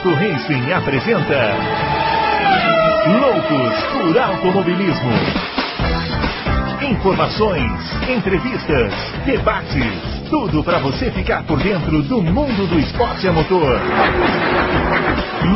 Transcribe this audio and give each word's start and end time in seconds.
Auto 0.00 0.14
Racing 0.14 0.72
apresenta 0.72 1.36
Loucos 3.20 3.74
por 3.92 4.18
Automobilismo. 4.18 5.10
Informações, 6.90 7.70
entrevistas, 8.08 8.94
debates, 9.26 10.30
tudo 10.30 10.64
para 10.64 10.78
você 10.78 11.10
ficar 11.10 11.46
por 11.46 11.62
dentro 11.62 12.02
do 12.04 12.22
mundo 12.22 12.66
do 12.66 12.78
esporte 12.78 13.28
a 13.28 13.32
motor. 13.34 13.78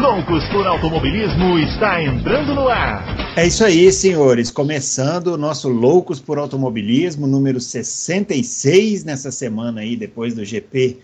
Loucos 0.02 0.46
por 0.48 0.66
Automobilismo 0.66 1.58
está 1.60 2.02
entrando 2.02 2.54
no 2.54 2.68
ar. 2.68 3.02
É 3.36 3.46
isso 3.46 3.64
aí, 3.64 3.90
senhores. 3.90 4.50
Começando 4.50 5.28
o 5.28 5.38
nosso 5.38 5.70
Loucos 5.70 6.20
por 6.20 6.38
Automobilismo, 6.38 7.26
número 7.26 7.58
66 7.58 9.04
nessa 9.04 9.30
semana 9.30 9.80
aí, 9.80 9.96
depois 9.96 10.34
do 10.34 10.44
GP 10.44 10.98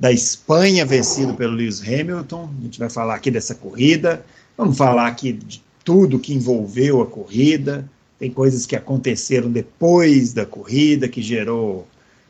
da 0.00 0.10
Espanha, 0.10 0.86
vencido 0.86 1.34
pelo 1.34 1.52
Lewis 1.52 1.82
Hamilton. 1.86 2.48
A 2.58 2.62
gente 2.62 2.78
vai 2.78 2.88
falar 2.88 3.14
aqui 3.14 3.30
dessa 3.30 3.54
corrida, 3.54 4.24
vamos 4.56 4.78
falar 4.78 5.06
aqui 5.06 5.30
de 5.30 5.62
tudo 5.84 6.18
que 6.18 6.32
envolveu 6.32 7.02
a 7.02 7.06
corrida. 7.06 7.86
Tem 8.18 8.30
coisas 8.30 8.64
que 8.64 8.74
aconteceram 8.74 9.50
depois 9.50 10.32
da 10.32 10.46
corrida 10.46 11.06
que 11.06 11.20
gerou 11.20 11.86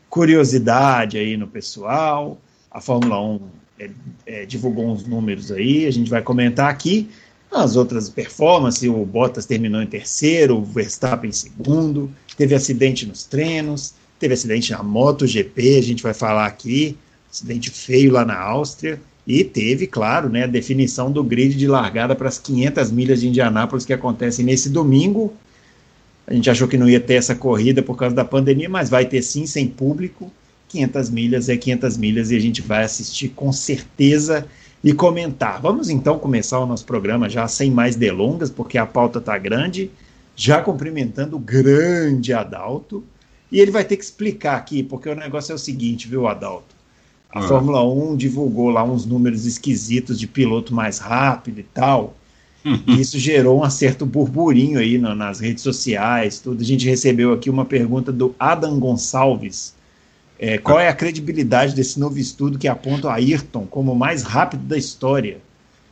curiosidade 0.09 1.17
aí 1.17 1.37
no 1.37 1.47
pessoal. 1.47 2.37
A 2.69 2.81
Fórmula 2.81 3.21
1 3.21 3.39
é, 3.79 3.89
é, 4.25 4.45
divulgou 4.45 4.91
uns 4.91 5.05
números 5.05 5.49
aí, 5.49 5.85
a 5.85 5.91
gente 5.91 6.09
vai 6.09 6.21
comentar 6.21 6.69
aqui. 6.69 7.09
As 7.49 7.77
outras 7.77 8.09
performances, 8.09 8.83
o 8.83 9.05
Bottas 9.05 9.45
terminou 9.45 9.81
em 9.81 9.87
terceiro, 9.87 10.57
o 10.57 10.63
Verstappen 10.63 11.29
em 11.29 11.33
segundo, 11.33 12.11
teve 12.35 12.53
acidente 12.53 13.05
nos 13.05 13.25
treinos, 13.25 13.93
teve 14.19 14.33
acidente 14.33 14.71
na 14.71 14.83
MotoGP, 14.83 15.77
a 15.77 15.83
gente 15.83 16.03
vai 16.03 16.13
falar 16.13 16.45
aqui 16.45 16.97
acidente 17.31 17.69
feio 17.69 18.11
lá 18.11 18.25
na 18.25 18.37
Áustria, 18.37 18.99
e 19.25 19.43
teve, 19.43 19.87
claro, 19.87 20.29
né, 20.29 20.43
a 20.43 20.47
definição 20.47 21.11
do 21.11 21.23
grid 21.23 21.55
de 21.55 21.67
largada 21.67 22.15
para 22.15 22.27
as 22.27 22.39
500 22.39 22.91
milhas 22.91 23.21
de 23.21 23.27
Indianápolis 23.27 23.85
que 23.85 23.93
acontecem 23.93 24.43
nesse 24.43 24.69
domingo. 24.69 25.33
A 26.25 26.33
gente 26.33 26.49
achou 26.49 26.67
que 26.67 26.77
não 26.77 26.89
ia 26.89 26.99
ter 26.99 27.15
essa 27.15 27.35
corrida 27.35 27.83
por 27.83 27.95
causa 27.95 28.15
da 28.15 28.25
pandemia, 28.25 28.69
mas 28.69 28.89
vai 28.89 29.05
ter 29.05 29.21
sim, 29.21 29.45
sem 29.45 29.67
público. 29.67 30.31
500 30.69 31.09
milhas 31.09 31.49
é 31.49 31.57
500 31.57 31.97
milhas 31.97 32.31
e 32.31 32.35
a 32.35 32.39
gente 32.39 32.61
vai 32.61 32.83
assistir 32.83 33.29
com 33.29 33.51
certeza 33.51 34.47
e 34.83 34.93
comentar. 34.93 35.61
Vamos 35.61 35.89
então 35.89 36.17
começar 36.17 36.59
o 36.59 36.65
nosso 36.65 36.85
programa 36.85 37.29
já 37.29 37.47
sem 37.47 37.69
mais 37.69 37.95
delongas, 37.95 38.49
porque 38.49 38.77
a 38.77 38.85
pauta 38.85 39.19
está 39.19 39.37
grande. 39.37 39.91
Já 40.35 40.61
cumprimentando 40.61 41.35
o 41.35 41.39
grande 41.39 42.33
Adalto. 42.33 43.03
E 43.51 43.59
ele 43.59 43.69
vai 43.69 43.83
ter 43.83 43.97
que 43.97 44.03
explicar 44.03 44.55
aqui, 44.55 44.81
porque 44.81 45.09
o 45.09 45.15
negócio 45.15 45.51
é 45.51 45.55
o 45.55 45.59
seguinte, 45.59 46.07
viu, 46.07 46.25
Adalto? 46.25 46.80
A 47.33 47.39
ah. 47.39 47.41
Fórmula 47.43 47.83
1 47.83 48.17
divulgou 48.17 48.69
lá 48.69 48.83
uns 48.83 49.05
números 49.05 49.45
esquisitos 49.45 50.19
de 50.19 50.27
piloto 50.27 50.73
mais 50.73 50.99
rápido 50.99 51.59
e 51.59 51.63
tal. 51.63 52.15
E 52.85 53.01
isso 53.01 53.17
gerou 53.17 53.65
um 53.65 53.69
certo 53.71 54.05
burburinho 54.05 54.77
aí 54.77 54.99
no, 54.99 55.15
nas 55.15 55.39
redes 55.39 55.63
sociais, 55.63 56.37
tudo. 56.37 56.61
A 56.61 56.63
gente 56.63 56.87
recebeu 56.87 57.33
aqui 57.33 57.49
uma 57.49 57.65
pergunta 57.65 58.11
do 58.11 58.35
Adam 58.37 58.79
Gonçalves. 58.79 59.73
É, 60.37 60.59
qual 60.59 60.79
é 60.79 60.87
a 60.87 60.93
credibilidade 60.93 61.73
desse 61.73 61.99
novo 61.99 62.19
estudo 62.19 62.59
que 62.59 62.67
aponta 62.67 63.09
a 63.09 63.15
Ayrton 63.15 63.65
como 63.65 63.93
o 63.93 63.95
mais 63.95 64.21
rápido 64.21 64.63
da 64.63 64.77
história, 64.77 65.39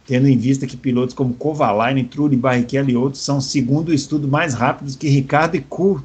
tendo 0.05 0.27
em 0.27 0.37
vista 0.37 0.67
que 0.67 0.77
pilotos 0.77 1.15
como 1.15 1.33
Kovalainen, 1.33 2.05
Trulli, 2.05 2.35
Barrichello 2.35 2.89
e 2.89 2.95
outros 2.95 3.23
são, 3.23 3.41
segundo 3.41 3.89
o 3.89 3.93
estudo, 3.93 4.27
mais 4.27 4.53
rápidos 4.53 4.95
que 4.95 5.07
Ricardo 5.07 5.55
e, 5.55 5.61
Ku, 5.61 6.03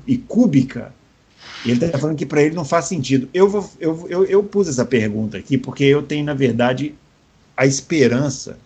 e 1.65 1.71
ele 1.71 1.85
está 1.85 1.99
falando 1.99 2.17
que 2.17 2.27
para 2.27 2.43
ele 2.43 2.55
não 2.55 2.65
faz 2.65 2.85
sentido. 2.85 3.29
Eu, 3.33 3.49
vou, 3.49 3.71
eu, 3.81 4.07
eu, 4.09 4.25
eu 4.25 4.43
pus 4.43 4.69
essa 4.69 4.85
pergunta 4.85 5.39
aqui 5.39 5.57
porque 5.57 5.85
eu 5.85 6.03
tenho, 6.03 6.25
na 6.25 6.35
verdade, 6.35 6.95
a 7.57 7.65
esperança 7.65 8.59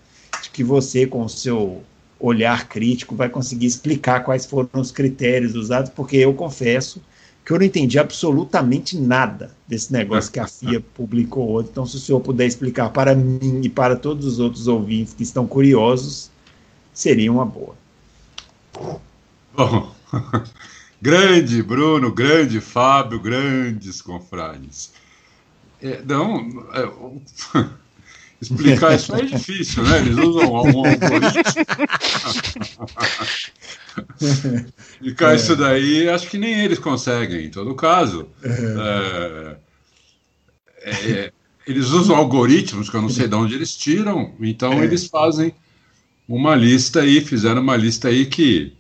de 0.43 0.51
que 0.51 0.65
você, 0.65 1.07
com 1.07 1.25
o 1.25 1.29
seu 1.29 1.83
olhar 2.19 2.69
crítico, 2.69 3.15
vai 3.15 3.29
conseguir 3.29 3.67
explicar 3.67 4.25
quais 4.25 4.45
foram 4.47 4.69
os 4.81 4.91
critérios 4.91 5.55
usados, 5.55 5.91
porque 5.95 6.17
eu 6.17 6.35
confesso 6.35 7.01
que 7.45 7.53
eu 7.53 7.59
não 7.59 7.65
entendi 7.65 7.99
absolutamente 7.99 8.99
nada 8.99 9.53
desse 9.67 9.93
negócio 9.93 10.31
que 10.31 10.41
a 10.41 10.47
FIA 10.49 10.83
publicou 10.95 11.59
ontem. 11.59 11.71
Então, 11.71 11.87
se 11.87 11.97
o 11.97 12.01
senhor 12.01 12.21
puder 12.21 12.47
explicar 12.47 12.91
para 12.91 13.15
mim 13.15 13.61
e 13.63 13.69
para 13.69 13.97
todos 13.97 14.27
os 14.27 14.39
outros 14.41 14.67
ouvintes 14.67 15.15
que 15.15 15.23
estão 15.23 15.47
curiosos, 15.47 16.31
seria 16.93 17.33
uma 17.33 17.47
boa. 17.47 17.75
Bom, 19.57 19.95
Grande 21.01 21.63
Bruno, 21.63 22.13
grande 22.13 22.61
Fábio, 22.61 23.21
grandes 23.21 24.03
confrades. 24.03 24.93
É, 25.81 26.03
não, 26.03 26.67
é, 26.75 26.91
explicar 28.43 28.97
isso 28.97 29.15
é 29.15 29.23
difícil, 29.23 29.85
né? 29.85 29.99
Eles 29.99 30.17
usam 30.17 30.53
um 30.53 30.57
algoritmo. 30.57 31.09
explicar 34.21 35.33
é. 35.33 35.37
isso 35.37 35.55
daí, 35.55 36.09
acho 36.09 36.29
que 36.29 36.39
nem 36.39 36.65
eles 36.65 36.81
conseguem, 36.81 37.47
em 37.47 37.51
todo 37.51 37.75
caso. 37.77 38.29
É. 38.43 39.57
É, 40.83 40.91
é, 40.91 41.33
eles 41.67 41.87
usam 41.91 42.17
algoritmos 42.17 42.91
que 42.91 42.97
eu 42.97 43.03
não 43.03 43.11
sei 43.11 43.29
de 43.29 43.35
onde 43.35 43.55
eles 43.55 43.77
tiram, 43.77 44.35
então 44.41 44.83
eles 44.83 45.07
fazem 45.07 45.55
uma 46.27 46.55
lista 46.55 47.01
aí, 47.01 47.21
fizeram 47.21 47.63
uma 47.63 47.77
lista 47.77 48.09
aí 48.09 48.27
que 48.27 48.73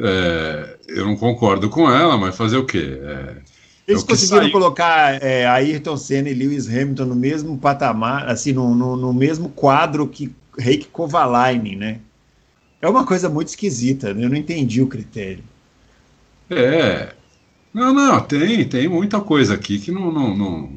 é, 0.00 0.77
eu 0.88 1.04
não 1.04 1.16
concordo 1.16 1.68
com 1.68 1.90
ela, 1.90 2.16
mas 2.16 2.36
fazer 2.36 2.56
o 2.56 2.64
quê? 2.64 2.98
É, 3.02 3.36
Eles 3.86 4.02
é 4.02 4.06
conseguiram 4.06 4.42
saiu. 4.42 4.52
colocar 4.52 5.22
é, 5.22 5.46
Ayrton 5.46 5.96
Senna 5.96 6.30
e 6.30 6.34
Lewis 6.34 6.66
Hamilton 6.66 7.04
no 7.04 7.14
mesmo 7.14 7.58
patamar, 7.58 8.26
assim, 8.28 8.52
no, 8.52 8.74
no, 8.74 8.96
no 8.96 9.12
mesmo 9.12 9.50
quadro 9.50 10.08
que 10.08 10.34
Reiki 10.58 10.88
Kovalainen, 10.88 11.76
né? 11.76 12.00
É 12.80 12.88
uma 12.88 13.04
coisa 13.04 13.28
muito 13.28 13.48
esquisita, 13.48 14.14
né? 14.14 14.24
eu 14.24 14.28
não 14.28 14.36
entendi 14.36 14.80
o 14.80 14.86
critério. 14.86 15.44
É. 16.48 17.12
Não, 17.74 17.92
não, 17.92 18.20
tem, 18.20 18.66
tem 18.66 18.88
muita 18.88 19.20
coisa 19.20 19.54
aqui 19.54 19.78
que 19.78 19.90
não, 19.90 20.10
não, 20.10 20.36
não... 20.36 20.70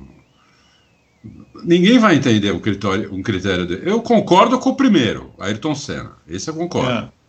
Ninguém 1.64 2.00
vai 2.00 2.16
entender 2.16 2.52
um 2.52 2.60
critério, 2.60 3.14
um 3.14 3.22
critério 3.22 3.66
dele. 3.66 3.84
Eu 3.86 4.02
concordo 4.02 4.60
com 4.60 4.72
o 4.72 4.76
primeiro, 4.76 5.32
Ayrton 5.40 5.76
Senna. 5.76 6.14
Esse 6.28 6.50
eu 6.50 6.56
concordo. 6.56 6.90
É. 6.90 7.21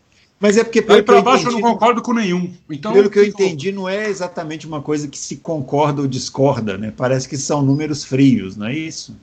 Mas 0.42 0.56
é 0.56 0.64
porque. 0.64 0.84
Aí 0.88 1.04
para 1.04 1.22
baixo 1.22 1.42
entendi, 1.44 1.56
eu 1.56 1.60
não 1.60 1.70
concordo 1.72 2.02
com 2.02 2.12
nenhum. 2.12 2.52
Então, 2.68 2.92
pelo 2.92 3.08
que 3.08 3.16
eu 3.16 3.24
entendi, 3.24 3.70
não 3.70 3.88
é 3.88 4.10
exatamente 4.10 4.66
uma 4.66 4.82
coisa 4.82 5.06
que 5.06 5.16
se 5.16 5.36
concorda 5.36 6.02
ou 6.02 6.08
discorda, 6.08 6.76
né? 6.76 6.92
Parece 6.96 7.28
que 7.28 7.36
são 7.36 7.62
números 7.62 8.02
frios, 8.02 8.56
não 8.56 8.66
é 8.66 8.74
isso? 8.74 9.16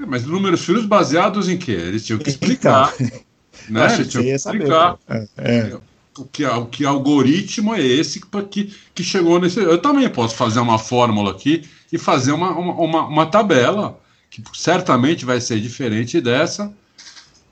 É, 0.00 0.06
mas 0.06 0.24
números 0.24 0.64
frios 0.64 0.86
baseados 0.86 1.50
em 1.50 1.58
quê? 1.58 1.72
Eles 1.72 2.06
tinham 2.06 2.18
que 2.18 2.30
explicar. 2.30 2.94
Então, 2.98 3.20
né? 3.68 3.94
Eles 3.94 4.08
tinham 4.08 4.24
que 4.24 4.30
explicar. 4.30 4.98
É, 5.06 5.28
é. 5.36 5.78
O, 6.16 6.24
que, 6.24 6.46
o 6.46 6.64
que 6.64 6.86
algoritmo 6.86 7.74
é 7.74 7.82
esse 7.82 8.18
que, 8.50 8.72
que 8.94 9.04
chegou 9.04 9.38
nesse. 9.38 9.60
Eu 9.60 9.76
também 9.76 10.08
posso 10.08 10.34
fazer 10.34 10.60
uma 10.60 10.78
fórmula 10.78 11.30
aqui 11.30 11.68
e 11.92 11.98
fazer 11.98 12.32
uma, 12.32 12.52
uma, 12.52 13.06
uma 13.06 13.26
tabela 13.26 14.00
que 14.30 14.42
certamente 14.54 15.26
vai 15.26 15.42
ser 15.42 15.60
diferente 15.60 16.22
dessa 16.22 16.72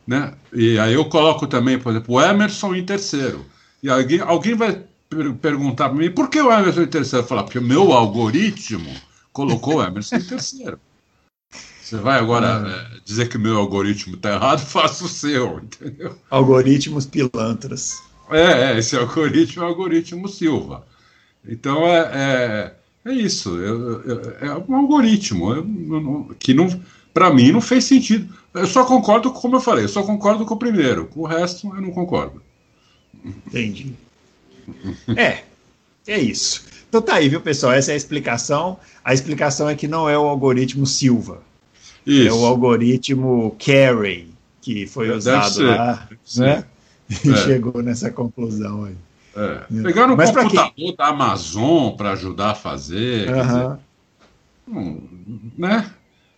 né? 0.07 0.33
E 0.53 0.79
aí 0.79 0.95
eu 0.95 1.05
coloco 1.07 1.47
também, 1.47 1.79
por 1.79 1.91
exemplo, 1.91 2.15
o 2.15 2.21
Emerson 2.21 2.75
em 2.75 2.85
terceiro. 2.85 3.45
E 3.83 3.89
alguém, 3.89 4.21
alguém 4.21 4.55
vai 4.55 4.83
per 5.09 5.33
perguntar 5.35 5.89
para 5.89 5.99
mim 5.99 6.11
por 6.11 6.29
que 6.29 6.41
o 6.41 6.53
Emerson 6.53 6.83
em 6.83 6.87
terceiro? 6.87 7.25
Eu 7.25 7.29
falar, 7.29 7.45
porque 7.45 7.59
o 7.59 7.63
meu 7.63 7.93
algoritmo 7.93 8.91
colocou 9.33 9.77
o 9.77 9.83
Emerson 9.83 10.17
em 10.17 10.23
terceiro. 10.23 10.79
Você 11.83 11.97
vai 11.99 12.19
agora 12.19 12.65
é, 12.69 13.01
dizer 13.05 13.29
que 13.29 13.37
o 13.37 13.41
meu 13.41 13.59
algoritmo 13.59 14.17
está 14.17 14.35
errado, 14.35 14.59
faça 14.67 15.05
o 15.05 15.09
seu, 15.09 15.59
entendeu? 15.59 16.19
Algoritmos 16.31 17.07
pilantras. 17.07 18.03
É, 18.31 18.73
é 18.73 18.79
esse 18.79 18.97
algoritmo 18.97 19.63
é 19.63 19.67
o 19.67 19.69
algoritmo 19.69 20.29
Silva. 20.29 20.85
Então 21.47 21.87
é, 21.87 22.75
é, 23.05 23.11
é 23.11 23.13
isso. 23.13 23.57
É 24.41 24.53
um 24.69 24.75
algoritmo 24.75 26.35
que 26.41 26.53
não, 26.53 26.69
para 27.17 27.33
mim 27.33 27.51
não 27.51 27.63
fez 27.63 27.85
sentido. 27.85 28.29
Eu 28.53 28.67
só 28.67 28.85
concordo, 28.85 29.33
como 29.33 29.57
eu 29.57 29.61
falei, 29.61 29.85
eu 29.85 29.89
só 29.89 30.03
concordo 30.03 30.45
com 30.45 30.53
o 30.53 30.59
primeiro. 30.59 31.07
Com 31.07 31.21
o 31.21 31.25
resto, 31.25 31.67
eu 31.75 31.81
não 31.81 31.91
concordo. 31.91 32.43
Entendi. 33.25 33.95
é, 35.17 35.39
é 36.07 36.19
isso. 36.19 36.67
Então 36.87 37.01
tá 37.01 37.15
aí, 37.15 37.31
viu, 37.31 37.41
pessoal? 37.41 37.73
Essa 37.73 37.93
é 37.93 37.95
a 37.95 37.97
explicação. 37.97 38.79
A 39.03 39.15
explicação 39.15 39.67
é 39.67 39.75
que 39.75 39.89
não 39.89 40.07
é 40.07 40.19
o 40.19 40.27
algoritmo 40.27 40.85
Silva. 40.85 41.41
Isso. 42.07 42.29
É 42.29 42.33
o 42.35 42.45
algoritmo 42.45 43.57
Carey, 43.59 44.29
que 44.61 44.87
foi 44.87 45.09
é, 45.09 45.13
usado 45.15 45.63
lá, 45.63 46.07
né? 46.37 46.65
E 47.25 47.31
é. 47.31 47.37
chegou 47.37 47.83
nessa 47.83 48.11
conclusão 48.11 48.85
aí. 48.85 48.97
É. 49.35 49.83
Pegaram 49.83 50.13
o 50.13 50.17
computador 50.19 50.73
quem... 50.75 50.95
da 50.95 51.07
Amazon 51.07 51.97
para 51.97 52.11
ajudar 52.13 52.51
a 52.51 52.55
fazer. 52.55 53.33
Dizer, 53.33 53.79
hum, 54.69 55.01
né? 55.57 55.91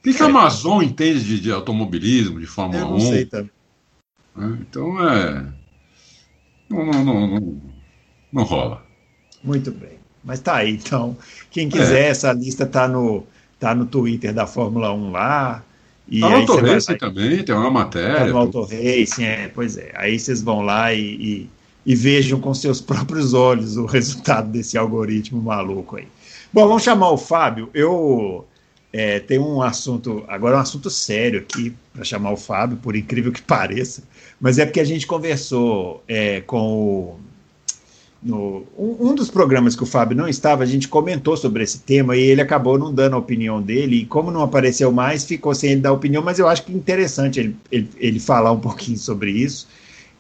Que, 0.09 0.15
que 0.15 0.23
a 0.23 0.27
Amazon 0.27 0.83
entende 0.83 1.23
de, 1.23 1.41
de, 1.41 1.53
automobilismo, 1.53 2.41
de 2.41 2.47
Fórmula 2.47 2.81
Eu 2.81 2.87
não 2.87 2.97
1? 2.97 3.01
Sei 3.01 3.25
também. 3.27 3.51
É, 4.39 4.45
então 4.61 5.09
é. 5.09 5.47
Não, 6.71 6.87
não, 6.87 7.05
não, 7.05 7.27
não, 7.27 7.63
não 8.33 8.43
rola. 8.43 8.83
Muito 9.45 9.71
bem. 9.71 9.99
Mas 10.25 10.41
tá 10.41 10.57
aí, 10.57 10.73
então. 10.73 11.17
Quem 11.51 11.69
quiser, 11.69 12.07
é. 12.07 12.09
essa 12.09 12.33
lista 12.33 12.65
tá 12.65 12.89
no, 12.89 13.27
tá 13.61 13.75
no 13.75 13.85
Twitter 13.85 14.33
da 14.33 14.47
Fórmula 14.47 14.93
1 14.95 15.11
lá. 15.11 15.63
E 16.09 16.21
tá 16.21 16.39
no 16.39 16.99
também, 16.99 17.45
tem 17.45 17.55
uma 17.55 17.71
matéria. 17.71 18.17
Tá 18.17 18.27
no 18.27 18.39
Auto 18.39 18.63
Racing, 18.63 19.25
é, 19.25 19.49
pois 19.49 19.77
é. 19.77 19.93
Aí 19.95 20.19
vocês 20.19 20.41
vão 20.41 20.63
lá 20.63 20.95
e, 20.95 21.01
e, 21.03 21.51
e, 21.85 21.95
vejam 21.95 22.41
com 22.41 22.55
seus 22.55 22.81
próprios 22.83 23.35
olhos 23.35 23.77
o 23.77 23.85
resultado 23.85 24.49
desse 24.49 24.79
algoritmo 24.79 25.43
maluco 25.43 25.97
aí. 25.97 26.09
Bom, 26.51 26.67
vamos 26.67 26.83
chamar 26.83 27.11
o 27.11 27.19
Fábio. 27.19 27.69
Eu 27.75 28.47
é, 28.93 29.21
tenho 29.21 29.47
um 29.47 29.63
assunto, 29.63 30.25
agora 30.29 30.57
um 30.57 30.61
assunto 30.61 30.89
sério 30.91 31.41
aqui, 31.41 31.75
para 31.93 32.05
chamar 32.05 32.33
o 32.33 32.37
Fábio, 32.37 32.77
por 32.79 32.97
incrível 32.97 33.33
que 33.33 33.43
pareça, 33.43 34.03
mas 34.41 34.59
é 34.59 34.65
porque 34.65 34.81
a 34.81 34.85
gente 34.85 35.07
conversou 35.07 36.03
é, 36.09 36.41
com 36.43 36.59
o 36.59 37.21
no, 38.21 38.67
um, 38.77 39.11
um, 39.11 39.15
dos 39.15 39.31
programas 39.31 39.77
que 39.77 39.83
o 39.85 39.87
Fábio 39.87 40.17
não 40.17 40.27
estava, 40.27 40.65
a 40.65 40.67
gente 40.67 40.89
comentou 40.89 41.37
sobre 41.37 41.63
esse 41.63 41.79
tema 41.79 42.17
e 42.17 42.21
ele 42.21 42.41
acabou 42.41 42.77
não 42.77 42.93
dando 42.93 43.15
a 43.15 43.19
opinião 43.19 43.63
dele, 43.63 43.97
e 43.97 44.07
como 44.07 44.31
não 44.31 44.43
apareceu 44.43 44.91
mais, 44.91 45.25
ficou 45.25 45.55
sem 45.55 45.73
ele 45.73 45.81
dar 45.83 45.93
opinião, 45.93 46.23
mas 46.23 46.39
eu 46.39 46.49
acho 46.49 46.65
que 46.65 46.73
é 46.73 46.75
interessante 46.75 47.39
ele, 47.39 47.57
ele, 47.71 47.89
ele 47.97 48.21
falar 48.21 48.51
um 48.51 48.59
pouquinho 48.59 48.99
sobre 48.99 49.31
isso. 49.31 49.69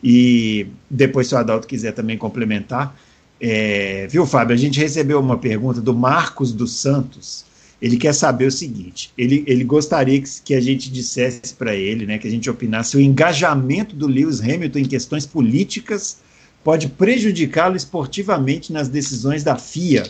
E 0.03 0.69
depois, 0.89 1.27
se 1.27 1.35
o 1.35 1.39
Adalto 1.39 1.67
quiser 1.67 1.93
também 1.93 2.17
complementar. 2.17 2.95
É, 3.41 4.07
viu, 4.09 4.27
Fábio? 4.27 4.55
A 4.55 4.59
gente 4.59 4.79
recebeu 4.79 5.19
uma 5.19 5.37
pergunta 5.37 5.81
do 5.81 5.95
Marcos 5.95 6.53
dos 6.53 6.77
Santos. 6.77 7.45
Ele 7.81 7.97
quer 7.97 8.13
saber 8.13 8.47
o 8.47 8.53
seguinte: 8.53 9.13
ele, 9.17 9.45
ele 9.47 9.65
gostaria 9.65 10.21
que, 10.21 10.29
que 10.43 10.55
a 10.55 10.61
gente 10.61 10.91
dissesse 10.91 11.55
para 11.55 11.75
ele, 11.75 12.07
né, 12.07 12.19
que 12.19 12.27
a 12.27 12.31
gente 12.31 12.51
opinasse 12.51 12.97
o 12.97 13.01
engajamento 13.01 13.95
do 13.95 14.07
Lewis 14.07 14.41
Hamilton 14.41 14.81
em 14.81 14.85
questões 14.85 15.25
políticas 15.25 16.19
pode 16.65 16.89
prejudicá-lo 16.89 17.77
esportivamente 17.77 18.73
nas 18.73 18.89
decisões 18.89 19.45
da 19.45 19.57
FIA 19.57 20.05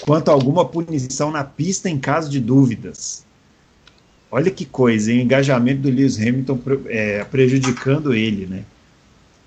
quanto 0.00 0.30
a 0.30 0.32
alguma 0.32 0.64
punição 0.64 1.30
na 1.30 1.42
pista 1.42 1.90
em 1.90 1.98
caso 1.98 2.30
de 2.30 2.38
dúvidas. 2.38 3.26
Olha 4.30 4.50
que 4.50 4.64
coisa, 4.64 5.10
hein? 5.10 5.18
o 5.18 5.22
engajamento 5.22 5.80
do 5.82 5.90
Lewis 5.90 6.18
Hamilton 6.18 6.60
é, 6.86 7.24
prejudicando 7.24 8.14
ele, 8.14 8.46
né? 8.46 8.62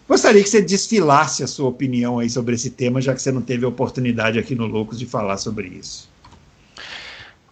Gostaria 0.08 0.44
que 0.44 0.50
você 0.50 0.62
desfilasse 0.62 1.42
a 1.42 1.48
sua 1.48 1.70
opinião 1.70 2.20
aí 2.20 2.30
sobre 2.30 2.56
esse 2.56 2.70
tema, 2.70 3.00
já 3.00 3.14
que 3.16 3.22
você 3.22 3.32
não 3.32 3.42
teve 3.42 3.64
a 3.64 3.70
oportunidade 3.70 4.38
aqui 4.38 4.54
no 4.54 4.66
Loucos 4.66 5.00
de 5.00 5.06
falar 5.06 5.38
sobre 5.38 5.70
isso. 5.70 6.11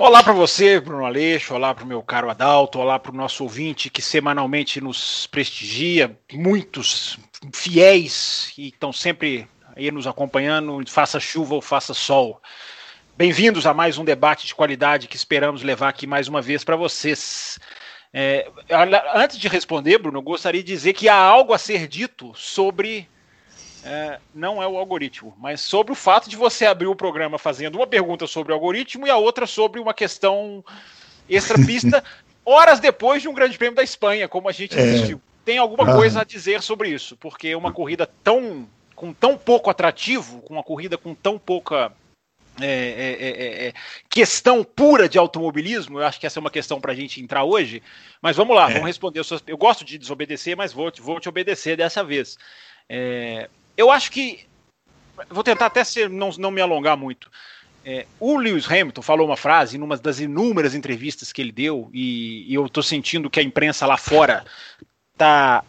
Olá 0.02 0.24
para 0.24 0.32
você, 0.32 0.80
Bruno 0.80 1.06
Aleixo, 1.06 1.54
olá 1.54 1.76
para 1.76 1.84
o 1.84 1.88
meu 1.88 2.02
caro 2.02 2.30
Adalto, 2.30 2.80
olá 2.80 2.98
para 2.98 3.12
o 3.12 3.16
nosso 3.16 3.44
ouvinte 3.44 3.90
que 3.90 4.02
semanalmente 4.02 4.80
nos 4.80 5.28
prestigia, 5.28 6.18
muitos 6.32 7.20
fiéis 7.54 8.54
e 8.58 8.70
estão 8.70 8.94
sempre 8.94 9.46
aí 9.76 9.92
nos 9.92 10.08
acompanhando, 10.08 10.82
faça 10.90 11.20
chuva 11.20 11.54
ou 11.54 11.62
faça 11.62 11.94
sol. 11.94 12.42
Bem-vindos 13.18 13.66
a 13.66 13.74
mais 13.74 13.98
um 13.98 14.06
debate 14.06 14.48
de 14.48 14.56
qualidade 14.56 15.10
que 15.10 15.18
esperamos 15.18 15.64
levar 15.64 15.90
aqui 15.90 16.08
mais 16.08 16.30
uma 16.30 16.42
vez 16.42 16.64
para 16.64 16.78
vocês. 16.78 17.60
É, 18.14 18.50
antes 19.14 19.38
de 19.38 19.50
responder, 19.50 19.98
Bruno, 19.98 20.20
eu 20.20 20.24
gostaria 20.24 20.64
de 20.64 20.72
dizer 20.72 20.94
que 20.94 21.10
há 21.10 21.18
algo 21.18 21.52
a 21.52 21.58
ser 21.58 21.90
dito 21.90 22.32
sobre 22.36 23.06
é, 23.84 24.20
não 24.34 24.62
é 24.62 24.68
o 24.68 24.78
algoritmo, 24.78 25.36
mas 25.38 25.62
sobre 25.62 25.92
o 25.92 25.96
fato 25.96 26.30
de 26.30 26.36
você 26.36 26.66
abrir 26.66 26.88
o 26.88 26.96
programa 26.96 27.38
fazendo 27.38 27.76
uma 27.76 27.88
pergunta 27.88 28.28
sobre 28.28 28.52
o 28.52 28.56
algoritmo 28.56 29.08
e 29.08 29.10
a 29.10 29.18
outra 29.18 29.48
sobre 29.48 29.80
uma 29.80 29.94
questão 29.94 30.64
extra-pista, 31.30 32.04
horas 32.46 32.80
depois 32.80 33.22
de 33.22 33.28
um 33.28 33.34
grande 33.34 33.58
prêmio 33.58 33.76
da 33.76 33.84
Espanha, 33.84 34.28
como 34.28 34.50
a 34.50 34.52
gente 34.52 34.78
é. 34.78 34.82
assistiu. 34.82 35.22
Tem 35.46 35.58
alguma 35.58 35.92
ah. 35.92 35.96
coisa 35.96 36.22
a 36.22 36.24
dizer 36.24 36.62
sobre 36.62 36.90
isso, 36.90 37.16
porque 37.18 37.56
uma 37.56 37.72
corrida 37.72 38.08
tão 38.24 38.68
com 38.96 39.14
tão 39.14 39.38
pouco 39.38 39.70
atrativo, 39.70 40.42
com 40.42 40.56
uma 40.56 40.64
corrida 40.64 40.98
com 40.98 41.16
tão 41.16 41.40
pouca 41.40 41.94
é, 42.60 42.66
é, 42.68 43.28
é, 43.30 43.68
é 43.68 43.74
questão 44.10 44.62
pura 44.62 45.08
de 45.08 45.18
automobilismo, 45.18 46.00
eu 46.00 46.06
acho 46.06 46.20
que 46.20 46.28
essa 46.28 46.38
é 46.38 46.42
uma 46.42 46.52
questão 46.52 46.82
para 46.82 46.92
a 46.92 46.96
gente 46.96 47.22
entrar 47.22 47.46
hoje, 47.46 47.82
mas 48.22 48.36
vamos 48.36 48.54
lá, 48.54 48.70
é. 48.70 48.74
vamos 48.74 48.88
responder. 48.88 49.22
Eu 49.48 49.58
gosto 49.58 49.86
de 49.86 49.98
desobedecer, 49.98 50.58
mas 50.58 50.74
vou, 50.74 50.92
vou 51.00 51.18
te 51.18 51.30
obedecer 51.30 51.78
dessa 51.78 52.04
vez. 52.04 52.38
Eu 53.80 53.90
acho 53.90 54.12
que. 54.12 54.46
Vou 55.30 55.42
tentar 55.42 55.68
até 55.68 55.86
ser, 55.86 56.10
não, 56.10 56.32
não 56.38 56.52
me 56.52 56.60
alongar 56.60 56.98
muito. 56.98 57.32
É, 57.86 58.06
o 58.20 58.38
Lewis 58.38 58.70
Hamilton 58.70 59.02
falou 59.02 59.26
uma 59.26 59.38
frase 59.38 59.78
em 59.78 59.82
uma 59.82 59.96
das 59.96 60.20
inúmeras 60.20 60.76
entrevistas 60.76 61.32
que 61.32 61.42
ele 61.42 61.52
deu, 61.54 61.90
e, 61.94 62.46
e 62.52 62.54
eu 62.54 62.66
estou 62.66 62.84
sentindo 62.84 63.30
que 63.30 63.40
a 63.40 63.44
imprensa 63.44 63.86
lá 63.86 63.96
fora 63.96 64.44
está 65.14 65.64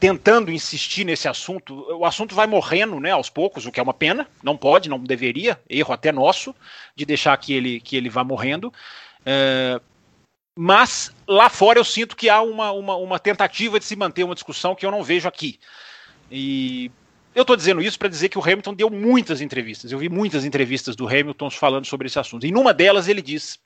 tentando 0.00 0.50
insistir 0.50 1.04
nesse 1.04 1.28
assunto. 1.28 1.74
O 1.98 2.06
assunto 2.06 2.34
vai 2.34 2.46
morrendo 2.46 2.98
né, 2.98 3.10
aos 3.10 3.28
poucos, 3.28 3.66
o 3.66 3.72
que 3.72 3.80
é 3.80 3.82
uma 3.82 3.92
pena, 3.92 4.26
não 4.42 4.56
pode, 4.56 4.88
não 4.88 4.98
deveria, 4.98 5.60
erro 5.68 5.92
até 5.92 6.10
nosso, 6.10 6.54
de 6.94 7.04
deixar 7.04 7.36
que 7.36 7.52
ele, 7.52 7.80
que 7.80 7.96
ele 7.96 8.08
vá 8.08 8.24
morrendo. 8.24 8.72
É, 9.26 9.78
mas 10.58 11.12
lá 11.28 11.50
fora 11.50 11.78
eu 11.78 11.84
sinto 11.84 12.16
que 12.16 12.30
há 12.30 12.40
uma, 12.40 12.72
uma, 12.72 12.96
uma 12.96 13.18
tentativa 13.18 13.78
de 13.78 13.84
se 13.84 13.94
manter 13.94 14.24
uma 14.24 14.34
discussão 14.34 14.74
que 14.74 14.86
eu 14.86 14.90
não 14.90 15.04
vejo 15.04 15.28
aqui. 15.28 15.60
E 16.30 16.90
eu 17.36 17.42
estou 17.42 17.54
dizendo 17.54 17.82
isso 17.82 17.98
para 17.98 18.08
dizer 18.08 18.30
que 18.30 18.38
o 18.38 18.42
Hamilton 18.42 18.72
deu 18.72 18.88
muitas 18.88 19.42
entrevistas. 19.42 19.92
Eu 19.92 19.98
vi 19.98 20.08
muitas 20.08 20.42
entrevistas 20.42 20.96
do 20.96 21.06
Hamilton 21.06 21.50
falando 21.50 21.84
sobre 21.84 22.06
esse 22.06 22.18
assunto. 22.18 22.46
E 22.46 22.50
numa 22.50 22.72
delas 22.72 23.08
ele 23.08 23.20
diz 23.20 23.58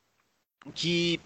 que 0.74 1.20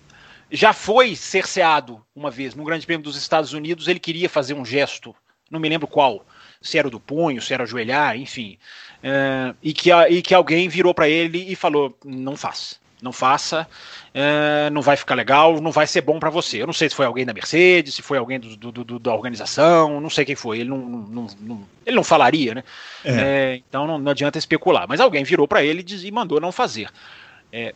já 0.52 0.74
foi 0.74 1.16
cerceado 1.16 2.04
uma 2.14 2.30
vez 2.30 2.54
no 2.54 2.62
Grande 2.62 2.84
Prêmio 2.84 3.02
dos 3.02 3.16
Estados 3.16 3.54
Unidos. 3.54 3.88
Ele 3.88 3.98
queria 3.98 4.28
fazer 4.28 4.52
um 4.52 4.62
gesto, 4.62 5.16
não 5.50 5.58
me 5.58 5.70
lembro 5.70 5.88
qual, 5.88 6.26
se 6.60 6.76
era 6.76 6.90
do 6.90 7.00
punho, 7.00 7.40
se 7.40 7.54
era 7.54 7.62
ajoelhar, 7.62 8.14
enfim. 8.14 8.58
É, 9.02 9.54
e, 9.62 9.72
que, 9.72 9.90
e 9.90 10.20
que 10.20 10.34
alguém 10.34 10.68
virou 10.68 10.92
para 10.92 11.08
ele 11.08 11.50
e 11.50 11.56
falou: 11.56 11.98
não 12.04 12.36
faz 12.36 12.78
não 13.02 13.12
faça, 13.12 13.68
é, 14.14 14.70
não 14.70 14.80
vai 14.80 14.96
ficar 14.96 15.14
legal, 15.14 15.60
não 15.60 15.70
vai 15.70 15.86
ser 15.86 16.00
bom 16.00 16.18
para 16.18 16.30
você. 16.30 16.62
Eu 16.62 16.66
não 16.66 16.72
sei 16.72 16.88
se 16.88 16.94
foi 16.94 17.06
alguém 17.06 17.26
da 17.26 17.34
Mercedes, 17.34 17.94
se 17.94 18.02
foi 18.02 18.18
alguém 18.18 18.40
do, 18.40 18.56
do, 18.56 18.84
do, 18.84 18.98
da 18.98 19.12
organização, 19.12 20.00
não 20.00 20.10
sei 20.10 20.24
quem 20.24 20.34
foi. 20.34 20.60
Ele 20.60 20.70
não, 20.70 20.78
não, 20.78 21.26
não 21.40 21.68
ele 21.84 21.96
não 21.96 22.04
falaria, 22.04 22.54
né? 22.54 22.64
É. 23.04 23.10
É, 23.12 23.56
então 23.56 23.86
não, 23.86 23.98
não, 23.98 24.12
adianta 24.12 24.38
especular. 24.38 24.86
Mas 24.88 25.00
alguém 25.00 25.24
virou 25.24 25.46
para 25.46 25.62
ele 25.62 25.84
e 25.88 26.10
mandou 26.10 26.40
não 26.40 26.52
fazer. 26.52 26.88
É, 27.52 27.74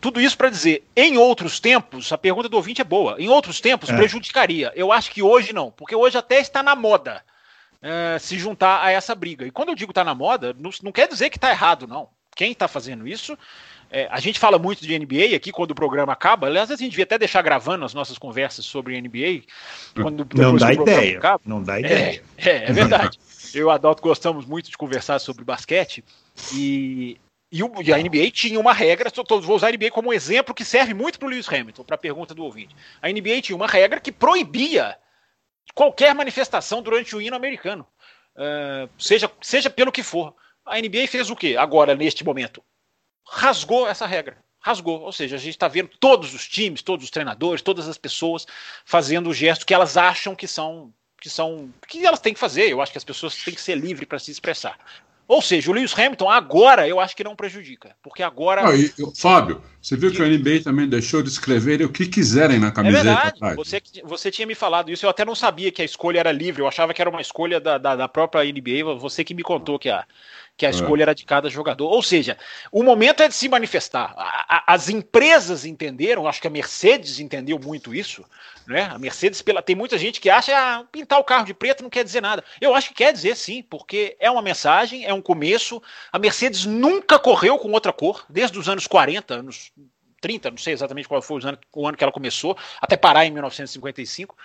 tudo 0.00 0.20
isso 0.20 0.36
para 0.36 0.50
dizer, 0.50 0.84
em 0.96 1.16
outros 1.16 1.60
tempos, 1.60 2.12
a 2.12 2.18
pergunta 2.18 2.48
do 2.48 2.56
ouvinte 2.56 2.80
é 2.80 2.84
boa. 2.84 3.16
Em 3.20 3.28
outros 3.28 3.60
tempos 3.60 3.88
é. 3.88 3.96
prejudicaria. 3.96 4.72
Eu 4.74 4.90
acho 4.90 5.10
que 5.12 5.22
hoje 5.22 5.52
não, 5.52 5.70
porque 5.70 5.94
hoje 5.94 6.18
até 6.18 6.40
está 6.40 6.62
na 6.62 6.74
moda. 6.74 7.22
É, 7.80 8.18
se 8.18 8.38
juntar 8.38 8.82
a 8.82 8.90
essa 8.90 9.14
briga. 9.14 9.46
E 9.46 9.50
quando 9.50 9.68
eu 9.70 9.74
digo 9.74 9.90
está 9.90 10.04
na 10.04 10.14
moda, 10.14 10.54
não, 10.58 10.70
não 10.82 10.92
quer 10.92 11.08
dizer 11.08 11.30
que 11.30 11.36
está 11.36 11.50
errado, 11.50 11.86
não. 11.86 12.08
Quem 12.34 12.52
está 12.52 12.66
fazendo 12.66 13.06
isso 13.06 13.36
é, 13.92 14.08
a 14.10 14.18
gente 14.20 14.38
fala 14.38 14.58
muito 14.58 14.80
de 14.80 14.98
NBA 14.98 15.36
aqui 15.36 15.52
quando 15.52 15.72
o 15.72 15.74
programa 15.74 16.14
acaba. 16.14 16.46
Aliás, 16.46 16.70
a 16.70 16.76
gente 16.76 16.92
devia 16.92 17.04
até 17.04 17.18
deixar 17.18 17.42
gravando 17.42 17.84
as 17.84 17.92
nossas 17.92 18.16
conversas 18.16 18.64
sobre 18.64 18.98
NBA. 18.98 19.42
Quando, 19.94 20.26
não 20.34 20.56
dá 20.56 20.72
ideia. 20.72 21.18
Acaba. 21.18 21.42
Não 21.44 21.62
dá 21.62 21.78
ideia. 21.78 22.24
É, 22.38 22.48
é, 22.48 22.70
é 22.70 22.72
verdade. 22.72 23.20
Eu 23.54 23.60
e 23.60 23.64
o 23.64 23.70
Adalto 23.70 24.02
gostamos 24.02 24.46
muito 24.46 24.70
de 24.70 24.78
conversar 24.78 25.18
sobre 25.18 25.44
basquete. 25.44 26.02
E, 26.54 27.18
e, 27.52 27.62
o, 27.62 27.70
e 27.82 27.92
a 27.92 27.98
NBA 27.98 28.30
tinha 28.30 28.58
uma 28.58 28.72
regra. 28.72 29.12
Vou 29.42 29.56
usar 29.56 29.68
a 29.68 29.72
NBA 29.72 29.90
como 29.90 30.08
um 30.08 30.12
exemplo 30.14 30.54
que 30.54 30.64
serve 30.64 30.94
muito 30.94 31.18
para 31.18 31.26
o 31.26 31.30
Lewis 31.30 31.46
Hamilton, 31.46 31.84
para 31.84 31.96
a 31.96 31.98
pergunta 31.98 32.34
do 32.34 32.44
ouvinte. 32.44 32.74
A 33.02 33.10
NBA 33.10 33.42
tinha 33.42 33.56
uma 33.56 33.66
regra 33.66 34.00
que 34.00 34.10
proibia 34.10 34.96
qualquer 35.74 36.14
manifestação 36.14 36.80
durante 36.80 37.14
o 37.14 37.20
hino 37.20 37.36
americano. 37.36 37.86
Uh, 38.34 38.88
seja, 38.98 39.30
seja 39.42 39.68
pelo 39.68 39.92
que 39.92 40.02
for. 40.02 40.34
A 40.64 40.80
NBA 40.80 41.08
fez 41.08 41.28
o 41.28 41.36
quê 41.36 41.56
agora, 41.58 41.94
neste 41.94 42.24
momento? 42.24 42.62
Rasgou 43.26 43.88
essa 43.88 44.06
regra. 44.06 44.36
Rasgou. 44.60 45.00
Ou 45.00 45.12
seja, 45.12 45.36
a 45.36 45.38
gente 45.38 45.54
está 45.54 45.68
vendo 45.68 45.90
todos 45.98 46.34
os 46.34 46.46
times, 46.48 46.82
todos 46.82 47.04
os 47.04 47.10
treinadores, 47.10 47.62
todas 47.62 47.88
as 47.88 47.98
pessoas 47.98 48.46
fazendo 48.84 49.30
o 49.30 49.34
gesto 49.34 49.66
que 49.66 49.74
elas 49.74 49.96
acham 49.96 50.34
que 50.34 50.46
são 50.46 50.92
que 51.20 51.30
são 51.30 51.72
que 51.86 52.04
elas 52.04 52.20
têm 52.20 52.34
que 52.34 52.40
fazer. 52.40 52.68
Eu 52.68 52.80
acho 52.80 52.92
que 52.92 52.98
as 52.98 53.04
pessoas 53.04 53.36
têm 53.36 53.54
que 53.54 53.60
ser 53.60 53.76
livres 53.76 54.08
para 54.08 54.18
se 54.18 54.30
expressar. 54.30 54.78
Ou 55.32 55.40
seja, 55.40 55.70
o 55.70 55.74
Lewis 55.74 55.96
Hamilton 55.96 56.28
agora 56.28 56.86
eu 56.86 57.00
acho 57.00 57.16
que 57.16 57.24
não 57.24 57.34
prejudica, 57.34 57.96
porque 58.02 58.22
agora. 58.22 58.68
Ah, 58.68 58.76
e, 58.76 58.92
Fábio, 59.16 59.62
você 59.80 59.96
viu 59.96 60.10
que, 60.10 60.16
que 60.16 60.22
o 60.22 60.26
NBA 60.26 60.62
também 60.62 60.88
deixou 60.88 61.22
de 61.22 61.28
escrever 61.28 61.80
o 61.82 61.88
que 61.88 62.06
quiserem 62.06 62.58
na 62.58 62.70
camiseta? 62.70 63.08
É 63.08 63.14
verdade. 63.14 63.56
Você, 63.56 63.82
você 64.04 64.30
tinha 64.30 64.46
me 64.46 64.54
falado 64.54 64.90
isso, 64.90 65.06
eu 65.06 65.10
até 65.10 65.24
não 65.24 65.34
sabia 65.34 65.72
que 65.72 65.80
a 65.80 65.84
escolha 65.84 66.18
era 66.18 66.32
livre, 66.32 66.60
eu 66.60 66.68
achava 66.68 66.92
que 66.92 67.00
era 67.00 67.08
uma 67.08 67.20
escolha 67.20 67.60
da, 67.60 67.78
da, 67.78 67.96
da 67.96 68.08
própria 68.08 68.44
NBA. 68.44 68.94
Você 68.98 69.24
que 69.24 69.32
me 69.32 69.42
contou 69.42 69.78
que 69.78 69.88
a, 69.88 70.04
que 70.62 70.66
a 70.66 70.68
é. 70.68 70.70
escolha 70.70 71.02
era 71.02 71.14
de 71.14 71.24
cada 71.24 71.50
jogador. 71.50 71.90
Ou 71.90 72.00
seja, 72.00 72.38
o 72.70 72.84
momento 72.84 73.20
é 73.20 73.26
de 73.26 73.34
se 73.34 73.48
manifestar. 73.48 74.14
As 74.64 74.88
empresas 74.88 75.64
entenderam, 75.64 76.28
acho 76.28 76.40
que 76.40 76.46
a 76.46 76.50
Mercedes 76.50 77.18
entendeu 77.18 77.58
muito 77.58 77.92
isso. 77.92 78.24
Né? 78.64 78.82
A 78.82 78.96
Mercedes, 78.96 79.42
pela, 79.42 79.60
tem 79.60 79.74
muita 79.74 79.98
gente 79.98 80.20
que 80.20 80.30
acha 80.30 80.56
ah, 80.56 80.84
pintar 80.92 81.18
o 81.18 81.24
carro 81.24 81.46
de 81.46 81.52
preto 81.52 81.82
não 81.82 81.90
quer 81.90 82.04
dizer 82.04 82.20
nada. 82.20 82.44
Eu 82.60 82.76
acho 82.76 82.90
que 82.90 82.94
quer 82.94 83.12
dizer 83.12 83.36
sim, 83.36 83.60
porque 83.60 84.16
é 84.20 84.30
uma 84.30 84.40
mensagem, 84.40 85.04
é 85.04 85.12
um 85.12 85.20
começo. 85.20 85.82
A 86.12 86.18
Mercedes 86.18 86.64
nunca 86.64 87.18
correu 87.18 87.58
com 87.58 87.72
outra 87.72 87.92
cor, 87.92 88.24
desde 88.28 88.56
os 88.56 88.68
anos 88.68 88.86
40, 88.86 89.34
anos 89.34 89.72
30, 90.20 90.52
não 90.52 90.58
sei 90.58 90.74
exatamente 90.74 91.08
qual 91.08 91.20
foi 91.20 91.40
o 91.40 91.48
ano, 91.48 91.58
o 91.74 91.88
ano 91.88 91.96
que 91.96 92.04
ela 92.04 92.12
começou, 92.12 92.56
até 92.80 92.96
parar 92.96 93.26
em 93.26 93.32
1955. 93.32 94.36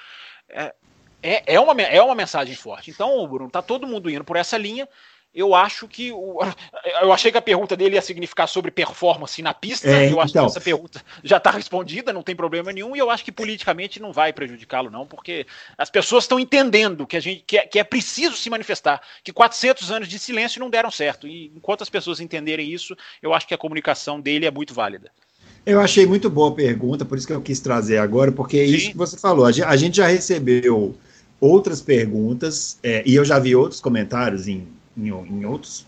É, 0.49 0.73
é, 1.21 1.53
é, 1.53 1.59
uma, 1.59 1.79
é 1.79 2.01
uma 2.01 2.15
mensagem 2.15 2.55
forte. 2.55 2.89
Então, 2.89 3.27
Bruno, 3.27 3.51
tá 3.51 3.61
todo 3.61 3.85
mundo 3.85 4.09
indo 4.09 4.23
por 4.23 4.35
essa 4.35 4.57
linha. 4.57 4.89
Eu 5.33 5.53
acho 5.53 5.87
que. 5.87 6.11
O, 6.11 6.39
eu 7.01 7.13
achei 7.13 7.31
que 7.31 7.37
a 7.37 7.41
pergunta 7.41 7.75
dele 7.75 7.95
ia 7.95 8.01
significar 8.01 8.47
sobre 8.47 8.71
performance 8.71 9.41
na 9.41 9.53
pista. 9.53 9.87
É, 9.87 10.11
eu 10.11 10.19
acho 10.19 10.31
então. 10.31 10.45
que 10.45 10.51
essa 10.51 10.61
pergunta 10.61 11.01
já 11.23 11.37
está 11.37 11.51
respondida, 11.51 12.11
não 12.11 12.23
tem 12.23 12.35
problema 12.35 12.71
nenhum. 12.71 12.95
E 12.95 12.99
eu 12.99 13.09
acho 13.09 13.23
que 13.23 13.31
politicamente 13.31 14.01
não 14.01 14.11
vai 14.11 14.33
prejudicá-lo, 14.33 14.89
não, 14.89 15.05
porque 15.05 15.45
as 15.77 15.89
pessoas 15.89 16.23
estão 16.23 16.39
entendendo 16.39 17.05
que, 17.05 17.17
a 17.17 17.19
gente, 17.19 17.43
que 17.45 17.57
é, 17.57 17.67
que, 17.67 17.79
é, 17.79 17.83
preciso 17.83 18.35
se 18.35 18.49
manifestar, 18.49 19.01
que 19.23 19.31
400 19.31 19.91
anos 19.91 20.07
de 20.07 20.17
silêncio 20.17 20.59
não 20.59 20.69
deram 20.69 20.89
certo. 20.89 21.27
E 21.27 21.51
enquanto 21.55 21.83
as 21.83 21.89
pessoas 21.89 22.19
entenderem 22.19 22.71
isso, 22.71 22.95
eu 23.21 23.33
acho 23.33 23.47
que 23.47 23.53
a 23.53 23.57
comunicação 23.57 24.19
dele 24.19 24.45
é 24.45 24.51
muito 24.51 24.73
válida. 24.73 25.11
Eu 25.65 25.81
achei 25.81 26.05
muito 26.05 26.29
boa 26.29 26.49
a 26.49 26.53
pergunta, 26.53 27.03
por 27.03 27.17
isso 27.17 27.27
que 27.27 27.33
eu 27.33 27.41
quis 27.41 27.59
trazer 27.59 27.97
agora, 27.97 28.31
porque 28.31 28.57
é 28.57 28.63
isso 28.63 28.91
que 28.91 28.97
você 28.97 29.17
falou. 29.17 29.45
A 29.45 29.75
gente 29.75 29.97
já 29.97 30.07
recebeu 30.07 30.95
outras 31.41 31.81
perguntas, 31.81 32.79
é, 32.81 33.03
e 33.05 33.15
eu 33.15 33.25
já 33.25 33.37
vi 33.37 33.53
outros 33.53 33.81
comentários 33.81 34.47
em 34.47 34.65
em, 34.97 35.09
em 35.09 35.45
outros, 35.45 35.85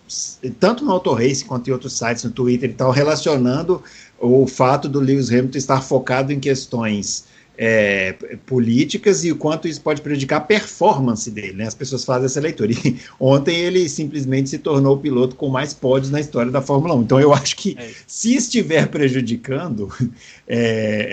tanto 0.60 0.86
no 0.86 0.92
Autorace 0.92 1.44
quanto 1.44 1.70
em 1.70 1.74
outros 1.74 1.98
sites, 1.98 2.24
no 2.24 2.32
Twitter 2.32 2.70
e 2.70 2.74
tal, 2.74 2.92
relacionando 2.92 3.82
o 4.20 4.46
fato 4.46 4.88
do 4.88 5.00
Lewis 5.00 5.30
Hamilton 5.30 5.58
estar 5.58 5.82
focado 5.82 6.32
em 6.32 6.40
questões 6.40 7.26
é, 7.62 8.14
políticas 8.46 9.26
e 9.26 9.34
o 9.34 9.36
quanto 9.36 9.68
isso 9.68 9.82
pode 9.82 10.02
prejudicar 10.02 10.38
a 10.38 10.42
performance 10.42 11.30
dele. 11.30 11.54
Né? 11.54 11.68
As 11.68 11.76
pessoas 11.76 12.06
fazem 12.06 12.26
essa 12.26 12.40
leitura. 12.40 12.72
E 12.72 12.98
ontem 13.20 13.54
ele 13.54 13.90
simplesmente 13.90 14.50
se 14.50 14.60
tornou 14.60 14.96
o 14.96 15.00
piloto 15.00 15.36
com 15.36 15.50
mais 15.50 15.74
pódios 15.74 16.10
na 16.10 16.22
história 16.22 16.50
da 16.50 16.62
Fórmula 16.62 16.96
1. 16.96 17.02
Então 17.02 17.20
eu 17.20 17.34
acho 17.34 17.58
que 17.58 17.76
é 17.78 17.92
se 18.08 18.34
estiver 18.34 18.88
prejudicando, 18.88 19.90
é, 20.48 21.12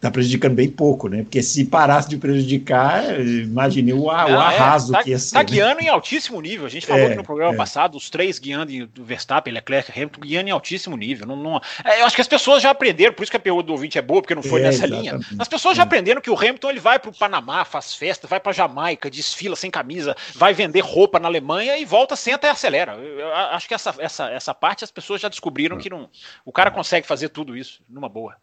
está 0.00 0.10
prejudicando 0.10 0.54
bem 0.54 0.68
pouco, 0.68 1.08
né? 1.08 1.22
Porque 1.22 1.42
se 1.42 1.66
parasse 1.66 2.08
de 2.08 2.16
prejudicar, 2.16 3.20
imagine 3.20 3.92
o, 3.92 4.04
o 4.04 4.10
é, 4.10 4.34
arraso 4.34 4.92
tá, 4.92 5.02
que 5.02 5.10
ia 5.10 5.18
ser. 5.18 5.26
Está 5.26 5.42
guiando 5.42 5.76
né? 5.76 5.82
em 5.82 5.88
altíssimo 5.88 6.40
nível. 6.40 6.64
A 6.64 6.70
gente 6.70 6.86
falou 6.86 7.04
é, 7.04 7.14
no 7.14 7.22
programa 7.22 7.52
é. 7.52 7.56
passado, 7.56 7.98
os 7.98 8.08
três 8.08 8.38
guiando 8.38 8.86
do 8.86 9.04
Verstappen, 9.04 9.52
Leclerc, 9.52 9.92
Hamilton, 9.92 10.20
guiando 10.22 10.48
em 10.48 10.52
altíssimo 10.52 10.96
nível. 10.96 11.26
Não, 11.26 11.36
não, 11.36 11.60
é, 11.84 12.00
eu 12.00 12.06
acho 12.06 12.16
que 12.16 12.22
as 12.22 12.26
pessoas 12.26 12.62
já 12.62 12.70
aprenderam, 12.70 13.12
por 13.12 13.22
isso 13.22 13.30
que 13.30 13.36
a 13.36 13.40
pergunta 13.40 13.64
do 13.66 13.72
ouvinte 13.72 13.98
é 13.98 14.02
boa, 14.02 14.22
porque 14.22 14.34
não 14.34 14.42
foi 14.42 14.62
é, 14.62 14.64
nessa 14.64 14.86
exatamente. 14.86 15.10
linha. 15.10 15.20
As 15.38 15.48
pessoas 15.48 15.76
já 15.76 15.82
aprenderam 15.82 16.22
que 16.22 16.30
o 16.30 16.38
Hamilton 16.38 16.70
ele 16.70 16.80
vai 16.80 16.98
para 16.98 17.10
o 17.10 17.14
Panamá, 17.14 17.66
faz 17.66 17.94
festa, 17.94 18.26
vai 18.26 18.40
para 18.40 18.52
Jamaica, 18.52 19.10
desfila 19.10 19.54
sem 19.54 19.70
camisa, 19.70 20.16
vai 20.34 20.54
vender 20.54 20.80
roupa 20.80 21.20
na 21.20 21.28
Alemanha 21.28 21.76
e 21.76 21.84
volta, 21.84 22.16
senta 22.16 22.46
e 22.46 22.50
acelera. 22.50 22.94
Eu, 22.94 23.20
eu 23.20 23.34
acho 23.34 23.68
que 23.68 23.74
essa, 23.74 23.94
essa, 23.98 24.30
essa 24.30 24.54
parte 24.54 24.82
as 24.82 24.90
pessoas 24.90 25.20
já 25.20 25.28
descobriram 25.28 25.76
que 25.76 25.90
não, 25.90 26.08
o 26.42 26.52
cara 26.52 26.70
consegue 26.70 27.06
fazer 27.06 27.28
tudo 27.28 27.54
isso 27.54 27.82
numa 27.86 28.08
boa. 28.08 28.34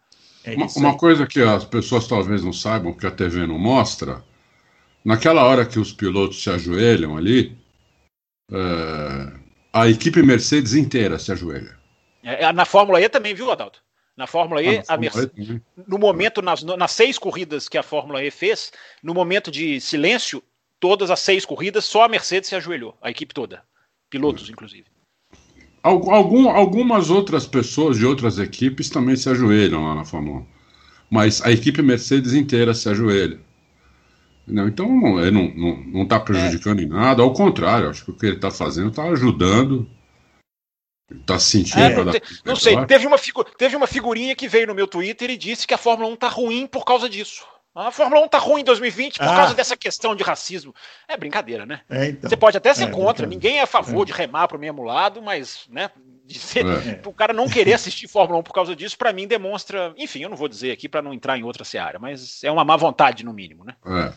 É 0.52 0.56
uma, 0.56 0.66
uma 0.76 0.96
coisa 0.96 1.26
que 1.26 1.40
as 1.40 1.64
pessoas 1.64 2.06
talvez 2.06 2.42
não 2.42 2.52
saibam, 2.52 2.94
que 2.94 3.06
a 3.06 3.10
TV 3.10 3.46
não 3.46 3.58
mostra, 3.58 4.24
naquela 5.04 5.44
hora 5.44 5.66
que 5.66 5.78
os 5.78 5.92
pilotos 5.92 6.42
se 6.42 6.48
ajoelham 6.48 7.16
ali, 7.16 7.56
é, 8.50 9.32
a 9.72 9.88
equipe 9.88 10.22
Mercedes 10.22 10.74
inteira 10.74 11.18
se 11.18 11.30
ajoelha. 11.30 11.76
É, 12.22 12.44
é 12.44 12.52
na 12.52 12.64
Fórmula 12.64 13.00
E 13.00 13.08
também, 13.08 13.34
viu, 13.34 13.50
Adalto? 13.50 13.82
Na 14.16 14.26
Fórmula 14.26 14.62
E, 14.62 14.82
ah, 14.88 14.96
na 14.96 15.10
Fórmula 15.10 15.30
e 15.36 15.60
no 15.86 15.98
momento, 15.98 16.42
nas, 16.42 16.62
nas 16.62 16.90
seis 16.92 17.18
corridas 17.18 17.68
que 17.68 17.78
a 17.78 17.82
Fórmula 17.82 18.24
E 18.24 18.30
fez, 18.30 18.72
no 19.02 19.14
momento 19.14 19.50
de 19.50 19.80
silêncio, 19.80 20.42
todas 20.80 21.10
as 21.10 21.20
seis 21.20 21.44
corridas, 21.44 21.84
só 21.84 22.04
a 22.04 22.08
Mercedes 22.08 22.48
se 22.48 22.56
ajoelhou, 22.56 22.96
a 23.00 23.10
equipe 23.10 23.34
toda. 23.34 23.62
Pilotos, 24.10 24.48
inclusive. 24.48 24.86
Algum, 25.82 26.48
algumas 26.48 27.08
outras 27.08 27.46
pessoas 27.46 27.96
de 27.96 28.04
outras 28.04 28.38
equipes 28.38 28.90
também 28.90 29.16
se 29.16 29.28
ajoelham 29.28 29.84
lá 29.84 29.94
na 29.94 30.04
Fórmula 30.04 30.40
1. 30.40 30.46
Mas 31.10 31.42
a 31.42 31.50
equipe 31.50 31.80
Mercedes 31.80 32.34
inteira 32.34 32.74
se 32.74 32.88
ajoelha. 32.88 33.40
Não, 34.46 34.66
então 34.66 35.20
ele 35.20 35.30
não 35.30 35.46
está 35.46 35.60
não, 35.60 35.76
não 35.92 36.06
tá 36.06 36.20
prejudicando 36.20 36.80
é. 36.80 36.82
em 36.82 36.88
nada, 36.88 37.22
ao 37.22 37.32
contrário, 37.32 37.90
acho 37.90 38.04
que 38.04 38.10
o 38.10 38.14
que 38.14 38.26
ele 38.26 38.36
está 38.36 38.50
fazendo 38.50 38.88
está 38.88 39.04
ajudando. 39.04 39.88
Está 41.10 41.38
se 41.38 41.58
sentindo. 41.58 41.80
É, 41.80 42.04
não, 42.04 42.12
te, 42.12 42.22
não 42.44 42.56
sei, 42.56 42.84
teve 42.86 43.06
uma, 43.06 43.16
teve 43.56 43.76
uma 43.76 43.86
figurinha 43.86 44.36
que 44.36 44.48
veio 44.48 44.66
no 44.66 44.74
meu 44.74 44.86
Twitter 44.86 45.30
e 45.30 45.36
disse 45.36 45.66
que 45.66 45.74
a 45.74 45.78
Fórmula 45.78 46.10
1 46.10 46.14
está 46.14 46.28
ruim 46.28 46.66
por 46.66 46.84
causa 46.84 47.08
disso. 47.08 47.46
A 47.86 47.92
Fórmula 47.92 48.20
1 48.24 48.28
tá 48.28 48.38
ruim 48.38 48.62
em 48.62 48.64
2020 48.64 49.18
por 49.18 49.28
ah. 49.28 49.36
causa 49.36 49.54
dessa 49.54 49.76
questão 49.76 50.16
de 50.16 50.24
racismo. 50.24 50.74
É 51.06 51.16
brincadeira, 51.16 51.64
né? 51.64 51.80
É, 51.88 52.08
então. 52.08 52.28
Você 52.28 52.36
pode 52.36 52.56
até 52.56 52.74
ser 52.74 52.88
é, 52.88 52.90
contra, 52.90 53.24
ninguém 53.24 53.58
é 53.58 53.62
a 53.62 53.66
favor 53.66 54.02
é. 54.02 54.06
de 54.06 54.12
remar 54.12 54.48
pro 54.48 54.58
mesmo 54.58 54.82
lado, 54.82 55.22
mas, 55.22 55.60
né, 55.70 55.88
ser, 56.28 56.66
é. 56.66 57.00
o 57.06 57.12
cara 57.12 57.32
não 57.32 57.48
querer 57.48 57.74
assistir 57.74 58.08
Fórmula 58.08 58.40
1 58.40 58.42
por 58.42 58.52
causa 58.52 58.74
disso, 58.74 58.98
para 58.98 59.12
mim 59.12 59.28
demonstra, 59.28 59.94
enfim, 59.96 60.22
eu 60.22 60.28
não 60.28 60.36
vou 60.36 60.48
dizer 60.48 60.72
aqui 60.72 60.88
para 60.88 61.00
não 61.00 61.14
entrar 61.14 61.38
em 61.38 61.44
outra 61.44 61.64
seara, 61.64 62.00
mas 62.00 62.42
é 62.42 62.50
uma 62.50 62.64
má 62.64 62.76
vontade 62.76 63.24
no 63.24 63.32
mínimo, 63.32 63.64
né? 63.64 63.74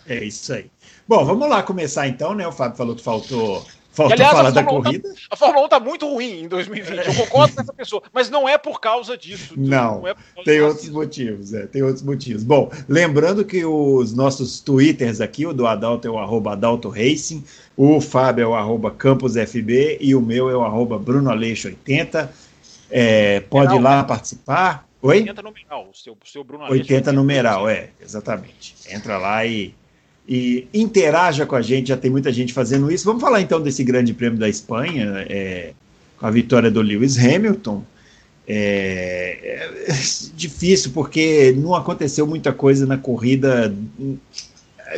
É. 0.08 0.15
é 0.15 0.24
isso 0.24 0.51
aí. 0.53 0.72
Bom, 1.08 1.24
vamos 1.24 1.48
lá 1.48 1.62
começar 1.62 2.08
então, 2.08 2.34
né? 2.34 2.48
O 2.48 2.51
Fábio 2.51 2.77
falou 2.77 2.96
que 2.96 3.03
faltou 3.03 3.63
Falta 3.91 4.13
aliás, 4.13 4.31
falar 4.31 4.50
da 4.51 4.63
corrida. 4.63 5.10
Tá, 5.10 5.19
a 5.31 5.36
Fórmula 5.36 5.63
1 5.63 5.65
está 5.65 5.79
muito 5.79 6.07
ruim 6.07 6.43
em 6.43 6.48
2020. 6.48 7.07
Eu 7.07 7.13
concordo 7.13 7.55
com 7.55 7.62
essa 7.62 7.74
pessoa, 7.74 8.01
mas 8.13 8.29
não 8.29 8.48
é 8.48 8.57
por 8.57 8.79
causa 8.79 9.17
disso. 9.17 9.53
Não, 9.57 10.00
não 10.00 10.07
é 10.07 10.15
tem 10.45 10.62
outros 10.62 10.89
motivos. 10.89 11.53
É, 11.53 11.67
tem 11.67 11.83
outros 11.83 12.01
motivos. 12.01 12.43
Bom, 12.43 12.71
lembrando 12.88 13.43
que 13.43 13.65
os 13.65 14.13
nossos 14.13 14.62
twitters 14.62 15.19
aqui, 15.19 15.45
o 15.45 15.53
do 15.53 15.67
Adalto 15.67 16.07
é 16.07 16.12
o 16.12 16.17
arroba 16.17 16.53
Adalto 16.53 16.88
Racing, 16.88 17.43
o 17.75 18.00
Fábio 18.00 18.43
é 18.43 18.48
o 18.48 18.53
arroba 18.53 18.91
CampusFB 18.91 19.98
e 20.00 20.15
o 20.15 20.21
meu 20.21 20.50
é 20.50 20.55
o 20.55 20.63
arroba 20.63 20.98
Bruno 20.98 21.29
Aleixo 21.29 21.67
80. 21.67 22.31
É, 22.89 23.41
pode 23.41 23.75
ir 23.75 23.79
lá 23.79 23.98
né? 23.98 24.07
participar. 24.07 24.88
Oi? 25.01 25.17
80 25.19 25.41
numeral, 25.41 25.89
o 25.91 25.98
seu, 25.98 26.13
o 26.13 26.27
seu 26.27 26.43
Bruno 26.45 26.63
Aleixo 26.63 26.83
80 26.83 27.12
numeral, 27.12 27.67
é, 27.67 27.89
exatamente. 28.00 28.75
Entra 28.89 29.17
lá 29.17 29.45
e 29.45 29.74
e 30.28 30.68
interaja 30.74 31.46
com 31.46 31.56
a 31.56 31.62
gente, 31.62 31.90
já 31.90 31.98
tem 31.98 32.12
muita 32.12 32.32
gente 32.32 32.54
fazendo 32.54 32.92
isso. 32.92 33.06
Vamos 33.06 33.22
falar 33.22 33.42
então 33.42 33.62
desse 33.62 33.84
grande 33.84 34.13
prêmio 34.13 34.40
da 34.40 34.48
Espanha, 34.48 35.25
é, 35.30 35.74
com 36.18 36.25
a 36.25 36.32
vitória 36.32 36.70
do 36.70 36.82
Lewis 36.82 37.18
Hamilton. 37.18 37.84
É, 38.48 39.70
é, 39.88 39.94
difícil, 40.36 40.92
porque 40.92 41.54
não 41.58 41.75
aconteceu 41.75 42.25
muita 42.28 42.51
coisa 42.51 42.86
na 42.86 42.98
corrida. 42.98 43.74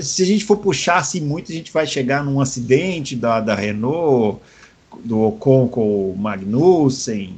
Se 0.01 0.23
a 0.23 0.25
gente 0.25 0.45
for 0.45 0.57
puxar 0.57 0.97
assim 0.97 1.21
muito, 1.21 1.51
a 1.51 1.55
gente 1.55 1.71
vai 1.71 1.85
chegar 1.85 2.23
num 2.23 2.41
acidente 2.41 3.15
da, 3.15 3.39
da 3.39 3.55
Renault, 3.55 4.39
do 5.03 5.21
Ocon 5.21 5.67
com 5.67 6.11
o 6.11 6.17
Magnussen. 6.17 7.35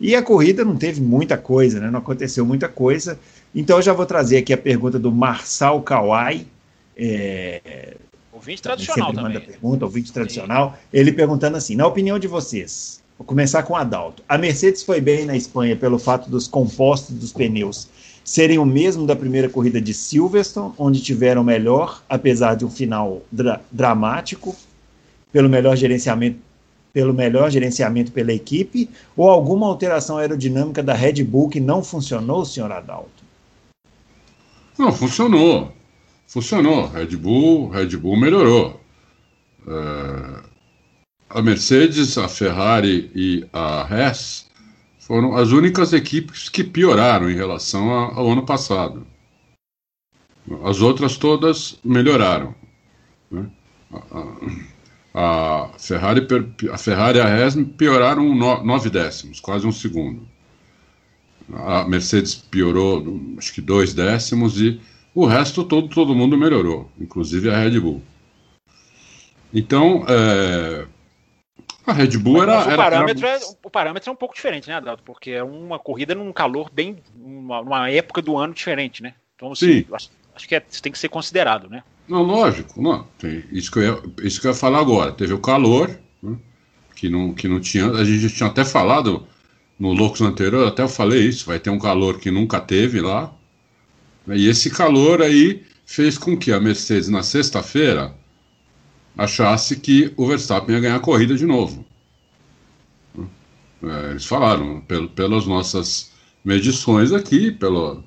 E 0.00 0.14
a 0.14 0.22
corrida 0.22 0.64
não 0.64 0.76
teve 0.76 1.00
muita 1.00 1.36
coisa, 1.36 1.80
né? 1.80 1.90
não 1.90 1.98
aconteceu 1.98 2.44
muita 2.44 2.68
coisa. 2.68 3.18
Então 3.54 3.76
eu 3.76 3.82
já 3.82 3.92
vou 3.92 4.04
trazer 4.04 4.38
aqui 4.38 4.52
a 4.52 4.58
pergunta 4.58 4.98
do 4.98 5.12
Marçal 5.12 5.80
Kawai, 5.82 6.46
é, 6.96 7.96
ouvinte 8.32 8.62
tradicional 8.62 9.08
sempre 9.08 9.22
também. 9.22 9.38
manda 9.38 9.46
pergunta, 9.46 9.84
ouvinte 9.84 10.12
tradicional. 10.12 10.70
Sim. 10.70 10.78
Ele 10.92 11.12
perguntando 11.12 11.56
assim: 11.56 11.76
na 11.76 11.86
opinião 11.86 12.18
de 12.18 12.26
vocês, 12.26 13.02
vou 13.18 13.26
começar 13.26 13.62
com 13.62 13.72
o 13.72 13.76
Adalto. 13.76 14.22
A 14.28 14.38
Mercedes 14.38 14.82
foi 14.82 15.00
bem 15.00 15.24
na 15.24 15.36
Espanha 15.36 15.76
pelo 15.76 15.98
fato 15.98 16.30
dos 16.30 16.46
compostos 16.46 17.14
dos 17.16 17.32
pneus 17.32 17.88
serem 18.24 18.58
o 18.58 18.64
mesmo 18.64 19.06
da 19.06 19.14
primeira 19.14 19.50
corrida 19.50 19.80
de 19.80 19.92
Silverstone, 19.92 20.72
onde 20.78 21.02
tiveram 21.02 21.44
melhor, 21.44 22.02
apesar 22.08 22.54
de 22.54 22.64
um 22.64 22.70
final 22.70 23.22
dra 23.30 23.60
dramático, 23.70 24.56
pelo 25.30 25.48
melhor 25.48 25.76
gerenciamento 25.76 26.38
pelo 26.92 27.12
melhor 27.12 27.50
gerenciamento 27.50 28.12
pela 28.12 28.32
equipe, 28.32 28.88
ou 29.16 29.28
alguma 29.28 29.66
alteração 29.66 30.16
aerodinâmica 30.16 30.80
da 30.80 30.94
Red 30.94 31.24
Bull 31.24 31.48
que 31.48 31.58
não 31.58 31.82
funcionou, 31.82 32.44
senhor 32.44 32.70
Adalto? 32.70 33.24
Não, 34.78 34.92
funcionou 34.92 35.72
funcionou. 36.34 36.88
Red 36.88 37.16
Bull, 37.16 37.68
Red 37.68 37.96
Bull 37.96 38.16
melhorou. 38.16 38.80
É, 39.68 40.42
a 41.30 41.40
Mercedes, 41.40 42.18
a 42.18 42.28
Ferrari 42.28 43.10
e 43.14 43.46
a 43.52 43.82
Haas 43.82 44.50
foram 44.98 45.36
as 45.36 45.52
únicas 45.52 45.92
equipes 45.92 46.48
que 46.48 46.64
pioraram 46.64 47.30
em 47.30 47.36
relação 47.36 47.88
ao 47.88 48.32
ano 48.32 48.44
passado. 48.44 49.06
As 50.64 50.80
outras 50.80 51.16
todas 51.16 51.78
melhoraram. 51.84 52.54
Né? 53.30 53.46
A, 55.14 55.68
a, 55.68 55.68
Ferrari, 55.78 56.26
a 56.70 56.76
Ferrari 56.76 57.18
e 57.18 57.20
a 57.20 57.26
Haas 57.26 57.54
pioraram 57.76 58.34
nove 58.34 58.90
décimos, 58.90 59.38
quase 59.38 59.66
um 59.66 59.72
segundo. 59.72 60.26
A 61.52 61.84
Mercedes 61.86 62.34
piorou, 62.34 63.20
acho 63.38 63.52
que 63.52 63.60
dois 63.60 63.94
décimos 63.94 64.60
e 64.60 64.80
o 65.14 65.26
resto 65.26 65.64
todo, 65.64 65.88
todo 65.88 66.14
mundo 66.14 66.36
melhorou, 66.36 66.90
inclusive 66.98 67.50
a 67.50 67.58
Red 67.58 67.78
Bull. 67.78 68.02
Então, 69.52 70.04
é, 70.08 70.86
a 71.86 71.92
Red 71.92 72.16
Bull 72.18 72.42
era, 72.42 72.58
o, 72.58 72.70
era, 72.70 72.76
parâmetro 72.76 73.26
era... 73.26 73.38
É, 73.38 73.46
o 73.62 73.70
parâmetro 73.70 74.10
é 74.10 74.12
um 74.12 74.16
pouco 74.16 74.34
diferente, 74.34 74.68
né, 74.68 74.74
Adalto? 74.74 75.02
Porque 75.04 75.30
é 75.30 75.44
uma 75.44 75.78
corrida 75.78 76.14
num 76.14 76.32
calor 76.32 76.70
bem. 76.72 76.96
Uma, 77.14 77.62
numa 77.62 77.90
época 77.90 78.22
do 78.22 78.36
ano 78.38 78.54
diferente, 78.54 79.02
né? 79.02 79.14
Então, 79.36 79.52
assim, 79.52 79.82
Sim. 79.82 79.86
Acho, 79.92 80.10
acho 80.34 80.48
que 80.48 80.54
é, 80.54 80.60
tem 80.60 80.90
que 80.90 80.98
ser 80.98 81.08
considerado, 81.08 81.68
né? 81.68 81.84
Não, 82.08 82.22
lógico. 82.22 82.80
Não, 82.80 83.06
tem, 83.18 83.44
isso, 83.52 83.70
que 83.70 83.78
eu 83.78 83.82
ia, 83.82 84.02
isso 84.22 84.40
que 84.40 84.46
eu 84.46 84.52
ia 84.52 84.56
falar 84.56 84.80
agora. 84.80 85.12
Teve 85.12 85.34
o 85.34 85.38
calor, 85.38 85.90
né, 86.22 86.36
que, 86.96 87.08
não, 87.08 87.34
que 87.34 87.46
não 87.46 87.60
tinha. 87.60 87.90
A 87.90 88.04
gente 88.04 88.34
tinha 88.34 88.48
até 88.48 88.64
falado 88.64 89.26
no 89.78 89.92
Loucos 89.92 90.22
anterior, 90.22 90.66
até 90.66 90.82
eu 90.82 90.88
falei 90.88 91.20
isso. 91.20 91.46
Vai 91.46 91.58
ter 91.58 91.70
um 91.70 91.78
calor 91.78 92.18
que 92.18 92.30
nunca 92.30 92.60
teve 92.60 93.00
lá. 93.00 93.32
E 94.28 94.48
esse 94.48 94.70
calor 94.70 95.22
aí 95.22 95.62
fez 95.84 96.16
com 96.16 96.36
que 96.36 96.52
a 96.52 96.60
Mercedes, 96.60 97.08
na 97.08 97.22
sexta-feira, 97.22 98.14
achasse 99.16 99.76
que 99.76 100.12
o 100.16 100.26
Verstappen 100.26 100.74
ia 100.74 100.80
ganhar 100.80 100.96
a 100.96 101.00
corrida 101.00 101.36
de 101.36 101.46
novo. 101.46 101.84
É, 103.82 104.10
eles 104.10 104.24
falaram, 104.24 104.80
pelo, 104.80 105.08
pelas 105.08 105.46
nossas 105.46 106.10
medições 106.44 107.12
aqui, 107.12 107.50
pelo 107.50 108.02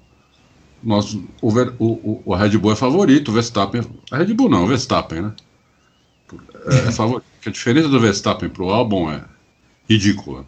nosso, 0.84 1.24
o, 1.42 1.50
o, 1.80 2.22
o 2.26 2.36
Red 2.36 2.58
Bull 2.58 2.72
é 2.72 2.76
favorito, 2.76 3.30
o 3.30 3.34
Verstappen. 3.34 3.82
A 4.12 4.18
Red 4.18 4.34
Bull 4.34 4.50
não, 4.50 4.64
o 4.64 4.68
Verstappen, 4.68 5.22
né? 5.22 5.34
É, 6.66 6.88
é 6.88 6.92
favorito. 6.92 7.26
a 7.46 7.50
diferença 7.50 7.88
do 7.90 8.00
Verstappen 8.00 8.50
para 8.50 8.64
o 8.64 8.70
Albon 8.72 9.12
é 9.12 9.24
ridícula. 9.90 10.46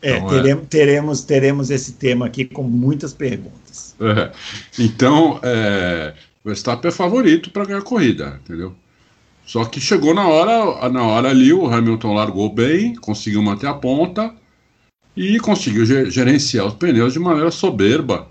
É, 0.00 0.16
então, 0.16 0.28
teremos, 0.28 0.62
é... 0.62 0.66
teremos, 0.66 1.24
teremos 1.24 1.70
esse 1.70 1.92
tema 1.92 2.26
aqui 2.26 2.44
com 2.44 2.62
muitas 2.62 3.12
perguntas. 3.12 3.87
É, 4.00 4.32
então, 4.78 5.40
é, 5.42 6.14
o 6.44 6.48
Verstappen 6.48 6.88
é 6.88 6.92
favorito 6.92 7.50
para 7.50 7.64
ganhar 7.64 7.80
a 7.80 7.82
corrida, 7.82 8.40
entendeu? 8.44 8.74
Só 9.44 9.64
que 9.64 9.80
chegou 9.80 10.14
na 10.14 10.28
hora, 10.28 10.88
na 10.90 11.02
hora 11.02 11.30
ali, 11.30 11.52
o 11.52 11.66
Hamilton 11.66 12.14
largou 12.14 12.52
bem, 12.52 12.94
conseguiu 12.94 13.42
manter 13.42 13.66
a 13.66 13.74
ponta 13.74 14.34
e 15.16 15.40
conseguiu 15.40 15.84
gerenciar 16.10 16.66
os 16.66 16.74
pneus 16.74 17.14
de 17.14 17.18
maneira 17.18 17.50
soberba. 17.50 18.28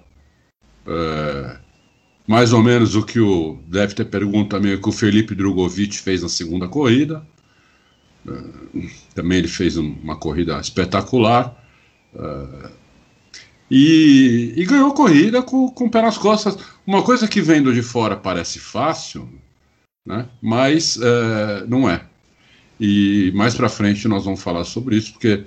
É, 0.85 1.57
mais 2.27 2.53
ou 2.53 2.61
menos 2.61 2.95
o 2.95 3.03
que 3.03 3.19
o. 3.19 3.57
Deve 3.67 3.95
ter 3.95 4.05
pergunta 4.05 4.57
também 4.57 4.79
que 4.79 4.89
o 4.89 4.91
Felipe 4.91 5.33
Drogovic 5.33 5.97
fez 5.99 6.21
na 6.21 6.29
segunda 6.29 6.67
corrida. 6.67 7.25
É, 8.27 8.87
também 9.15 9.39
ele 9.39 9.47
fez 9.47 9.75
uma 9.75 10.15
corrida 10.15 10.59
espetacular. 10.59 11.55
É, 12.15 12.69
e, 13.69 14.53
e, 14.55 14.65
ganhou 14.65 14.93
corrida 14.93 15.41
com, 15.41 15.69
com 15.69 15.85
o 15.85 15.89
pé 15.89 16.01
nas 16.01 16.17
costas. 16.17 16.57
Uma 16.85 17.03
coisa 17.03 17.27
que 17.27 17.41
vendo 17.41 17.73
de 17.73 17.81
fora 17.81 18.15
parece 18.15 18.59
fácil, 18.59 19.27
né? 20.05 20.27
mas 20.41 20.97
é, 21.01 21.65
não 21.67 21.89
é. 21.89 22.05
E 22.79 23.31
mais 23.35 23.55
para 23.55 23.67
frente 23.67 24.07
nós 24.07 24.23
vamos 24.23 24.41
falar 24.41 24.63
sobre 24.63 24.95
isso, 24.95 25.13
porque 25.13 25.43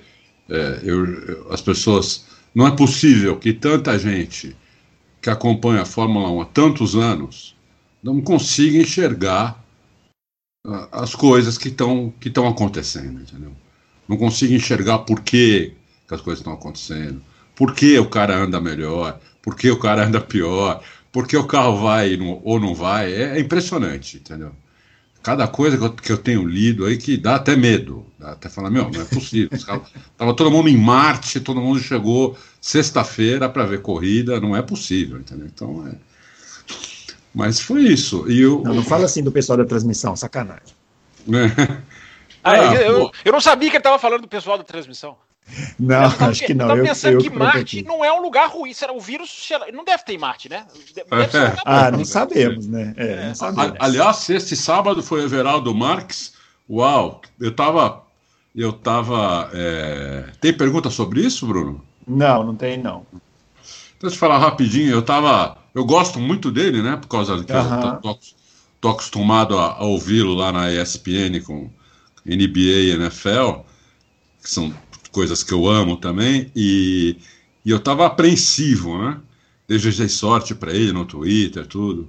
é, 0.48 0.80
eu, 0.82 1.46
as 1.50 1.60
pessoas. 1.60 2.28
Não 2.52 2.66
é 2.66 2.74
possível 2.74 3.38
que 3.38 3.52
tanta 3.52 3.96
gente 3.96 4.56
que 5.22 5.30
acompanha 5.30 5.82
a 5.82 5.86
Fórmula 5.86 6.28
1 6.30 6.40
há 6.40 6.44
tantos 6.46 6.96
anos 6.96 7.56
não 8.02 8.20
consiga 8.20 8.78
enxergar 8.78 9.62
uh, 10.66 10.88
as 10.90 11.14
coisas 11.14 11.58
que 11.58 11.68
estão 11.68 12.12
que 12.18 12.28
acontecendo, 12.28 13.20
entendeu? 13.20 13.52
Não 14.08 14.16
consiga 14.16 14.54
enxergar 14.54 15.00
por 15.00 15.20
que 15.20 15.74
as 16.10 16.20
coisas 16.20 16.40
estão 16.40 16.52
acontecendo, 16.52 17.22
por 17.54 17.74
que 17.74 17.98
o 17.98 18.08
cara 18.08 18.36
anda 18.36 18.60
melhor, 18.60 19.20
por 19.42 19.56
que 19.56 19.70
o 19.70 19.78
cara 19.78 20.06
anda 20.06 20.20
pior, 20.20 20.82
por 21.12 21.26
que 21.26 21.36
o 21.36 21.46
carro 21.46 21.82
vai 21.82 22.18
ou 22.44 22.60
não 22.60 22.74
vai. 22.74 23.12
É, 23.12 23.36
é 23.36 23.40
impressionante, 23.40 24.16
entendeu? 24.16 24.52
cada 25.22 25.46
coisa 25.46 25.76
que 25.76 25.84
eu, 25.84 25.92
que 25.92 26.12
eu, 26.12 26.18
tenho 26.18 26.46
lido 26.46 26.86
aí 26.86 26.96
que 26.96 27.16
dá 27.16 27.36
até 27.36 27.56
medo. 27.56 28.06
Dá 28.18 28.32
até 28.32 28.48
falar, 28.48 28.70
meu, 28.70 28.90
não 28.90 29.00
é 29.00 29.04
possível. 29.04 29.50
tava 30.16 30.34
todo 30.34 30.50
mundo 30.50 30.68
em 30.68 30.76
Marte, 30.76 31.40
todo 31.40 31.60
mundo 31.60 31.78
chegou 31.78 32.36
sexta-feira 32.60 33.48
para 33.48 33.66
ver 33.66 33.82
corrida, 33.82 34.40
não 34.40 34.56
é 34.56 34.62
possível, 34.62 35.18
entendeu? 35.18 35.46
Então 35.46 35.86
é. 35.86 35.94
Mas 37.34 37.60
foi 37.60 37.82
isso. 37.82 38.30
E 38.30 38.40
eu, 38.40 38.62
não, 38.64 38.74
não 38.74 38.82
fala 38.82 39.04
assim 39.04 39.22
do 39.22 39.30
pessoal 39.30 39.56
da 39.56 39.64
transmissão, 39.64 40.16
sacanagem. 40.16 40.74
É. 42.42 42.52
Ah, 42.52 42.70
ah, 42.70 42.74
eu, 42.76 43.10
eu, 43.22 43.32
não 43.32 43.40
sabia 43.40 43.68
que 43.68 43.76
ele 43.76 43.80
estava 43.80 43.98
falando 43.98 44.22
do 44.22 44.28
pessoal 44.28 44.56
da 44.56 44.64
transmissão. 44.64 45.14
Não, 45.78 46.04
acho 46.28 46.46
que 46.46 46.54
não. 46.54 46.66
Eu 46.76 46.84
estava 46.84 46.88
pensando 46.88 47.14
eu 47.14 47.20
que 47.20 47.30
Marte 47.30 47.82
não 47.82 48.04
é 48.04 48.12
um 48.12 48.22
lugar 48.22 48.48
ruim. 48.48 48.72
Será 48.72 48.92
o 48.92 49.00
vírus 49.00 49.48
não 49.72 49.84
deve 49.84 50.04
ter 50.04 50.14
em 50.14 50.18
Marte, 50.18 50.48
né? 50.48 50.66
Deve 50.94 51.08
um 51.12 51.54
ah, 51.64 51.90
não 51.90 52.04
sabemos, 52.04 52.66
né? 52.66 52.94
É, 52.96 53.28
não 53.28 53.34
sabemos. 53.34 53.76
Aliás, 53.78 54.28
este 54.30 54.56
sábado 54.56 55.02
foi 55.02 55.22
Everaldo 55.22 55.74
Marques. 55.74 56.34
Uau, 56.68 57.20
eu 57.40 57.54
tava. 57.54 58.02
Eu 58.54 58.72
tava. 58.72 59.50
É... 59.52 60.24
Tem 60.40 60.52
pergunta 60.52 60.90
sobre 60.90 61.20
isso, 61.20 61.46
Bruno? 61.46 61.84
Não, 62.06 62.42
não 62.44 62.54
tem, 62.54 62.78
não. 62.78 63.06
Deixa 63.12 63.26
eu 64.02 64.10
te 64.10 64.18
falar 64.18 64.38
rapidinho. 64.38 64.90
Eu 64.90 65.02
tava. 65.02 65.58
Eu 65.74 65.84
gosto 65.84 66.18
muito 66.18 66.50
dele, 66.50 66.82
né? 66.82 66.96
Por 66.96 67.08
causa 67.08 67.42
que 67.44 67.52
uh 67.52 67.56
-huh. 67.56 67.94
eu 67.94 68.00
tô, 68.00 68.18
tô 68.80 68.88
acostumado 68.88 69.58
a, 69.58 69.74
a 69.74 69.84
ouvi-lo 69.84 70.34
lá 70.34 70.50
na 70.50 70.72
ESPN 70.72 71.40
com 71.44 71.70
NBA 72.24 72.58
e 72.58 72.90
NFL, 72.90 73.60
que 74.42 74.50
são 74.50 74.74
coisas 75.12 75.42
que 75.42 75.52
eu 75.52 75.68
amo 75.68 75.96
também, 75.96 76.50
e, 76.54 77.16
e 77.64 77.70
eu 77.70 77.78
estava 77.78 78.06
apreensivo, 78.06 78.98
né? 78.98 79.18
Desejei 79.68 80.08
sorte 80.08 80.54
para 80.54 80.72
ele 80.72 80.92
no 80.92 81.04
Twitter, 81.04 81.66
tudo. 81.66 82.08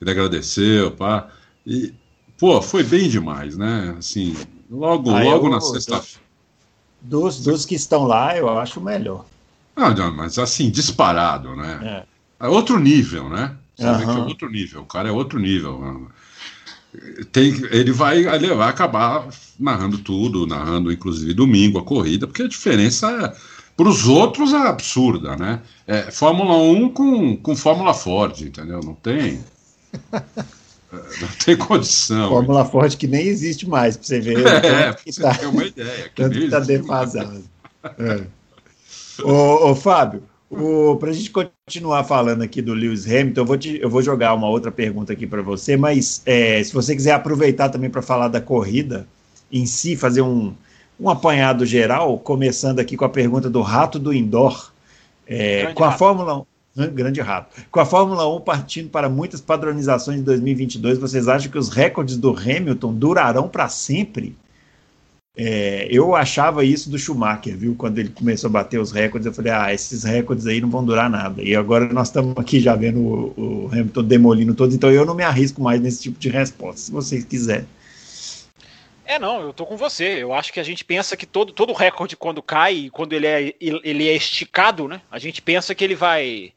Ele 0.00 0.10
agradeceu, 0.10 0.90
pá. 0.92 1.28
E, 1.66 1.92
pô, 2.38 2.60
foi 2.62 2.82
bem 2.82 3.08
demais, 3.08 3.56
né? 3.56 3.96
Assim, 3.98 4.36
logo, 4.70 5.10
ah, 5.10 5.22
logo 5.22 5.46
eu, 5.46 5.50
na 5.50 5.60
sexta-feira. 5.60 6.24
Dos, 7.00 7.40
dos 7.40 7.64
que 7.64 7.74
estão 7.74 8.04
lá, 8.04 8.36
eu 8.36 8.48
acho 8.58 8.80
o 8.80 8.84
melhor. 8.84 9.24
Ah, 9.74 9.90
não, 9.90 10.14
mas 10.14 10.38
assim, 10.38 10.70
disparado, 10.70 11.54
né? 11.54 12.06
É, 12.40 12.46
é 12.46 12.48
outro 12.48 12.78
nível, 12.78 13.28
né? 13.28 13.56
Você 13.76 13.86
uhum. 13.86 13.98
vê 13.98 14.04
que 14.04 14.10
é 14.10 14.14
outro 14.14 14.50
nível, 14.50 14.82
o 14.82 14.86
cara 14.86 15.08
é 15.08 15.12
outro 15.12 15.38
nível. 15.38 15.78
Mano 15.78 16.10
tem, 17.32 17.48
ele 17.70 17.92
vai, 17.92 18.26
ele 18.26 18.54
vai 18.54 18.68
acabar 18.68 19.28
narrando 19.58 19.98
tudo, 19.98 20.46
narrando 20.46 20.92
inclusive 20.92 21.32
domingo 21.34 21.78
a 21.78 21.84
corrida, 21.84 22.26
porque 22.26 22.42
a 22.42 22.48
diferença 22.48 23.10
é, 23.10 23.32
para 23.76 23.88
os 23.88 24.06
outros 24.06 24.52
é 24.52 24.68
absurda, 24.68 25.36
né? 25.36 25.60
É 25.86 26.10
Fórmula 26.10 26.56
1 26.56 26.88
com, 26.90 27.36
com 27.36 27.56
Fórmula 27.56 27.92
Ford, 27.92 28.40
entendeu? 28.40 28.80
Não 28.80 28.94
tem. 28.94 29.40
Não 30.92 31.28
tem 31.44 31.56
condição. 31.56 32.30
Fórmula 32.30 32.64
Ford 32.64 32.96
que 32.96 33.06
nem 33.06 33.26
existe 33.26 33.68
mais, 33.68 33.96
para 33.96 34.06
você 34.06 34.20
ver. 34.20 34.38
É, 34.64 34.96
você 35.04 35.20
tá, 35.20 35.34
ter 35.34 35.46
uma 35.46 35.64
ideia. 35.64 36.08
Que 36.14 36.22
tanto 36.22 36.38
está 36.38 36.60
defasado. 36.60 37.44
É. 37.98 38.26
Ô, 39.22 39.70
ô, 39.70 39.74
Fábio, 39.74 40.22
para 40.98 41.10
a 41.10 41.12
gente 41.12 41.30
continuar 41.30 42.04
falando 42.04 42.42
aqui 42.42 42.62
do 42.62 42.72
Lewis 42.72 43.06
Hamilton, 43.06 43.40
eu 43.40 43.44
vou, 43.44 43.58
te, 43.58 43.80
eu 43.80 43.90
vou 43.90 44.02
jogar 44.02 44.34
uma 44.34 44.48
outra 44.48 44.70
pergunta 44.70 45.12
aqui 45.12 45.26
para 45.26 45.42
você, 45.42 45.76
mas 45.76 46.22
é, 46.24 46.62
se 46.62 46.72
você 46.72 46.94
quiser 46.94 47.12
aproveitar 47.12 47.68
também 47.68 47.90
para 47.90 48.02
falar 48.02 48.28
da 48.28 48.40
corrida 48.40 49.06
em 49.50 49.66
si, 49.66 49.96
fazer 49.96 50.22
um, 50.22 50.54
um 51.00 51.10
apanhado 51.10 51.66
geral, 51.66 52.18
começando 52.18 52.78
aqui 52.78 52.96
com 52.96 53.04
a 53.04 53.08
pergunta 53.08 53.50
do 53.50 53.60
rato 53.60 53.98
do 53.98 54.12
indoor. 54.12 54.72
É, 55.26 55.72
com 55.72 55.82
a 55.82 55.88
rato. 55.88 55.98
Fórmula 55.98 56.46
1, 56.76 56.94
grande 56.94 57.20
rato. 57.20 57.60
Com 57.70 57.80
a 57.80 57.84
Fórmula 57.84 58.28
1 58.36 58.40
partindo 58.42 58.88
para 58.88 59.08
muitas 59.08 59.40
padronizações 59.40 60.20
em 60.20 60.22
2022, 60.22 60.98
vocês 60.98 61.26
acham 61.26 61.50
que 61.50 61.58
os 61.58 61.68
recordes 61.68 62.16
do 62.16 62.30
Hamilton 62.30 62.94
durarão 62.94 63.48
para 63.48 63.68
sempre? 63.68 64.36
É, 65.38 65.86
eu 65.90 66.16
achava 66.16 66.64
isso 66.64 66.88
do 66.88 66.98
Schumacher, 66.98 67.54
viu? 67.54 67.74
Quando 67.74 67.98
ele 67.98 68.08
começou 68.08 68.48
a 68.48 68.52
bater 68.52 68.80
os 68.80 68.90
recordes, 68.90 69.26
eu 69.26 69.34
falei, 69.34 69.52
ah, 69.52 69.74
esses 69.74 70.02
recordes 70.02 70.46
aí 70.46 70.62
não 70.62 70.70
vão 70.70 70.82
durar 70.82 71.10
nada. 71.10 71.42
E 71.42 71.54
agora 71.54 71.92
nós 71.92 72.08
estamos 72.08 72.34
aqui 72.38 72.58
já 72.58 72.74
vendo 72.74 73.00
o, 73.00 73.66
o 73.66 73.68
Hamilton 73.70 74.04
demolindo 74.04 74.54
todos, 74.54 74.74
então 74.74 74.90
eu 74.90 75.04
não 75.04 75.14
me 75.14 75.22
arrisco 75.22 75.62
mais 75.62 75.78
nesse 75.80 76.04
tipo 76.04 76.18
de 76.18 76.30
resposta, 76.30 76.80
se 76.80 76.90
vocês 76.90 77.22
quiserem. 77.22 77.66
É, 79.04 79.18
não, 79.18 79.40
eu 79.40 79.52
tô 79.52 79.64
com 79.64 79.76
você. 79.76 80.22
Eu 80.22 80.34
acho 80.34 80.52
que 80.52 80.58
a 80.58 80.64
gente 80.64 80.84
pensa 80.84 81.16
que 81.16 81.26
todo, 81.26 81.52
todo 81.52 81.72
recorde, 81.72 82.16
quando 82.16 82.42
cai, 82.42 82.88
quando 82.90 83.12
ele 83.12 83.26
é, 83.26 83.54
ele 83.60 84.08
é 84.08 84.16
esticado, 84.16 84.88
né? 84.88 85.00
A 85.10 85.18
gente 85.18 85.40
pensa 85.40 85.74
que 85.74 85.84
ele 85.84 85.94
vai. 85.94 86.52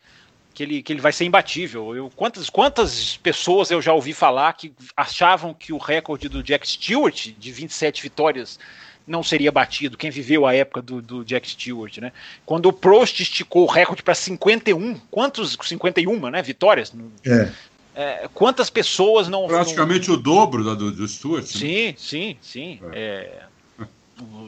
Que 0.60 0.64
ele, 0.64 0.84
que 0.84 0.92
ele 0.92 1.00
vai 1.00 1.14
ser 1.14 1.24
imbatível. 1.24 1.96
Eu, 1.96 2.12
quantas, 2.14 2.50
quantas 2.50 3.16
pessoas 3.16 3.72
eu 3.72 3.82
já 3.82 3.94
ouvi 3.94 4.12
falar 4.12 4.52
que 4.52 4.74
achavam 4.98 5.54
que 5.54 5.72
o 5.72 5.78
recorde 5.78 6.28
do 6.28 6.44
Jack 6.44 6.68
Stewart, 6.68 7.30
de 7.40 7.50
27 7.50 8.04
vitórias, 8.04 8.60
não 9.08 9.24
seria 9.24 9.54
batido. 9.54 9.98
Quem 9.98 10.12
viveu 10.12 10.46
a 10.46 10.54
época 10.54 10.82
do, 10.82 11.02
do 11.02 11.24
Jack 11.24 11.50
Stewart, 11.50 12.00
né? 12.00 12.12
Quando 12.46 12.66
o 12.66 12.74
Prost 12.74 13.22
esticou 13.22 13.64
o 13.64 13.72
recorde 13.72 14.04
para 14.04 14.14
51, 14.14 15.00
quantos 15.10 15.58
51, 15.64 16.30
né? 16.30 16.42
Vitórias? 16.42 16.94
É. 17.26 17.52
É, 17.96 18.30
quantas 18.34 18.70
pessoas 18.70 19.30
não. 19.30 19.48
Praticamente 19.48 20.10
não... 20.10 20.16
o 20.16 20.18
dobro 20.18 20.66
da 20.66 20.74
do, 20.74 20.92
do 20.92 21.08
Stuart. 21.08 21.44
Né? 21.44 21.48
Sim, 21.48 21.86
né? 21.88 21.96
sim, 21.98 22.38
sim. 22.42 22.80
É. 22.92 23.46
É, 23.80 23.86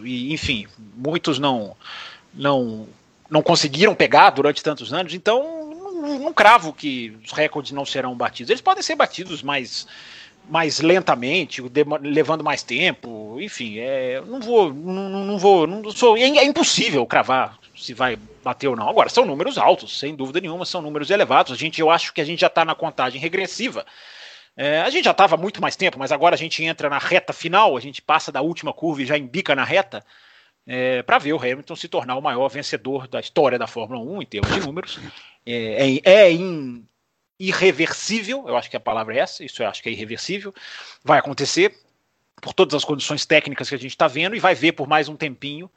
e, 0.03 0.33
enfim, 0.33 0.67
muitos 0.93 1.39
não, 1.39 1.73
não, 2.33 2.85
não 3.29 3.41
conseguiram 3.41 3.95
pegar 3.95 4.31
durante 4.31 4.61
tantos 4.61 4.91
anos, 4.91 5.13
então 5.13 5.60
não, 6.01 6.33
cravo 6.33 6.73
que 6.73 7.17
os 7.23 7.31
recordes 7.31 7.71
não 7.71 7.85
serão 7.85 8.15
batidos. 8.15 8.49
Eles 8.49 8.61
podem 8.61 8.83
ser 8.83 8.95
batidos 8.95 9.41
mais 9.41 9.87
mais 10.49 10.79
lentamente, 10.79 11.61
levando 12.01 12.43
mais 12.43 12.63
tempo, 12.63 13.37
enfim, 13.39 13.77
é, 13.77 14.19
não 14.25 14.39
vou, 14.39 14.73
não, 14.73 15.07
não 15.23 15.37
vou, 15.37 15.67
não 15.67 15.91
sou, 15.91 16.17
é, 16.17 16.21
é 16.23 16.43
impossível 16.43 17.05
cravar 17.05 17.59
se 17.75 17.93
vai 17.93 18.17
bater 18.43 18.67
ou 18.67 18.75
não. 18.75 18.89
Agora, 18.89 19.09
são 19.09 19.25
números 19.25 19.57
altos, 19.57 19.97
sem 19.99 20.15
dúvida 20.15 20.39
nenhuma, 20.41 20.65
são 20.65 20.81
números 20.81 21.09
elevados. 21.09 21.51
A 21.51 21.55
gente, 21.55 21.79
eu 21.79 21.89
acho 21.89 22.13
que 22.13 22.21
a 22.21 22.25
gente 22.25 22.41
já 22.41 22.47
está 22.47 22.65
na 22.65 22.75
contagem 22.75 23.19
regressiva. 23.19 23.85
É, 24.55 24.81
a 24.81 24.89
gente 24.89 25.05
já 25.05 25.11
estava 25.11 25.37
muito 25.37 25.61
mais 25.61 25.75
tempo, 25.75 25.97
mas 25.97 26.11
agora 26.11 26.35
a 26.35 26.37
gente 26.37 26.63
entra 26.63 26.89
na 26.89 26.97
reta 26.97 27.31
final, 27.33 27.77
a 27.77 27.79
gente 27.79 28.01
passa 28.01 28.31
da 28.31 28.41
última 28.41 28.73
curva 28.73 29.01
e 29.01 29.05
já 29.05 29.17
embica 29.17 29.55
na 29.55 29.63
reta, 29.63 30.03
é, 30.67 31.01
para 31.03 31.17
ver 31.17 31.33
o 31.33 31.39
Hamilton 31.39 31.75
se 31.75 31.87
tornar 31.87 32.15
o 32.15 32.21
maior 32.21 32.47
vencedor 32.49 33.07
da 33.07 33.19
história 33.19 33.57
da 33.57 33.67
Fórmula 33.67 34.01
1 34.01 34.21
em 34.21 34.25
termos 34.25 34.53
de 34.53 34.59
números. 34.59 34.99
É, 35.45 35.87
é, 35.87 36.01
é 36.03 36.31
in, 36.31 36.85
irreversível, 37.39 38.45
eu 38.47 38.55
acho 38.55 38.69
que 38.69 38.77
a 38.77 38.79
palavra 38.79 39.15
é 39.15 39.19
essa, 39.19 39.43
isso 39.43 39.63
eu 39.63 39.67
acho 39.67 39.81
que 39.81 39.89
é 39.89 39.91
irreversível. 39.91 40.53
Vai 41.03 41.17
acontecer 41.17 41.75
por 42.41 42.53
todas 42.53 42.75
as 42.75 42.85
condições 42.85 43.25
técnicas 43.25 43.69
que 43.69 43.75
a 43.75 43.77
gente 43.77 43.91
está 43.91 44.07
vendo 44.07 44.35
e 44.35 44.39
vai 44.39 44.55
ver 44.55 44.73
por 44.73 44.87
mais 44.87 45.07
um 45.07 45.15
tempinho 45.15 45.69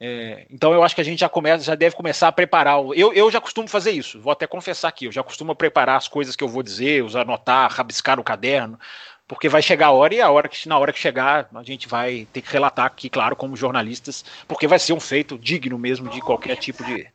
É, 0.00 0.46
então 0.50 0.72
eu 0.72 0.82
acho 0.82 0.96
que 0.96 1.00
a 1.00 1.04
gente 1.04 1.20
já 1.20 1.28
começa, 1.28 1.64
já 1.64 1.76
deve 1.76 1.94
começar 1.94 2.28
a 2.28 2.32
preparar. 2.32 2.76
Eu, 2.96 3.12
eu 3.12 3.30
já 3.30 3.40
costumo 3.40 3.68
fazer 3.68 3.92
isso, 3.92 4.20
vou 4.20 4.32
até 4.32 4.46
confessar 4.48 4.88
aqui, 4.88 5.06
eu 5.06 5.12
já 5.12 5.22
costumo 5.22 5.54
preparar 5.54 5.96
as 5.96 6.08
coisas 6.08 6.34
que 6.34 6.42
eu 6.42 6.48
vou 6.48 6.62
dizer, 6.62 7.04
usar, 7.04 7.22
anotar, 7.22 7.70
rabiscar 7.70 8.16
no 8.16 8.24
caderno, 8.24 8.78
porque 9.26 9.48
vai 9.48 9.62
chegar 9.62 9.86
a 9.86 9.92
hora 9.92 10.14
e 10.14 10.20
a 10.20 10.30
hora 10.30 10.48
que, 10.48 10.68
na 10.68 10.78
hora 10.78 10.92
que 10.92 10.98
chegar 10.98 11.48
a 11.54 11.62
gente 11.62 11.88
vai 11.88 12.26
ter 12.32 12.42
que 12.42 12.52
relatar 12.52 12.86
aqui, 12.86 13.08
claro, 13.08 13.36
como 13.36 13.56
jornalistas, 13.56 14.24
porque 14.46 14.66
vai 14.66 14.78
ser 14.78 14.92
um 14.92 15.00
feito 15.00 15.38
digno 15.38 15.78
mesmo 15.78 16.10
de 16.10 16.20
qualquer 16.20 16.56
tipo 16.56 16.84
de, 16.84 17.06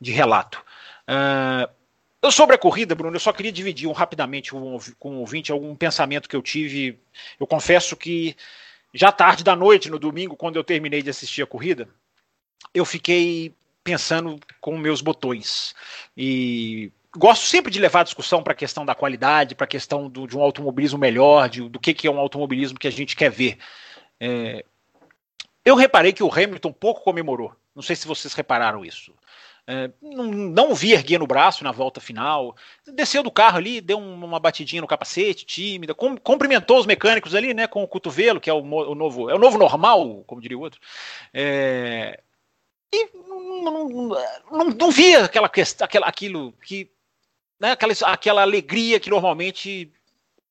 de 0.00 0.12
relato. 0.12 0.64
Uh, 1.08 2.30
sobre 2.30 2.56
a 2.56 2.58
corrida, 2.58 2.94
Bruno, 2.94 3.16
eu 3.16 3.20
só 3.20 3.32
queria 3.32 3.52
dividir 3.52 3.88
um, 3.88 3.92
rapidamente 3.92 4.54
um, 4.54 4.78
com 4.98 5.16
o 5.16 5.20
ouvinte 5.20 5.52
algum 5.52 5.74
pensamento 5.74 6.28
que 6.28 6.36
eu 6.36 6.42
tive. 6.42 6.98
Eu 7.38 7.46
confesso 7.46 7.96
que 7.96 8.36
já 8.92 9.12
tarde 9.12 9.44
da 9.44 9.54
noite, 9.54 9.90
no 9.90 9.98
domingo, 9.98 10.36
quando 10.36 10.56
eu 10.56 10.64
terminei 10.64 11.02
de 11.02 11.10
assistir 11.10 11.42
a 11.42 11.46
corrida, 11.46 11.88
eu 12.72 12.84
fiquei 12.84 13.54
pensando 13.84 14.40
com 14.60 14.76
meus 14.76 15.00
botões. 15.00 15.74
E 16.16 16.90
gosto 17.16 17.46
sempre 17.46 17.70
de 17.70 17.78
levar 17.78 18.00
a 18.00 18.04
discussão 18.04 18.42
para 18.42 18.52
a 18.52 18.56
questão 18.56 18.84
da 18.84 18.94
qualidade, 18.94 19.54
para 19.54 19.64
a 19.64 19.68
questão 19.68 20.08
do, 20.08 20.26
de 20.26 20.36
um 20.36 20.42
automobilismo 20.42 20.98
melhor, 20.98 21.48
de, 21.48 21.68
do 21.68 21.78
que, 21.78 21.94
que 21.94 22.06
é 22.06 22.10
um 22.10 22.18
automobilismo 22.18 22.78
que 22.78 22.88
a 22.88 22.92
gente 22.92 23.16
quer 23.16 23.30
ver. 23.30 23.58
É, 24.20 24.64
eu 25.64 25.74
reparei 25.74 26.12
que 26.12 26.22
o 26.22 26.32
Hamilton 26.32 26.72
pouco 26.72 27.02
comemorou. 27.02 27.52
Não 27.74 27.82
sei 27.82 27.96
se 27.96 28.06
vocês 28.06 28.32
repararam 28.34 28.84
isso. 28.84 29.12
É, 29.68 29.90
não, 30.00 30.26
não 30.26 30.74
vi 30.74 30.92
erguer 30.92 31.18
no 31.18 31.26
braço 31.26 31.64
na 31.64 31.72
volta 31.72 32.00
final. 32.00 32.54
Desceu 32.86 33.22
do 33.22 33.30
carro 33.30 33.58
ali, 33.58 33.80
deu 33.80 33.98
uma 33.98 34.38
batidinha 34.38 34.80
no 34.80 34.86
capacete, 34.86 35.44
tímida, 35.44 35.92
com, 35.92 36.16
cumprimentou 36.16 36.78
os 36.78 36.86
mecânicos 36.86 37.34
ali, 37.34 37.52
né, 37.52 37.66
com 37.66 37.82
o 37.82 37.88
cotovelo, 37.88 38.40
que 38.40 38.48
é 38.48 38.52
o, 38.52 38.62
o 38.62 38.94
novo, 38.94 39.28
é 39.28 39.34
o 39.34 39.38
novo 39.38 39.58
normal, 39.58 40.22
como 40.24 40.40
diria 40.40 40.56
o 40.56 40.60
outro. 40.60 40.80
É, 41.34 42.20
e 42.92 43.10
não, 43.14 43.62
não, 43.62 43.88
não, 44.50 44.64
não 44.70 44.90
via 44.90 45.24
aquela 45.24 45.50
aquela, 45.80 46.06
aquilo 46.06 46.52
que. 46.64 46.90
Né, 47.58 47.72
aquela, 47.72 47.94
aquela 48.02 48.42
alegria 48.42 49.00
que 49.00 49.10
normalmente 49.10 49.92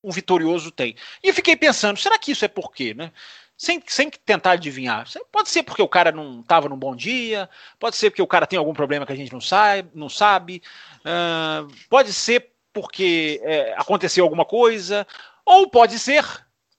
um 0.02 0.10
vitorioso 0.10 0.70
tem. 0.70 0.96
E 1.22 1.28
eu 1.28 1.34
fiquei 1.34 1.56
pensando, 1.56 1.98
será 1.98 2.18
que 2.18 2.32
isso 2.32 2.44
é 2.44 2.48
por 2.48 2.72
quê, 2.72 2.94
né? 2.94 3.12
Sem, 3.56 3.82
sem 3.86 4.10
tentar 4.10 4.52
adivinhar. 4.52 5.08
Pode 5.32 5.48
ser 5.48 5.62
porque 5.62 5.82
o 5.82 5.88
cara 5.88 6.12
não 6.12 6.40
estava 6.40 6.68
num 6.68 6.76
bom 6.76 6.94
dia, 6.94 7.48
pode 7.78 7.96
ser 7.96 8.10
porque 8.10 8.22
o 8.22 8.26
cara 8.26 8.46
tem 8.46 8.58
algum 8.58 8.74
problema 8.74 9.06
que 9.06 9.12
a 9.12 9.16
gente 9.16 9.32
não 9.32 9.40
sabe, 9.40 9.88
não 9.94 10.08
sabe 10.08 10.62
uh, 11.00 11.66
pode 11.88 12.12
ser 12.12 12.50
porque 12.72 13.40
é, 13.42 13.72
aconteceu 13.78 14.22
alguma 14.22 14.44
coisa, 14.44 15.06
ou 15.46 15.70
pode 15.70 15.98
ser 15.98 16.22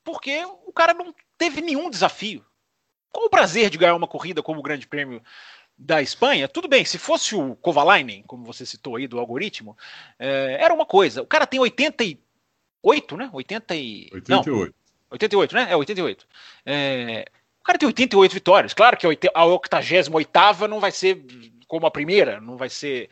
porque 0.04 0.46
o 0.66 0.72
cara 0.72 0.94
não 0.94 1.14
teve 1.38 1.60
nenhum 1.60 1.90
desafio. 1.90 2.46
Qual 3.12 3.26
o 3.26 3.30
prazer 3.32 3.72
de 3.72 3.80
ganhar 3.80 3.96
uma 3.96 4.08
corrida 4.08 4.44
como 4.44 4.60
o 4.60 4.64
Grande 4.64 4.86
Prêmio 4.86 5.24
da 5.78 6.02
Espanha? 6.02 6.48
Tudo 6.48 6.68
bem, 6.68 6.84
se 6.84 6.98
fosse 6.98 7.36
o 7.36 7.56
Kovalainen, 7.56 8.24
como 8.24 8.44
você 8.44 8.66
citou 8.66 8.96
aí 8.96 9.08
do 9.08 9.20
algoritmo, 9.20 9.78
é, 10.18 10.58
era 10.60 10.74
uma 10.74 10.86
coisa. 10.86 11.22
O 11.22 11.28
cara 11.28 11.46
tem 11.46 11.60
88, 11.60 13.18
né? 13.18 13.30
80 13.32 13.76
e... 13.76 14.10
88. 14.12 14.30
Não, 14.30 14.74
88, 15.12 15.56
né? 15.56 15.68
É 15.70 15.76
88. 15.76 16.28
É, 16.66 17.26
o 17.62 17.64
cara 17.64 17.78
tem 17.78 17.88
88 17.88 18.34
vitórias. 18.34 18.74
Claro 18.74 18.98
que 18.98 19.06
a 19.06 19.10
88 19.10 20.68
não 20.68 20.80
vai 20.80 20.92
ser 20.92 21.24
como 21.68 21.86
a 21.86 21.92
primeira, 21.92 22.40
não 22.42 22.58
vai 22.58 22.70
ser 22.70 23.10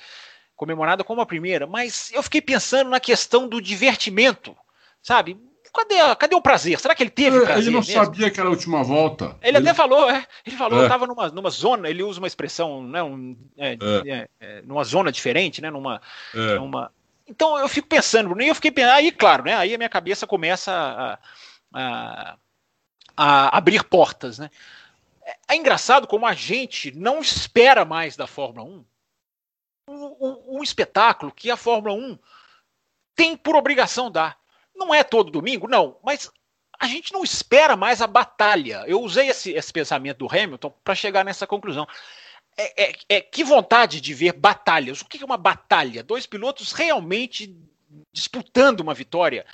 comemorada 0.56 1.04
como 1.04 1.22
a 1.22 1.26
primeira, 1.26 1.68
mas 1.68 2.12
eu 2.14 2.24
fiquei 2.24 2.42
pensando 2.42 2.90
na 2.90 3.00
questão 3.00 3.48
do 3.48 3.62
divertimento, 3.62 4.56
sabe? 5.02 5.38
Cadê, 5.76 6.16
cadê 6.18 6.36
o 6.36 6.42
prazer? 6.42 6.80
Será 6.80 6.96
que 6.96 7.04
ele 7.04 7.10
teve 7.10 7.40
prazer? 7.42 7.64
Ele 7.64 7.72
não 7.72 7.80
mesmo? 7.80 7.94
sabia 7.94 8.32
que 8.32 8.40
era 8.40 8.50
a 8.50 8.52
última 8.52 8.84
volta. 8.84 9.36
Ele, 9.42 9.58
ele... 9.58 9.70
até 9.70 9.74
falou, 9.74 10.10
é. 10.10 10.26
Ele 10.46 10.56
falou, 10.56 10.86
é. 10.86 10.88
tava 10.88 11.06
numa, 11.06 11.30
numa 11.30 11.50
zona, 11.50 11.90
ele 11.90 12.02
usa 12.02 12.20
uma 12.20 12.28
expressão, 12.28 12.84
né? 12.84 13.04
Um, 13.04 13.36
é, 13.58 13.74
é. 13.74 13.78
é, 14.08 14.30
é 14.40 14.62
numa 14.62 14.84
zona 14.84 15.12
diferente, 15.12 15.62
né? 15.62 15.70
Numa, 15.70 16.02
é. 16.34 16.56
numa... 16.56 16.92
Então 17.28 17.58
eu 17.60 17.68
fico 17.68 17.88
pensando, 17.88 18.30
Bruno, 18.30 18.42
e 18.42 18.48
eu 18.48 18.56
fiquei 18.56 18.72
pensando, 18.72 18.94
aí, 18.94 19.12
claro, 19.12 19.44
né? 19.44 19.56
Aí 19.56 19.74
a 19.74 19.78
minha 19.78 19.90
cabeça 19.90 20.26
começa 20.26 20.72
a, 20.72 21.20
a, 21.74 22.38
a 23.16 23.58
abrir 23.58 23.84
portas, 23.84 24.40
né? 24.40 24.50
É 25.48 25.56
engraçado 25.56 26.08
como 26.08 26.26
a 26.26 26.34
gente 26.34 26.92
não 26.96 27.20
espera 27.20 27.84
mais 27.84 28.16
da 28.16 28.28
Fórmula 28.28 28.66
1 28.66 28.86
um, 29.88 30.16
um, 30.20 30.58
um 30.58 30.64
espetáculo 30.64 31.32
que 31.32 31.52
a 31.52 31.58
Fórmula 31.58 31.94
1 31.94 32.18
tem 33.16 33.38
por 33.38 33.56
obrigação 33.56 34.12
dar. 34.12 34.38
Não 34.76 34.94
é 34.94 35.04
todo 35.04 35.32
domingo, 35.32 35.68
não, 35.68 35.98
mas 36.04 36.30
a 36.80 36.88
gente 36.88 37.14
não 37.14 37.24
espera 37.24 37.76
mais 37.76 38.02
a 38.02 38.08
batalha. 38.08 38.84
Eu 38.88 39.02
usei 39.02 39.30
esse, 39.30 39.52
esse 39.52 39.72
pensamento 39.72 40.20
do 40.20 40.28
Hamilton 40.28 40.74
para 40.84 40.96
chegar 40.96 41.24
nessa 41.24 41.48
conclusão. 41.48 41.88
É, 42.58 42.84
é, 42.84 42.96
é, 43.10 43.22
que 43.22 43.44
vontade 43.44 44.00
de 44.00 44.14
ver 44.14 44.34
batalhas. 44.34 45.02
O 45.02 45.06
que 45.06 45.22
é 45.22 45.26
uma 45.26 45.38
batalha? 45.38 46.04
Dois 46.04 46.26
pilotos 46.26 46.72
realmente 46.72 47.56
disputando 48.12 48.82
uma 48.82 48.94
vitória 48.94 49.46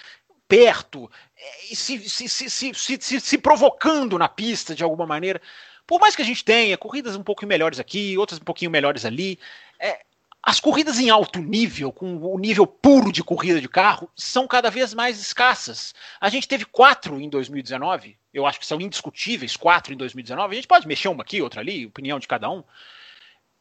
perto 0.48 1.10
é, 1.38 1.72
e 1.72 1.76
se, 1.76 2.10
se, 2.10 2.28
se, 2.28 3.20
se, 3.22 3.38
provocando 3.38 4.18
na 4.18 4.28
pista 4.28 4.76
de 4.76 4.84
alguma 4.84 5.06
maneira. 5.06 5.42
Por 5.88 6.00
mais 6.00 6.16
que 6.16 6.22
a 6.22 6.26
gente 6.26 6.44
tenha 6.44 6.78
corridas 6.78 7.16
um 7.16 7.24
pouco 7.24 7.46
melhores 7.46 7.80
aqui, 7.80 8.18
outras 8.18 8.40
um 8.40 8.44
pouquinho 8.44 8.70
melhores 8.70 9.06
ali, 9.06 9.40
é, 9.80 10.02
as 10.44 10.60
corridas 10.60 11.00
em 11.00 11.10
alto 11.10 11.40
nível, 11.40 11.92
com 11.92 12.18
o 12.18 12.40
nível 12.40 12.66
puro 12.66 13.12
de 13.12 13.24
corrida 13.24 13.62
de 13.62 13.70
carro, 13.70 14.10
são 14.16 14.48
cada 14.48 14.72
vez 14.72 14.94
mais 14.94 15.20
escassas. 15.20 15.94
A 16.20 16.30
gente 16.30 16.48
teve 16.48 16.66
quatro 16.66 17.22
em 17.22 17.30
2019, 17.30 18.18
eu 18.34 18.46
acho 18.48 18.60
que 18.60 18.66
são 18.66 18.82
indiscutíveis, 18.82 19.56
quatro 19.56 19.94
em 19.94 19.98
2019. 19.98 20.52
A 20.52 20.56
gente 20.56 20.68
pode 20.68 20.88
mexer 20.88 21.10
uma 21.10 21.22
aqui, 21.22 21.42
outra 21.42 21.62
ali, 21.62 21.86
opinião 21.86 22.18
de 22.18 22.28
cada 22.28 22.50
um. 22.50 22.64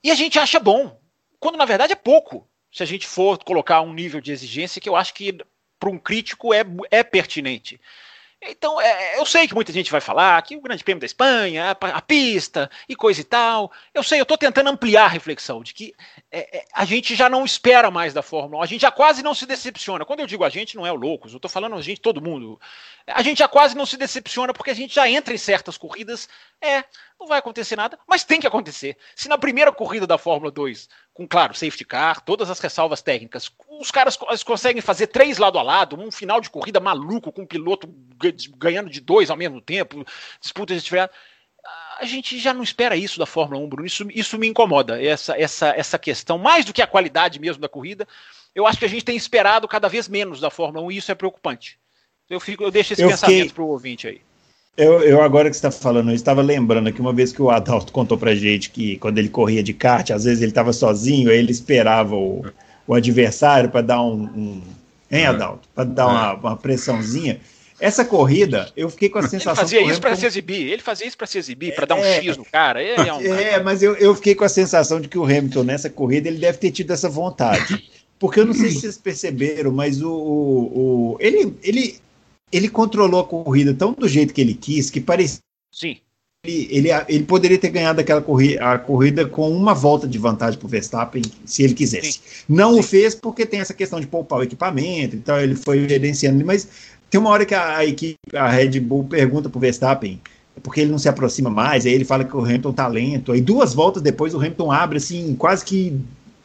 E 0.03 0.11
a 0.11 0.14
gente 0.14 0.38
acha 0.38 0.59
bom, 0.59 0.99
quando 1.38 1.59
na 1.59 1.66
verdade 1.66 1.93
é 1.93 1.97
pouco. 1.97 2.49
Se 2.73 2.83
a 2.83 2.87
gente 2.87 3.07
for 3.07 3.37
colocar 3.45 3.83
um 3.83 3.93
nível 3.93 4.21
de 4.21 4.33
exigência 4.33 4.81
que 4.81 4.88
eu 4.88 4.97
acho 4.97 5.12
que 5.12 5.37
para 5.79 5.90
um 5.90 5.99
crítico 5.99 6.55
é, 6.55 6.64
é 6.90 7.03
pertinente. 7.03 7.81
Então, 8.42 8.81
é, 8.81 9.18
eu 9.18 9.26
sei 9.26 9.46
que 9.46 9.55
muita 9.55 9.70
gente 9.70 9.92
vai 9.92 10.00
falar 10.00 10.40
que 10.40 10.57
o 10.57 10.62
Grande 10.62 10.83
Prêmio 10.83 11.00
da 11.00 11.05
Espanha, 11.05 11.76
a, 11.79 11.87
a 11.88 12.00
pista 12.00 12.70
e 12.88 12.96
coisa 12.96 13.20
e 13.20 13.24
tal. 13.24 13.70
Eu 13.92 14.03
sei, 14.03 14.18
eu 14.18 14.22
estou 14.22 14.38
tentando 14.38 14.70
ampliar 14.70 15.05
a 15.05 15.09
reflexão 15.09 15.62
de 15.62 15.74
que 15.74 15.94
é, 16.33 16.59
é, 16.59 16.64
a 16.72 16.87
gente 16.87 17.14
já 17.14 17.29
não 17.29 17.44
espera 17.44 17.90
mais 17.90 18.14
da 18.14 18.22
Fórmula 18.22 18.61
1, 18.61 18.62
a 18.62 18.66
gente 18.66 18.81
já 18.81 18.90
quase 18.90 19.22
não 19.22 19.35
se 19.35 19.44
decepciona. 19.44 20.07
Quando 20.07 20.20
eu 20.20 20.26
digo 20.26 20.42
a 20.42 20.48
gente, 20.48 20.74
não 20.74 20.87
é 20.87 20.92
o 20.92 20.96
Loucos, 20.96 21.33
eu 21.33 21.37
estou 21.37 21.50
falando 21.50 21.76
a 21.76 21.83
gente, 21.83 22.00
todo 22.00 22.22
mundo. 22.22 22.59
A 23.07 23.22
gente 23.22 23.38
já 23.38 23.48
quase 23.48 23.76
não 23.76 23.85
se 23.85 23.98
decepciona 23.98 24.55
porque 24.55 24.70
a 24.70 24.74
gente 24.74 24.94
já 24.94 25.07
entra 25.09 25.35
em 25.35 25.38
certas 25.38 25.76
corridas. 25.76 26.26
É, 26.62 26.85
não 27.20 27.26
vai 27.26 27.38
acontecer 27.38 27.76
nada, 27.76 27.98
mas 28.07 28.24
tem 28.24 28.40
que 28.40 28.46
acontecer. 28.46 28.96
Se 29.14 29.29
na 29.29 29.37
primeira 29.37 29.70
corrida 29.70 30.07
da 30.07 30.16
Fórmula 30.16 30.50
2, 30.50 30.88
com, 31.21 31.29
claro, 31.29 31.55
safety 31.55 31.85
car, 31.85 32.23
todas 32.23 32.49
as 32.49 32.59
ressalvas 32.61 33.03
técnicas, 33.03 33.53
os 33.79 33.91
caras 33.91 34.17
conseguem 34.43 34.81
fazer 34.81 35.09
três 35.09 35.37
lado 35.37 35.59
a 35.59 35.63
lado, 35.63 36.01
um 36.01 36.11
final 36.11 36.41
de 36.41 36.49
corrida 36.49 36.81
maluco, 36.81 37.31
com 37.31 37.43
um 37.43 37.47
piloto 37.47 37.87
ganhando 38.57 38.89
de 38.89 39.03
dois 39.03 39.29
ao 39.29 39.37
mesmo 39.37 39.61
tempo, 39.61 40.03
disputas 40.41 40.83
de 40.83 40.91
a 41.99 42.07
gente 42.07 42.39
já 42.39 42.55
não 42.55 42.63
espera 42.63 42.97
isso 42.97 43.19
da 43.19 43.27
Fórmula 43.27 43.63
1, 43.63 43.69
Bruno. 43.69 43.87
Isso, 43.87 44.09
isso 44.11 44.39
me 44.39 44.49
incomoda, 44.49 45.03
essa, 45.03 45.39
essa, 45.39 45.69
essa 45.77 45.99
questão, 45.99 46.39
mais 46.39 46.65
do 46.65 46.73
que 46.73 46.81
a 46.81 46.87
qualidade 46.87 47.39
mesmo 47.39 47.61
da 47.61 47.69
corrida. 47.69 48.09
Eu 48.55 48.67
acho 48.67 48.79
que 48.79 48.87
a 48.87 48.89
gente 48.89 49.05
tem 49.05 49.15
esperado 49.15 49.69
cada 49.69 49.89
vez 49.89 50.09
menos 50.09 50.41
da 50.41 50.49
Fórmula 50.49 50.87
1 50.87 50.93
e 50.93 50.97
isso 50.97 51.13
é 51.13 51.15
preocupante. 51.15 51.79
Eu, 52.31 52.41
fico, 52.41 52.65
eu 52.65 52.71
deixo 52.71 52.95
esse 52.95 53.03
eu 53.03 53.09
pensamento 53.11 53.53
para 53.53 53.63
o 53.63 53.69
ouvinte 53.69 54.09
aí. 54.09 54.23
Eu, 54.77 55.01
eu, 55.03 55.21
agora 55.21 55.51
que 55.51 55.57
você 55.57 55.67
está 55.67 55.71
falando, 55.71 56.11
eu 56.11 56.15
estava 56.15 56.41
lembrando 56.41 56.93
que 56.93 57.01
uma 57.01 57.13
vez 57.13 57.33
que 57.33 57.43
o 57.43 57.51
Adalto 57.51 57.93
contou 57.93 58.17
pra 58.17 58.35
gente 58.35 58.71
que 58.71 58.97
quando 58.97 59.19
ele 59.19 59.29
corria 59.29 59.63
de 59.63 59.75
kart, 59.75 60.11
às 60.11 60.25
vezes 60.25 60.41
ele 60.41 60.53
estava 60.53 60.73
sozinho, 60.73 61.31
aí 61.31 61.39
ele 61.39 61.53
esperava 61.53 62.15
o, 62.15 62.47
o 62.87 62.95
adversário 62.95 63.69
para 63.69 63.83
dar 63.83 64.03
um, 64.03 64.23
um. 64.23 64.63
Hein, 65.11 65.23
é. 65.23 65.27
Adalto? 65.27 65.69
Para 65.75 65.85
dar 65.85 66.07
uma, 66.07 66.35
uma 66.35 66.57
pressãozinha. 66.57 67.41
Essa 67.81 68.05
corrida, 68.05 68.71
eu 68.77 68.91
fiquei 68.91 69.09
com 69.09 69.19
a 69.19 69.23
sensação. 69.23 69.53
Ele 69.53 69.57
fazia 69.57 69.83
isso 69.83 70.01
para 70.01 70.15
se 70.15 70.27
exibir, 70.27 70.71
ele 70.71 70.83
fazia 70.83 71.07
isso 71.07 71.17
para 71.17 71.27
se 71.27 71.39
exibir, 71.39 71.75
para 71.75 71.87
dar 71.87 71.95
um 71.95 72.05
é, 72.05 72.21
X 72.23 72.37
no 72.37 72.45
cara. 72.45 72.83
é, 72.83 73.13
um... 73.13 73.21
é 73.35 73.63
mas 73.63 73.83
eu, 73.83 73.97
eu 73.97 74.15
fiquei 74.15 74.35
com 74.35 74.45
a 74.45 74.49
sensação 74.51 75.01
de 75.01 75.09
que 75.09 75.19
o 75.19 75.25
Hamilton 75.25 75.65
nessa 75.65 75.89
corrida 75.89 76.29
ele 76.29 76.39
deve 76.39 76.59
ter 76.59 76.71
tido 76.71 76.93
essa 76.93 77.09
vontade. 77.09 77.91
Porque 78.19 78.39
eu 78.39 78.45
não 78.45 78.53
sei 78.53 78.69
se 78.69 78.81
vocês 78.81 78.99
perceberam, 78.99 79.73
mas 79.73 80.03
o, 80.03 80.13
o, 80.13 81.13
o 81.15 81.17
ele, 81.21 81.57
ele, 81.63 81.97
ele 82.53 82.69
controlou 82.69 83.21
a 83.21 83.25
corrida 83.25 83.75
tão 83.75 83.93
do 83.93 84.09
jeito 84.09 84.35
que 84.35 84.41
ele 84.41 84.55
quis 84.55 84.91
que 84.91 85.01
parecia. 85.01 85.41
Sim. 85.73 85.97
Ele, 86.45 86.69
ele, 86.71 86.89
ele 87.09 87.25
poderia 87.25 87.59
ter 87.59 87.69
ganhado 87.69 88.01
aquela 88.01 88.23
corrida, 88.23 88.65
a 88.65 88.79
corrida 88.79 89.27
com 89.27 89.51
uma 89.51 89.75
volta 89.75 90.09
de 90.09 90.19
vantagem 90.19 90.59
para 90.59 90.67
o 90.67 90.71
Verstappen, 90.71 91.23
se 91.45 91.63
ele 91.63 91.75
quisesse. 91.75 92.13
Sim. 92.13 92.21
Não 92.49 92.75
Sim. 92.75 92.81
o 92.81 92.83
fez 92.83 93.15
porque 93.15 93.45
tem 93.45 93.61
essa 93.61 93.75
questão 93.75 94.01
de 94.01 94.07
poupar 94.07 94.39
o 94.39 94.43
equipamento 94.43 95.17
e 95.17 95.21
tal, 95.21 95.41
ele 95.41 95.55
foi 95.55 95.87
gerenciando, 95.87 96.45
mas 96.45 96.67
tem 97.11 97.21
uma 97.21 97.31
hora 97.31 97.45
que 97.45 97.55
a, 97.55 97.79
a 97.79 97.85
equipe, 97.85 98.17
a 98.35 98.49
Red 98.49 98.81
Bull 98.81 99.05
pergunta 99.05 99.51
pro 99.51 99.61
Verstappen 99.61 100.21
porque 100.63 100.81
ele 100.81 100.91
não 100.91 100.99
se 100.99 101.09
aproxima 101.09 101.49
mais, 101.49 101.87
aí 101.87 101.93
ele 101.93 102.05
fala 102.05 102.25
que 102.25 102.37
o 102.37 102.45
Hamilton 102.45 102.73
tá 102.73 102.87
lento, 102.87 103.33
aí 103.33 103.41
duas 103.41 103.73
voltas 103.73 104.03
depois 104.03 104.35
o 104.35 104.39
Hamilton 104.39 104.71
abre 104.71 104.99
assim, 104.99 105.35
quase 105.35 105.65
que 105.65 105.99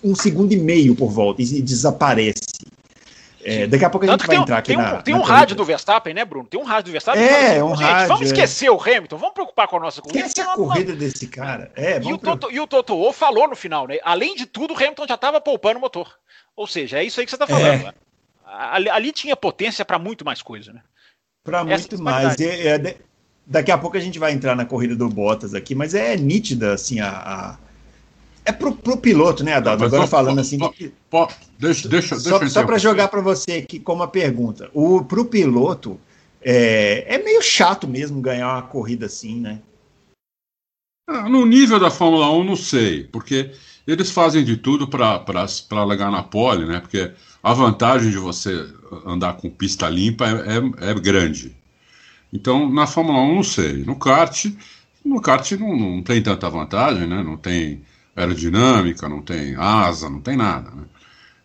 um 0.04 0.15
segundo 0.15 0.54
e 0.54 0.58
meio 0.58 0.96
por 0.96 1.12
volta 1.12 1.41
e 1.41 1.62
desaparece. 1.62 2.44
É, 3.47 3.67
daqui 3.67 3.86
a 3.86 3.89
pouco 3.91 4.08
a 4.08 4.10
gente 4.10 4.25
vai 4.25 4.38
um, 4.39 4.41
entrar 4.41 4.58
aqui 4.58 4.69
tem 4.69 4.77
um, 4.77 4.81
na. 4.81 5.01
Tem 5.03 5.13
um 5.13 5.21
rádio 5.21 5.55
do 5.55 5.63
Verstappen, 5.63 6.15
né, 6.15 6.25
Bruno? 6.25 6.47
Tem 6.47 6.60
um 6.60 6.63
rádio 6.63 6.86
do 6.86 6.91
Verstappen. 6.93 7.21
É, 7.21 7.51
assim, 7.51 7.62
um 7.62 7.75
gente, 7.75 7.88
rádio. 7.88 8.08
Vamos 8.08 8.25
esquecer 8.25 8.65
é. 8.65 8.71
o 8.71 8.81
Hamilton, 8.81 9.17
vamos 9.17 9.36
preocupar 9.36 9.67
com 9.67 9.77
a 9.77 9.79
nossa 9.79 10.01
corrida. 10.01 10.25
Esquece 10.25 10.49
a 10.49 10.55
corrida 10.55 10.93
desse 10.93 11.27
cara. 11.27 11.71
É, 11.75 12.01
e, 12.01 12.12
o 12.12 12.17
Toto, 12.17 12.51
e 12.51 12.60
o 12.60 12.65
Toto 12.65 12.95
Wolff 12.97 13.19
falou 13.19 13.47
no 13.47 13.55
final, 13.55 13.88
né? 13.88 13.99
Além 14.03 14.36
de 14.36 14.47
tudo, 14.47 14.73
o 14.73 14.77
Hamilton 14.77 15.05
já 15.08 15.13
estava 15.13 15.39
poupando 15.39 15.77
o 15.77 15.81
motor. 15.81 16.12
Ou 16.55 16.65
seja, 16.65 16.97
é 16.97 17.03
isso 17.03 17.19
aí 17.19 17.25
que 17.27 17.29
você 17.29 17.36
está 17.36 17.45
falando. 17.45 17.88
É. 17.88 17.93
Ali, 18.47 18.89
ali, 18.89 19.12
tinha 19.12 19.36
potência 19.36 19.86
para 19.86 19.99
muito 19.99 20.25
mais 20.25 20.41
coisa, 20.41 20.73
né? 20.73 20.81
Para 21.43 21.63
muito 21.63 22.01
mais. 22.01 22.39
E, 22.39 22.67
é, 22.67 22.97
daqui 23.45 23.71
a 23.71 23.77
pouco 23.77 23.95
a 23.95 23.99
gente 23.99 24.17
vai 24.17 24.31
entrar 24.31 24.55
na 24.55 24.65
corrida 24.65 24.95
do 24.95 25.08
Bottas 25.08 25.53
aqui, 25.53 25.75
mas 25.75 25.93
é 25.93 26.17
nítida 26.17 26.73
assim 26.73 26.99
a, 26.99 27.10
a 27.10 27.58
é 28.45 28.51
pro, 28.51 28.73
pro 28.73 28.97
piloto, 28.97 29.43
né, 29.43 29.53
Adalto? 29.53 29.84
Agora 29.84 30.03
só, 30.03 30.08
falando 30.08 30.39
assim. 30.39 30.60
Só, 30.60 30.69
que... 30.69 30.93
deixa, 31.60 31.89
deixa, 31.89 32.15
só, 32.19 32.38
deixa 32.38 32.53
só 32.53 32.63
para 32.63 32.77
jogar 32.77 33.08
para 33.08 33.21
você 33.21 33.53
aqui 33.53 33.79
como 33.79 34.01
uma 34.01 34.08
pergunta. 34.08 34.69
O, 34.73 35.03
pro 35.03 35.25
piloto, 35.25 35.99
é, 36.41 37.15
é 37.15 37.17
meio 37.17 37.41
chato 37.41 37.88
mesmo 37.88 38.21
ganhar 38.21 38.53
uma 38.53 38.62
corrida 38.62 39.08
assim, 39.08 39.39
né? 39.39 39.60
Ah, 41.08 41.27
no 41.27 41.45
nível 41.45 41.79
da 41.79 41.89
Fórmula 41.89 42.31
1, 42.31 42.43
não 42.43 42.55
sei, 42.55 43.03
porque 43.05 43.51
eles 43.88 44.12
fazem 44.12 44.43
de 44.43 44.58
tudo 44.58 44.88
para 44.88 45.84
legar 45.86 46.12
na 46.12 46.23
pole, 46.23 46.65
né? 46.65 46.79
Porque 46.79 47.12
a 47.41 47.53
vantagem 47.53 48.12
de 48.12 48.17
você 48.17 48.67
andar 49.05 49.34
com 49.38 49.49
pista 49.49 49.89
limpa 49.89 50.25
é, 50.27 50.88
é, 50.88 50.91
é 50.91 50.93
grande. 50.95 51.55
Então, 52.31 52.69
na 52.69 52.86
Fórmula 52.86 53.19
1, 53.19 53.36
não 53.36 53.43
sei. 53.43 53.84
No 53.84 53.95
kart, 53.95 54.45
no 55.03 55.21
kart 55.21 55.51
não, 55.53 55.75
não 55.75 56.03
tem 56.03 56.21
tanta 56.21 56.49
vantagem, 56.49 57.08
né? 57.08 57.23
Não 57.23 57.38
tem 57.38 57.81
aerodinâmica, 58.15 59.10
não 59.10 59.21
tem 59.21 59.56
asa, 59.56 60.10
não 60.10 60.21
tem 60.21 60.38
nada. 60.38 60.71
Né? 60.71 60.84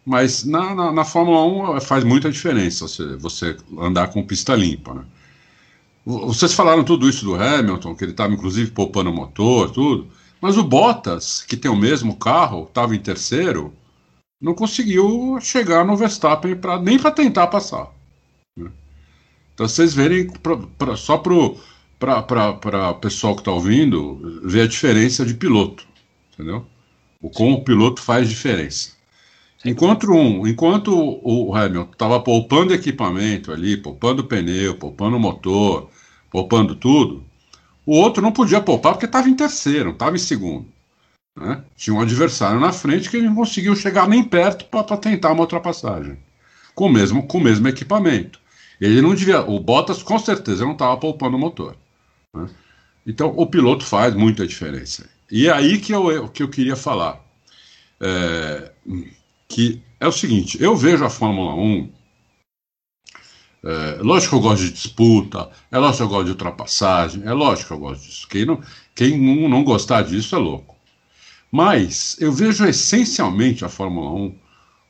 Mas 0.06 0.44
na, 0.44 0.74
na, 0.74 0.92
na, 0.92 1.04
Fórmula 1.04 1.76
1 1.76 1.80
faz 1.80 2.04
muita 2.04 2.30
diferença 2.30 2.86
você, 2.86 3.16
você 3.16 3.56
andar 3.78 4.08
com 4.08 4.24
pista 4.24 4.54
limpa. 4.54 4.94
Né? 4.94 5.02
Vocês 6.06 6.54
falaram 6.54 6.84
tudo 6.84 7.08
isso 7.08 7.24
do 7.24 7.34
Hamilton, 7.34 7.94
que 7.94 8.04
ele 8.04 8.12
estava 8.12 8.32
inclusive 8.32 8.70
poupando 8.70 9.10
o 9.10 9.14
motor, 9.14 9.70
tudo. 9.70 10.08
Mas 10.40 10.56
o 10.56 10.64
Bottas, 10.64 11.42
que 11.42 11.56
tem 11.56 11.70
o 11.70 11.76
mesmo 11.76 12.16
carro, 12.16 12.64
estava 12.64 12.94
em 12.94 12.98
terceiro, 12.98 13.74
não 14.40 14.54
conseguiu 14.54 15.38
chegar 15.40 15.84
no 15.84 15.96
Verstappen 15.96 16.56
pra, 16.56 16.80
nem 16.80 16.98
para 16.98 17.10
tentar 17.10 17.48
passar. 17.48 17.92
Né? 18.56 18.70
Então 19.52 19.68
vocês 19.68 19.92
verem, 19.92 20.30
pra, 20.30 20.56
pra, 20.56 20.96
só 20.96 21.18
para 21.18 21.34
o 21.34 22.94
pessoal 22.94 23.34
que 23.34 23.42
está 23.42 23.52
ouvindo, 23.52 24.40
ver 24.44 24.62
a 24.62 24.66
diferença 24.66 25.26
de 25.26 25.34
piloto 25.34 25.89
entendeu? 26.40 26.66
O 27.20 27.30
como 27.30 27.56
o 27.56 27.64
piloto 27.64 28.00
faz 28.00 28.28
diferença. 28.28 28.92
Enquanto, 29.64 30.10
um, 30.10 30.46
enquanto 30.46 30.90
o 31.22 31.54
Hamilton 31.54 31.90
estava 31.92 32.18
poupando 32.18 32.72
equipamento 32.72 33.52
ali, 33.52 33.76
poupando 33.76 34.24
pneu, 34.24 34.74
poupando 34.74 35.18
motor, 35.18 35.90
poupando 36.30 36.74
tudo, 36.74 37.22
o 37.84 37.94
outro 37.94 38.22
não 38.22 38.32
podia 38.32 38.60
poupar 38.60 38.94
porque 38.94 39.04
estava 39.04 39.28
em 39.28 39.36
terceiro, 39.36 39.90
estava 39.90 40.16
em 40.16 40.18
segundo. 40.18 40.66
Né? 41.38 41.62
Tinha 41.76 41.94
um 41.94 42.00
adversário 42.00 42.58
na 42.58 42.72
frente 42.72 43.10
que 43.10 43.18
ele 43.18 43.26
não 43.28 43.34
conseguiu 43.34 43.76
chegar 43.76 44.08
nem 44.08 44.22
perto 44.22 44.64
para 44.64 44.96
tentar 44.96 45.32
uma 45.32 45.42
ultrapassagem. 45.42 46.18
Com 46.74 46.86
o 46.86 46.92
mesmo, 46.92 47.26
com 47.26 47.38
o 47.38 47.42
mesmo 47.42 47.68
equipamento. 47.68 48.40
Ele 48.80 49.02
não 49.02 49.14
devia. 49.14 49.42
O 49.42 49.60
Bottas 49.60 50.02
com 50.02 50.18
certeza 50.18 50.64
não 50.64 50.72
estava 50.72 50.96
poupando 50.96 51.36
o 51.36 51.40
motor. 51.40 51.76
Né? 52.34 52.48
Então 53.06 53.34
o 53.36 53.46
piloto 53.46 53.84
faz 53.84 54.14
muita 54.14 54.46
diferença. 54.46 55.06
E 55.30 55.46
é 55.46 55.52
aí 55.52 55.78
que 55.78 55.92
eu, 55.92 56.28
que 56.28 56.42
eu 56.42 56.48
queria 56.48 56.76
falar. 56.76 57.24
É, 58.00 58.72
que 59.48 59.82
é 59.98 60.06
o 60.08 60.12
seguinte, 60.12 60.56
eu 60.60 60.76
vejo 60.76 61.04
a 61.04 61.10
Fórmula 61.10 61.54
1. 61.54 61.92
É, 63.62 63.98
lógico 64.00 64.30
que 64.30 64.36
eu 64.36 64.48
gosto 64.48 64.64
de 64.64 64.72
disputa, 64.72 65.50
é 65.70 65.78
lógico 65.78 65.98
que 65.98 66.02
eu 66.02 66.08
gosto 66.08 66.24
de 66.24 66.30
ultrapassagem, 66.30 67.22
é 67.24 67.32
lógico 67.32 67.68
que 67.68 67.74
eu 67.74 67.78
gosto 67.78 68.06
disso. 68.06 68.26
Quem 68.28 68.46
não, 68.46 68.60
quem 68.94 69.20
não, 69.20 69.48
não 69.48 69.64
gostar 69.64 70.02
disso 70.02 70.34
é 70.34 70.38
louco. 70.38 70.76
Mas 71.52 72.16
eu 72.20 72.32
vejo 72.32 72.64
essencialmente 72.64 73.64
a 73.64 73.68
Fórmula 73.68 74.10
1 74.12 74.34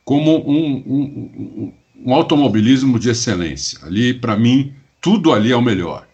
como 0.04 0.38
um, 0.48 0.74
um, 0.86 1.02
um, 1.06 1.72
um 2.04 2.14
automobilismo 2.14 2.98
de 2.98 3.10
excelência. 3.10 3.84
Ali, 3.84 4.14
para 4.14 4.36
mim, 4.36 4.74
tudo 5.00 5.32
ali 5.32 5.50
é 5.50 5.56
o 5.56 5.62
melhor, 5.62 6.06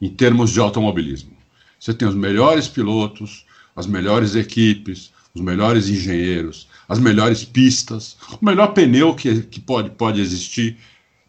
em 0.00 0.10
termos 0.10 0.50
de 0.50 0.60
automobilismo. 0.60 1.32
Você 1.78 1.94
tem 1.94 2.08
os 2.08 2.14
melhores 2.14 2.68
pilotos, 2.68 3.46
as 3.74 3.86
melhores 3.86 4.34
equipes, 4.34 5.12
os 5.34 5.40
melhores 5.40 5.88
engenheiros, 5.88 6.68
as 6.88 6.98
melhores 6.98 7.44
pistas, 7.44 8.16
o 8.40 8.44
melhor 8.44 8.68
pneu 8.68 9.14
que, 9.14 9.42
que 9.42 9.60
pode, 9.60 9.90
pode 9.90 10.20
existir. 10.20 10.76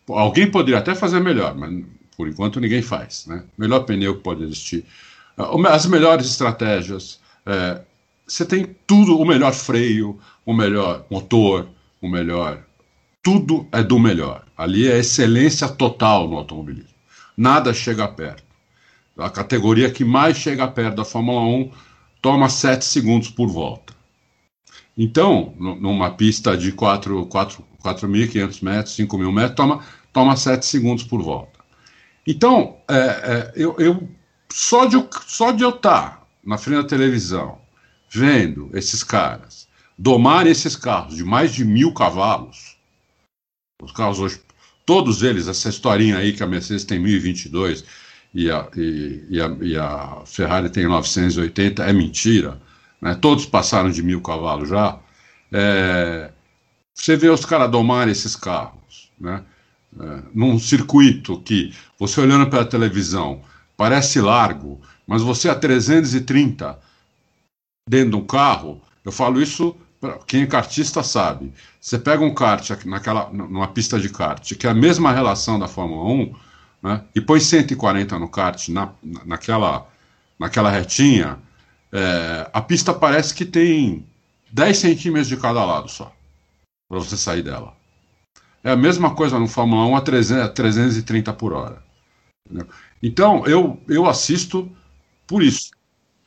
Alguém 0.08 0.50
poderia 0.50 0.80
até 0.80 0.94
fazer 0.94 1.20
melhor, 1.20 1.56
mas 1.56 1.84
por 2.16 2.28
enquanto 2.28 2.60
ninguém 2.60 2.82
faz. 2.82 3.26
Né? 3.26 3.44
Melhor 3.58 3.82
pneu 3.82 4.16
que 4.16 4.22
pode 4.22 4.44
existir. 4.44 4.86
As 5.68 5.86
melhores 5.86 6.28
estratégias. 6.28 7.20
É, 7.46 7.82
você 8.28 8.46
tem 8.46 8.76
tudo, 8.88 9.20
o 9.20 9.26
melhor 9.26 9.54
freio, 9.54 10.20
o 10.46 10.54
melhor 10.54 11.06
motor, 11.10 11.68
o 12.02 12.08
melhor. 12.08 12.64
Tudo 13.22 13.68
é 13.72 13.84
do 13.84 14.00
melhor. 14.00 14.46
Ali 14.58 14.88
é 14.88 14.98
excelência 14.98 15.68
total 15.68 16.28
no 16.28 16.38
automobilismo. 16.38 16.96
Nada 17.38 17.74
chega 17.74 18.08
perto. 18.08 18.44
A 19.18 19.30
categoria 19.30 19.92
que 19.92 20.04
mais 20.04 20.38
chega 20.38 20.68
perto 20.68 20.96
da 20.96 21.06
Fórmula 21.06 21.42
1 21.42 21.72
toma 22.26 22.50
7 22.50 22.84
segundos 22.84 23.30
por 23.30 23.48
volta. 23.48 23.94
Então, 24.98 25.54
numa 25.60 26.10
pista 26.10 26.58
de 26.58 26.72
4.500 26.72 28.64
metros, 28.64 28.98
5.000 28.98 29.32
metros, 29.32 29.56
toma, 29.56 29.86
toma 30.12 30.36
7 30.36 30.66
segundos 30.66 31.04
por 31.04 31.22
volta. 31.22 31.60
Então, 32.26 32.78
é, 32.88 32.96
é, 32.96 33.54
eu, 33.56 33.76
eu, 33.78 34.10
só, 34.52 34.88
de, 34.88 34.98
só 35.28 35.52
de 35.52 35.62
eu 35.62 35.70
estar 35.70 36.28
na 36.44 36.58
frente 36.58 36.82
da 36.82 36.88
televisão, 36.88 37.60
vendo 38.10 38.72
esses 38.74 39.04
caras 39.04 39.68
domar 39.96 40.48
esses 40.48 40.76
carros 40.76 41.16
de 41.16 41.24
mais 41.24 41.54
de 41.54 41.64
mil 41.64 41.94
cavalos, 41.94 42.76
os 43.84 43.92
carros 43.92 44.18
hoje, 44.18 44.42
todos 44.84 45.22
eles, 45.22 45.48
essa 45.48 45.70
historinha 45.70 46.18
aí 46.18 46.34
que 46.34 46.42
a 46.42 46.48
Mercedes 46.48 46.86
tem 46.86 46.98
1022, 46.98 47.86
e 48.36 48.52
a, 48.52 48.68
e, 48.76 49.24
e, 49.30 49.42
a, 49.42 49.58
e 49.62 49.78
a 49.78 50.22
Ferrari 50.26 50.70
tem 50.70 50.86
980, 50.86 51.82
é 51.84 51.94
mentira. 51.94 52.62
Né? 53.02 53.16
Todos 53.16 53.46
passaram 53.46 53.90
de 53.90 54.04
mil 54.04 54.22
cavalos 54.22 54.68
já. 54.68 55.00
É, 55.54 56.32
você 56.94 57.16
vê 57.16 57.30
os 57.30 57.46
caras 57.46 57.72
domarem 57.72 58.12
esses 58.12 58.36
carros, 58.36 59.10
né? 59.20 59.42
É, 59.98 60.20
num 60.34 60.60
circuito 60.60 61.40
que 61.40 61.74
você 61.98 62.20
olhando 62.20 62.50
pela 62.50 62.66
televisão 62.66 63.42
parece 63.78 64.20
largo, 64.20 64.82
mas 65.08 65.22
você 65.22 65.48
a 65.48 65.56
330 65.56 66.78
dentro 67.88 68.10
de 68.10 68.16
um 68.18 68.26
carro, 68.26 68.82
eu 69.06 69.12
falo 69.14 69.42
isso 69.42 69.74
para 70.02 70.18
quem 70.28 70.42
é 70.44 70.46
kartista 70.46 71.02
sabe. 71.02 71.54
Você 71.80 71.98
pega 71.98 72.22
um 72.22 72.34
kart 72.34 72.70
naquela, 72.86 73.30
numa 73.32 73.70
pista 73.70 73.98
de 73.98 74.10
kart, 74.10 74.56
que 74.56 74.68
é 74.68 74.70
a 74.70 74.74
mesma 74.74 75.14
relação 75.14 75.58
da 75.58 75.70
Fórmula 75.70 76.04
1, 76.12 76.36
né, 76.86 77.02
e 77.16 77.20
põe 77.20 77.40
140 77.40 78.20
no 78.20 78.30
kart 78.30 78.70
na, 78.70 78.92
naquela, 79.26 79.90
naquela 80.38 80.70
retinha, 80.70 81.40
é, 81.92 82.48
a 82.54 82.62
pista 82.62 82.94
parece 82.94 83.34
que 83.34 83.44
tem 83.44 84.06
10 84.52 84.78
centímetros 84.78 85.28
de 85.28 85.36
cada 85.36 85.66
lado 85.66 85.90
só, 85.90 86.14
para 86.88 87.00
você 87.00 87.18
sair 87.18 87.42
dela. 87.42 87.76
É 88.64 88.72
a 88.72 88.76
mesma 88.76 89.16
coisa 89.16 89.40
no 89.40 89.48
Fórmula 89.48 89.86
1 89.88 89.96
a 89.96 90.02
300, 90.02 90.54
330 90.54 91.34
por 91.34 91.54
hora. 91.54 91.84
Entendeu? 92.46 92.68
Então, 93.02 93.46
eu, 93.48 93.82
eu 93.88 94.08
assisto 94.08 94.72
por 95.26 95.42
isso. 95.42 95.72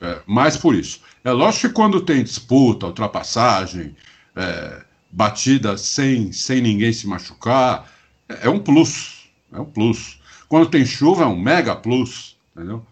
É, 0.01 0.21
mais 0.27 0.57
por 0.57 0.75
isso. 0.75 1.01
É 1.23 1.31
lógico 1.31 1.69
que 1.69 1.75
quando 1.75 2.01
tem 2.01 2.25
disputa, 2.25 2.87
ultrapassagem, 2.87 3.97
é, 4.35 4.85
batida 5.11 5.77
sem, 5.77 6.33
sem 6.33 6.61
ninguém 6.61 6.93
se 6.93 7.07
machucar, 7.07 7.89
é, 8.29 8.47
é 8.47 8.51
um 8.51 8.59
plus. 8.59 9.29
É 9.53 9.61
um 9.61 9.65
plus. 9.65 10.18
Quando 10.49 10.71
tem 10.71 10.85
chuva 10.85 11.25
é 11.25 11.27
um 11.27 11.39
mega 11.39 11.77
plus, 11.77 12.37
entendeu? 12.57 12.85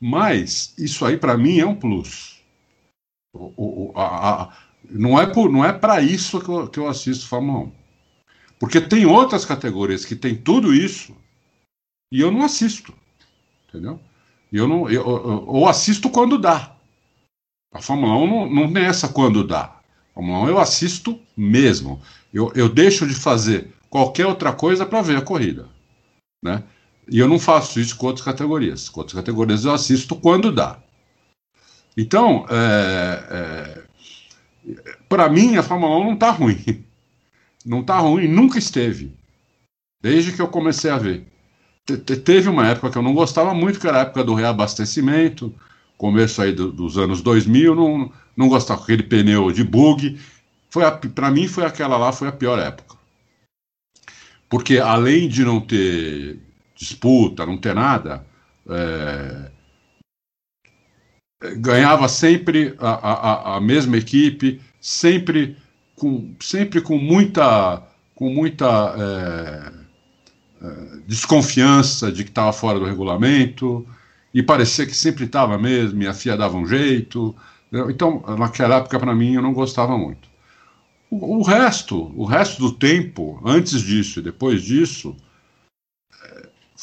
Mas 0.00 0.74
isso 0.78 1.04
aí 1.04 1.16
para 1.16 1.36
mim 1.36 1.58
é 1.58 1.66
um 1.66 1.74
plus. 1.74 2.42
O, 3.34 3.52
o, 3.56 3.92
a, 3.94 4.42
a, 4.42 4.56
não 4.90 5.20
é 5.20 5.26
por, 5.26 5.50
não 5.50 5.64
é 5.64 5.72
para 5.72 6.00
isso 6.00 6.40
que 6.40 6.48
eu, 6.48 6.68
que 6.68 6.78
eu 6.78 6.88
assisto 6.88 7.28
Fórmula 7.28 7.66
1. 7.66 7.72
Porque 8.58 8.80
tem 8.80 9.06
outras 9.06 9.44
categorias 9.44 10.04
que 10.04 10.16
tem 10.16 10.36
tudo 10.36 10.74
isso 10.74 11.16
e 12.12 12.20
eu 12.20 12.30
não 12.30 12.42
assisto, 12.42 12.94
entendeu? 13.68 14.00
Eu 14.52 14.68
não, 14.68 14.88
eu, 14.90 15.02
eu, 15.02 15.46
eu 15.48 15.66
assisto 15.66 16.10
quando 16.10 16.38
dá. 16.38 16.74
A 17.72 17.80
Fórmula 17.80 18.14
1 18.16 18.26
não, 18.26 18.50
não 18.50 18.72
tem 18.72 18.84
essa 18.84 19.08
quando 19.08 19.46
dá. 19.46 19.64
A 20.10 20.14
Fórmula 20.14 20.40
1 20.40 20.48
eu 20.48 20.58
assisto 20.58 21.18
mesmo. 21.36 22.00
Eu, 22.32 22.52
eu 22.54 22.68
deixo 22.68 23.06
de 23.06 23.14
fazer 23.14 23.72
qualquer 23.88 24.26
outra 24.26 24.52
coisa 24.52 24.84
para 24.84 25.02
ver 25.02 25.16
a 25.16 25.22
corrida, 25.22 25.68
né? 26.44 26.62
E 27.12 27.18
eu 27.18 27.28
não 27.28 27.38
faço 27.38 27.78
isso 27.78 27.94
com 27.98 28.06
outras 28.06 28.24
categorias. 28.24 28.88
Com 28.88 29.00
outras 29.00 29.14
categorias 29.14 29.66
eu 29.66 29.72
assisto 29.74 30.16
quando 30.16 30.50
dá. 30.50 30.78
Então, 31.94 32.46
é, 32.48 33.84
é, 34.64 34.82
para 35.10 35.28
mim, 35.28 35.58
a 35.58 35.62
Fórmula 35.62 35.98
1 35.98 36.04
não 36.04 36.14
está 36.14 36.30
ruim. 36.30 36.82
Não 37.66 37.80
está 37.82 37.98
ruim, 37.98 38.26
nunca 38.26 38.58
esteve. 38.58 39.14
Desde 40.00 40.32
que 40.32 40.40
eu 40.40 40.48
comecei 40.48 40.90
a 40.90 40.96
ver. 40.96 41.26
Te 41.84 41.98
teve 41.98 42.48
uma 42.48 42.66
época 42.66 42.90
que 42.90 42.96
eu 42.96 43.02
não 43.02 43.12
gostava 43.12 43.52
muito, 43.52 43.78
que 43.78 43.86
era 43.86 43.98
a 43.98 44.00
época 44.00 44.24
do 44.24 44.32
reabastecimento, 44.32 45.54
começo 45.98 46.40
aí 46.40 46.52
do, 46.52 46.72
dos 46.72 46.96
anos 46.96 47.20
2000, 47.20 47.74
não, 47.74 48.10
não 48.34 48.48
gostava 48.48 48.78
com 48.78 48.84
aquele 48.84 49.02
pneu 49.02 49.52
de 49.52 49.62
bug. 49.62 50.18
Para 51.14 51.30
mim 51.30 51.46
foi 51.46 51.66
aquela 51.66 51.98
lá 51.98 52.10
foi 52.10 52.28
a 52.28 52.32
pior 52.32 52.58
época. 52.58 52.96
Porque 54.48 54.78
além 54.78 55.28
de 55.28 55.44
não 55.44 55.60
ter 55.60 56.40
disputa, 56.82 57.46
não 57.46 57.56
ter 57.56 57.74
nada, 57.74 58.26
é, 58.68 59.50
ganhava 61.56 62.08
sempre 62.08 62.74
a, 62.78 62.90
a, 62.90 63.56
a, 63.56 63.60
mesma 63.60 63.96
equipe, 63.96 64.60
sempre 64.80 65.56
com, 65.96 66.34
sempre 66.40 66.80
com 66.80 66.98
muita, 66.98 67.82
com 68.14 68.30
muita 68.30 68.94
é, 68.98 69.72
é, 70.66 70.98
desconfiança 71.06 72.10
de 72.10 72.24
que 72.24 72.30
estava 72.30 72.52
fora 72.52 72.78
do 72.78 72.84
regulamento, 72.84 73.86
e 74.34 74.42
parecia 74.42 74.86
que 74.86 74.94
sempre 74.94 75.24
estava 75.24 75.58
mesmo, 75.58 76.02
e 76.02 76.08
a 76.08 76.14
FIA 76.14 76.36
dava 76.36 76.56
um 76.56 76.66
jeito. 76.66 77.34
Então, 77.90 78.22
naquela 78.38 78.76
época, 78.76 78.98
para 78.98 79.14
mim, 79.14 79.34
eu 79.34 79.42
não 79.42 79.52
gostava 79.52 79.96
muito. 79.96 80.28
O, 81.10 81.38
o, 81.38 81.42
resto, 81.42 82.10
o 82.16 82.24
resto 82.24 82.62
do 82.62 82.72
tempo, 82.72 83.40
antes 83.44 83.82
disso 83.82 84.20
e 84.20 84.22
depois 84.22 84.62
disso, 84.62 85.14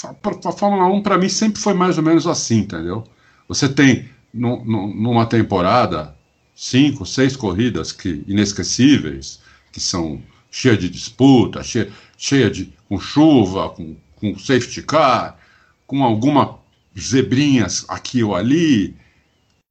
a 0.04 0.52
Fórmula 0.52 0.86
1 0.88 1.02
para 1.02 1.18
mim 1.18 1.30
sempre 1.30 1.62
foi 1.62 1.74
mais 1.74 1.98
ou 1.98 2.04
menos 2.04 2.26
assim, 2.28 2.60
entendeu? 2.60 3.04
Você 3.48 3.68
tem 3.68 4.10
no, 4.34 4.64
no, 4.64 4.88
numa 4.94 5.26
temporada 5.26 6.16
cinco, 6.56 7.06
seis 7.06 7.36
corridas 7.36 7.92
que 7.92 8.24
inesquecíveis, 8.28 9.42
que 9.72 9.80
são 9.80 10.22
cheias 10.52 10.80
de 10.80 10.90
disputa, 10.90 11.64
cheia, 11.64 11.92
cheia 12.18 12.50
de 12.50 12.74
com 12.88 13.00
chuva, 13.00 13.70
com, 13.70 13.96
com 14.16 14.38
safety 14.38 14.82
car, 14.82 15.38
com 15.86 16.04
alguma 16.04 16.60
zebrinhas 16.98 17.86
aqui 17.88 18.24
ou 18.24 18.36
ali, 18.36 18.96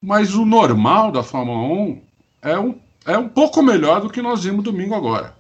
mas 0.01 0.35
o 0.35 0.45
normal 0.45 1.11
da 1.11 1.23
Fórmula 1.23 1.59
1 1.59 2.01
é 2.43 2.59
um, 2.59 2.79
é 3.05 3.19
um 3.19 3.29
pouco 3.29 3.63
melhor 3.63 4.01
do 4.01 4.11
que 4.11 4.23
nós 4.23 4.45
vimos 4.45 4.65
domingo 4.65 4.95
agora. 4.95 5.37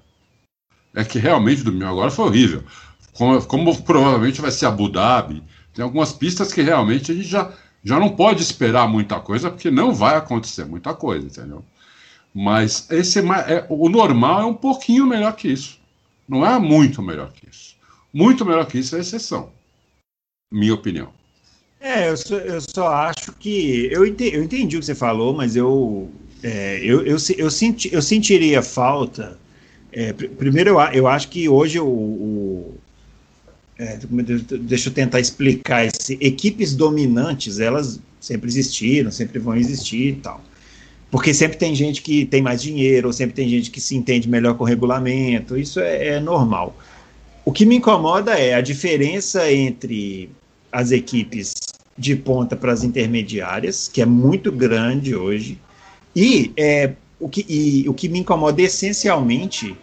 É 0.94 1.04
que 1.04 1.18
realmente 1.18 1.62
domingo 1.62 1.86
agora 1.86 2.10
foi 2.10 2.26
horrível. 2.26 2.64
Como, 3.18 3.44
como 3.46 3.82
provavelmente 3.82 4.40
vai 4.40 4.52
ser 4.52 4.66
Abu 4.66 4.88
Dhabi, 4.88 5.42
tem 5.74 5.82
algumas 5.82 6.12
pistas 6.12 6.52
que 6.52 6.62
realmente 6.62 7.10
a 7.10 7.14
gente 7.16 7.26
já 7.26 7.52
já 7.82 7.98
não 7.98 8.10
pode 8.10 8.42
esperar 8.42 8.88
muita 8.88 9.18
coisa, 9.18 9.50
porque 9.50 9.70
não 9.70 9.92
vai 9.92 10.16
acontecer 10.16 10.64
muita 10.64 10.94
coisa, 10.94 11.26
entendeu? 11.26 11.64
Mas 12.34 12.88
esse 12.90 13.18
é, 13.18 13.22
é, 13.22 13.66
o 13.68 13.88
normal 13.88 14.42
é 14.42 14.44
um 14.44 14.54
pouquinho 14.54 15.06
melhor 15.06 15.34
que 15.34 15.48
isso. 15.48 15.80
Não 16.28 16.46
é 16.46 16.58
muito 16.58 17.02
melhor 17.02 17.32
que 17.32 17.48
isso. 17.48 17.76
Muito 18.12 18.44
melhor 18.44 18.66
que 18.66 18.78
isso 18.78 18.94
é 18.94 19.00
exceção. 19.00 19.50
Minha 20.52 20.74
opinião. 20.74 21.08
É, 21.80 22.10
eu 22.10 22.16
só, 22.16 22.36
eu 22.36 22.60
só 22.60 22.88
acho 22.88 23.32
que. 23.32 23.88
Eu 23.90 24.06
entendi, 24.06 24.36
eu 24.36 24.44
entendi 24.44 24.76
o 24.76 24.80
que 24.80 24.86
você 24.86 24.94
falou, 24.94 25.32
mas 25.34 25.56
eu. 25.56 26.10
É, 26.42 26.78
eu, 26.82 27.04
eu, 27.04 27.16
eu, 27.36 27.50
senti, 27.50 27.92
eu 27.92 28.02
sentiria 28.02 28.62
falta. 28.62 29.38
É, 29.90 30.12
primeiro, 30.12 30.70
eu, 30.70 30.78
eu 30.92 31.08
acho 31.08 31.28
que 31.28 31.48
hoje 31.48 31.80
o, 31.80 31.86
o, 31.86 32.78
é, 33.78 33.98
deixa 34.60 34.88
eu 34.88 34.92
tentar 34.92 35.20
explicar 35.20 35.86
esse. 35.86 36.18
Equipes 36.20 36.74
dominantes, 36.74 37.60
elas 37.60 38.00
sempre 38.20 38.48
existiram, 38.48 39.10
sempre 39.10 39.38
vão 39.38 39.54
existir 39.54 40.08
e 40.08 40.16
tal. 40.16 40.42
Porque 41.10 41.32
sempre 41.32 41.56
tem 41.56 41.74
gente 41.74 42.02
que 42.02 42.26
tem 42.26 42.42
mais 42.42 42.60
dinheiro, 42.60 43.06
ou 43.06 43.12
sempre 43.12 43.34
tem 43.34 43.48
gente 43.48 43.70
que 43.70 43.80
se 43.80 43.96
entende 43.96 44.28
melhor 44.28 44.54
com 44.56 44.64
o 44.64 44.66
regulamento, 44.66 45.56
isso 45.56 45.80
é, 45.80 46.08
é 46.08 46.20
normal. 46.20 46.76
O 47.44 47.52
que 47.52 47.64
me 47.64 47.76
incomoda 47.76 48.32
é 48.32 48.54
a 48.54 48.60
diferença 48.60 49.50
entre 49.50 50.28
as 50.70 50.90
equipes 50.90 51.54
de 51.96 52.14
ponta 52.14 52.54
para 52.54 52.72
as 52.72 52.84
intermediárias, 52.84 53.88
que 53.88 54.02
é 54.02 54.06
muito 54.06 54.52
grande 54.52 55.14
hoje, 55.14 55.58
e, 56.14 56.52
é, 56.56 56.92
o, 57.18 57.28
que, 57.28 57.46
e 57.48 57.88
o 57.88 57.94
que 57.94 58.08
me 58.08 58.18
incomoda 58.18 58.60
essencialmente 58.60 59.74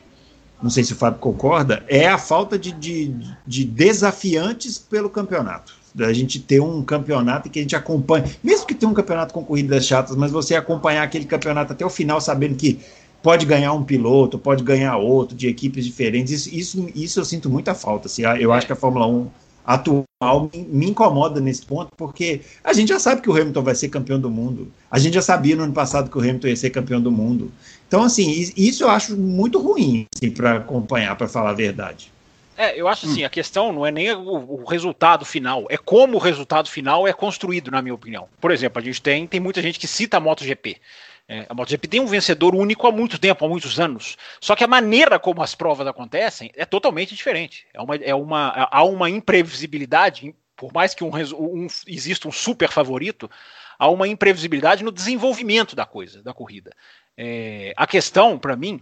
não 0.62 0.70
sei 0.70 0.84
se 0.84 0.94
o 0.94 0.96
Fábio 0.96 1.20
concorda, 1.20 1.84
é 1.88 2.08
a 2.08 2.18
falta 2.18 2.58
de, 2.58 2.72
de, 2.72 3.14
de 3.46 3.66
desafiantes 3.66 4.78
pelo 4.78 5.10
campeonato. 5.10 5.74
Da 5.94 6.12
gente 6.12 6.40
ter 6.40 6.60
um 6.60 6.84
campeonato 6.84 7.50
que 7.50 7.60
a 7.60 7.62
gente 7.62 7.76
acompanha, 7.76 8.26
mesmo 8.44 8.66
que 8.66 8.76
tenha 8.76 8.90
um 8.90 8.94
campeonato 8.94 9.34
com 9.34 9.44
corridas 9.44 9.86
chatas, 9.86 10.16
mas 10.16 10.32
você 10.32 10.56
acompanhar 10.56 11.04
aquele 11.04 11.26
campeonato 11.26 11.72
até 11.72 11.86
o 11.86 11.90
final, 11.90 12.20
sabendo 12.20 12.56
que 12.56 12.80
pode 13.24 13.46
ganhar 13.46 13.74
um 13.74 13.84
piloto, 13.84 14.38
pode 14.38 14.64
ganhar 14.64 14.98
outro, 14.98 15.36
de 15.36 15.48
equipes 15.48 15.86
diferentes. 15.86 16.32
Isso, 16.32 16.56
isso, 16.56 16.90
isso 16.94 17.20
eu 17.20 17.26
sinto 17.26 17.50
muita 17.50 17.74
falta. 17.74 18.08
Assim, 18.08 18.24
eu 18.40 18.52
acho 18.52 18.68
que 18.68 18.74
a 18.74 18.76
Fórmula 18.76 19.08
1 19.08 19.28
atual 19.66 20.50
me 20.54 20.90
incomoda 20.90 21.40
nesse 21.40 21.66
ponto, 21.66 21.90
porque 21.98 22.42
a 22.64 22.74
gente 22.74 22.90
já 22.90 23.00
sabe 23.00 23.22
que 23.22 23.30
o 23.30 23.34
Hamilton 23.34 23.64
vai 23.64 23.76
ser 23.76 23.90
campeão 23.90 24.20
do 24.20 24.30
mundo. 24.30 24.72
A 24.90 25.00
gente 25.00 25.14
já 25.14 25.22
sabia 25.22 25.56
no 25.56 25.64
ano 25.64 25.74
passado 25.74 26.10
que 26.10 26.18
o 26.18 26.22
Hamilton 26.22 26.48
ia 26.48 26.56
ser 26.56 26.70
campeão 26.70 27.02
do 27.02 27.12
mundo. 27.12 27.52
Então, 27.88 28.04
assim, 28.04 28.30
isso 28.56 28.84
eu 28.84 28.90
acho 28.90 29.18
muito 29.18 29.60
ruim 29.60 30.06
assim, 30.16 30.32
para 30.32 30.58
acompanhar, 30.58 31.16
para 31.16 31.28
falar 31.28 31.52
a 31.52 31.54
verdade. 31.54 32.12
É, 32.58 32.80
eu 32.80 32.88
acho 32.88 33.06
assim, 33.06 33.24
hum. 33.24 33.26
a 33.26 33.30
questão 33.30 33.74
não 33.74 33.86
é 33.86 33.92
nem 33.92 34.14
o, 34.14 34.62
o, 34.62 34.64
resultado 34.64 35.26
final, 35.26 35.66
é 35.70 35.76
como 35.76 36.16
o 36.16 36.22
resultado 36.22 36.70
final 36.70 37.06
é 37.06 37.12
construído, 37.12 37.70
na 37.70 37.82
minha 37.82 37.94
opinião. 37.94 38.30
Por 38.40 38.50
exemplo, 38.50 38.82
a 38.82 38.86
gente 38.86 39.02
tem, 39.02 39.28
tem 39.28 39.42
muita 39.42 39.62
gente 39.62 39.78
que 39.78 39.88
cita 39.88 40.18
a 40.18 40.20
MotoGP. 40.22 40.78
É, 41.28 41.46
a 41.50 41.54
MotoGP 41.56 41.88
tem 41.88 42.00
um 42.00 42.06
vencedor 42.06 42.54
único 42.54 42.86
há 42.86 42.92
muito 42.92 43.18
tempo, 43.18 43.44
há 43.44 43.50
muitos 43.50 43.80
anos. 43.80 44.16
Só 44.40 44.56
que 44.56 44.64
a 44.64 44.68
maneira 44.68 45.20
como 45.20 45.42
as 45.42 45.56
provas 45.56 45.88
acontecem 45.88 46.52
é 46.56 46.66
totalmente 46.66 47.16
diferente. 47.16 47.66
É 47.74 47.82
uma, 47.82 47.96
é 47.96 48.16
uma, 48.16 48.68
há 48.72 48.84
uma 48.84 49.10
imprevisibilidade, 49.10 50.36
por 50.56 50.72
mais 50.72 50.94
que 50.94 51.04
um, 51.04 51.12
um, 51.38 51.68
exista 51.88 52.28
um 52.28 52.32
super 52.32 52.70
favorito, 52.70 53.30
há 53.78 53.90
uma 53.90 54.08
imprevisibilidade 54.08 54.84
no 54.84 54.92
desenvolvimento 54.92 55.76
da 55.76 55.86
coisa, 55.86 56.22
da 56.22 56.34
corrida. 56.34 56.72
É, 57.18 57.74
a 57.76 57.88
questão, 57.88 58.38
para 58.38 58.56
mim, 58.56 58.82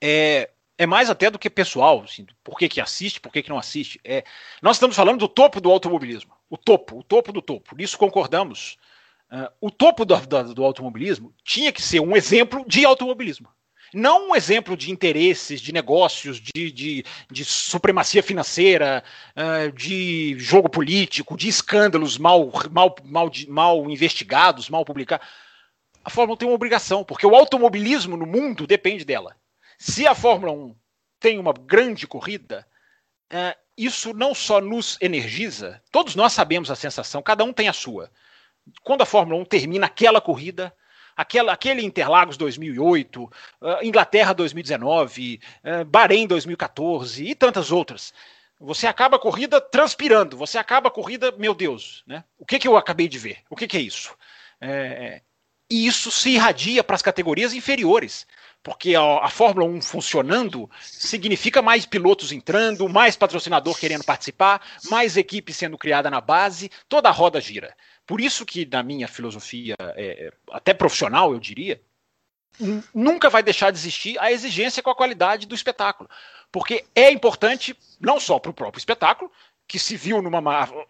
é, 0.00 0.48
é 0.78 0.86
mais 0.86 1.10
até 1.10 1.30
do 1.30 1.38
que 1.38 1.50
pessoal, 1.50 2.02
assim, 2.02 2.26
por 2.42 2.58
que, 2.58 2.68
que 2.68 2.80
assiste, 2.80 3.20
por 3.20 3.30
que, 3.30 3.42
que 3.42 3.50
não 3.50 3.58
assiste. 3.58 4.00
É, 4.02 4.24
nós 4.62 4.76
estamos 4.76 4.96
falando 4.96 5.18
do 5.18 5.28
topo 5.28 5.60
do 5.60 5.70
automobilismo, 5.70 6.32
o 6.48 6.56
topo, 6.56 7.00
o 7.00 7.02
topo 7.02 7.30
do 7.30 7.42
topo. 7.42 7.76
Nisso 7.76 7.98
concordamos. 7.98 8.78
Uh, 9.30 9.50
o 9.60 9.70
topo 9.70 10.04
do, 10.04 10.16
do, 10.16 10.54
do, 10.54 10.64
automobilismo 10.64 11.34
tinha 11.44 11.70
que 11.70 11.82
ser 11.82 12.00
um 12.00 12.16
exemplo 12.16 12.64
de 12.66 12.84
automobilismo. 12.84 13.48
Não 13.92 14.30
um 14.30 14.36
exemplo 14.36 14.76
de 14.76 14.90
interesses, 14.90 15.60
de 15.60 15.72
negócios, 15.72 16.38
de, 16.38 16.70
de, 16.70 17.04
de 17.30 17.44
supremacia 17.44 18.22
financeira, 18.22 19.02
uh, 19.36 19.72
de 19.72 20.38
jogo 20.38 20.68
político, 20.68 21.36
de 21.36 21.48
escândalos 21.48 22.16
mal, 22.16 22.50
mal, 22.70 22.96
mal, 23.04 23.30
mal 23.48 23.90
investigados, 23.90 24.70
mal 24.70 24.84
publicados 24.84 25.26
a 26.08 26.10
Fórmula 26.10 26.36
1 26.36 26.36
tem 26.38 26.48
uma 26.48 26.54
obrigação, 26.54 27.04
porque 27.04 27.26
o 27.26 27.34
automobilismo 27.34 28.16
no 28.16 28.24
mundo 28.24 28.66
depende 28.66 29.04
dela. 29.04 29.36
Se 29.76 30.06
a 30.06 30.14
Fórmula 30.14 30.52
1 30.52 30.74
tem 31.20 31.38
uma 31.38 31.52
grande 31.52 32.06
corrida, 32.06 32.66
uh, 33.30 33.54
isso 33.76 34.14
não 34.14 34.34
só 34.34 34.58
nos 34.58 34.96
energiza, 35.02 35.82
todos 35.92 36.16
nós 36.16 36.32
sabemos 36.32 36.70
a 36.70 36.74
sensação, 36.74 37.20
cada 37.20 37.44
um 37.44 37.52
tem 37.52 37.68
a 37.68 37.74
sua. 37.74 38.10
Quando 38.82 39.02
a 39.02 39.06
Fórmula 39.06 39.40
1 39.40 39.44
termina 39.44 39.86
aquela 39.86 40.20
corrida, 40.20 40.74
aquela, 41.16 41.52
aquele 41.52 41.84
Interlagos 41.84 42.36
2008, 42.36 43.22
uh, 43.24 43.30
Inglaterra 43.82 44.32
2019, 44.32 45.40
uh, 45.64 45.84
Bahrein 45.84 46.26
2014 46.26 47.24
e 47.24 47.34
tantas 47.34 47.72
outras. 47.72 48.14
Você 48.60 48.86
acaba 48.86 49.16
a 49.16 49.20
corrida 49.20 49.60
transpirando, 49.60 50.36
você 50.36 50.58
acaba 50.58 50.88
a 50.88 50.92
corrida, 50.92 51.32
meu 51.32 51.54
Deus, 51.54 52.02
né? 52.06 52.24
O 52.38 52.44
que, 52.44 52.58
que 52.58 52.66
eu 52.66 52.76
acabei 52.76 53.08
de 53.08 53.18
ver? 53.18 53.38
O 53.48 53.54
que, 53.54 53.68
que 53.68 53.76
é 53.76 53.80
isso? 53.80 54.16
É, 54.60 55.22
e 55.70 55.86
isso 55.86 56.10
se 56.10 56.30
irradia 56.30 56.82
para 56.82 56.96
as 56.96 57.02
categorias 57.02 57.52
inferiores, 57.52 58.26
porque 58.62 58.94
a, 58.94 59.02
a, 59.18 59.28
Fórmula 59.28 59.66
1 59.66 59.82
funcionando 59.82 60.68
significa 60.80 61.62
mais 61.62 61.84
pilotos 61.86 62.32
entrando, 62.32 62.88
mais 62.88 63.16
patrocinador 63.16 63.78
querendo 63.78 64.04
participar, 64.04 64.60
mais 64.90 65.16
equipe 65.16 65.52
sendo 65.52 65.76
criada 65.76 66.10
na 66.10 66.20
base, 66.20 66.70
toda 66.88 67.08
a 67.08 67.12
roda 67.12 67.40
gira. 67.40 67.76
Por 68.08 68.22
isso 68.22 68.46
que, 68.46 68.64
na 68.64 68.82
minha 68.82 69.06
filosofia, 69.06 69.76
é, 69.94 70.32
até 70.50 70.72
profissional, 70.72 71.30
eu 71.30 71.38
diria, 71.38 71.78
nunca 72.94 73.28
vai 73.28 73.42
deixar 73.42 73.70
de 73.70 73.76
existir 73.76 74.18
a 74.18 74.32
exigência 74.32 74.82
com 74.82 74.88
a 74.88 74.94
qualidade 74.94 75.46
do 75.46 75.54
espetáculo. 75.54 76.08
Porque 76.50 76.86
é 76.94 77.10
importante, 77.12 77.76
não 78.00 78.18
só 78.18 78.38
para 78.38 78.50
o 78.50 78.54
próprio 78.54 78.78
espetáculo, 78.78 79.30
que 79.66 79.78
se 79.78 79.94
viu 79.94 80.22
numa. 80.22 80.40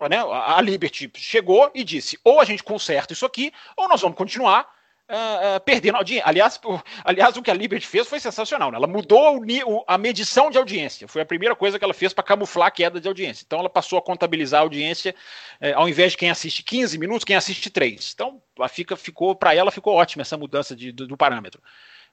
Né, 0.09 0.19
a 0.31 0.61
Liberty 0.62 1.11
chegou 1.16 1.69
e 1.75 1.83
disse: 1.83 2.16
ou 2.23 2.41
a 2.41 2.45
gente 2.45 2.62
conserta 2.62 3.12
isso 3.12 3.27
aqui, 3.27 3.53
ou 3.77 3.89
nós 3.89 4.01
vamos 4.01 4.16
continuar 4.16 4.73
uh, 5.09 5.57
uh, 5.57 5.61
perdendo 5.61 5.97
audiência. 5.97 6.27
Aliás, 6.27 6.61
aliás, 7.05 7.37
o 7.37 7.43
que 7.43 7.51
a 7.51 7.55
Liberty 7.55 7.87
fez 7.87 8.07
foi 8.07 8.21
sensacional. 8.21 8.71
Né? 8.71 8.77
Ela 8.77 8.87
mudou 8.87 9.39
o, 9.39 9.85
a 9.87 9.99
medição 9.99 10.51
de 10.51 10.59
audiência. 10.59 11.09
Foi 11.09 11.23
a 11.23 11.27
primeira 11.27 11.57
coisa 11.57 11.79
que 11.79 11.85
ela 11.85 11.95
fez 11.95 12.13
para 12.13 12.25
camuflar 12.25 12.69
a 12.69 12.71
queda 12.71 13.01
de 13.01 13.09
audiência. 13.09 13.45
Então, 13.47 13.59
ela 13.59 13.71
passou 13.71 13.99
a 13.99 14.03
contabilizar 14.03 14.61
a 14.61 14.63
audiência, 14.63 15.15
uh, 15.61 15.77
ao 15.77 15.89
invés 15.89 16.13
de 16.13 16.19
quem 16.19 16.31
assiste 16.31 16.63
15 16.63 16.99
minutos, 16.99 17.25
quem 17.25 17.37
assiste 17.37 17.71
3. 17.71 18.13
Então, 18.15 18.43
fica, 18.69 18.97
ficou 18.97 19.35
para 19.35 19.55
ela 19.55 19.71
ficou 19.71 19.95
ótima 19.95 20.23
essa 20.23 20.37
mudança 20.37 20.77
de, 20.77 20.93
do, 20.93 21.07
do 21.07 21.17
parâmetro. 21.17 21.63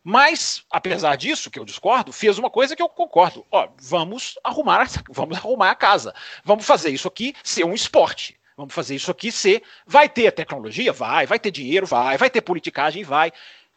Mas, 0.08 0.64
apesar 0.70 1.16
disso, 1.16 1.50
que 1.50 1.58
eu 1.58 1.66
discordo, 1.66 2.14
fez 2.14 2.38
uma 2.38 2.50
coisa 2.50 2.76
que 2.76 2.82
eu 2.82 2.88
concordo. 2.88 3.44
Ó, 3.52 3.68
vamos 3.82 4.38
arrumar, 4.44 4.88
vamos 5.10 5.36
arrumar 5.36 5.72
a 5.72 5.76
casa. 5.76 6.14
Vamos 6.44 6.64
fazer 6.64 6.92
isso 6.92 7.08
aqui 7.08 7.34
ser 7.44 7.66
um 7.66 7.74
esporte. 7.74 8.38
Vamos 8.58 8.74
fazer 8.74 8.96
isso 8.96 9.12
aqui 9.12 9.32
ser. 9.32 9.62
Vai 9.86 10.08
ter 10.08 10.32
tecnologia? 10.32 10.94
Vai. 10.94 11.26
Vai 11.26 11.40
ter 11.40 11.52
dinheiro? 11.52 11.86
Vai. 11.86 12.18
Vai 12.18 12.30
ter 12.30 12.42
politicagem? 12.42 13.04
Vai. 13.04 13.32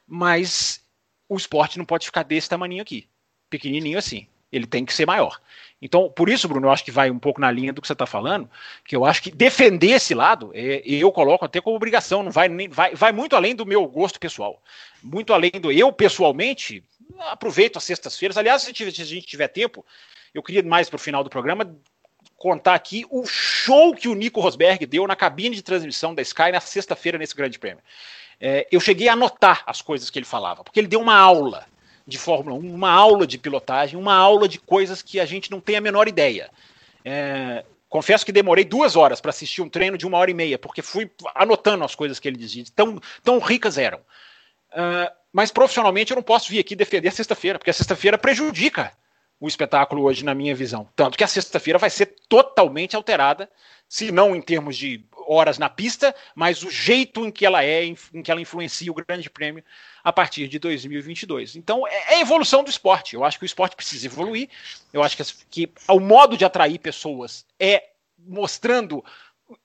Mas 0.06 0.82
o 1.28 1.36
esporte 1.36 1.78
não 1.78 1.84
pode 1.84 2.06
ficar 2.06 2.22
desse 2.22 2.48
tamanho 2.48 2.80
aqui. 2.80 3.08
Pequenininho 3.50 3.98
assim. 3.98 4.26
Ele 4.50 4.66
tem 4.66 4.84
que 4.84 4.94
ser 4.94 5.04
maior. 5.04 5.38
Então, 5.80 6.10
por 6.10 6.28
isso, 6.28 6.48
Bruno, 6.48 6.66
eu 6.66 6.70
acho 6.70 6.84
que 6.84 6.90
vai 6.90 7.10
um 7.10 7.18
pouco 7.18 7.40
na 7.40 7.50
linha 7.50 7.72
do 7.72 7.80
que 7.80 7.86
você 7.86 7.92
está 7.92 8.06
falando, 8.06 8.50
que 8.84 8.96
eu 8.96 9.04
acho 9.04 9.22
que 9.22 9.30
defender 9.30 9.90
esse 9.90 10.14
lado, 10.14 10.50
é, 10.54 10.82
eu 10.84 11.12
coloco 11.12 11.44
até 11.44 11.60
como 11.60 11.76
obrigação, 11.76 12.22
não 12.22 12.32
vai, 12.32 12.48
nem, 12.48 12.68
vai, 12.68 12.94
vai 12.94 13.12
muito 13.12 13.36
além 13.36 13.54
do 13.54 13.66
meu 13.66 13.86
gosto 13.86 14.18
pessoal. 14.18 14.60
Muito 15.02 15.32
além 15.32 15.52
do. 15.52 15.70
Eu, 15.70 15.92
pessoalmente, 15.92 16.82
aproveito 17.30 17.76
as 17.76 17.84
sextas-feiras. 17.84 18.36
Aliás, 18.36 18.62
se, 18.62 18.74
se 18.74 19.02
a 19.02 19.04
gente 19.04 19.26
tiver 19.26 19.48
tempo, 19.48 19.84
eu 20.34 20.42
queria 20.42 20.62
mais 20.62 20.88
para 20.88 20.96
o 20.96 21.00
final 21.00 21.22
do 21.22 21.30
programa 21.30 21.76
contar 22.38 22.74
aqui 22.74 23.04
o 23.10 23.26
show 23.26 23.94
que 23.94 24.08
o 24.08 24.14
Nico 24.14 24.40
Rosberg 24.40 24.86
deu 24.86 25.06
na 25.06 25.16
cabine 25.16 25.56
de 25.56 25.62
transmissão 25.62 26.14
da 26.14 26.22
Sky 26.22 26.52
na 26.52 26.60
sexta-feira 26.60 27.18
nesse 27.18 27.34
Grande 27.34 27.58
Prêmio. 27.58 27.82
É, 28.40 28.66
eu 28.70 28.80
cheguei 28.80 29.08
a 29.08 29.14
anotar 29.14 29.64
as 29.66 29.82
coisas 29.82 30.08
que 30.08 30.18
ele 30.18 30.24
falava, 30.24 30.62
porque 30.62 30.78
ele 30.78 30.86
deu 30.86 31.00
uma 31.00 31.16
aula 31.16 31.66
de 32.06 32.16
Fórmula 32.16 32.56
1, 32.56 32.74
uma 32.74 32.90
aula 32.90 33.26
de 33.26 33.36
pilotagem, 33.36 33.98
uma 33.98 34.14
aula 34.14 34.48
de 34.48 34.58
coisas 34.58 35.02
que 35.02 35.18
a 35.18 35.26
gente 35.26 35.50
não 35.50 35.60
tem 35.60 35.76
a 35.76 35.80
menor 35.80 36.06
ideia. 36.06 36.48
É, 37.04 37.64
confesso 37.88 38.24
que 38.24 38.30
demorei 38.30 38.64
duas 38.64 38.94
horas 38.94 39.20
para 39.20 39.30
assistir 39.30 39.60
um 39.60 39.68
treino 39.68 39.98
de 39.98 40.06
uma 40.06 40.16
hora 40.16 40.30
e 40.30 40.34
meia, 40.34 40.58
porque 40.58 40.80
fui 40.80 41.10
anotando 41.34 41.84
as 41.84 41.96
coisas 41.96 42.20
que 42.20 42.28
ele 42.28 42.38
dizia, 42.38 42.64
tão, 42.74 43.00
tão 43.24 43.38
ricas 43.40 43.76
eram. 43.76 43.98
Uh, 44.70 45.10
mas 45.32 45.50
profissionalmente 45.50 46.12
eu 46.12 46.16
não 46.16 46.22
posso 46.22 46.50
vir 46.50 46.60
aqui 46.60 46.76
defender 46.76 47.08
a 47.08 47.12
sexta-feira, 47.12 47.58
porque 47.58 47.70
a 47.70 47.74
sexta-feira 47.74 48.16
prejudica 48.16 48.92
o 49.40 49.46
espetáculo 49.46 50.02
hoje, 50.02 50.24
na 50.24 50.34
minha 50.34 50.54
visão. 50.54 50.88
Tanto 50.96 51.16
que 51.16 51.24
a 51.24 51.28
sexta-feira 51.28 51.78
vai 51.78 51.90
ser 51.90 52.14
totalmente 52.28 52.96
alterada, 52.96 53.48
se 53.88 54.10
não 54.10 54.34
em 54.34 54.42
termos 54.42 54.76
de 54.76 55.04
horas 55.28 55.58
na 55.58 55.68
pista, 55.68 56.14
mas 56.34 56.62
o 56.62 56.70
jeito 56.70 57.24
em 57.24 57.30
que 57.30 57.44
ela 57.44 57.62
é, 57.62 57.84
em 57.84 58.22
que 58.22 58.30
ela 58.30 58.40
influencia 58.40 58.90
o 58.90 58.94
Grande 58.94 59.28
Prêmio 59.28 59.62
a 60.02 60.12
partir 60.12 60.48
de 60.48 60.58
2022. 60.58 61.56
Então, 61.56 61.86
é, 61.86 62.14
é 62.14 62.14
a 62.16 62.20
evolução 62.20 62.64
do 62.64 62.70
esporte. 62.70 63.14
Eu 63.14 63.24
acho 63.24 63.38
que 63.38 63.44
o 63.44 63.46
esporte 63.46 63.76
precisa 63.76 64.06
evoluir. 64.06 64.48
Eu 64.92 65.02
acho 65.02 65.16
que, 65.16 65.24
que 65.50 65.72
o 65.86 66.00
modo 66.00 66.36
de 66.36 66.44
atrair 66.44 66.78
pessoas 66.78 67.46
é 67.60 67.90
mostrando 68.18 69.04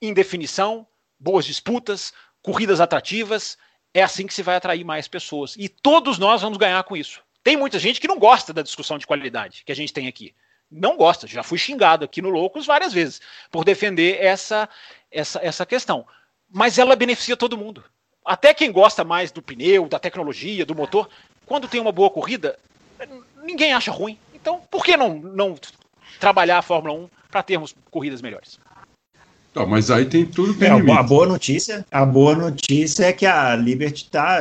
indefinição, 0.00 0.86
boas 1.18 1.44
disputas, 1.44 2.12
corridas 2.42 2.80
atrativas. 2.80 3.56
É 3.92 4.02
assim 4.02 4.26
que 4.26 4.34
se 4.34 4.42
vai 4.42 4.56
atrair 4.56 4.84
mais 4.84 5.08
pessoas. 5.08 5.54
E 5.56 5.68
todos 5.68 6.18
nós 6.18 6.42
vamos 6.42 6.58
ganhar 6.58 6.82
com 6.84 6.96
isso. 6.96 7.23
Tem 7.44 7.56
muita 7.56 7.78
gente 7.78 8.00
que 8.00 8.08
não 8.08 8.18
gosta 8.18 8.52
da 8.52 8.62
discussão 8.62 8.98
de 8.98 9.06
qualidade 9.06 9.62
que 9.64 9.70
a 9.70 9.76
gente 9.76 9.92
tem 9.92 10.08
aqui. 10.08 10.34
Não 10.68 10.96
gosta. 10.96 11.28
Já 11.28 11.44
fui 11.44 11.58
xingado 11.58 12.04
aqui 12.04 12.20
no 12.20 12.30
Loucos 12.30 12.66
várias 12.66 12.92
vezes 12.92 13.20
por 13.52 13.64
defender 13.64 14.20
essa, 14.20 14.68
essa, 15.12 15.38
essa 15.40 15.64
questão. 15.64 16.04
Mas 16.50 16.78
ela 16.78 16.96
beneficia 16.96 17.36
todo 17.36 17.56
mundo 17.56 17.84
até 18.24 18.54
quem 18.54 18.72
gosta 18.72 19.04
mais 19.04 19.30
do 19.30 19.42
pneu, 19.42 19.86
da 19.86 19.98
tecnologia, 19.98 20.64
do 20.64 20.74
motor, 20.74 21.08
quando 21.44 21.68
tem 21.68 21.80
uma 21.80 21.92
boa 21.92 22.08
corrida, 22.08 22.58
ninguém 23.42 23.74
acha 23.74 23.92
ruim. 23.92 24.18
Então, 24.32 24.60
por 24.70 24.84
que 24.84 24.96
não, 24.96 25.14
não 25.14 25.58
trabalhar 26.18 26.58
a 26.58 26.62
Fórmula 26.62 26.94
1 26.94 27.10
para 27.30 27.42
termos 27.42 27.74
corridas 27.90 28.22
melhores? 28.22 28.58
Não, 29.54 29.66
mas 29.66 29.90
aí 29.90 30.04
tem 30.04 30.26
tudo 30.26 30.52
que 30.52 30.64
é, 30.64 30.70
A 30.70 31.02
boa 31.02 31.26
notícia, 31.26 31.86
a 31.90 32.04
boa 32.04 32.34
notícia 32.34 33.04
é 33.04 33.12
que 33.12 33.24
a 33.24 33.54
Liberty 33.54 34.04
está, 34.04 34.40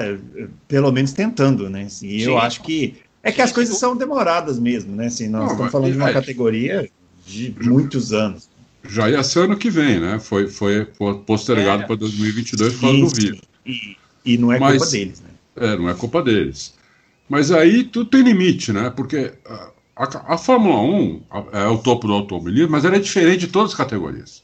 pelo 0.68 0.92
menos, 0.92 1.14
tentando, 1.14 1.70
né? 1.70 1.86
E 1.86 1.90
Sim. 1.90 2.22
eu 2.22 2.38
acho 2.40 2.64
que 2.64 2.96
é 3.22 3.32
que 3.32 3.42
as 3.42 3.52
coisas 3.52 3.78
são 3.78 3.96
demoradas 3.96 4.60
mesmo, 4.60 4.96
né? 4.96 5.06
Assim, 5.06 5.30
nós 5.30 5.44
não, 5.44 5.52
estamos 5.52 5.72
falando 5.72 5.92
de 5.92 5.98
uma 5.98 6.10
é, 6.10 6.14
categoria 6.14 6.90
de 7.26 7.56
muitos 7.62 8.12
anos. 8.12 8.50
Já 8.90 9.10
ia 9.10 9.24
ser 9.24 9.42
ano 9.42 9.56
que 9.56 9.70
vem, 9.70 10.00
né? 10.00 10.20
Foi, 10.20 10.48
foi 10.48 10.86
postergado 11.26 11.84
é. 11.84 11.86
para 11.86 11.96
2022 11.96 12.74
por 12.74 12.82
causa 12.82 12.98
do 12.98 13.10
vírus. 13.10 13.42
E, 13.66 13.96
e 14.26 14.38
não 14.38 14.52
é 14.52 14.60
mas, 14.60 14.78
culpa 14.78 14.92
deles, 14.92 15.22
né? 15.22 15.30
É, 15.56 15.78
não 15.78 15.90
é 15.90 15.94
culpa 15.94 16.22
deles. 16.22 16.74
Mas 17.30 17.52
aí 17.52 17.84
tudo 17.84 18.10
tem 18.10 18.24
limite, 18.24 18.74
né? 18.74 18.90
Porque 18.90 19.32
a, 19.46 19.70
a, 19.96 20.34
a 20.34 20.38
Fórmula 20.38 20.82
1 20.82 21.22
é 21.54 21.68
o 21.68 21.78
topo 21.78 22.08
do 22.08 22.14
automobilismo, 22.14 22.72
mas 22.72 22.84
ela 22.84 22.98
é 22.98 23.00
diferente 23.00 23.42
de 23.42 23.48
todas 23.48 23.72
as 23.72 23.78
categorias. 23.78 24.44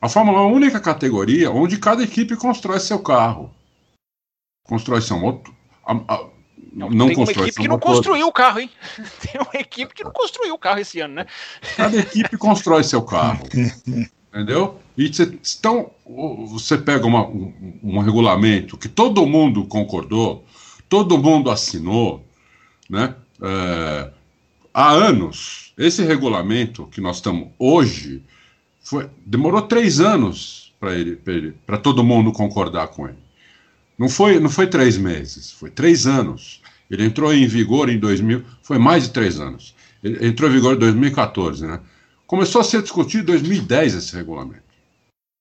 A 0.00 0.08
Fórmula 0.08 0.40
1 0.40 0.42
é 0.42 0.44
a 0.44 0.54
única 0.54 0.80
categoria 0.80 1.50
onde 1.50 1.78
cada 1.78 2.02
equipe 2.02 2.36
constrói 2.36 2.80
seu 2.80 2.98
carro. 2.98 3.50
Constrói 4.64 5.00
seu 5.00 5.18
motor. 5.18 5.54
Não, 6.72 6.90
não 6.90 7.06
tem 7.08 7.16
uma 7.16 7.30
equipe 7.30 7.62
que 7.62 7.68
não 7.68 7.78
construiu 7.78 8.26
o 8.26 8.32
carro, 8.32 8.60
hein? 8.60 8.70
Tem 9.22 9.40
uma 9.40 9.60
equipe 9.60 9.94
que 9.94 10.04
não 10.04 10.12
construiu 10.12 10.54
o 10.54 10.58
carro 10.58 10.80
esse 10.80 11.00
ano, 11.00 11.14
né? 11.14 11.26
Cada 11.76 11.96
equipe 11.96 12.36
constrói 12.36 12.84
seu 12.84 13.02
carro. 13.02 13.46
entendeu? 14.36 14.78
E 14.96 15.12
cê, 15.12 15.38
então 15.58 15.90
você 16.46 16.76
pega 16.76 17.06
uma, 17.06 17.26
um, 17.26 17.80
um, 17.82 17.98
regulamento 18.00 18.76
que 18.76 18.88
todo 18.88 19.26
mundo 19.26 19.64
concordou, 19.64 20.44
todo 20.88 21.16
mundo 21.16 21.50
assinou, 21.50 22.22
né? 22.88 23.14
É, 23.40 24.10
há 24.72 24.90
anos. 24.90 25.72
Esse 25.78 26.02
regulamento 26.04 26.86
que 26.86 27.00
nós 27.00 27.16
estamos 27.16 27.48
hoje 27.58 28.22
foi, 28.86 29.10
demorou 29.26 29.62
três 29.62 29.98
anos 29.98 30.72
para 30.78 30.94
ele, 30.94 31.18
para 31.66 31.76
todo 31.76 32.04
mundo 32.04 32.30
concordar 32.32 32.86
com 32.86 33.08
ele. 33.08 33.18
Não 33.98 34.08
foi, 34.08 34.38
não 34.38 34.48
foi 34.48 34.68
três 34.68 34.96
meses, 34.96 35.50
foi 35.50 35.70
três 35.70 36.06
anos. 36.06 36.62
Ele 36.88 37.04
entrou 37.04 37.34
em 37.34 37.48
vigor 37.48 37.90
em 37.90 37.98
2000, 37.98 38.44
foi 38.62 38.78
mais 38.78 39.02
de 39.02 39.10
três 39.10 39.40
anos. 39.40 39.74
Ele 40.04 40.28
entrou 40.28 40.48
em 40.48 40.52
vigor 40.52 40.76
em 40.76 40.78
2014, 40.78 41.66
né? 41.66 41.80
Começou 42.28 42.60
a 42.60 42.64
ser 42.64 42.80
discutido 42.80 43.22
em 43.32 43.34
2010 43.34 43.94
esse 43.94 44.14
regulamento. 44.14 44.62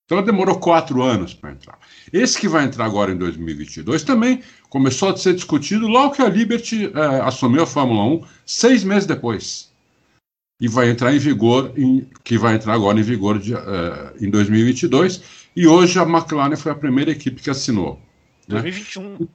Então 0.05 0.23
demorou 0.23 0.57
quatro 0.57 1.03
anos 1.03 1.35
para 1.35 1.51
entrar. 1.51 1.77
Esse 2.11 2.39
que 2.39 2.47
vai 2.47 2.65
entrar 2.65 2.85
agora 2.85 3.11
em 3.11 3.17
2022 3.17 4.01
também 4.01 4.41
começou 4.69 5.09
a 5.09 5.17
ser 5.17 5.35
discutido 5.35 5.87
logo 5.87 6.15
que 6.15 6.21
a 6.23 6.29
Liberty 6.29 6.91
é, 6.91 7.21
assumiu 7.21 7.61
a 7.61 7.67
Fórmula 7.67 8.03
1, 8.05 8.23
seis 8.43 8.83
meses 8.83 9.05
depois. 9.05 9.69
E 10.59 10.67
vai 10.67 10.89
entrar 10.89 11.13
em 11.13 11.19
vigor, 11.19 11.73
em, 11.75 12.09
que 12.23 12.37
vai 12.37 12.55
entrar 12.55 12.73
agora 12.73 12.99
em 12.99 13.03
vigor 13.03 13.39
de, 13.39 13.53
é, 13.53 14.13
em 14.21 14.29
2022. 14.29 15.21
E 15.55 15.67
hoje 15.67 15.99
a 15.99 16.03
McLaren 16.03 16.55
foi 16.55 16.71
a 16.71 16.75
primeira 16.75 17.11
equipe 17.11 17.41
que 17.41 17.49
assinou. 17.49 17.99
2021. 18.47 19.17
Né? 19.19 19.27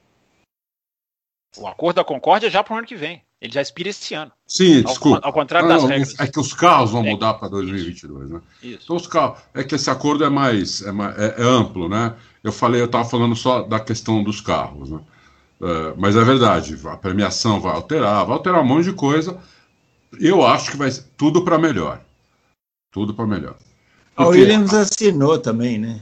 O 1.58 1.66
acordo 1.66 1.96
da 1.96 2.04
Concórdia 2.04 2.48
já 2.48 2.62
para 2.62 2.74
o 2.74 2.78
ano 2.78 2.86
que 2.86 2.96
vem. 2.96 3.22
Ele 3.40 3.52
já 3.52 3.62
expira 3.62 3.88
esse 3.88 4.12
ano. 4.12 4.30
Sim, 4.46 4.82
desculpa. 4.82 5.18
Ao, 5.18 5.28
ao 5.28 5.32
contrário 5.32 5.66
não, 5.66 5.76
das 5.76 5.88
regras. 5.88 6.20
É 6.20 6.26
que 6.26 6.38
os 6.38 6.52
carros 6.52 6.90
vão 6.90 7.04
é. 7.04 7.10
mudar 7.10 7.34
para 7.34 7.48
2022, 7.48 8.30
né? 8.30 8.40
Isso. 8.62 8.80
Então 8.84 8.96
os 8.96 9.06
carros, 9.06 9.38
é 9.54 9.64
que 9.64 9.74
esse 9.74 9.88
acordo 9.88 10.24
é 10.24 10.28
mais, 10.28 10.82
é, 10.82 10.92
mais, 10.92 11.18
é, 11.18 11.36
é 11.38 11.42
amplo, 11.42 11.88
né? 11.88 12.14
Eu 12.44 12.52
falei, 12.52 12.82
eu 12.82 12.84
estava 12.84 13.08
falando 13.08 13.34
só 13.34 13.62
da 13.62 13.80
questão 13.80 14.22
dos 14.22 14.42
carros, 14.42 14.90
né? 14.90 15.00
Uh, 15.58 15.94
mas 15.96 16.16
é 16.16 16.24
verdade, 16.24 16.78
a 16.86 16.96
premiação 16.96 17.60
vai 17.60 17.74
alterar, 17.74 18.24
vai 18.24 18.36
alterar 18.36 18.60
um 18.60 18.64
monte 18.64 18.84
de 18.84 18.92
coisa. 18.92 19.38
Eu 20.18 20.46
acho 20.46 20.70
que 20.72 20.76
vai 20.76 20.90
ser 20.90 21.04
tudo 21.16 21.44
para 21.44 21.58
melhor. 21.58 22.02
Tudo 22.90 23.14
para 23.14 23.26
melhor. 23.26 23.56
Porque... 24.14 24.22
A 24.22 24.26
Williams 24.26 24.74
assinou 24.74 25.38
também, 25.38 25.78
né? 25.78 26.00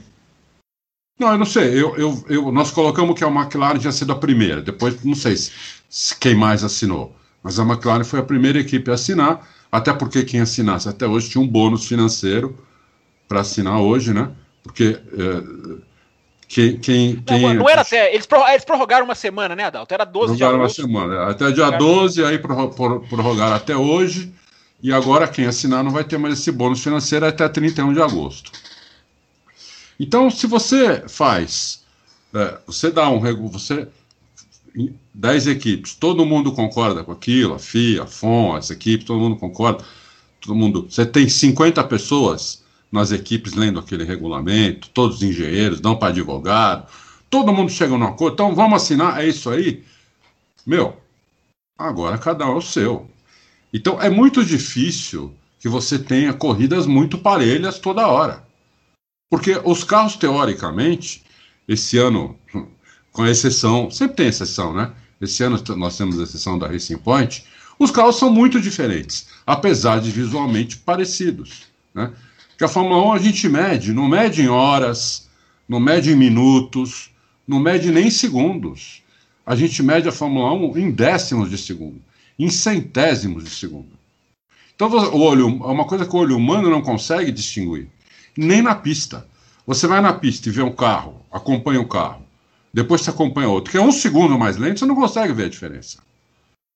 Não, 1.19 1.33
eu 1.33 1.37
não 1.37 1.45
sei. 1.45 1.73
Eu, 1.73 1.95
eu, 1.97 2.25
eu, 2.29 2.51
nós 2.51 2.71
colocamos 2.71 3.17
que 3.17 3.23
a 3.23 3.27
McLaren 3.27 3.77
tinha 3.77 3.91
sido 3.91 4.13
a 4.13 4.15
primeira. 4.15 4.61
Depois, 4.61 5.03
não 5.03 5.15
sei 5.15 5.35
se, 5.35 5.51
se 5.89 6.17
quem 6.17 6.33
mais 6.33 6.63
assinou. 6.63 7.15
Mas 7.43 7.59
a 7.59 7.63
McLaren 7.63 8.03
foi 8.03 8.19
a 8.19 8.23
primeira 8.23 8.59
equipe 8.59 8.89
a 8.89 8.95
assinar, 8.95 9.47
até 9.71 9.93
porque 9.93 10.23
quem 10.23 10.39
assinasse 10.39 10.89
até 10.89 11.05
hoje 11.05 11.29
tinha 11.29 11.41
um 11.41 11.47
bônus 11.47 11.87
financeiro 11.87 12.57
para 13.27 13.41
assinar 13.41 13.79
hoje, 13.79 14.13
né? 14.13 14.31
Porque 14.63 14.99
é, 15.13 15.79
quem, 16.49 16.79
quem, 16.79 17.15
quem, 17.17 17.41
não, 17.43 17.53
não, 17.53 17.69
era 17.69 17.81
até. 17.81 18.11
Eles 18.11 18.25
prorrogaram 18.65 19.05
uma 19.05 19.13
semana, 19.13 19.55
né, 19.55 19.65
Adalto? 19.65 19.93
Era 19.93 20.03
12 20.03 20.35
de 20.35 20.43
agosto. 20.43 20.59
uma 20.59 20.69
semana. 20.69 21.29
Até 21.29 21.51
dia 21.51 21.69
12, 21.69 22.25
aí 22.25 22.39
prorrogaram 22.39 23.55
até 23.55 23.77
hoje. 23.77 24.33
E 24.81 24.91
agora 24.91 25.27
quem 25.27 25.45
assinar 25.45 25.83
não 25.83 25.91
vai 25.91 26.03
ter 26.03 26.17
mais 26.17 26.39
esse 26.39 26.51
bônus 26.51 26.81
financeiro 26.81 27.27
até 27.27 27.47
31 27.47 27.93
de 27.93 28.01
agosto. 28.01 28.51
Então, 29.99 30.31
se 30.31 30.47
você 30.47 31.03
faz, 31.07 31.83
é, 32.33 32.57
você 32.65 32.89
dá 32.89 33.07
um 33.09 33.21
você 33.47 33.87
10 35.13 35.47
equipes, 35.47 35.93
todo 35.93 36.25
mundo 36.25 36.51
concorda 36.51 37.03
com 37.03 37.11
aquilo, 37.11 37.53
a 37.53 37.59
FIA, 37.59 38.03
a 38.03 38.07
FON, 38.07 38.55
as 38.55 38.71
equipes, 38.71 39.05
todo 39.05 39.19
mundo 39.19 39.35
concorda, 39.35 39.83
todo 40.41 40.55
mundo. 40.55 40.87
Você 40.89 41.05
tem 41.05 41.29
50 41.29 41.83
pessoas 41.83 42.63
nas 42.91 43.11
equipes 43.11 43.53
lendo 43.53 43.79
aquele 43.79 44.03
regulamento, 44.03 44.89
todos 44.89 45.17
os 45.17 45.23
engenheiros, 45.23 45.79
dão 45.79 45.95
para 45.95 46.09
advogado, 46.09 46.89
todo 47.29 47.53
mundo 47.53 47.71
chega 47.71 47.97
no 47.97 48.05
acordo, 48.05 48.33
então 48.33 48.55
vamos 48.55 48.81
assinar, 48.81 49.21
é 49.21 49.27
isso 49.27 49.49
aí. 49.49 49.83
Meu, 50.65 50.97
agora 51.77 52.17
cada 52.17 52.45
um 52.45 52.53
é 52.53 52.55
o 52.55 52.61
seu. 52.61 53.09
Então 53.73 54.01
é 54.01 54.09
muito 54.09 54.43
difícil 54.43 55.33
que 55.59 55.69
você 55.69 55.99
tenha 55.99 56.33
corridas 56.33 56.87
muito 56.87 57.17
parelhas 57.17 57.79
toda 57.79 58.07
hora. 58.07 58.43
Porque 59.29 59.61
os 59.63 59.83
carros, 59.83 60.15
teoricamente, 60.15 61.23
esse 61.67 61.97
ano 61.97 62.35
com 63.11 63.25
exceção, 63.25 63.91
sempre 63.91 64.15
tem 64.15 64.27
exceção, 64.27 64.73
né? 64.73 64.91
esse 65.21 65.43
ano 65.43 65.61
nós 65.75 65.97
temos 65.97 66.19
a 66.19 66.23
exceção 66.23 66.57
da 66.57 66.67
Racing 66.67 66.97
Point, 66.97 67.45
os 67.77 67.91
carros 67.91 68.17
são 68.17 68.31
muito 68.31 68.59
diferentes, 68.59 69.27
apesar 69.45 69.99
de 69.99 70.11
visualmente 70.11 70.77
parecidos. 70.77 71.63
Né? 71.93 72.11
Que 72.59 72.65
a 72.65 72.67
Fórmula 72.67 73.01
1 73.05 73.13
a 73.13 73.19
gente 73.19 73.47
mede, 73.47 73.93
não 73.93 74.05
mede 74.05 74.41
em 74.41 74.49
horas, 74.49 75.29
não 75.65 75.79
mede 75.79 76.11
em 76.11 76.15
minutos, 76.17 77.09
não 77.47 77.57
mede 77.57 77.89
nem 77.89 78.07
em 78.07 78.11
segundos. 78.11 79.01
A 79.45 79.55
gente 79.55 79.81
mede 79.81 80.09
a 80.09 80.11
Fórmula 80.11 80.51
1 80.51 80.77
em 80.77 80.91
décimos 80.91 81.49
de 81.49 81.57
segundo, 81.57 82.01
em 82.37 82.49
centésimos 82.49 83.45
de 83.45 83.49
segundo. 83.49 83.87
Então, 84.75 84.89
o 84.89 85.21
olho 85.21 85.47
é 85.47 85.67
uma 85.67 85.85
coisa 85.85 86.05
que 86.05 86.13
o 86.13 86.19
olho 86.19 86.35
humano 86.35 86.69
não 86.69 86.81
consegue 86.81 87.31
distinguir, 87.31 87.87
nem 88.37 88.61
na 88.61 88.75
pista. 88.75 89.25
Você 89.65 89.87
vai 89.87 90.01
na 90.01 90.11
pista 90.11 90.49
e 90.49 90.51
vê 90.51 90.61
um 90.61 90.75
carro, 90.75 91.25
acompanha 91.31 91.79
o 91.79 91.83
um 91.83 91.87
carro, 91.87 92.25
depois 92.73 92.99
você 92.99 93.09
acompanha 93.09 93.47
outro, 93.47 93.71
que 93.71 93.77
é 93.77 93.81
um 93.81 93.93
segundo 93.93 94.37
mais 94.37 94.57
lento, 94.57 94.79
você 94.79 94.85
não 94.85 94.95
consegue 94.95 95.31
ver 95.31 95.45
a 95.45 95.49
diferença. 95.49 95.99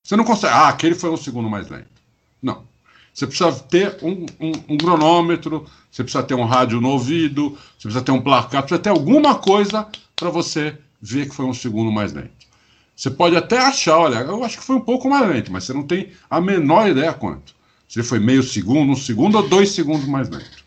Você 0.01 0.15
não 0.15 0.23
consegue. 0.23 0.53
Ah, 0.53 0.69
aquele 0.69 0.95
foi 0.95 1.09
um 1.09 1.17
segundo 1.17 1.49
mais 1.49 1.67
lento. 1.67 1.91
Não. 2.41 2.71
Você 3.13 3.27
precisa 3.27 3.51
ter 3.51 3.97
um, 4.01 4.25
um, 4.39 4.51
um, 4.69 4.77
cronômetro, 4.77 5.67
você 5.91 6.03
precisa 6.03 6.23
ter 6.23 6.33
um 6.33 6.45
rádio 6.45 6.81
no 6.81 6.89
ouvido, 6.89 7.51
você 7.77 7.83
precisa 7.83 8.03
ter 8.03 8.11
um 8.11 8.21
placar, 8.21 8.63
precisa 8.63 8.81
ter 8.81 8.89
alguma 8.89 9.35
coisa 9.35 9.87
para 10.15 10.29
você 10.29 10.75
ver 10.99 11.29
que 11.29 11.35
foi 11.35 11.45
um 11.45 11.53
segundo 11.53 11.91
mais 11.91 12.11
lento. 12.11 12.31
Você 12.95 13.11
pode 13.11 13.35
até 13.35 13.59
achar, 13.59 13.97
olha, 13.97 14.15
eu 14.17 14.43
acho 14.43 14.57
que 14.57 14.63
foi 14.63 14.75
um 14.75 14.81
pouco 14.81 15.09
mais 15.09 15.27
lento, 15.27 15.51
mas 15.51 15.63
você 15.63 15.73
não 15.73 15.83
tem 15.83 16.11
a 16.29 16.41
menor 16.41 16.89
ideia 16.89 17.13
quanto. 17.13 17.53
Se 17.87 17.99
ele 17.99 18.07
foi 18.07 18.19
meio 18.19 18.41
segundo, 18.41 18.91
um 18.91 18.95
segundo 18.95 19.35
ou 19.35 19.47
dois 19.47 19.71
segundos 19.71 20.07
mais 20.07 20.29
lento. 20.29 20.63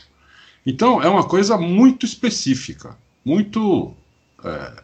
Então 0.65 1.03
é 1.03 1.09
uma 1.09 1.25
coisa 1.25 1.57
muito 1.57 2.07
específica, 2.07 2.97
muito, 3.25 3.93
é, 4.45 4.83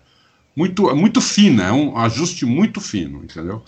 muito, 0.56 0.94
muito 0.96 1.20
fina, 1.20 1.64
é 1.64 1.72
um 1.72 1.96
ajuste 1.96 2.44
muito 2.44 2.80
fino, 2.80 3.22
entendeu? 3.22 3.62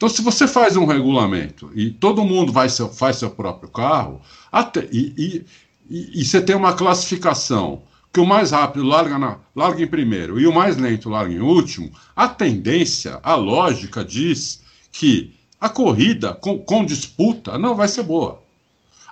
Então, 0.00 0.08
se 0.08 0.22
você 0.22 0.48
faz 0.48 0.78
um 0.78 0.86
regulamento 0.86 1.70
e 1.74 1.90
todo 1.90 2.24
mundo 2.24 2.50
vai 2.50 2.70
seu, 2.70 2.88
faz 2.88 3.16
seu 3.16 3.30
próprio 3.30 3.68
carro, 3.68 4.22
até, 4.50 4.88
e, 4.90 5.12
e, 5.14 5.46
e, 5.90 6.22
e, 6.22 6.24
você 6.24 6.40
tem 6.40 6.56
uma 6.56 6.72
classificação 6.72 7.82
que 8.10 8.18
o 8.18 8.24
mais 8.24 8.50
rápido 8.52 8.82
larga, 8.82 9.18
na, 9.18 9.38
larga 9.54 9.82
em 9.82 9.86
primeiro 9.86 10.40
e 10.40 10.46
o 10.46 10.54
mais 10.54 10.78
lento 10.78 11.10
larga 11.10 11.34
em 11.34 11.40
último, 11.40 11.92
a 12.16 12.26
tendência, 12.26 13.20
a 13.22 13.34
lógica 13.34 14.02
diz 14.02 14.62
que 14.90 15.34
a 15.60 15.68
corrida 15.68 16.32
com, 16.32 16.58
com 16.60 16.82
disputa 16.82 17.58
não 17.58 17.74
vai 17.74 17.86
ser 17.86 18.04
boa. 18.04 18.42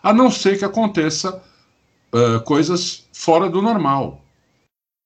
A 0.03 0.11
não 0.11 0.30
ser 0.30 0.59
que 0.59 0.64
aconteça 0.64 1.43
uh, 2.14 2.41
coisas 2.45 3.05
fora 3.12 3.51
do 3.51 3.61
normal. 3.61 4.24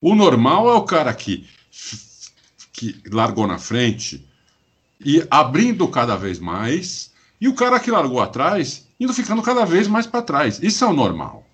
O 0.01 0.15
normal 0.15 0.69
é 0.69 0.75
o 0.75 0.83
cara 0.83 1.13
que, 1.13 1.45
que 2.73 3.03
largou 3.11 3.49
na 3.49 3.59
frente 3.59 4.25
e 5.05 5.27
abrindo 5.31 5.87
cada 5.89 6.17
vez 6.17 6.39
mais, 6.39 7.13
e 7.41 7.49
o 7.49 7.55
cara 7.55 7.81
que 7.81 7.91
largou 7.91 8.21
atrás 8.21 8.87
indo 8.99 9.13
ficando 9.13 9.43
cada 9.43 9.65
vez 9.65 9.89
mais 9.89 10.07
para 10.07 10.23
trás. 10.23 10.63
Isso 10.63 10.85
é 10.85 10.87
o 10.87 10.93
normal. 10.93 11.45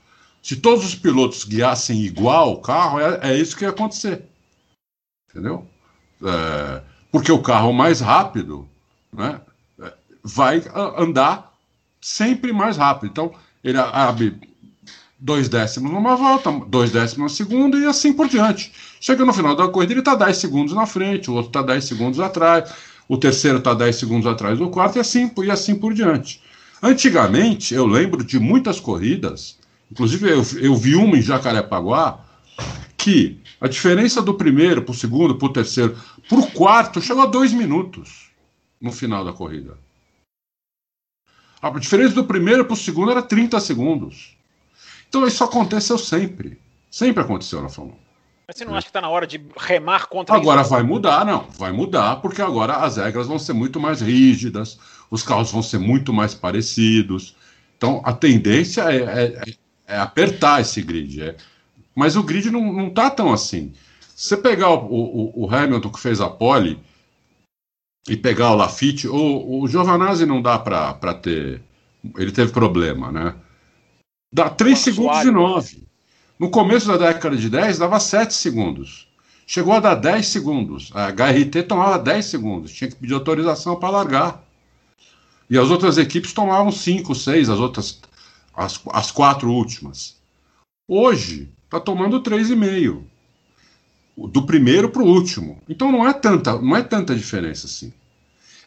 Se 0.43 0.57
todos 0.57 0.85
os 0.85 0.95
pilotos 0.95 1.45
guiassem 1.45 2.03
igual 2.03 2.53
o 2.53 2.61
carro, 2.61 3.01
é, 3.01 3.21
é 3.23 3.39
isso 3.39 3.57
que 3.57 3.65
ia 3.65 3.71
acontecer. 3.71 4.23
Entendeu? 5.31 5.67
É, 6.23 6.83
porque 7.11 7.33
o 7.33 7.43
carro 7.43 7.73
mais 7.73 8.01
rápido 8.01 8.69
né, 9.13 9.41
vai 10.23 10.63
andar 10.97 11.53
sempre 12.01 12.53
mais 12.53 12.77
rápido. 12.77 13.11
Então, 13.11 13.35
ele 13.65 13.79
abre 13.79 14.39
dois 15.19 15.49
décimos 15.49 15.91
numa 15.91 16.15
volta, 16.17 16.51
dois 16.67 16.93
décimos 16.93 17.33
na 17.33 17.37
segunda 17.37 17.77
e 17.79 17.87
assim 17.87 18.13
por 18.13 18.29
diante. 18.29 18.73
Chega 19.01 19.25
no 19.25 19.33
final 19.33 19.57
da 19.57 19.69
corrida, 19.69 19.93
ele 19.93 20.01
está 20.01 20.15
10 20.15 20.37
segundos 20.37 20.75
na 20.75 20.87
frente, 20.87 21.31
o 21.31 21.35
outro 21.35 21.49
está 21.49 21.63
10 21.63 21.85
segundos 21.85 22.21
atrás 22.21 22.73
o 23.09 23.17
terceiro 23.17 23.59
está 23.59 23.73
10 23.73 23.97
segundos 23.97 24.27
atrás 24.27 24.59
do 24.59 24.69
quarto 24.69 24.97
e 24.97 25.01
assim, 25.01 25.31
e 25.43 25.51
assim 25.51 25.75
por 25.75 25.95
diante. 25.95 26.43
Antigamente, 26.83 27.75
eu 27.75 27.87
lembro 27.87 28.23
de 28.23 28.39
muitas 28.39 28.79
corridas, 28.79 29.59
inclusive 29.91 30.29
eu, 30.31 30.45
eu 30.61 30.77
vi 30.77 30.95
uma 30.95 31.17
em 31.17 31.23
Jacarepaguá, 31.23 32.25
que 32.97 33.41
a 33.61 33.67
diferença 33.67 34.21
do 34.21 34.35
primeiro 34.35 34.83
para 34.83 34.93
o 34.93 34.95
segundo, 34.95 35.37
para 35.37 35.47
o 35.47 35.53
terceiro, 35.53 35.97
para 36.29 36.39
o 36.39 36.47
quarto, 36.51 37.01
chegou 37.01 37.23
a 37.23 37.27
dois 37.27 37.53
minutos 37.53 38.29
no 38.81 38.93
final 38.93 39.25
da 39.25 39.33
corrida. 39.33 39.77
A 41.61 41.71
diferença 41.71 42.15
do 42.15 42.25
primeiro 42.25 42.65
para 42.65 42.75
o 42.75 42.77
segundo 42.77 43.11
era 43.11 43.23
30 43.23 43.59
segundos. 43.59 44.37
Então 45.09 45.27
isso 45.27 45.43
aconteceu 45.43 45.99
sempre. 45.99 46.61
Sempre 46.91 47.23
aconteceu 47.23 47.61
na 47.61 47.69
Fórmula 47.69 47.99
1. 48.05 48.08
Mas 48.49 48.57
você 48.57 48.65
não 48.65 48.75
acha 48.75 48.87
que 48.87 48.89
está 48.89 49.03
na 49.03 49.11
hora 49.11 49.27
de 49.27 49.45
remar 49.59 50.07
contra 50.07 50.35
Agora 50.35 50.63
isso? 50.63 50.71
vai 50.71 50.83
mudar, 50.83 51.23
não. 51.23 51.47
Vai 51.59 51.71
mudar, 51.71 52.17
porque 52.17 52.41
agora 52.41 52.77
as 52.77 52.97
regras 52.97 53.27
vão 53.27 53.39
ser 53.39 53.53
muito 53.53 53.79
mais 53.79 54.01
rígidas, 54.01 54.79
os 55.11 55.23
carros 55.23 55.53
vão 55.53 55.63
ser 55.63 55.79
muito 55.79 56.15
mais 56.15 56.33
parecidos. 56.33 57.37
Então 57.77 58.01
a 58.07 58.13
tendência 58.15 58.91
é, 58.91 59.03
é, 59.03 59.55
é 59.87 59.99
apertar 59.99 60.63
esse 60.63 60.81
grid. 60.81 61.23
É. 61.23 61.37
Mas 61.95 62.17
o 62.17 62.23
grid 62.23 62.51
não, 62.51 62.73
não 62.73 62.89
tá 62.89 63.11
tão 63.11 63.35
assim. 63.35 63.75
Se 64.17 64.29
você 64.29 64.37
pegar 64.39 64.71
o, 64.71 64.87
o, 64.87 65.45
o 65.45 65.55
Hamilton 65.55 65.91
que 65.91 66.01
fez 66.01 66.19
a 66.19 66.31
pole 66.31 66.81
e 68.09 68.17
pegar 68.17 68.53
o 68.53 68.57
Lafitte, 68.57 69.07
o, 69.07 69.61
o 69.61 69.69
Giovanazzi 69.69 70.25
não 70.25 70.41
dá 70.41 70.59
para 70.59 71.15
ter. 71.15 71.61
Ele 72.17 72.33
teve 72.33 72.51
problema, 72.51 73.13
né? 73.13 73.35
Dá 74.33 74.49
3 74.49 74.79
segundos 74.79 75.23
e 75.23 75.31
9. 75.31 75.88
No 76.39 76.51
começo 76.51 76.87
da 76.87 76.97
década 76.97 77.37
de 77.37 77.51
10, 77.51 77.79
dava 77.79 77.99
7 77.99 78.33
segundos. 78.33 79.09
Chegou 79.47 79.73
a 79.73 79.81
dar 79.81 79.95
10 79.97 80.27
segundos. 80.29 80.91
A 80.95 81.09
HRT 81.09 81.65
tomava 81.65 81.99
10 81.99 82.25
segundos. 82.25 82.73
Tinha 82.73 82.89
que 82.89 82.97
pedir 82.97 83.15
autorização 83.15 83.77
para 83.77 83.91
largar. 83.91 84.45
E 85.51 85.59
as 85.59 85.71
outras 85.71 85.99
equipes 85.99 86.33
tomavam 86.33 86.71
5, 86.71 87.15
6, 87.15 87.49
as 87.49 87.59
outras, 87.59 88.01
as, 88.55 88.81
as 88.93 89.11
quatro 89.11 89.51
últimas. 89.51 90.17
Hoje, 90.87 91.51
está 91.65 91.81
tomando 91.81 92.23
3,5. 92.23 93.03
Do 94.31 94.43
primeiro 94.45 94.91
para 94.91 95.03
o 95.03 95.07
último. 95.07 95.61
Então 95.69 95.91
não 95.91 96.07
é, 96.07 96.13
tanta, 96.13 96.61
não 96.61 96.77
é 96.77 96.83
tanta 96.83 97.15
diferença 97.17 97.67
assim. 97.67 97.93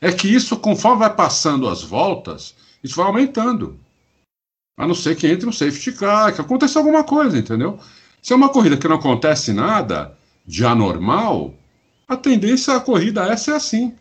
É 0.02 0.12
que 0.12 0.28
isso, 0.28 0.58
conforme 0.58 1.00
vai 1.00 1.14
passando 1.14 1.70
as 1.70 1.84
voltas, 1.84 2.56
isso 2.84 2.96
vai 2.96 3.06
aumentando. 3.06 3.80
A 4.78 4.88
não 4.88 4.96
ser 4.96 5.16
que 5.16 5.28
entre 5.28 5.48
um 5.48 5.52
safety 5.52 5.92
car, 5.94 6.34
que 6.34 6.42
aconteça 6.42 6.80
alguma 6.80 7.04
coisa, 7.04 7.38
entendeu? 7.38 7.80
Se 8.22 8.34
é 8.34 8.36
uma 8.36 8.50
corrida 8.50 8.78
que 8.78 8.88
não 8.88 8.96
acontece 8.96 9.52
nada 9.54 10.18
de 10.46 10.66
anormal, 10.66 11.54
a 12.08 12.16
tendência 12.16 12.76
a 12.76 12.80
corrida 12.80 13.28
essa 13.28 13.52
é 13.52 13.56
assim. 13.56 13.96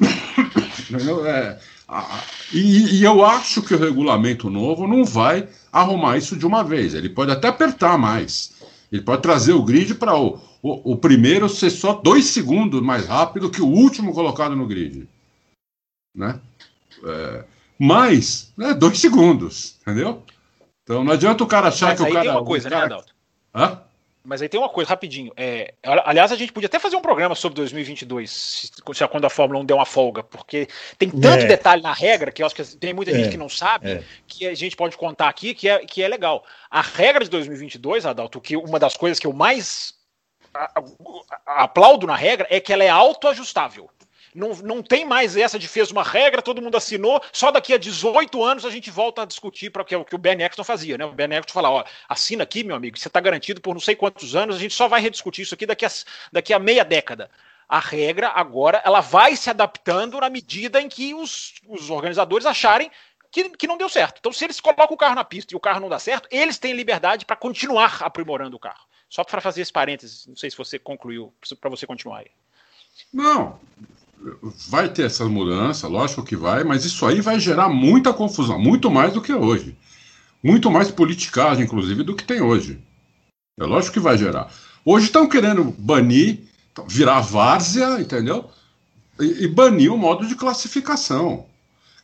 é, 1.26 1.58
a, 1.88 2.24
e, 2.52 2.98
e, 2.98 3.04
eu 3.04 3.24
acho 3.24 3.62
que 3.62 3.74
o 3.74 3.78
regulamento 3.78 4.50
novo 4.50 4.86
não 4.86 5.04
vai 5.04 5.48
arrumar 5.72 6.16
isso 6.16 6.36
de 6.36 6.46
uma 6.46 6.62
vez. 6.62 6.94
Ele 6.94 7.08
pode 7.08 7.30
até 7.30 7.48
apertar 7.48 7.98
mais. 7.98 8.52
Ele 8.90 9.02
pode 9.02 9.22
trazer 9.22 9.52
o 9.52 9.62
grid 9.62 9.94
para 9.94 10.16
o, 10.16 10.38
o, 10.62 10.92
o, 10.92 10.96
primeiro 10.96 11.48
ser 11.48 11.70
só 11.70 11.92
dois 11.92 12.26
segundos 12.26 12.80
mais 12.80 13.06
rápido 13.06 13.50
que 13.50 13.60
o 13.60 13.66
último 13.66 14.12
colocado 14.12 14.56
no 14.56 14.66
grid. 14.66 15.08
Né? 16.14 16.40
É, 17.04 17.44
mais 17.78 18.52
né, 18.56 18.74
dois 18.74 18.98
segundos, 18.98 19.76
entendeu? 19.82 20.22
Então 20.82 21.02
não 21.02 21.12
adianta 21.12 21.42
o 21.42 21.46
cara 21.46 21.68
achar 21.68 21.88
Mas 21.88 22.00
que 22.00 22.08
o 22.08 22.12
cara. 22.12 22.22
Tem 22.22 22.30
uma 22.30 22.44
coisa, 22.44 22.70
né, 22.70 22.76
cara... 22.76 22.88
né, 22.88 22.94
Adalto? 22.94 23.14
Hã? 23.54 23.86
Mas 24.26 24.42
aí 24.42 24.48
tem 24.48 24.58
uma 24.58 24.68
coisa, 24.68 24.90
rapidinho. 24.90 25.32
É, 25.36 25.72
aliás, 25.84 26.32
a 26.32 26.36
gente 26.36 26.52
podia 26.52 26.66
até 26.66 26.80
fazer 26.80 26.96
um 26.96 27.00
programa 27.00 27.36
sobre 27.36 27.54
2022, 27.56 28.28
se, 28.28 28.70
quando 29.08 29.24
a 29.24 29.30
Fórmula 29.30 29.60
1 29.60 29.64
der 29.64 29.74
uma 29.74 29.86
folga, 29.86 30.24
porque 30.24 30.66
tem 30.98 31.08
tanto 31.08 31.44
é. 31.44 31.46
detalhe 31.46 31.80
na 31.80 31.92
regra 31.92 32.32
que 32.32 32.42
eu 32.42 32.46
acho 32.46 32.54
que 32.54 32.64
tem 32.76 32.92
muita 32.92 33.12
é. 33.12 33.14
gente 33.14 33.30
que 33.30 33.36
não 33.36 33.48
sabe, 33.48 33.88
é. 33.88 34.04
que 34.26 34.48
a 34.48 34.54
gente 34.54 34.74
pode 34.74 34.96
contar 34.96 35.28
aqui, 35.28 35.54
que 35.54 35.68
é, 35.68 35.78
que 35.78 36.02
é 36.02 36.08
legal. 36.08 36.44
A 36.68 36.82
regra 36.82 37.22
de 37.22 37.30
2022, 37.30 38.04
Adalto, 38.04 38.40
que 38.40 38.56
uma 38.56 38.80
das 38.80 38.96
coisas 38.96 39.20
que 39.20 39.28
eu 39.28 39.32
mais 39.32 39.94
aplaudo 41.46 42.06
na 42.06 42.16
regra 42.16 42.48
é 42.50 42.58
que 42.58 42.72
ela 42.72 42.82
é 42.82 42.88
autoajustável. 42.88 43.88
Não, 44.36 44.50
não 44.56 44.82
tem 44.82 45.04
mais 45.04 45.36
essa 45.36 45.58
de 45.58 45.66
fez 45.66 45.90
uma 45.90 46.02
regra, 46.02 46.42
todo 46.42 46.60
mundo 46.60 46.76
assinou, 46.76 47.22
só 47.32 47.50
daqui 47.50 47.72
a 47.72 47.78
18 47.78 48.44
anos 48.44 48.64
a 48.64 48.70
gente 48.70 48.90
volta 48.90 49.22
a 49.22 49.24
discutir 49.24 49.70
para 49.70 49.82
o 49.82 49.84
que, 49.84 49.96
o 49.96 50.04
que 50.04 50.14
o 50.14 50.18
Ben 50.18 50.34
Eccleston 50.34 50.62
fazia, 50.62 50.98
né? 50.98 51.06
O 51.06 51.12
Ben 51.12 51.26
Eccleston 51.26 51.54
fala, 51.54 51.70
ó, 51.70 51.84
assina 52.08 52.42
aqui, 52.42 52.62
meu 52.62 52.76
amigo, 52.76 52.98
você 52.98 53.08
está 53.08 53.18
garantido 53.18 53.60
por 53.60 53.72
não 53.72 53.80
sei 53.80 53.96
quantos 53.96 54.36
anos, 54.36 54.56
a 54.56 54.58
gente 54.58 54.74
só 54.74 54.88
vai 54.88 55.00
rediscutir 55.00 55.42
isso 55.42 55.54
aqui 55.54 55.64
daqui 55.64 55.86
a, 55.86 55.90
daqui 56.30 56.52
a 56.52 56.58
meia 56.58 56.84
década. 56.84 57.30
A 57.68 57.80
regra 57.80 58.28
agora 58.28 58.80
ela 58.84 59.00
vai 59.00 59.34
se 59.34 59.50
adaptando 59.50 60.20
na 60.20 60.30
medida 60.30 60.80
em 60.80 60.88
que 60.88 61.14
os, 61.14 61.54
os 61.66 61.90
organizadores 61.90 62.46
acharem 62.46 62.90
que, 63.32 63.48
que, 63.50 63.66
não 63.66 63.76
deu 63.76 63.88
certo. 63.88 64.18
Então, 64.18 64.32
se 64.32 64.44
eles 64.44 64.60
colocam 64.60 64.94
o 64.94 64.96
carro 64.96 65.14
na 65.14 65.24
pista 65.24 65.52
e 65.52 65.56
o 65.56 65.60
carro 65.60 65.80
não 65.80 65.88
dá 65.88 65.98
certo, 65.98 66.28
eles 66.30 66.58
têm 66.58 66.74
liberdade 66.74 67.24
para 67.24 67.36
continuar 67.36 68.02
aprimorando 68.02 68.56
o 68.56 68.60
carro. 68.60 68.86
Só 69.08 69.24
para 69.24 69.40
fazer 69.40 69.62
esse 69.62 69.72
parênteses, 69.72 70.26
não 70.26 70.36
sei 70.36 70.50
se 70.50 70.56
você 70.56 70.78
concluiu, 70.78 71.34
para 71.60 71.70
você 71.70 71.86
continuar 71.86 72.18
aí. 72.18 72.30
Não, 73.12 73.58
vai 74.68 74.88
ter 74.88 75.04
essa 75.04 75.24
mudança, 75.26 75.88
lógico 75.88 76.22
que 76.22 76.36
vai, 76.36 76.64
mas 76.64 76.84
isso 76.84 77.04
aí 77.06 77.20
vai 77.20 77.38
gerar 77.38 77.68
muita 77.68 78.12
confusão, 78.12 78.58
muito 78.58 78.90
mais 78.90 79.12
do 79.12 79.22
que 79.22 79.32
hoje. 79.32 79.76
Muito 80.42 80.70
mais 80.70 80.90
politicagem, 80.90 81.64
inclusive, 81.64 82.02
do 82.02 82.14
que 82.14 82.24
tem 82.24 82.40
hoje. 82.40 82.78
É 83.58 83.64
lógico 83.64 83.94
que 83.94 84.00
vai 84.00 84.16
gerar. 84.18 84.52
Hoje 84.84 85.06
estão 85.06 85.28
querendo 85.28 85.64
banir, 85.78 86.40
virar 86.88 87.20
várzea, 87.20 88.00
entendeu? 88.00 88.50
e, 89.20 89.44
e 89.44 89.48
banir 89.48 89.92
o 89.92 89.98
modo 89.98 90.26
de 90.26 90.34
classificação. 90.34 91.46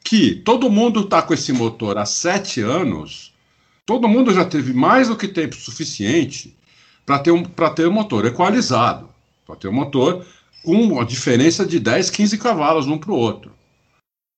Que 0.04 0.34
todo 0.34 0.70
mundo 0.70 1.00
está 1.00 1.22
com 1.22 1.32
esse 1.32 1.52
motor 1.52 1.96
há 1.98 2.04
sete 2.04 2.60
anos, 2.60 3.32
todo 3.86 4.08
mundo 4.08 4.32
já 4.32 4.44
teve 4.44 4.72
mais 4.72 5.08
do 5.08 5.16
que 5.16 5.28
tempo 5.28 5.54
suficiente 5.54 6.56
para 7.06 7.18
ter, 7.18 7.30
um, 7.30 7.44
ter 7.44 7.86
um 7.86 7.92
motor 7.92 8.26
equalizado, 8.26 9.08
para 9.46 9.56
ter 9.56 9.68
um 9.68 9.72
motor 9.72 10.26
com 10.64 10.74
uma 10.74 11.04
diferença 11.04 11.66
de 11.66 11.78
10, 11.78 12.10
15 12.10 12.38
cavalos 12.38 12.86
um 12.86 12.98
para 12.98 13.12
o 13.12 13.16
outro. 13.16 13.52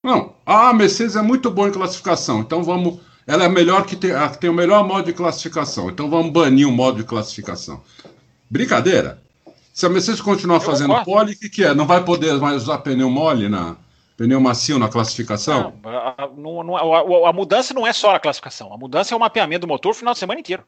Não, 0.03 0.35
a 0.45 0.73
Mercedes 0.73 1.17
é 1.17 1.23
muito 1.23 1.51
boa 1.51 1.69
em 1.69 1.73
classificação, 1.73 2.41
então 2.41 2.63
vamos. 2.63 3.01
Ela 3.27 3.45
é 3.45 3.49
melhor 3.49 3.87
que 3.87 3.97
tem, 3.97 4.11
tem 4.39 4.51
o 4.51 4.55
melhor 4.55 4.87
modo 4.87 5.07
de 5.07 5.15
classificação, 5.15 5.89
então 5.89 6.11
vamos 6.11 6.31
banir 6.31 6.69
o 6.69 6.73
modo 6.73 6.99
de 6.99 7.05
classificação. 7.05 7.83
Brincadeira. 8.51 9.23
Se 9.73 9.87
a 9.87 9.89
Mercedes 9.89 10.21
continuar 10.21 10.57
Eu 10.57 10.61
fazendo 10.61 11.03
pole, 11.05 11.33
o 11.33 11.39
que, 11.39 11.49
que, 11.49 11.65
é? 11.65 11.75
Não 11.75 11.87
vai 11.87 12.05
poder 12.05 12.35
mais 12.35 12.63
usar 12.63 12.79
pneu 12.79 13.11
mole 13.11 13.49
na 13.49 13.77
pneu 14.17 14.41
macio 14.41 14.79
na 14.79 14.89
classificação? 14.89 15.73
Não, 15.83 15.91
a, 15.91 16.29
não, 16.37 16.63
não, 16.63 16.77
a, 16.77 17.31
a, 17.31 17.33
mudança 17.33 17.75
não 17.75 17.87
é 17.87 17.93
só 17.93 18.15
a 18.15 18.21
classificação, 18.21 18.73
a 18.73 18.77
mudança 18.77 19.15
é 19.15 19.17
o 19.17 19.21
mapeamento 19.21 19.63
do 19.63 19.69
motor 19.69 19.93
o 19.93 19.95
final 19.95 20.13
de 20.13 20.21
semana 20.21 20.39
inteiro. 20.39 20.63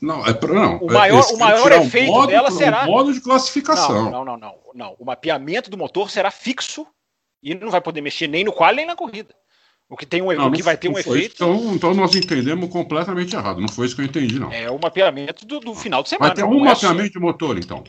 Não, 0.00 0.26
é 0.26 0.32
pra, 0.32 0.52
não. 0.52 0.78
O 0.78 0.92
maior, 0.92 1.24
o 1.32 1.38
maior 1.38 1.72
efeito 1.72 2.12
modo, 2.12 2.28
dela 2.28 2.50
será. 2.50 2.84
O 2.84 2.90
modo 2.90 3.12
de 3.12 3.20
classificação. 3.20 4.10
Não, 4.10 4.24
não, 4.24 4.24
não, 4.24 4.36
não, 4.36 4.54
não. 4.74 4.96
O 4.98 5.04
mapeamento 5.04 5.70
do 5.70 5.78
motor 5.78 6.10
será 6.10 6.30
fixo 6.30 6.86
e 7.42 7.54
não 7.54 7.70
vai 7.70 7.80
poder 7.80 8.00
mexer 8.00 8.26
nem 8.26 8.44
no 8.44 8.52
quali 8.52 8.76
nem 8.76 8.86
na 8.86 8.96
corrida. 8.96 9.34
O 9.88 9.96
que, 9.96 10.04
tem 10.04 10.20
um, 10.20 10.32
não, 10.32 10.48
o 10.48 10.52
que 10.52 10.62
vai 10.62 10.76
ter 10.76 10.88
um 10.88 10.98
efeito. 10.98 11.36
Então, 11.36 11.74
então 11.74 11.94
nós 11.94 12.12
entendemos 12.14 12.68
completamente 12.70 13.36
errado. 13.36 13.60
Não 13.60 13.68
foi 13.68 13.86
isso 13.86 13.94
que 13.94 14.02
eu 14.02 14.06
entendi, 14.06 14.36
não. 14.38 14.52
É 14.52 14.68
o 14.68 14.78
mapeamento 14.82 15.46
do, 15.46 15.60
do 15.60 15.74
final 15.76 16.02
de 16.02 16.08
semana. 16.08 16.34
Vai 16.34 16.36
ter 16.36 16.44
um 16.44 16.66
é 16.66 16.70
mapeamento 16.70 17.12
de 17.12 17.18
motor, 17.20 17.56
então. 17.56 17.84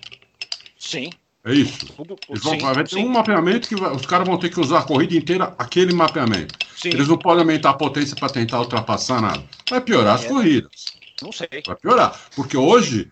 Sim. 0.77 1.09
É 1.43 1.53
isso. 1.53 1.87
Tudo, 1.93 2.15
Eles 2.29 2.43
vão, 2.43 2.53
sim, 2.53 2.59
vai 2.59 2.83
ter 2.83 2.89
sim. 2.89 3.05
um 3.05 3.09
mapeamento 3.09 3.67
que 3.67 3.75
vai, 3.75 3.95
os 3.95 4.05
caras 4.05 4.27
vão 4.27 4.37
ter 4.37 4.49
que 4.49 4.59
usar 4.59 4.79
a 4.79 4.83
corrida 4.83 5.15
inteira 5.15 5.55
aquele 5.57 5.93
mapeamento. 5.93 6.53
Sim. 6.75 6.89
Eles 6.89 7.07
não 7.07 7.17
podem 7.17 7.39
aumentar 7.39 7.71
a 7.71 7.73
potência 7.73 8.15
para 8.15 8.29
tentar 8.29 8.59
ultrapassar 8.59 9.21
nada. 9.21 9.43
Vai 9.69 9.81
piorar 9.81 10.15
as 10.15 10.25
é. 10.25 10.27
corridas. 10.27 10.96
Não 11.21 11.31
sei. 11.31 11.47
Vai 11.65 11.75
piorar. 11.75 12.19
Porque 12.35 12.57
hoje, 12.57 13.11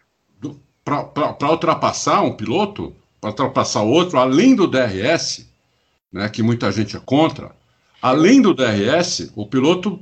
para 0.83 1.49
ultrapassar 1.49 2.21
um 2.21 2.33
piloto, 2.33 2.95
para 3.19 3.31
ultrapassar 3.31 3.81
outro, 3.81 4.19
além 4.19 4.55
do 4.55 4.67
DRS, 4.67 5.47
né, 6.11 6.29
que 6.29 6.43
muita 6.43 6.71
gente 6.71 6.95
é 6.95 6.99
contra, 6.99 7.55
além 8.01 8.41
do 8.41 8.53
DRS, 8.53 9.31
o 9.35 9.47
piloto 9.47 9.99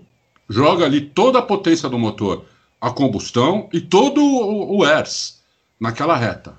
joga 0.49 0.85
ali 0.85 1.01
toda 1.01 1.39
a 1.39 1.41
potência 1.41 1.87
do 1.87 1.97
motor, 1.97 2.45
a 2.79 2.91
combustão 2.91 3.69
e 3.71 3.79
todo 3.79 4.21
o, 4.21 4.77
o 4.79 4.85
ERS 4.85 5.41
naquela 5.79 6.17
reta. 6.17 6.57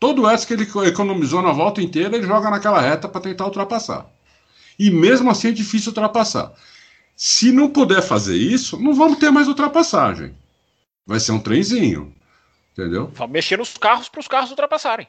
Todo 0.00 0.22
o 0.22 0.30
ERS 0.30 0.44
que 0.44 0.54
ele 0.54 0.66
economizou 0.86 1.42
na 1.42 1.52
volta 1.52 1.82
inteira, 1.82 2.16
ele 2.16 2.26
joga 2.26 2.50
naquela 2.50 2.80
reta 2.80 3.08
para 3.08 3.20
tentar 3.20 3.44
ultrapassar. 3.44 4.06
E 4.78 4.90
mesmo 4.90 5.30
assim 5.30 5.48
é 5.48 5.52
difícil 5.52 5.90
ultrapassar. 5.90 6.52
Se 7.14 7.50
não 7.50 7.70
puder 7.70 8.02
fazer 8.02 8.36
isso, 8.36 8.78
não 8.78 8.94
vamos 8.94 9.18
ter 9.18 9.30
mais 9.30 9.48
ultrapassagem. 9.48 10.34
Vai 11.06 11.20
ser 11.20 11.32
um 11.32 11.38
trenzinho. 11.38 12.14
Entendeu? 12.72 13.10
Vamos 13.14 13.32
mexer 13.32 13.56
nos 13.56 13.76
carros 13.78 14.08
para 14.08 14.20
os 14.20 14.28
carros 14.28 14.50
ultrapassarem. 14.50 15.06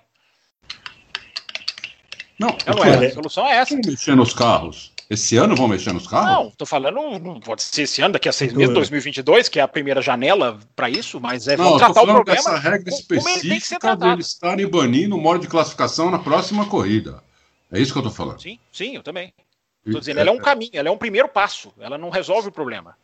Não, 2.39 2.55
não 2.67 2.83
é, 2.83 3.07
a 3.07 3.13
solução 3.13 3.47
é 3.47 3.55
essa. 3.55 3.75
Mexer 3.75 4.15
nos 4.15 4.33
carros. 4.33 4.93
Esse 5.09 5.37
ano 5.37 5.55
vão 5.55 5.67
mexer 5.67 5.93
nos 5.93 6.05
carros? 6.05 6.31
Não, 6.31 6.51
tô 6.51 6.65
falando, 6.65 7.17
não 7.19 7.39
pode 7.39 7.63
ser 7.63 7.83
esse 7.83 8.01
ano, 8.01 8.13
daqui 8.13 8.27
a 8.27 8.33
seis 8.33 8.53
meses, 8.53 8.73
2022, 8.73 9.47
que 9.47 9.57
é 9.57 9.63
a 9.63 9.67
primeira 9.67 10.01
janela 10.01 10.59
para 10.75 10.89
isso, 10.89 11.19
mas 11.19 11.47
é 11.47 11.55
não, 11.55 11.77
tratar 11.77 12.03
o 12.03 12.05
problema. 12.05 12.39
Essa 12.39 12.57
regra 12.57 12.89
específica 12.89 13.95
deles 13.95 14.27
estarem 14.27 14.67
banindo 14.67 15.15
o 15.15 15.19
modo 15.19 15.39
de 15.39 15.47
classificação 15.47 16.11
na 16.11 16.19
próxima 16.19 16.65
corrida. 16.65 17.23
É 17.71 17.79
isso 17.79 17.93
que 17.93 17.99
eu 17.99 18.03
tô 18.03 18.11
falando. 18.11 18.41
Sim, 18.41 18.59
sim, 18.71 18.95
eu 18.95 19.03
também. 19.03 19.33
Tô 19.89 19.99
dizendo, 19.99 20.17
é, 20.17 20.21
ela 20.21 20.29
é 20.29 20.33
um 20.33 20.37
caminho, 20.37 20.71
ela 20.73 20.89
é 20.89 20.91
um 20.91 20.97
primeiro 20.97 21.29
passo, 21.29 21.73
ela 21.79 21.97
não 21.97 22.09
resolve 22.09 22.49
o 22.49 22.51
problema. 22.51 22.97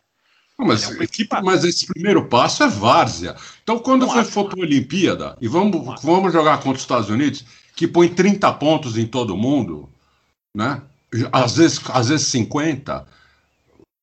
Não, 0.58 0.66
mas, 0.66 0.90
é 0.90 1.02
equipe, 1.02 1.36
mas 1.42 1.64
esse 1.64 1.86
primeiro 1.86 2.26
passo 2.26 2.62
é 2.62 2.68
várzea. 2.68 3.34
Então, 3.62 3.78
quando 3.78 4.06
você 4.06 4.24
for 4.24 4.48
para 4.48 4.60
a 4.60 4.62
Olimpíada 4.62 5.36
e 5.40 5.48
vamos, 5.48 6.00
vamos 6.02 6.32
jogar 6.32 6.58
contra 6.58 6.72
os 6.72 6.82
Estados 6.82 7.10
Unidos, 7.10 7.44
que 7.74 7.88
põe 7.88 8.08
30 8.08 8.52
pontos 8.52 8.96
em 8.96 9.06
todo 9.06 9.36
mundo, 9.36 9.88
né? 10.56 10.80
às 11.32 11.56
vezes, 11.56 11.80
às 11.90 12.08
vezes 12.08 12.26
50 12.28 13.06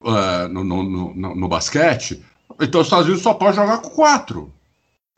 uh, 0.03 0.47
no, 0.49 0.63
no, 0.63 1.13
no, 1.13 1.35
no, 1.35 1.47
basquete, 1.47 2.23
então 2.59 2.81
os 2.81 2.87
Estados 2.87 3.05
Unidos 3.05 3.23
só 3.23 3.33
pode 3.33 3.55
jogar 3.55 3.79
com 3.79 3.89
4. 3.89 4.53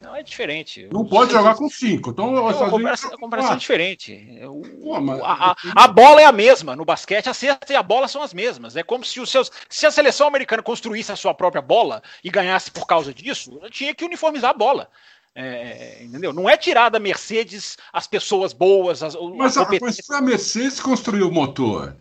Não, 0.04 0.14
é 0.14 0.22
diferente. 0.22 0.90
Não 0.92 1.06
pode 1.06 1.32
jogar 1.32 1.56
com 1.56 1.70
5. 1.70 2.10
Então, 2.10 2.48
a 2.48 2.70
comparação, 2.70 3.14
a 3.14 3.18
comparação 3.18 3.54
é 3.54 3.58
diferente. 3.58 4.40
O, 4.44 4.62
Pô, 4.84 5.00
mas... 5.00 5.22
a, 5.24 5.56
a, 5.76 5.88
bola 5.88 6.22
é 6.22 6.26
a 6.26 6.32
mesma. 6.32 6.76
No 6.76 6.84
basquete, 6.84 7.30
a 7.30 7.34
cesta 7.34 7.72
e 7.72 7.76
a 7.76 7.82
bola 7.82 8.08
são 8.10 8.22
as 8.22 8.34
mesmas. 8.34 8.76
É 8.76 8.84
como 8.84 9.06
se 9.06 9.22
os 9.22 9.32
seus. 9.32 9.50
Se 9.70 9.86
a 9.86 9.92
seleção 9.92 10.28
americana 10.28 10.62
construísse 10.62 11.12
a 11.12 11.16
sua 11.16 11.34
própria 11.34 11.62
bola 11.62 12.04
e 12.22 12.30
ganhasse 12.30 12.70
por 12.70 12.86
causa 12.86 13.14
disso, 13.14 13.62
tinha 13.72 13.96
que 13.96 14.04
uniformizar 14.04 14.52
a 14.52 14.54
bola. 14.54 14.90
É, 15.34 16.04
entendeu? 16.04 16.34
Não 16.34 16.50
é 16.50 16.58
tirar 16.58 16.90
da 16.90 17.00
Mercedes 17.00 17.78
as 17.92 18.06
pessoas 18.06 18.52
boas. 18.52 19.02
As, 19.02 19.16
mas, 19.16 19.58
a, 19.58 19.68
mas 19.82 19.98
foi 20.06 20.18
a 20.18 20.22
Mercedes 20.22 20.80
que 20.80 20.84
construiu 20.84 21.30
o 21.30 21.32
motor. 21.32 21.96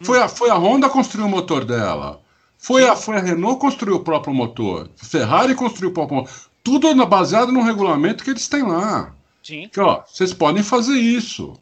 Foi, 0.00 0.22
a, 0.22 0.28
foi 0.28 0.48
a 0.48 0.54
Honda 0.54 0.86
que 0.86 0.92
construiu 0.92 1.26
o 1.26 1.30
motor 1.30 1.64
dela. 1.64 2.20
Foi 2.56 2.86
a, 2.86 2.96
foi 2.96 3.16
a 3.16 3.20
Renault 3.20 3.54
que 3.54 3.60
construiu 3.60 3.96
o 3.96 4.04
próprio 4.04 4.34
motor. 4.34 4.90
Ferrari 4.96 5.54
construiu 5.54 5.90
o 5.90 5.94
próprio 5.94 6.18
motor. 6.18 6.34
Tudo 6.68 7.06
baseado 7.06 7.50
no 7.50 7.62
regulamento 7.62 8.22
que 8.22 8.28
eles 8.28 8.46
têm 8.46 8.62
lá. 8.62 9.14
Sim. 9.42 9.70
Que, 9.72 9.80
ó, 9.80 10.02
vocês 10.06 10.34
podem 10.34 10.62
fazer 10.62 10.98
isso. 10.98 11.54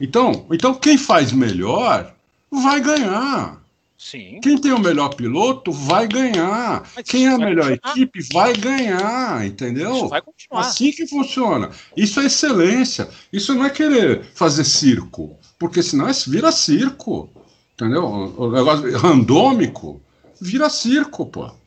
Então, 0.00 0.46
então, 0.52 0.72
quem 0.74 0.96
faz 0.96 1.32
melhor 1.32 2.14
vai 2.50 2.80
ganhar. 2.80 3.60
Sim. 3.98 4.38
Quem 4.40 4.56
tem 4.56 4.72
o 4.72 4.78
melhor 4.78 5.08
piloto 5.10 5.72
vai 5.72 6.06
ganhar. 6.06 6.88
Mas 6.94 7.04
Quem 7.04 7.26
é 7.26 7.32
a 7.32 7.36
melhor 7.36 7.68
continuar. 7.70 7.92
equipe 7.92 8.20
vai 8.32 8.52
ganhar, 8.54 9.44
entendeu? 9.44 9.94
Isso 9.94 10.08
vai 10.08 10.22
continuar. 10.22 10.60
Assim 10.60 10.92
que 10.92 11.06
funciona. 11.06 11.70
Isso 11.96 12.20
é 12.20 12.26
excelência. 12.26 13.10
Isso 13.32 13.52
não 13.52 13.64
é 13.64 13.70
querer 13.70 14.24
fazer 14.34 14.64
circo, 14.64 15.36
porque 15.58 15.82
senão 15.82 16.08
isso 16.08 16.30
vira 16.30 16.52
circo, 16.52 17.28
entendeu? 17.74 18.04
O 18.04 18.52
negócio 18.52 18.96
randômico 18.96 20.00
vira 20.40 20.70
circo, 20.70 21.26
pô. 21.26 21.59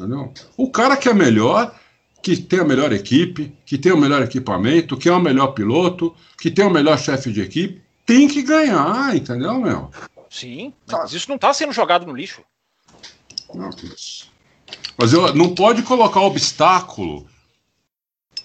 Entendeu? 0.00 0.32
O 0.56 0.70
cara 0.70 0.96
que 0.96 1.10
é 1.10 1.14
melhor, 1.14 1.78
que 2.22 2.34
tem 2.34 2.60
a 2.60 2.64
melhor 2.64 2.90
equipe, 2.90 3.54
que 3.66 3.76
tem 3.76 3.92
o 3.92 3.98
melhor 3.98 4.22
equipamento, 4.22 4.96
que 4.96 5.10
é 5.10 5.12
o 5.12 5.20
melhor 5.20 5.48
piloto, 5.48 6.16
que 6.38 6.50
tem 6.50 6.64
o 6.64 6.70
melhor 6.70 6.98
chefe 6.98 7.30
de 7.30 7.42
equipe, 7.42 7.82
tem 8.06 8.26
que 8.26 8.42
ganhar, 8.42 9.14
entendeu, 9.14 9.60
meu? 9.60 9.90
Sim, 10.30 10.72
mas 10.90 11.12
isso 11.12 11.28
não 11.28 11.36
está 11.36 11.52
sendo 11.52 11.72
jogado 11.72 12.06
no 12.06 12.14
lixo. 12.14 12.42
Não, 13.54 13.68
mas, 14.96 15.12
eu, 15.12 15.34
não 15.34 15.54
pode 15.54 15.82
colocar 15.82 16.20
obstáculo 16.20 17.28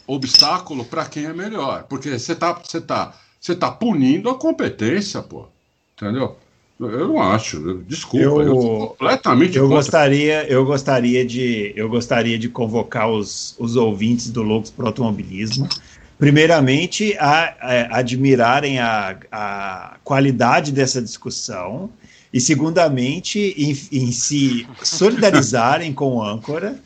obstáculo 0.08 0.86
para 0.86 1.06
quem 1.06 1.26
é 1.26 1.34
melhor, 1.34 1.84
porque 1.84 2.18
você 2.18 2.36
tá, 2.36 2.54
você 2.54 2.80
tá, 2.80 3.18
você 3.40 3.56
tá 3.56 3.72
punindo 3.72 4.30
a 4.30 4.38
competência, 4.38 5.22
pô. 5.22 5.48
Entendeu? 5.94 6.38
Eu 6.78 7.08
não 7.08 7.22
acho, 7.22 7.82
desculpa, 7.88 8.26
eu, 8.26 8.42
eu 8.42 8.56
completamente 8.56 9.58
eu 9.58 9.64
contra. 9.64 9.78
gostaria, 9.78 10.46
eu 10.50 10.66
gostaria 10.66 11.26
de, 11.26 11.72
eu 11.74 11.88
gostaria 11.88 12.38
de 12.38 12.50
convocar 12.50 13.10
os, 13.10 13.56
os 13.58 13.78
ouvintes 13.78 14.30
do 14.30 14.42
Loucos 14.44 14.72
para 14.72 14.88
Automobilismo. 14.88 15.70
Primeiramente, 16.18 17.16
a, 17.18 17.56
a 17.62 18.00
admirarem 18.00 18.80
a, 18.80 19.18
a 19.32 19.98
qualidade 20.04 20.72
dessa 20.72 21.02
discussão. 21.02 21.90
E, 22.34 22.42
segundamente, 22.42 23.40
em, 23.58 23.72
em 23.98 24.12
se 24.12 24.68
solidarizarem 24.84 25.94
com 25.94 26.18
o 26.18 26.24
âncora, 26.24 26.78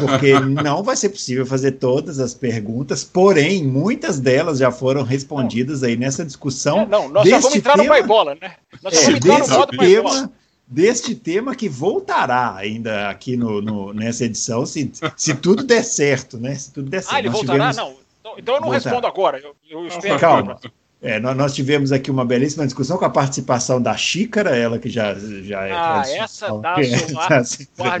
porque 0.00 0.38
não 0.40 0.82
vai 0.82 0.96
ser 0.96 1.10
possível 1.10 1.44
fazer 1.44 1.72
todas 1.72 2.18
as 2.18 2.34
perguntas, 2.34 3.04
porém, 3.04 3.64
muitas 3.64 4.18
delas 4.18 4.58
já 4.58 4.70
foram 4.70 5.02
respondidas 5.02 5.82
aí 5.82 5.96
nessa 5.96 6.24
discussão. 6.24 6.80
É, 6.80 6.86
não, 6.86 7.08
nós 7.08 7.28
já 7.28 7.38
vamos 7.38 7.56
entrar 7.56 7.76
tema, 7.76 7.98
no 7.98 8.06
bola, 8.06 8.34
né? 8.40 8.54
Nós 8.82 8.94
é, 8.94 9.02
vamos 9.02 9.16
entrar 9.16 9.38
no 9.38 9.48
modo 9.48 9.76
tema, 9.76 10.32
deste 10.66 11.14
tema 11.14 11.54
que 11.54 11.68
voltará 11.68 12.54
ainda 12.56 13.10
aqui 13.10 13.36
no, 13.36 13.60
no, 13.60 13.92
nessa 13.92 14.24
edição, 14.24 14.64
se, 14.64 14.90
se 15.16 15.34
tudo 15.34 15.62
der 15.62 15.84
certo, 15.84 16.38
né? 16.38 16.54
Se 16.54 16.72
tudo 16.72 16.88
der 16.88 17.02
certo. 17.02 17.14
Ah, 17.14 17.18
ele 17.18 17.28
voltará? 17.28 17.70
Tivemos... 17.70 17.76
Não, 17.76 18.04
então, 18.20 18.34
então 18.38 18.54
eu 18.54 18.60
não 18.60 18.68
respondo 18.70 19.06
agora. 19.06 19.38
Eu, 19.38 19.54
eu 19.68 19.86
espero. 19.86 20.18
Calma. 20.18 20.58
É, 21.04 21.20
nós, 21.20 21.54
tivemos 21.54 21.92
aqui 21.92 22.10
uma 22.10 22.24
belíssima 22.24 22.64
discussão 22.64 22.96
com 22.96 23.04
a 23.04 23.10
participação 23.10 23.80
da 23.80 23.94
Xícara, 23.94 24.56
ela 24.56 24.78
que 24.78 24.88
já, 24.88 25.14
já 25.42 25.66
é. 25.66 25.70
Ah, 25.70 26.02
essa 26.06 26.46
dá 26.58 26.76
tá 26.76 27.42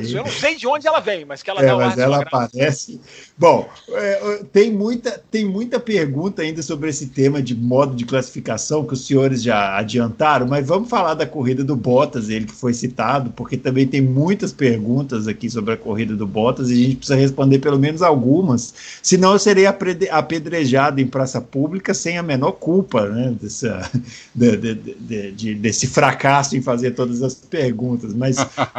Eu 0.08 0.24
não 0.24 0.30
sei 0.30 0.56
de 0.56 0.66
onde 0.66 0.86
ela 0.86 1.00
vem, 1.00 1.22
mas 1.26 1.42
que 1.42 1.50
ela 1.50 1.60
é, 1.60 1.66
dá 1.66 1.76
Mas 1.76 1.98
ela 1.98 2.22
aparece. 2.22 2.98
Bom, 3.36 3.68
é, 3.90 4.40
tem, 4.50 4.72
muita, 4.72 5.22
tem 5.30 5.44
muita 5.44 5.78
pergunta 5.78 6.40
ainda 6.40 6.62
sobre 6.62 6.88
esse 6.88 7.08
tema 7.08 7.42
de 7.42 7.54
modo 7.54 7.94
de 7.94 8.06
classificação 8.06 8.86
que 8.86 8.94
os 8.94 9.06
senhores 9.06 9.42
já 9.42 9.76
adiantaram, 9.76 10.46
mas 10.46 10.66
vamos 10.66 10.88
falar 10.88 11.12
da 11.12 11.26
corrida 11.26 11.62
do 11.62 11.76
Bottas, 11.76 12.30
ele 12.30 12.46
que 12.46 12.54
foi 12.54 12.72
citado, 12.72 13.30
porque 13.32 13.58
também 13.58 13.86
tem 13.86 14.00
muitas 14.00 14.50
perguntas 14.50 15.28
aqui 15.28 15.50
sobre 15.50 15.74
a 15.74 15.76
corrida 15.76 16.16
do 16.16 16.26
Bottas 16.26 16.70
e 16.70 16.72
a 16.72 16.76
gente 16.76 16.96
precisa 16.96 17.18
responder 17.18 17.58
pelo 17.58 17.78
menos 17.78 18.00
algumas, 18.00 18.72
senão 19.02 19.34
eu 19.34 19.38
serei 19.38 19.66
apedrejado 19.66 21.02
em 21.02 21.06
praça 21.06 21.38
pública 21.38 21.92
sem 21.92 22.16
a 22.16 22.22
menor 22.22 22.52
culpa 22.52 22.93
culpa 22.94 23.08
né, 23.08 23.36
dessa, 23.40 23.90
de, 24.34 24.56
de, 24.56 25.32
de, 25.32 25.54
desse 25.56 25.86
fracasso 25.88 26.56
em 26.56 26.62
fazer 26.62 26.92
todas 26.92 27.22
as 27.22 27.34
perguntas. 27.34 28.14
Mas 28.14 28.36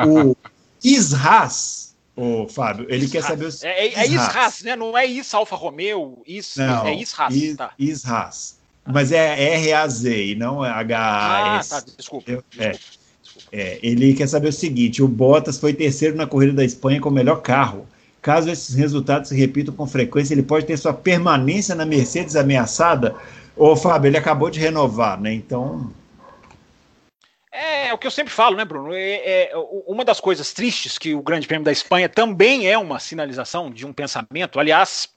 o 0.08 0.36
Isras, 0.84 1.96
o 2.16 2.48
Fábio, 2.48 2.86
ele 2.90 3.08
quer 3.08 3.24
saber 3.24 3.46
os. 3.46 3.64
É, 3.64 3.88
é, 3.88 3.94
é 3.94 4.08
Isras, 4.08 4.62
né? 4.64 4.76
Não 4.76 4.98
é 4.98 5.06
Is 5.06 5.34
Alfa 5.34 5.56
Romeo, 5.56 6.22
Is, 6.26 6.56
não, 6.56 6.88
é 6.88 6.96
Isras. 6.96 7.36
Is, 7.36 7.58
tá. 7.58 7.72
Isras. 7.78 8.56
Mas 8.88 9.12
é 9.12 9.56
R-A-Z 9.56 10.26
e 10.28 10.36
não 10.36 10.62
H-A-S. 10.62 11.74
Ah, 11.74 11.82
tá, 11.82 11.88
desculpa. 11.98 12.32
Eu, 12.32 12.44
desculpa. 12.50 12.64
É. 12.64 13.06
É, 13.52 13.80
ele 13.82 14.14
quer 14.14 14.28
saber 14.28 14.50
o 14.50 14.54
seguinte: 14.54 15.02
o 15.02 15.08
Bottas 15.08 15.58
foi 15.58 15.74
terceiro 15.74 16.16
na 16.16 16.28
corrida 16.28 16.54
da 16.54 16.64
Espanha 16.64 17.02
com 17.02 17.10
o 17.10 17.12
melhor 17.12 17.42
carro. 17.42 17.88
Caso 18.22 18.50
esses 18.50 18.74
resultados 18.74 19.30
se 19.30 19.36
repitam 19.36 19.74
com 19.74 19.86
frequência, 19.86 20.34
ele 20.34 20.42
pode 20.42 20.66
ter 20.66 20.78
sua 20.78 20.94
permanência 20.94 21.76
na 21.76 21.86
Mercedes 21.86 22.36
ameaçada. 22.36 23.16
Ô, 23.58 23.76
Fábio, 23.76 24.10
ele 24.10 24.18
acabou 24.18 24.50
de 24.50 24.60
renovar, 24.60 25.20
né? 25.20 25.34
Então. 25.34 25.94
É, 27.52 27.88
é 27.88 27.94
o 27.94 27.98
que 27.98 28.06
eu 28.06 28.12
sempre 28.12 28.34
falo, 28.34 28.58
né, 28.58 28.66
Bruno? 28.66 28.94
É, 28.94 29.50
é, 29.50 29.52
uma 29.88 30.04
das 30.04 30.20
coisas 30.20 30.52
tristes 30.52 30.98
que 30.98 31.16
o 31.16 31.22
Grande 31.22 31.48
Prêmio 31.48 31.64
da 31.64 31.72
Espanha 31.72 32.10
também 32.10 32.68
é 32.68 32.78
uma 32.78 33.00
sinalização 33.00 33.72
de 33.72 33.86
um 33.86 33.94
pensamento. 33.94 34.60
Aliás, 34.60 35.08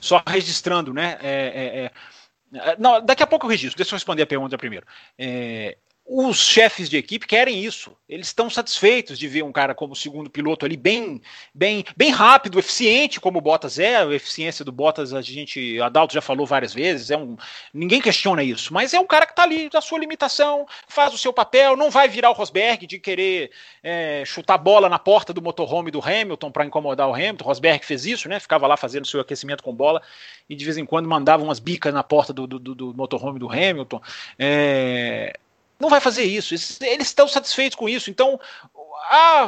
só 0.00 0.22
registrando, 0.26 0.94
né? 0.94 1.18
É, 1.22 1.30
é, 1.30 1.84
é 1.84 2.76
não, 2.78 3.04
daqui 3.04 3.22
a 3.22 3.26
pouco 3.26 3.46
eu 3.46 3.50
registro, 3.50 3.76
deixa 3.76 3.94
eu 3.94 3.96
responder 3.96 4.22
a 4.22 4.26
pergunta 4.26 4.58
primeiro. 4.58 4.86
Os 6.14 6.36
chefes 6.36 6.90
de 6.90 6.98
equipe 6.98 7.26
querem 7.26 7.64
isso. 7.64 7.96
Eles 8.06 8.26
estão 8.26 8.50
satisfeitos 8.50 9.18
de 9.18 9.26
ver 9.26 9.44
um 9.44 9.50
cara 9.50 9.74
como 9.74 9.96
segundo 9.96 10.28
piloto 10.28 10.66
ali 10.66 10.76
bem, 10.76 11.22
bem, 11.54 11.82
bem 11.96 12.10
rápido, 12.10 12.58
eficiente, 12.58 13.18
como 13.18 13.38
o 13.38 13.40
Bottas 13.40 13.78
é. 13.78 13.96
A 13.96 14.12
eficiência 14.12 14.62
do 14.62 14.70
Bottas 14.70 15.14
a 15.14 15.22
gente, 15.22 15.80
a 15.80 15.88
Dalto 15.88 16.12
já 16.12 16.20
falou 16.20 16.44
várias 16.44 16.74
vezes. 16.74 17.10
É 17.10 17.16
um, 17.16 17.34
ninguém 17.72 17.98
questiona 17.98 18.44
isso, 18.44 18.74
mas 18.74 18.92
é 18.92 19.00
um 19.00 19.06
cara 19.06 19.24
que 19.24 19.32
está 19.32 19.44
ali 19.44 19.70
da 19.70 19.80
sua 19.80 19.98
limitação, 19.98 20.66
faz 20.86 21.14
o 21.14 21.18
seu 21.18 21.32
papel, 21.32 21.78
não 21.78 21.90
vai 21.90 22.10
virar 22.10 22.28
o 22.28 22.34
Rosberg 22.34 22.86
de 22.86 22.98
querer 22.98 23.50
é, 23.82 24.22
chutar 24.26 24.58
bola 24.58 24.90
na 24.90 24.98
porta 24.98 25.32
do 25.32 25.40
motorhome 25.40 25.90
do 25.90 26.06
Hamilton 26.06 26.50
para 26.50 26.66
incomodar 26.66 27.08
o 27.08 27.14
Hamilton. 27.14 27.42
O 27.42 27.48
Rosberg 27.48 27.86
fez 27.86 28.04
isso, 28.04 28.28
né? 28.28 28.38
Ficava 28.38 28.66
lá 28.66 28.76
fazendo 28.76 29.06
seu 29.06 29.18
aquecimento 29.18 29.62
com 29.62 29.74
bola 29.74 30.02
e 30.46 30.54
de 30.54 30.62
vez 30.62 30.76
em 30.76 30.84
quando 30.84 31.08
mandava 31.08 31.42
umas 31.42 31.58
bicas 31.58 31.94
na 31.94 32.02
porta 32.02 32.34
do, 32.34 32.46
do, 32.46 32.58
do, 32.58 32.74
do 32.74 32.94
motorhome 32.94 33.38
do 33.38 33.50
Hamilton. 33.50 34.02
É, 34.38 35.38
não 35.78 35.88
vai 35.88 36.00
fazer 36.00 36.24
isso. 36.24 36.54
Eles 36.54 37.08
estão 37.08 37.26
satisfeitos 37.26 37.76
com 37.76 37.88
isso. 37.88 38.10
Então, 38.10 38.38
ah, 39.10 39.46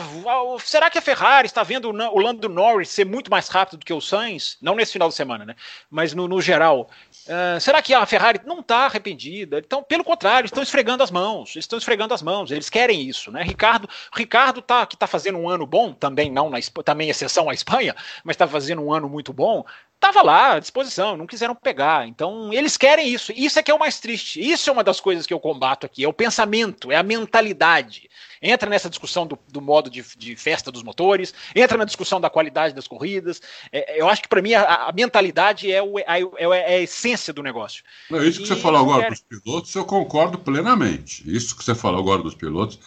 será 0.62 0.90
que 0.90 0.98
a 0.98 1.02
Ferrari 1.02 1.46
está 1.46 1.62
vendo 1.62 1.88
o 1.88 2.18
Lando 2.18 2.48
Norris 2.48 2.88
ser 2.88 3.06
muito 3.06 3.30
mais 3.30 3.48
rápido 3.48 3.78
do 3.78 3.86
que 3.86 3.92
o 3.92 4.00
Sainz? 4.00 4.58
Não 4.60 4.74
nesse 4.74 4.92
final 4.92 5.08
de 5.08 5.14
semana, 5.14 5.44
né? 5.44 5.54
Mas 5.88 6.12
no, 6.12 6.26
no 6.26 6.40
geral. 6.40 6.90
Uh, 7.26 7.58
será 7.60 7.80
que 7.80 7.94
a 7.94 8.04
Ferrari 8.04 8.40
não 8.44 8.60
está 8.60 8.80
arrependida? 8.80 9.58
Então, 9.58 9.82
pelo 9.82 10.04
contrário, 10.04 10.46
estão 10.46 10.62
esfregando 10.62 11.02
as 11.02 11.10
mãos. 11.10 11.56
Estão 11.56 11.78
esfregando 11.78 12.12
as 12.12 12.20
mãos. 12.20 12.50
Eles 12.50 12.68
querem 12.68 13.00
isso, 13.02 13.30
né? 13.30 13.42
Ricardo, 13.42 13.88
Ricardo 14.12 14.60
tá, 14.60 14.84
que 14.86 14.96
está 14.96 15.06
fazendo 15.06 15.38
um 15.38 15.48
ano 15.48 15.66
bom, 15.66 15.92
também 15.92 16.30
não 16.30 16.50
na 16.50 16.58
também 16.84 17.08
exceção 17.08 17.48
à 17.48 17.54
Espanha, 17.54 17.94
mas 18.22 18.34
está 18.34 18.46
fazendo 18.46 18.82
um 18.82 18.92
ano 18.92 19.08
muito 19.08 19.32
bom 19.32 19.64
estava 20.04 20.22
lá 20.22 20.54
à 20.54 20.58
disposição, 20.58 21.16
não 21.16 21.26
quiseram 21.26 21.54
pegar. 21.54 22.06
Então, 22.06 22.52
eles 22.52 22.76
querem 22.76 23.08
isso. 23.08 23.32
Isso 23.34 23.58
é 23.58 23.62
que 23.62 23.70
é 23.70 23.74
o 23.74 23.78
mais 23.78 23.98
triste. 23.98 24.40
Isso 24.40 24.68
é 24.68 24.72
uma 24.72 24.84
das 24.84 25.00
coisas 25.00 25.26
que 25.26 25.32
eu 25.32 25.40
combato 25.40 25.86
aqui: 25.86 26.04
é 26.04 26.08
o 26.08 26.12
pensamento, 26.12 26.92
é 26.92 26.96
a 26.96 27.02
mentalidade. 27.02 28.08
Entra 28.42 28.68
nessa 28.68 28.90
discussão 28.90 29.26
do, 29.26 29.38
do 29.48 29.62
modo 29.62 29.88
de, 29.88 30.04
de, 30.18 30.36
festa 30.36 30.70
dos 30.70 30.82
motores, 30.82 31.32
entra 31.54 31.78
na 31.78 31.84
discussão 31.84 32.20
da 32.20 32.28
qualidade 32.28 32.74
das 32.74 32.86
corridas. 32.86 33.40
É, 33.72 33.98
eu 34.00 34.06
acho 34.06 34.20
que, 34.20 34.28
para 34.28 34.42
mim, 34.42 34.52
a, 34.52 34.88
a, 34.88 34.92
mentalidade 34.92 35.72
é, 35.72 35.82
o, 35.82 35.96
a, 35.96 36.18
é, 36.18 36.24
é, 36.38 36.76
a 36.76 36.80
essência 36.80 37.32
do 37.32 37.42
negócio. 37.42 37.82
Não, 38.10 38.22
isso 38.22 38.40
que 38.40 38.44
e 38.44 38.48
você 38.48 38.56
falou 38.56 38.82
agora 38.82 39.08
dos 39.08 39.22
pilotos, 39.22 39.74
eu 39.74 39.84
concordo 39.86 40.38
plenamente. 40.38 41.24
Isso 41.26 41.56
que 41.56 41.64
você 41.64 41.74
falou 41.74 42.00
agora 42.00 42.22
dos 42.22 42.34
pilotos 42.34 42.78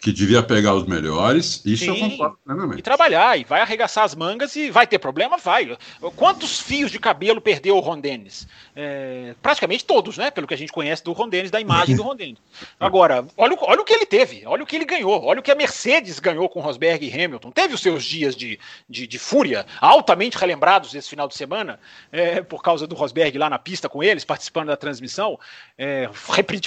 que 0.00 0.12
devia 0.12 0.42
pegar 0.42 0.74
os 0.74 0.86
melhores, 0.86 1.62
isso 1.64 1.84
Sim, 1.84 1.90
eu 1.90 2.10
concordo 2.10 2.38
plenamente. 2.44 2.78
E 2.78 2.82
trabalhar, 2.82 3.38
e 3.38 3.44
vai 3.44 3.60
arregaçar 3.60 4.04
as 4.04 4.14
mangas 4.14 4.56
e 4.56 4.70
vai 4.70 4.86
ter 4.86 4.98
problema? 4.98 5.36
Vai. 5.36 5.76
Quantos 6.16 6.60
fios 6.60 6.90
de 6.90 6.98
cabelo 6.98 7.40
perdeu 7.40 7.76
o 7.76 7.80
Ron 7.80 8.00
Dennis? 8.00 8.48
É, 8.74 9.34
praticamente 9.42 9.84
todos, 9.84 10.16
né? 10.16 10.30
Pelo 10.30 10.46
que 10.46 10.54
a 10.54 10.56
gente 10.56 10.72
conhece 10.72 11.04
do 11.04 11.12
Ron 11.12 11.28
Dennis, 11.28 11.50
da 11.50 11.60
imagem 11.60 11.96
do 11.96 12.02
Ron 12.02 12.16
Dennis. 12.16 12.38
Agora, 12.80 13.26
olha, 13.36 13.56
olha 13.60 13.80
o 13.80 13.84
que 13.84 13.92
ele 13.92 14.06
teve, 14.06 14.42
olha 14.46 14.62
o 14.62 14.66
que 14.66 14.76
ele 14.76 14.86
ganhou, 14.86 15.22
olha 15.22 15.40
o 15.40 15.42
que 15.42 15.50
a 15.50 15.54
Mercedes 15.54 16.18
ganhou 16.18 16.48
com 16.48 16.60
Rosberg 16.60 17.06
e 17.06 17.12
Hamilton. 17.12 17.50
Teve 17.50 17.74
os 17.74 17.80
seus 17.82 18.02
dias 18.02 18.34
de, 18.34 18.58
de, 18.88 19.06
de 19.06 19.18
fúria, 19.18 19.66
altamente 19.80 20.38
relembrados 20.38 20.94
esse 20.94 21.10
final 21.10 21.28
de 21.28 21.34
semana, 21.34 21.78
é, 22.10 22.40
por 22.40 22.62
causa 22.62 22.86
do 22.86 22.94
Rosberg 22.94 23.36
lá 23.36 23.50
na 23.50 23.58
pista 23.58 23.88
com 23.88 24.02
eles, 24.02 24.24
participando 24.24 24.68
da 24.68 24.76
transmissão. 24.76 25.38
É, 25.76 26.08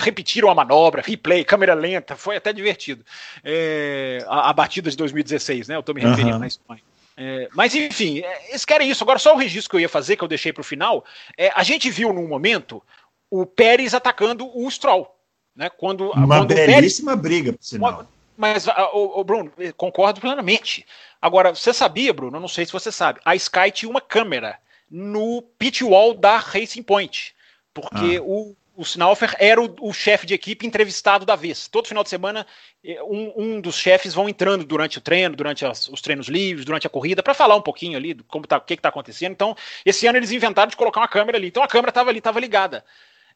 repetiram 0.03 0.49
a 0.49 0.55
manobra, 0.55 1.01
replay, 1.03 1.43
câmera 1.43 1.73
lenta, 1.73 2.15
foi 2.15 2.36
até 2.36 2.53
divertido 2.53 3.03
é, 3.43 4.24
a, 4.28 4.49
a, 4.49 4.53
batida 4.53 4.89
de 4.89 4.97
2016, 4.97 5.67
né? 5.67 5.76
Eu 5.76 5.80
estou 5.82 5.93
me 5.93 6.01
referindo 6.01 6.34
uhum. 6.34 6.39
na 6.39 6.47
Espanha. 6.47 6.82
É, 7.15 7.47
mas 7.53 7.76
enfim, 7.76 8.19
é, 8.19 8.49
eles 8.49 8.65
querem 8.65 8.89
isso. 8.89 9.03
Agora, 9.03 9.19
só 9.19 9.34
o 9.34 9.38
registro 9.38 9.69
que 9.69 9.76
eu 9.76 9.80
ia 9.82 9.89
fazer, 9.89 10.15
que 10.15 10.24
eu 10.24 10.28
deixei 10.28 10.51
para 10.51 10.61
o 10.61 10.65
final, 10.65 11.05
é, 11.38 11.51
a 11.55 11.63
gente 11.63 11.89
viu 11.91 12.11
num 12.11 12.28
momento 12.28 12.82
o 13.30 13.45
Pérez 13.45 13.93
atacando 13.93 14.49
o 14.55 14.69
Stroll. 14.69 15.09
Né, 15.55 15.69
quando, 15.69 16.09
Uma 16.11 16.39
quando 16.39 16.47
belíssima 16.47 17.11
Pérez, 17.11 17.21
briga, 17.21 17.53
por 17.53 17.63
sinal. 17.63 18.07
Mas, 18.36 18.67
o, 18.67 19.19
o, 19.19 19.24
Bruno, 19.24 19.51
concordo 19.78 20.19
plenamente. 20.19 20.84
Agora, 21.21 21.53
você 21.53 21.71
sabia, 21.71 22.11
Bruno? 22.11 22.38
Eu 22.38 22.41
não 22.41 22.47
sei 22.47 22.65
se 22.65 22.74
você 22.74 22.91
sabe. 22.91 23.19
A 23.24 23.36
Sky 23.36 23.69
tinha 23.71 23.89
uma 23.89 24.01
câmera 24.01 24.57
no 24.89 25.43
pit 25.57 25.84
wall 25.84 26.15
da 26.15 26.38
Racing 26.38 26.82
Point. 26.82 27.36
Porque 27.74 28.17
ah. 28.17 28.24
o 28.24 28.55
o 28.76 28.82
Snaufer 28.82 29.36
era 29.39 29.61
o, 29.61 29.76
o 29.82 29.93
chefe 29.93 30.26
de 30.26 30.34
equipe 30.34 30.65
entrevistado 30.65 31.26
da 31.26 31.36
vez. 31.36 31.67
Todo 31.67 31.88
final 31.88 32.03
de 32.03 32.09
semana, 32.09 32.45
eh, 32.84 33.01
um, 33.03 33.34
um 33.36 33.61
dos 33.61 33.76
chefes 33.76 34.13
vão 34.13 34.28
entrando 34.28 34.65
durante 34.65 34.97
o 34.97 35.01
treino, 35.01 35.36
durante 35.36 35.65
as, 35.65 35.88
os 35.88 36.01
treinos 36.01 36.28
livres, 36.28 36.65
durante 36.65 36.88
a 36.88 36.89
corrida, 36.89 37.21
para 37.21 37.34
falar 37.34 37.55
um 37.55 37.61
pouquinho 37.61 37.97
ali 37.97 38.13
do 38.13 38.24
como 38.24 38.47
tá, 38.47 38.57
o 38.57 38.61
que 38.61 38.74
está 38.74 38.89
acontecendo. 38.89 39.32
Então, 39.32 39.55
esse 39.86 40.07
ano 40.07 40.17
eles 40.17 40.32
inventaram 40.32 40.69
de 40.69 40.76
colocar 40.76 41.01
uma 41.01 41.07
câmera 41.07 41.38
ali. 41.38 41.47
Então 41.47 41.63
a 41.63 41.67
câmera 41.67 41.89
estava 41.89 42.09
ali, 42.09 42.17
estava 42.17 42.39
ligada. 42.39 42.84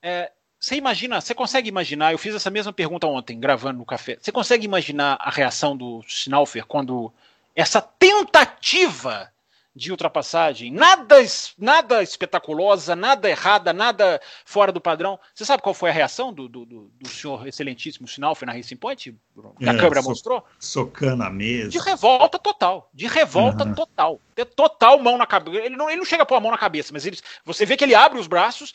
É, 0.01 0.31
você 0.59 0.75
imagina, 0.75 1.21
você 1.21 1.35
consegue 1.35 1.69
imaginar? 1.69 2.11
Eu 2.11 2.17
fiz 2.17 2.33
essa 2.33 2.49
mesma 2.49 2.73
pergunta 2.73 3.05
ontem, 3.05 3.39
gravando 3.39 3.77
no 3.79 3.85
café. 3.85 4.17
Você 4.19 4.31
consegue 4.31 4.65
imaginar 4.65 5.17
a 5.19 5.29
reação 5.29 5.77
do 5.77 6.03
Snaufer 6.07 6.65
quando 6.65 7.13
essa 7.55 7.79
tentativa 7.79 9.31
de 9.77 9.91
ultrapassagem, 9.91 10.71
nada, 10.71 11.17
nada 11.57 12.01
espetaculosa, 12.01 12.95
nada 12.95 13.29
errada, 13.29 13.71
nada 13.71 14.19
fora 14.43 14.71
do 14.71 14.81
padrão. 14.81 15.19
Você 15.33 15.45
sabe 15.45 15.61
qual 15.61 15.75
foi 15.75 15.91
a 15.91 15.93
reação 15.93 16.33
do, 16.33 16.49
do, 16.49 16.65
do, 16.65 17.07
senhor 17.07 17.47
excelentíssimo 17.47 18.07
foi 18.35 18.45
na 18.47 18.53
Racing 18.53 18.75
Point? 18.75 19.15
Que 19.59 19.69
a 19.69 19.73
é, 19.73 19.77
câmera 19.77 20.01
so, 20.01 20.09
mostrou? 20.09 20.43
Socando 20.59 21.23
a 21.23 21.29
mesa. 21.29 21.69
De 21.69 21.77
revolta 21.77 22.39
total. 22.39 22.89
De 22.91 23.05
revolta 23.05 23.63
uhum. 23.63 23.75
total. 23.75 24.19
De 24.35 24.43
total 24.43 24.99
mão 24.99 25.15
na 25.15 25.27
cabeça. 25.27 25.57
Ele 25.57 25.77
não, 25.77 25.87
ele 25.87 25.97
não 25.97 26.05
chega 26.05 26.23
a 26.23 26.25
pôr 26.25 26.35
a 26.35 26.39
mão 26.39 26.51
na 26.51 26.57
cabeça, 26.57 26.91
mas 26.91 27.05
ele, 27.05 27.19
você 27.45 27.63
vê 27.63 27.77
que 27.77 27.83
ele 27.83 27.93
abre 27.93 28.19
os 28.19 28.25
braços 28.25 28.73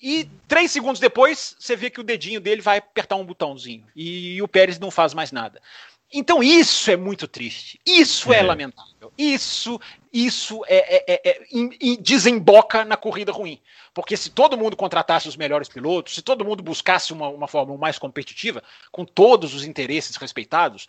e 0.00 0.28
três 0.46 0.70
segundos 0.70 1.00
depois 1.00 1.56
você 1.58 1.74
vê 1.74 1.90
que 1.90 2.00
o 2.00 2.04
dedinho 2.04 2.40
dele 2.40 2.60
vai 2.60 2.78
apertar 2.78 3.16
um 3.16 3.24
botãozinho. 3.24 3.86
E, 3.96 4.36
e 4.36 4.42
o 4.42 4.46
Pérez 4.46 4.78
não 4.78 4.90
faz 4.90 5.14
mais 5.14 5.32
nada. 5.32 5.60
Então 6.16 6.40
isso 6.44 6.92
é 6.92 6.96
muito 6.96 7.26
triste, 7.26 7.80
isso 7.84 8.32
é, 8.32 8.38
é 8.38 8.42
lamentável, 8.42 9.12
isso 9.18 9.80
isso 10.12 10.64
é, 10.68 11.12
é, 11.12 11.20
é, 11.26 11.28
é 11.30 11.96
desemboca 12.00 12.84
na 12.84 12.96
corrida 12.96 13.32
ruim. 13.32 13.60
Porque 13.92 14.16
se 14.16 14.30
todo 14.30 14.56
mundo 14.56 14.76
contratasse 14.76 15.28
os 15.28 15.36
melhores 15.36 15.68
pilotos, 15.68 16.14
se 16.14 16.22
todo 16.22 16.44
mundo 16.44 16.62
buscasse 16.62 17.12
uma, 17.12 17.28
uma 17.28 17.48
Fórmula 17.48 17.76
mais 17.76 17.98
competitiva, 17.98 18.62
com 18.92 19.04
todos 19.04 19.54
os 19.54 19.64
interesses 19.64 20.14
respeitados, 20.14 20.86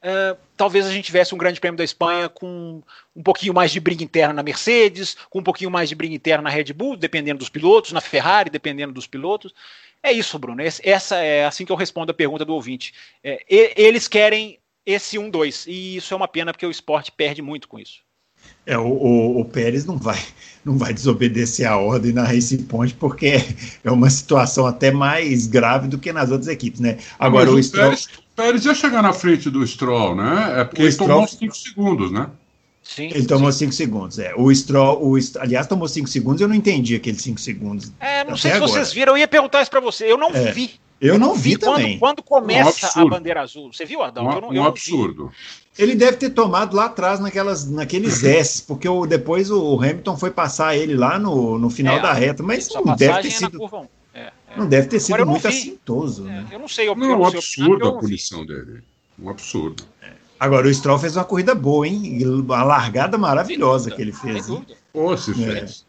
uh, 0.00 0.38
talvez 0.56 0.86
a 0.86 0.92
gente 0.92 1.06
tivesse 1.06 1.34
um 1.34 1.38
grande 1.38 1.58
prêmio 1.58 1.76
da 1.76 1.82
Espanha 1.82 2.28
com 2.28 2.80
um 3.16 3.22
pouquinho 3.22 3.52
mais 3.52 3.72
de 3.72 3.80
briga 3.80 4.04
interna 4.04 4.32
na 4.32 4.44
Mercedes, 4.44 5.16
com 5.28 5.40
um 5.40 5.44
pouquinho 5.44 5.72
mais 5.72 5.88
de 5.88 5.96
briga 5.96 6.14
interna 6.14 6.42
na 6.42 6.50
Red 6.50 6.72
Bull, 6.72 6.96
dependendo 6.96 7.40
dos 7.40 7.48
pilotos, 7.48 7.90
na 7.90 8.00
Ferrari, 8.00 8.48
dependendo 8.48 8.92
dos 8.92 9.08
pilotos. 9.08 9.52
É 10.00 10.12
isso, 10.12 10.38
Bruno. 10.38 10.62
Essa 10.62 11.16
é 11.16 11.44
assim 11.44 11.64
que 11.64 11.72
eu 11.72 11.76
respondo 11.76 12.12
a 12.12 12.14
pergunta 12.14 12.44
do 12.44 12.54
ouvinte. 12.54 12.94
É, 13.24 13.44
eles 13.48 14.06
querem 14.06 14.60
esse 14.88 15.18
1-2. 15.18 15.66
E 15.66 15.96
isso 15.96 16.14
é 16.14 16.16
uma 16.16 16.26
pena 16.26 16.52
porque 16.52 16.64
o 16.64 16.70
esporte 16.70 17.12
perde 17.12 17.42
muito 17.42 17.68
com 17.68 17.78
isso. 17.78 18.00
É, 18.64 18.78
o, 18.78 18.86
o, 18.86 19.40
o, 19.40 19.44
Pérez 19.44 19.84
não 19.84 19.98
vai, 19.98 20.18
não 20.64 20.78
vai 20.78 20.94
desobedecer 20.94 21.66
a 21.66 21.76
ordem 21.76 22.12
na 22.12 22.24
Racing 22.24 22.64
Point, 22.64 22.94
porque 22.94 23.44
é 23.84 23.90
uma 23.90 24.08
situação 24.08 24.66
até 24.66 24.90
mais 24.90 25.46
grave 25.46 25.88
do 25.88 25.98
que 25.98 26.12
nas 26.12 26.30
outras 26.30 26.48
equipes, 26.48 26.80
né? 26.80 26.98
Agora, 27.18 27.50
o, 27.50 27.62
Stroll... 27.62 27.90
Pérez, 27.90 28.06
o 28.06 28.36
Pérez 28.36 28.64
ia 28.64 28.74
chegar 28.74 29.02
na 29.02 29.12
frente 29.12 29.50
do 29.50 29.66
Stroll, 29.66 30.14
né? 30.14 30.60
É 30.60 30.64
porque 30.64 30.82
o 30.82 30.84
ele 30.84 30.92
Stroll... 30.92 31.08
tomou 31.08 31.28
5 31.28 31.56
segundos, 31.56 32.10
né? 32.12 32.30
Sim, 32.88 33.10
ele 33.12 33.26
tomou 33.26 33.52
5 33.52 33.70
segundos, 33.70 34.18
é. 34.18 34.34
O 34.34 34.50
Stroll, 34.50 34.98
o, 35.02 35.18
aliás, 35.40 35.66
tomou 35.66 35.86
5 35.86 36.08
segundos, 36.08 36.40
eu 36.40 36.48
não 36.48 36.54
entendi 36.54 36.96
aqueles 36.96 37.20
5 37.20 37.38
segundos. 37.38 37.92
É, 38.00 38.24
não 38.24 38.34
sei 38.34 38.50
se 38.50 38.56
agora. 38.56 38.72
vocês 38.72 38.94
viram, 38.94 39.12
eu 39.12 39.18
ia 39.18 39.28
perguntar 39.28 39.60
isso 39.60 39.70
para 39.70 39.78
você, 39.78 40.10
eu 40.10 40.16
não 40.16 40.30
é. 40.30 40.50
vi. 40.52 40.80
Eu 40.98 41.18
não 41.18 41.34
vi, 41.34 41.50
vi 41.50 41.58
também. 41.58 41.98
Quando, 41.98 42.22
começa 42.22 42.98
um 42.98 43.06
a 43.06 43.10
bandeira 43.10 43.42
azul, 43.42 43.70
você 43.70 43.84
viu, 43.84 44.02
Adão? 44.02 44.26
Um, 44.26 44.32
eu 44.32 44.40
não, 44.40 44.54
eu 44.54 44.62
um 44.62 44.64
absurdo. 44.64 45.30
Ele 45.78 45.94
deve 45.94 46.16
ter 46.16 46.30
tomado 46.30 46.74
lá 46.74 46.86
atrás 46.86 47.20
naquelas, 47.20 47.70
naqueles 47.70 48.24
S, 48.24 48.62
porque 48.62 48.88
o, 48.88 49.04
depois 49.04 49.50
o 49.50 49.78
Hamilton 49.78 50.16
foi 50.16 50.30
passar 50.30 50.74
ele 50.74 50.96
lá 50.96 51.18
no, 51.18 51.58
no 51.58 51.68
final 51.68 51.98
é, 51.98 52.00
da 52.00 52.14
reta, 52.14 52.42
mas 52.42 52.70
não 52.74 52.96
deve 52.96 53.20
ter 53.20 53.30
sido. 53.30 53.88
É, 54.14 54.20
é. 54.20 54.32
Não 54.56 54.66
deve 54.66 54.88
ter 54.88 54.98
sido 54.98 55.26
muito 55.26 55.46
assintoso. 55.46 56.26
É, 56.26 56.30
né? 56.30 56.46
Eu 56.50 56.58
não 56.58 56.68
sei. 56.68 56.88
Eu, 56.88 56.96
não, 56.96 57.12
é 57.12 57.16
um 57.18 57.26
absurdo 57.26 57.86
a 57.86 57.98
punição 57.98 58.46
dele. 58.46 58.82
Um 59.18 59.28
absurdo. 59.28 59.84
É. 60.00 60.17
Agora, 60.38 60.68
o 60.68 60.74
Stroll 60.74 60.98
fez 60.98 61.16
uma 61.16 61.24
corrida 61.24 61.54
boa, 61.54 61.86
hein? 61.86 62.20
Uma 62.24 62.62
largada 62.62 63.18
maravilhosa 63.18 63.90
que 63.90 64.00
ele 64.00 64.12
fez. 64.12 64.46
Pô, 64.92 65.16
se 65.16 65.34
fez. 65.34 65.86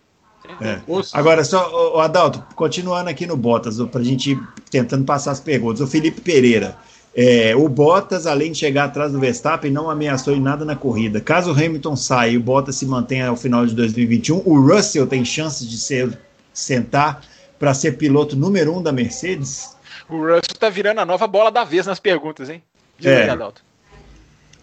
É. 0.59 0.81
Agora, 1.13 1.43
só, 1.43 1.95
o 1.95 1.99
Adalto, 1.99 2.43
continuando 2.55 3.09
aqui 3.09 3.27
no 3.27 3.37
Bottas, 3.37 3.79
para 3.79 4.01
a 4.01 4.03
gente 4.03 4.31
ir 4.31 4.39
tentando 4.71 5.05
passar 5.05 5.31
as 5.31 5.39
perguntas. 5.39 5.81
O 5.81 5.87
Felipe 5.87 6.21
Pereira. 6.21 6.75
É, 7.15 7.55
o 7.55 7.67
Bottas, 7.67 8.25
além 8.25 8.51
de 8.51 8.57
chegar 8.57 8.85
atrás 8.85 9.11
do 9.11 9.19
Verstappen, 9.19 9.71
não 9.71 9.89
ameaçou 9.89 10.33
em 10.33 10.41
nada 10.41 10.63
na 10.63 10.75
corrida. 10.75 11.19
Caso 11.19 11.51
o 11.51 11.53
Hamilton 11.53 11.95
saia 11.95 12.31
e 12.31 12.37
o 12.37 12.41
Bottas 12.41 12.75
se 12.75 12.85
mantenha 12.85 13.27
ao 13.27 13.35
final 13.35 13.65
de 13.65 13.75
2021, 13.75 14.43
o 14.45 14.59
Russell 14.61 15.07
tem 15.07 15.25
chances 15.25 15.69
de 15.69 15.77
ser, 15.77 16.17
sentar 16.53 17.21
para 17.57 17.73
ser 17.73 17.97
piloto 17.97 18.35
número 18.35 18.75
um 18.75 18.81
da 18.81 18.91
Mercedes? 18.91 19.75
O 20.07 20.17
Russell 20.17 20.53
está 20.53 20.69
virando 20.69 20.99
a 20.99 21.05
nova 21.05 21.27
bola 21.27 21.51
da 21.51 21.63
vez 21.63 21.85
nas 21.85 21.99
perguntas, 21.99 22.49
hein? 22.49 22.63
Diz 22.97 23.11
é. 23.11 23.23
aí, 23.23 23.29
Adalto. 23.29 23.68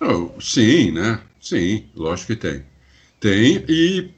Oh, 0.00 0.40
sim, 0.40 0.90
né? 0.90 1.20
Sim, 1.40 1.88
lógico 1.94 2.28
que 2.28 2.36
tem. 2.36 2.64
Tem, 3.20 3.64
e, 3.68 4.10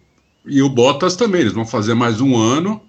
e 0.45 0.63
o 0.63 0.69
Bottas 0.69 1.17
também, 1.17 1.43
eles 1.43 1.53
vão 1.53 1.67
fazer 1.67 1.95
mais 1.95 2.21
um 2.21 2.37
ano. 2.37 2.83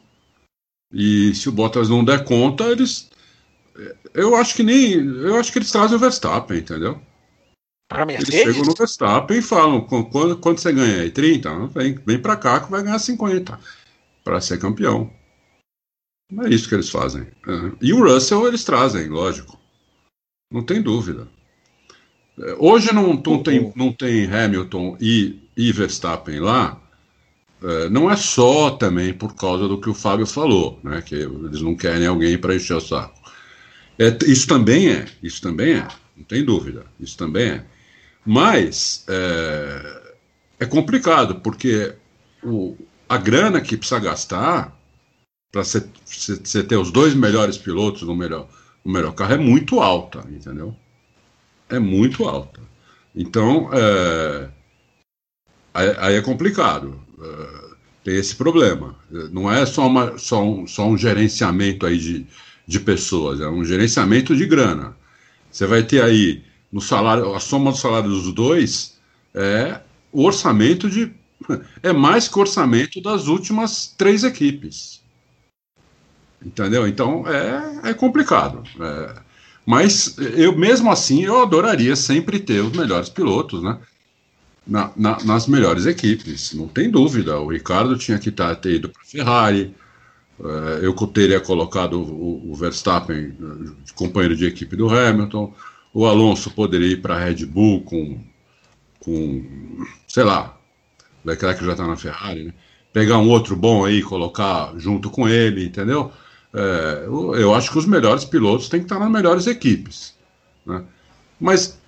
E 0.92 1.34
se 1.36 1.50
o 1.50 1.52
Bottas 1.52 1.90
não 1.90 2.04
der 2.04 2.24
conta, 2.24 2.66
eles 2.66 3.10
eu 4.14 4.36
acho 4.36 4.56
que 4.56 4.64
nem. 4.64 4.94
Eu 4.94 5.36
acho 5.38 5.52
que 5.52 5.60
eles 5.60 5.72
trazem 5.72 5.96
o 5.96 6.00
Verstappen, 6.00 6.60
entendeu? 6.60 7.02
Para 7.88 8.06
Mercedes? 8.06 8.34
Eles 8.34 8.54
chegam 8.54 8.66
no 8.66 8.76
Verstappen 8.76 9.38
e 9.38 9.42
falam: 9.42 9.82
quando, 9.82 10.38
quando 10.38 10.60
você 10.60 10.72
ganha 10.72 11.02
aí 11.02 11.12
30, 11.12 11.68
vem, 11.68 11.96
vem 12.06 12.22
para 12.22 12.36
cá 12.36 12.60
que 12.60 12.72
vai 12.72 12.84
ganhar 12.84 13.00
50 13.00 13.60
para 14.24 14.42
ser 14.42 14.60
campeão. 14.60 15.12
Não 16.32 16.46
é 16.46 16.50
isso 16.50 16.70
que 16.70 16.76
eles 16.76 16.90
fazem. 16.90 17.24
É. 17.24 17.78
E 17.82 17.94
o 17.94 18.04
Russell 18.04 18.48
eles 18.48 18.64
trazem, 18.64 19.08
lógico. 19.08 19.60
Não 20.52 20.64
tem 20.64 20.82
dúvida. 20.82 21.28
Hoje 22.58 22.94
não, 22.94 23.14
não, 23.14 23.44
tem, 23.44 23.72
não 23.76 23.92
tem 23.92 24.26
Hamilton 24.26 24.98
e, 25.00 25.40
e 25.58 25.72
Verstappen 25.72 26.40
lá. 26.40 26.80
É, 27.62 27.90
não 27.90 28.10
é 28.10 28.16
só 28.16 28.72
também 28.72 29.14
por 29.14 29.36
causa 29.36 29.68
do 29.68 29.80
que 29.80 29.90
o 29.90 29.94
Fábio 29.94 30.26
falou, 30.26 30.80
né? 30.84 31.02
Que 31.02 31.16
eles 31.16 31.62
não 31.62 31.76
querem 31.76 32.08
alguém 32.08 32.38
para 32.38 32.56
encher 32.56 32.76
o 32.76 32.82
saco. 32.82 33.20
É, 33.98 34.18
isso 34.26 34.48
também 34.48 34.90
é, 34.90 35.06
isso 35.22 35.42
também 35.42 35.74
é, 35.74 35.88
não 36.16 36.24
tem 36.24 36.44
dúvida, 36.44 36.86
isso 37.00 37.18
também 37.18 37.50
é. 37.50 37.66
Mas 38.26 39.04
é, 39.10 40.14
é 40.62 40.66
complicado, 40.66 41.42
porque 41.42 41.94
o, 42.42 42.78
a 43.10 43.18
grana 43.18 43.60
que 43.60 43.76
precisa 43.76 44.00
gastar 44.00 44.74
para 45.52 45.64
você 45.64 46.64
ter 46.64 46.78
os 46.78 46.92
dois 46.92 47.14
melhores 47.14 47.58
pilotos 47.58 48.04
no 48.04 48.16
melhor, 48.16 48.48
no 48.86 48.94
melhor 48.94 49.14
carro 49.14 49.34
é 49.34 49.38
muito 49.38 49.82
alta, 49.82 50.24
entendeu? 50.30 50.74
É 51.70 51.80
muito 51.80 52.26
alta. 52.26 52.60
Então, 53.16 53.70
é, 53.74 54.50
aí, 55.74 56.16
é 56.16 56.22
complicado. 56.22 57.00
É, 57.22 57.70
tem 58.04 58.16
esse 58.16 58.36
problema. 58.36 58.96
Não 59.32 59.52
é 59.52 59.66
só, 59.66 59.88
uma, 59.88 60.18
só, 60.18 60.44
um, 60.44 60.66
só 60.66 60.88
um 60.88 60.98
gerenciamento 60.98 61.86
aí 61.86 61.98
de, 61.98 62.26
de 62.66 62.80
pessoas, 62.80 63.42
é 63.42 63.48
um 63.48 63.64
gerenciamento 63.64 64.36
de 64.36 64.46
grana. 64.46 64.96
Você 65.52 65.66
vai 65.66 65.84
ter 65.84 66.02
aí 66.02 66.44
no 66.72 66.80
salário, 66.80 67.34
a 67.34 67.40
soma 67.40 67.72
do 67.72 67.78
salário 67.78 68.10
dos 68.10 68.32
dois 68.34 68.98
é 69.34 69.82
o 70.12 70.24
orçamento 70.24 70.90
de 70.90 71.12
é 71.82 71.92
mais 71.94 72.28
que 72.28 72.38
o 72.38 72.42
orçamento 72.42 73.02
das 73.02 73.28
últimas 73.28 73.88
três 73.98 74.24
equipes. 74.24 75.02
Entendeu? 76.44 76.88
Então 76.88 77.28
é, 77.28 77.90
é 77.90 77.94
complicado. 77.94 78.64
É, 78.80 79.22
mas 79.70 80.16
eu 80.18 80.58
mesmo 80.58 80.90
assim 80.92 81.26
eu 81.26 81.44
adoraria 81.44 81.96
sempre 81.96 82.40
ter 82.40 82.60
os 82.60 82.76
melhores 82.76 83.08
pilotos, 83.08 83.62
né? 83.62 83.78
Na, 84.66 84.92
na, 84.98 85.24
nas 85.24 85.46
melhores 85.46 85.86
equipes, 85.86 86.54
não 86.54 86.68
tem 86.68 86.90
dúvida. 86.90 87.40
O 87.40 87.52
Ricardo 87.52 87.96
tinha 87.96 88.18
que 88.18 88.32
tá, 88.32 88.56
ter 88.56 88.78
ido 88.78 88.90
para 88.90 89.04
a 89.04 89.06
Ferrari, 89.06 89.76
é, 90.44 90.80
eu 90.82 90.96
teria 91.06 91.40
colocado 91.40 92.02
o, 92.02 92.52
Verstappen 92.56 93.32
eh, 93.40 93.92
companheiro 93.94 94.36
de 94.36 94.48
equipe 94.48 94.76
do 94.76 94.90
Hamilton, 94.90 95.54
o 95.94 96.08
Alonso 96.08 96.50
poderia 96.50 96.94
ir 96.94 97.02
para 97.04 97.16
a 97.16 97.20
Red 97.20 97.46
Bull 97.46 97.82
com, 97.82 98.20
com, 99.00 99.86
sei 100.08 100.24
lá, 100.24 100.58
Leclerc 101.24 101.64
já 101.64 101.74
está 101.74 101.86
na 101.86 101.96
Ferrari, 101.96 102.46
né? 102.46 102.54
pegar 102.92 103.20
um 103.20 103.30
outro 103.30 103.56
bom 103.56 103.86
aí 103.86 104.00
e 104.00 104.04
colocar 104.04 104.74
junto 104.78 105.12
com 105.12 105.30
ele, 105.30 105.66
entendeu? 105.66 106.12
É, 106.54 107.06
eu 107.08 107.54
acho 107.54 107.72
que 107.72 107.78
os 107.78 107.86
melhores 107.86 108.26
pilotos 108.26 108.70
têm 108.70 108.80
que 108.80 108.86
estar 108.86 109.00
nas 109.00 109.12
melhores 109.12 109.46
equipes. 109.48 110.16
Né? 110.66 110.84
Mas 111.40 111.80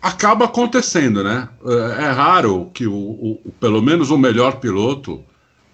acaba 0.00 0.46
acontecendo, 0.46 1.22
né? 1.22 1.48
É, 1.64 2.04
é 2.04 2.10
raro 2.10 2.70
que 2.74 2.86
o, 2.86 2.94
o, 2.94 3.52
pelo 3.60 3.80
menos 3.80 4.10
o 4.10 4.18
melhor 4.18 4.58
piloto 4.58 5.24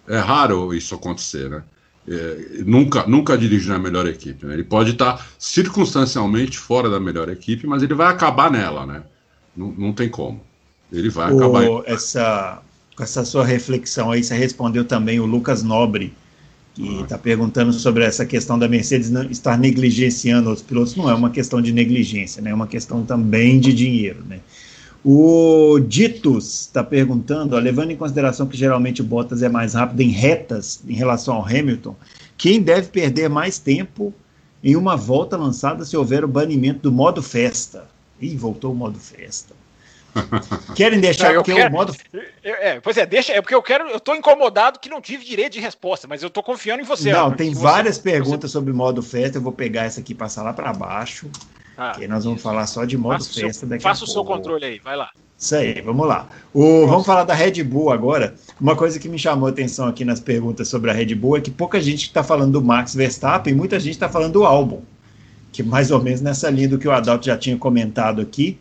é 0.06 0.18
raro 0.18 0.74
isso 0.74 0.94
acontecer, 0.94 1.48
né? 1.48 1.62
É, 2.10 2.62
nunca, 2.64 3.06
nunca 3.06 3.36
dirige 3.36 3.68
na 3.68 3.78
melhor 3.78 4.06
equipe. 4.06 4.46
Né? 4.46 4.54
Ele 4.54 4.64
pode 4.64 4.92
estar 4.92 5.26
circunstancialmente 5.38 6.58
fora 6.58 6.88
da 6.88 6.98
melhor 6.98 7.28
equipe, 7.28 7.66
mas 7.66 7.82
ele 7.82 7.92
vai 7.92 8.06
acabar 8.06 8.50
nela, 8.50 8.86
né? 8.86 9.02
Não, 9.54 9.72
não 9.72 9.92
tem 9.92 10.08
como. 10.08 10.40
Ele 10.90 11.10
vai 11.10 11.30
o, 11.30 11.36
acabar. 11.36 11.82
Essa, 11.84 12.62
com 12.96 13.02
essa 13.02 13.24
sua 13.26 13.44
reflexão 13.44 14.10
aí, 14.10 14.24
você 14.24 14.34
respondeu 14.34 14.86
também 14.86 15.20
o 15.20 15.26
Lucas 15.26 15.62
Nobre, 15.62 16.14
que 16.78 17.02
está 17.02 17.16
ah. 17.16 17.18
perguntando 17.18 17.72
sobre 17.72 18.04
essa 18.04 18.24
questão 18.24 18.56
da 18.56 18.68
Mercedes 18.68 19.10
estar 19.30 19.58
negligenciando 19.58 20.48
os 20.50 20.62
pilotos. 20.62 20.94
Não 20.94 21.10
é 21.10 21.14
uma 21.14 21.30
questão 21.30 21.60
de 21.60 21.72
negligência, 21.72 22.40
né? 22.40 22.50
é 22.50 22.54
uma 22.54 22.68
questão 22.68 23.04
também 23.04 23.58
de 23.58 23.72
dinheiro. 23.72 24.22
Né? 24.24 24.38
O 25.04 25.80
Ditus 25.80 26.60
está 26.62 26.84
perguntando, 26.84 27.56
ó, 27.56 27.58
levando 27.58 27.90
em 27.90 27.96
consideração 27.96 28.46
que 28.46 28.56
geralmente 28.56 29.00
o 29.00 29.04
Bottas 29.04 29.42
é 29.42 29.48
mais 29.48 29.74
rápido 29.74 30.00
em 30.02 30.10
retas 30.10 30.80
em 30.88 30.94
relação 30.94 31.34
ao 31.34 31.44
Hamilton, 31.44 31.96
quem 32.36 32.62
deve 32.62 32.88
perder 32.88 33.28
mais 33.28 33.58
tempo 33.58 34.14
em 34.62 34.76
uma 34.76 34.96
volta 34.96 35.36
lançada 35.36 35.84
se 35.84 35.96
houver 35.96 36.24
o 36.24 36.28
banimento 36.28 36.82
do 36.82 36.92
modo 36.92 37.20
festa? 37.20 37.88
Ih, 38.20 38.36
voltou 38.36 38.72
o 38.72 38.76
modo 38.76 38.98
festa. 39.00 39.54
Querem 40.74 41.00
deixar 41.00 41.34
não, 41.34 41.42
porque 41.42 41.54
quero, 41.54 41.68
o 41.68 41.72
modo. 41.72 41.94
É, 42.42 42.80
pois 42.80 42.96
é, 42.96 43.06
deixa. 43.06 43.32
É 43.32 43.40
porque 43.40 43.54
eu 43.54 43.62
quero. 43.62 43.88
Eu 43.88 44.00
tô 44.00 44.14
incomodado 44.14 44.78
que 44.78 44.88
não 44.88 45.00
tive 45.00 45.24
direito 45.24 45.52
de 45.52 45.60
resposta, 45.60 46.06
mas 46.08 46.22
eu 46.22 46.30
tô 46.30 46.42
confiando 46.42 46.82
em 46.82 46.86
você. 46.86 47.12
Não, 47.12 47.30
tem 47.30 47.52
várias 47.54 47.96
você, 47.96 48.02
perguntas 48.02 48.50
você... 48.50 48.58
sobre 48.58 48.72
modo 48.72 49.02
festa. 49.02 49.38
Eu 49.38 49.42
vou 49.42 49.52
pegar 49.52 49.84
essa 49.84 50.00
aqui 50.00 50.12
e 50.12 50.16
passar 50.16 50.42
lá 50.42 50.52
para 50.52 50.72
baixo. 50.72 51.30
Ah, 51.76 51.92
que 51.92 52.08
nós 52.08 52.24
vamos 52.24 52.40
isso. 52.40 52.48
falar 52.48 52.66
só 52.66 52.84
de 52.84 52.98
modo 52.98 53.22
faça 53.22 53.40
festa 53.40 53.60
seu, 53.60 53.68
daqui 53.68 53.84
Faça 53.84 54.04
o 54.04 54.08
seu 54.08 54.24
controle 54.24 54.64
aí, 54.64 54.78
vai 54.80 54.96
lá. 54.96 55.10
Isso 55.38 55.54
aí, 55.54 55.80
vamos 55.80 56.08
lá. 56.08 56.28
O, 56.52 56.84
vamos 56.88 57.06
falar 57.06 57.22
da 57.22 57.32
Red 57.32 57.62
Bull 57.62 57.92
agora. 57.92 58.34
Uma 58.60 58.74
coisa 58.74 58.98
que 58.98 59.08
me 59.08 59.16
chamou 59.16 59.46
a 59.46 59.50
atenção 59.50 59.86
aqui 59.86 60.04
nas 60.04 60.18
perguntas 60.18 60.66
sobre 60.66 60.90
a 60.90 60.92
Red 60.92 61.14
Bull 61.14 61.36
é 61.36 61.40
que 61.40 61.52
pouca 61.52 61.80
gente 61.80 62.02
está 62.02 62.24
falando 62.24 62.54
do 62.54 62.64
Max 62.64 62.96
Verstappen, 62.96 63.54
muita 63.54 63.78
gente 63.78 63.92
está 63.92 64.08
falando 64.08 64.32
do 64.32 64.44
álbum, 64.44 64.82
que 65.52 65.62
mais 65.62 65.92
ou 65.92 66.02
menos 66.02 66.20
nessa 66.20 66.50
linha 66.50 66.68
do 66.68 66.78
que 66.78 66.88
o 66.88 66.90
Adalto 66.90 67.26
já 67.26 67.38
tinha 67.38 67.56
comentado 67.56 68.20
aqui, 68.20 68.58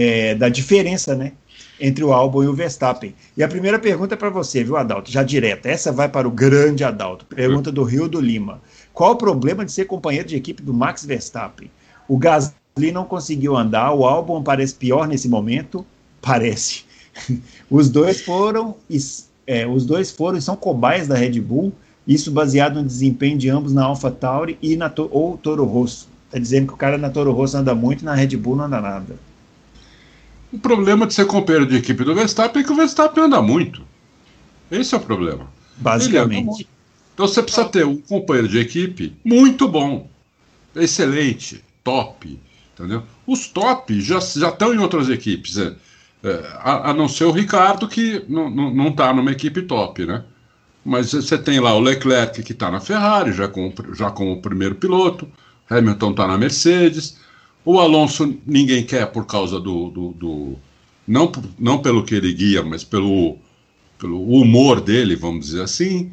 é, 0.00 0.32
da 0.32 0.48
diferença, 0.48 1.16
né? 1.16 1.32
Entre 1.80 2.04
o 2.04 2.12
álbum 2.12 2.44
e 2.44 2.46
o 2.46 2.54
Verstappen. 2.54 3.12
E 3.36 3.42
a 3.42 3.48
primeira 3.48 3.80
pergunta 3.80 4.14
é 4.14 4.16
para 4.16 4.30
você, 4.30 4.62
viu, 4.62 4.76
Adalto? 4.76 5.10
Já 5.10 5.24
direta. 5.24 5.68
Essa 5.68 5.90
vai 5.90 6.08
para 6.08 6.28
o 6.28 6.30
grande 6.30 6.84
Adalto. 6.84 7.26
Pergunta 7.26 7.72
do 7.72 7.82
Rio 7.82 8.08
do 8.08 8.20
Lima. 8.20 8.62
Qual 8.94 9.14
o 9.14 9.16
problema 9.16 9.64
de 9.64 9.72
ser 9.72 9.86
companheiro 9.86 10.28
de 10.28 10.36
equipe 10.36 10.62
do 10.62 10.72
Max 10.72 11.04
Verstappen? 11.04 11.68
O 12.06 12.16
Gasly 12.16 12.92
não 12.92 13.04
conseguiu 13.04 13.56
andar, 13.56 13.92
o 13.92 14.06
álbum 14.06 14.40
parece 14.40 14.76
pior 14.76 15.08
nesse 15.08 15.28
momento. 15.28 15.84
Parece. 16.22 16.84
Os 17.68 17.90
dois 17.90 18.20
foram, 18.20 18.76
é, 19.48 19.66
os 19.66 19.84
dois 19.84 20.12
foram 20.12 20.38
e 20.38 20.42
são 20.42 20.54
cobaias 20.54 21.08
da 21.08 21.16
Red 21.16 21.40
Bull, 21.40 21.72
isso 22.06 22.30
baseado 22.30 22.76
no 22.76 22.84
desempenho 22.84 23.36
de 23.36 23.50
ambos 23.50 23.72
na 23.72 23.84
Alpha 23.84 24.12
Tauri 24.12 24.56
e 24.62 24.76
na 24.76 24.92
ou 25.10 25.36
Toro 25.36 25.64
Rosso. 25.64 26.08
Está 26.26 26.38
dizendo 26.38 26.68
que 26.68 26.74
o 26.74 26.76
cara 26.76 26.96
na 26.96 27.10
Toro 27.10 27.32
Rosso 27.32 27.56
anda 27.56 27.74
muito 27.74 28.02
e 28.02 28.04
na 28.04 28.14
Red 28.14 28.36
Bull 28.36 28.54
não 28.54 28.64
anda 28.64 28.80
nada. 28.80 29.27
O 30.52 30.58
problema 30.58 31.06
de 31.06 31.14
ser 31.14 31.26
companheiro 31.26 31.66
de 31.66 31.76
equipe 31.76 32.04
do 32.04 32.14
Verstappen 32.14 32.62
é 32.62 32.64
que 32.64 32.72
o 32.72 32.76
Verstappen 32.76 33.24
anda 33.24 33.42
muito. 33.42 33.82
Esse 34.70 34.94
é 34.94 34.98
o 34.98 35.00
problema. 35.00 35.46
Basicamente. 35.76 36.66
Então 37.14 37.26
você 37.26 37.42
precisa 37.42 37.68
ter 37.68 37.84
um 37.84 37.96
companheiro 37.96 38.48
de 38.48 38.58
equipe 38.58 39.16
muito 39.24 39.66
bom, 39.66 40.08
excelente, 40.76 41.64
top, 41.82 42.38
entendeu? 42.72 43.02
Os 43.26 43.48
top 43.48 44.00
já, 44.00 44.20
já 44.20 44.50
estão 44.50 44.72
em 44.72 44.78
outras 44.78 45.08
equipes, 45.08 45.58
é, 45.58 45.74
é, 46.22 46.48
a, 46.58 46.90
a, 46.90 46.94
não 46.94 47.08
ser 47.08 47.24
o 47.24 47.32
Ricardo, 47.32 47.88
que 47.88 48.24
não 48.28 48.88
está 48.88 49.12
numa 49.12 49.32
equipe 49.32 49.62
top, 49.62 50.06
né? 50.06 50.24
Mas 50.84 51.12
você 51.12 51.36
tem 51.36 51.58
lá 51.58 51.74
o 51.74 51.80
Leclerc, 51.80 52.42
que 52.42 52.52
está 52.52 52.70
na 52.70 52.80
Ferrari, 52.80 53.32
já 53.32 53.48
como, 53.48 53.74
já 53.94 54.10
como 54.10 54.40
primeiro 54.40 54.76
piloto, 54.76 55.28
Hamilton 55.68 56.12
está 56.12 56.26
na 56.26 56.38
Mercedes, 56.38 57.18
o 57.68 57.78
Alonso 57.78 58.34
ninguém 58.46 58.82
quer 58.82 59.06
por 59.12 59.26
causa 59.26 59.60
do. 59.60 59.90
do, 59.90 60.12
do 60.12 60.56
não, 61.06 61.30
não 61.58 61.82
pelo 61.82 62.02
que 62.02 62.14
ele 62.14 62.32
guia, 62.32 62.62
mas 62.62 62.82
pelo, 62.82 63.36
pelo 63.98 64.22
humor 64.22 64.80
dele, 64.80 65.14
vamos 65.14 65.46
dizer 65.46 65.62
assim. 65.62 66.10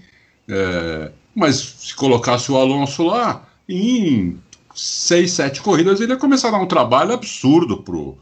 É, 0.50 1.12
Mas 1.34 1.56
se 1.56 1.96
colocasse 1.96 2.52
o 2.52 2.58
Alonso 2.58 3.04
lá, 3.04 3.48
em 3.70 4.38
seis, 4.74 5.32
sete 5.32 5.62
corridas 5.62 6.02
ele 6.02 6.12
ia 6.12 6.18
começar 6.18 6.50
a 6.50 6.52
dar 6.52 6.60
um 6.60 6.68
trabalho 6.68 7.14
absurdo 7.14 7.78
pro, 7.78 8.18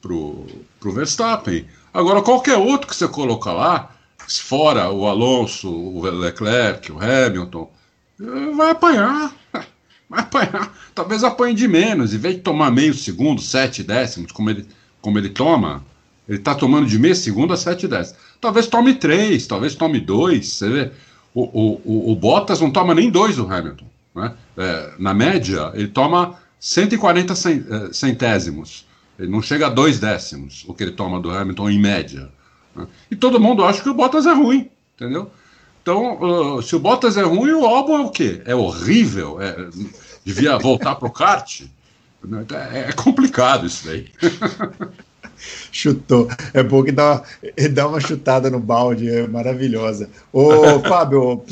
pro, 0.00 0.46
pro 0.80 0.92
Verstappen. 0.92 1.66
Agora, 1.92 2.22
qualquer 2.22 2.56
outro 2.56 2.88
que 2.88 2.96
você 2.96 3.06
colocar 3.06 3.52
lá, 3.52 3.94
fora 4.26 4.90
o 4.90 5.06
Alonso, 5.06 5.70
o 5.70 6.00
Leclerc, 6.02 6.90
o 6.90 6.98
Hamilton, 6.98 7.70
vai 8.56 8.70
apanhar. 8.70 9.34
Vai 10.08 10.20
apanhar. 10.20 10.76
Talvez 10.94 11.24
apanhe 11.24 11.54
de 11.54 11.66
menos. 11.66 12.14
Em 12.14 12.18
vez 12.18 12.36
de 12.36 12.42
tomar 12.42 12.70
meio 12.70 12.94
segundo, 12.94 13.40
sete 13.40 13.82
décimos, 13.82 14.32
como 14.32 14.50
ele, 14.50 14.66
como 15.00 15.18
ele 15.18 15.30
toma, 15.30 15.84
ele 16.28 16.38
está 16.38 16.54
tomando 16.54 16.86
de 16.86 16.98
meio 16.98 17.14
segundo 17.14 17.52
a 17.52 17.56
sete 17.56 17.88
décimos. 17.88 18.20
Talvez 18.40 18.66
tome 18.66 18.94
três, 18.94 19.46
talvez 19.46 19.74
tome 19.74 20.00
dois. 20.00 20.48
Você 20.48 20.68
vê, 20.68 20.92
o, 21.34 21.42
o, 21.42 21.80
o, 21.84 22.12
o 22.12 22.16
Bottas 22.16 22.60
não 22.60 22.70
toma 22.70 22.94
nem 22.94 23.10
dois 23.10 23.36
do 23.36 23.50
Hamilton. 23.50 23.86
Né? 24.14 24.34
É, 24.56 24.92
na 24.98 25.12
média, 25.12 25.72
ele 25.74 25.88
toma 25.88 26.38
140 26.60 27.32
é, 27.32 27.92
centésimos. 27.92 28.86
Ele 29.18 29.28
não 29.28 29.42
chega 29.42 29.66
a 29.66 29.70
dois 29.70 29.98
décimos, 29.98 30.64
o 30.66 30.74
que 30.74 30.84
ele 30.84 30.92
toma 30.92 31.20
do 31.20 31.30
Hamilton 31.30 31.70
em 31.70 31.78
média. 31.78 32.28
Né? 32.74 32.86
E 33.10 33.16
todo 33.16 33.40
mundo 33.40 33.64
acha 33.64 33.82
que 33.82 33.88
o 33.88 33.94
Bottas 33.94 34.26
é 34.26 34.32
ruim, 34.32 34.68
entendeu? 34.94 35.30
Então, 35.84 36.56
uh, 36.56 36.62
se 36.62 36.74
o 36.74 36.78
Bottas 36.78 37.18
é 37.18 37.22
ruim, 37.22 37.52
o 37.52 37.66
Albon 37.66 37.98
é 37.98 38.00
o 38.00 38.08
quê? 38.08 38.40
É 38.46 38.54
horrível? 38.54 39.38
É, 39.38 39.54
devia 40.24 40.56
voltar 40.56 40.94
para 40.94 41.06
o 41.06 41.12
kart? 41.12 41.60
É, 42.72 42.88
é 42.88 42.92
complicado 42.92 43.66
isso 43.66 43.84
daí. 43.84 44.06
Chutou. 45.70 46.26
É 46.54 46.62
bom 46.62 46.82
que 46.82 46.90
dá, 46.90 47.22
dá 47.70 47.86
uma 47.86 48.00
chutada 48.00 48.48
no 48.48 48.58
balde, 48.58 49.10
é 49.10 49.28
maravilhosa. 49.28 50.08
Ô, 50.32 50.80
Fábio, 50.88 51.44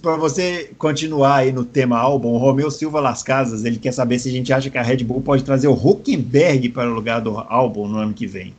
para 0.00 0.14
você 0.14 0.70
continuar 0.78 1.38
aí 1.38 1.50
no 1.50 1.64
tema 1.64 1.98
álbum, 1.98 2.28
o 2.28 2.38
Romeu 2.38 2.70
Silva 2.70 3.00
Las 3.00 3.24
Casas, 3.24 3.64
ele 3.64 3.80
quer 3.80 3.92
saber 3.92 4.20
se 4.20 4.28
a 4.28 4.32
gente 4.32 4.52
acha 4.52 4.70
que 4.70 4.78
a 4.78 4.82
Red 4.82 4.98
Bull 4.98 5.22
pode 5.22 5.42
trazer 5.42 5.66
o 5.66 5.72
Huckenberg 5.72 6.68
para 6.68 6.88
o 6.88 6.94
lugar 6.94 7.20
do 7.20 7.36
álbum 7.36 7.88
no 7.88 7.98
ano 7.98 8.14
que 8.14 8.28
vem. 8.28 8.54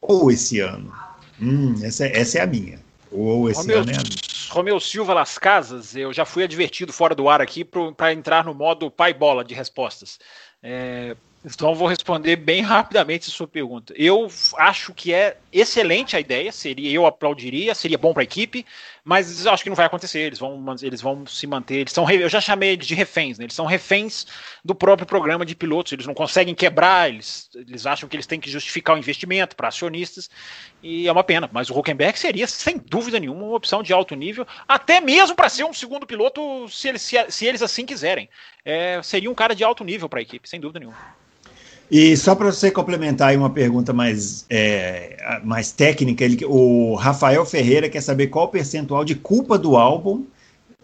Ou 0.00 0.30
esse 0.30 0.60
ano. 0.60 0.90
Hum, 1.38 1.74
essa, 1.82 2.06
essa 2.06 2.38
é 2.38 2.40
a 2.40 2.46
minha. 2.46 2.78
Ou 3.12 3.50
esse 3.50 3.60
Romeu, 3.60 3.80
ano 3.82 3.90
é 3.90 3.96
a 3.96 4.02
minha. 4.02 4.33
Romeu 4.54 4.78
Silva 4.78 5.12
Las 5.12 5.36
Casas, 5.36 5.96
eu 5.96 6.12
já 6.12 6.24
fui 6.24 6.44
advertido 6.44 6.92
fora 6.92 7.12
do 7.12 7.28
ar 7.28 7.40
aqui 7.40 7.64
para 7.64 8.12
entrar 8.12 8.44
no 8.44 8.54
modo 8.54 8.88
pai 8.88 9.12
bola 9.12 9.44
de 9.44 9.52
respostas. 9.52 10.20
É, 10.62 11.16
então 11.44 11.74
vou 11.74 11.88
responder 11.88 12.36
bem 12.36 12.62
rapidamente 12.62 13.28
a 13.28 13.32
sua 13.32 13.48
pergunta. 13.48 13.92
Eu 13.96 14.28
acho 14.56 14.94
que 14.94 15.12
é 15.12 15.36
excelente 15.52 16.14
a 16.14 16.20
ideia, 16.20 16.52
seria 16.52 16.88
eu 16.88 17.04
aplaudiria, 17.04 17.74
seria 17.74 17.98
bom 17.98 18.12
para 18.14 18.22
a 18.22 18.24
equipe, 18.24 18.64
mas 19.04 19.46
acho 19.46 19.62
que 19.62 19.68
não 19.68 19.76
vai 19.76 19.84
acontecer. 19.84 20.20
Eles 20.20 20.38
vão, 20.38 20.64
eles 20.80 21.02
vão 21.02 21.26
se 21.26 21.46
manter. 21.46 21.80
Eles 21.80 21.92
são, 21.92 22.10
eu 22.10 22.28
já 22.28 22.40
chamei 22.40 22.70
eles 22.70 22.86
de 22.86 22.94
reféns, 22.94 23.38
né? 23.38 23.44
Eles 23.44 23.54
são 23.54 23.66
reféns 23.66 24.26
do 24.64 24.74
próprio 24.74 25.06
programa 25.06 25.44
de 25.44 25.54
pilotos. 25.54 25.92
Eles 25.92 26.06
não 26.06 26.14
conseguem 26.14 26.54
quebrar. 26.54 27.10
Eles, 27.10 27.50
eles 27.54 27.84
acham 27.84 28.08
que 28.08 28.16
eles 28.16 28.26
têm 28.26 28.40
que 28.40 28.50
justificar 28.50 28.96
o 28.96 28.98
investimento 28.98 29.54
para 29.54 29.68
acionistas 29.68 30.30
e 30.82 31.06
é 31.06 31.12
uma 31.12 31.22
pena. 31.22 31.50
Mas 31.52 31.68
o 31.68 31.78
Huckenberg 31.78 32.18
seria 32.18 32.46
sem 32.46 32.78
dúvida 32.78 33.20
nenhuma 33.20 33.44
uma 33.44 33.56
opção 33.56 33.82
de 33.82 33.92
alto 33.92 34.14
nível, 34.14 34.46
até 34.66 35.02
mesmo 35.02 35.36
para 35.36 35.50
ser 35.50 35.64
um 35.64 35.72
segundo 35.74 36.06
piloto, 36.06 36.66
se 36.70 36.88
eles, 36.88 37.02
se, 37.02 37.16
se 37.30 37.44
eles 37.44 37.60
assim 37.60 37.84
quiserem. 37.84 38.30
É, 38.64 39.02
seria 39.02 39.30
um 39.30 39.34
cara 39.34 39.54
de 39.54 39.62
alto 39.62 39.84
nível 39.84 40.08
para 40.08 40.20
a 40.20 40.22
equipe, 40.22 40.48
sem 40.48 40.58
dúvida 40.58 40.78
nenhuma. 40.78 40.96
E 41.90 42.16
só 42.16 42.34
para 42.34 42.46
você 42.50 42.70
complementar 42.70 43.28
aí 43.28 43.36
uma 43.36 43.50
pergunta 43.50 43.92
mais, 43.92 44.46
é, 44.48 45.40
mais 45.44 45.70
técnica, 45.70 46.24
ele, 46.24 46.44
o 46.44 46.94
Rafael 46.94 47.44
Ferreira 47.44 47.88
quer 47.88 48.00
saber 48.00 48.28
qual 48.28 48.46
o 48.46 48.48
percentual 48.48 49.04
de 49.04 49.14
culpa 49.14 49.58
do 49.58 49.76
álbum 49.76 50.24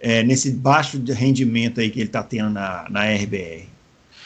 é, 0.00 0.22
nesse 0.22 0.50
baixo 0.50 1.02
rendimento 1.08 1.80
aí 1.80 1.90
que 1.90 2.00
ele 2.00 2.08
está 2.08 2.22
tendo 2.22 2.50
na, 2.50 2.86
na 2.90 3.04
RBR. 3.04 3.66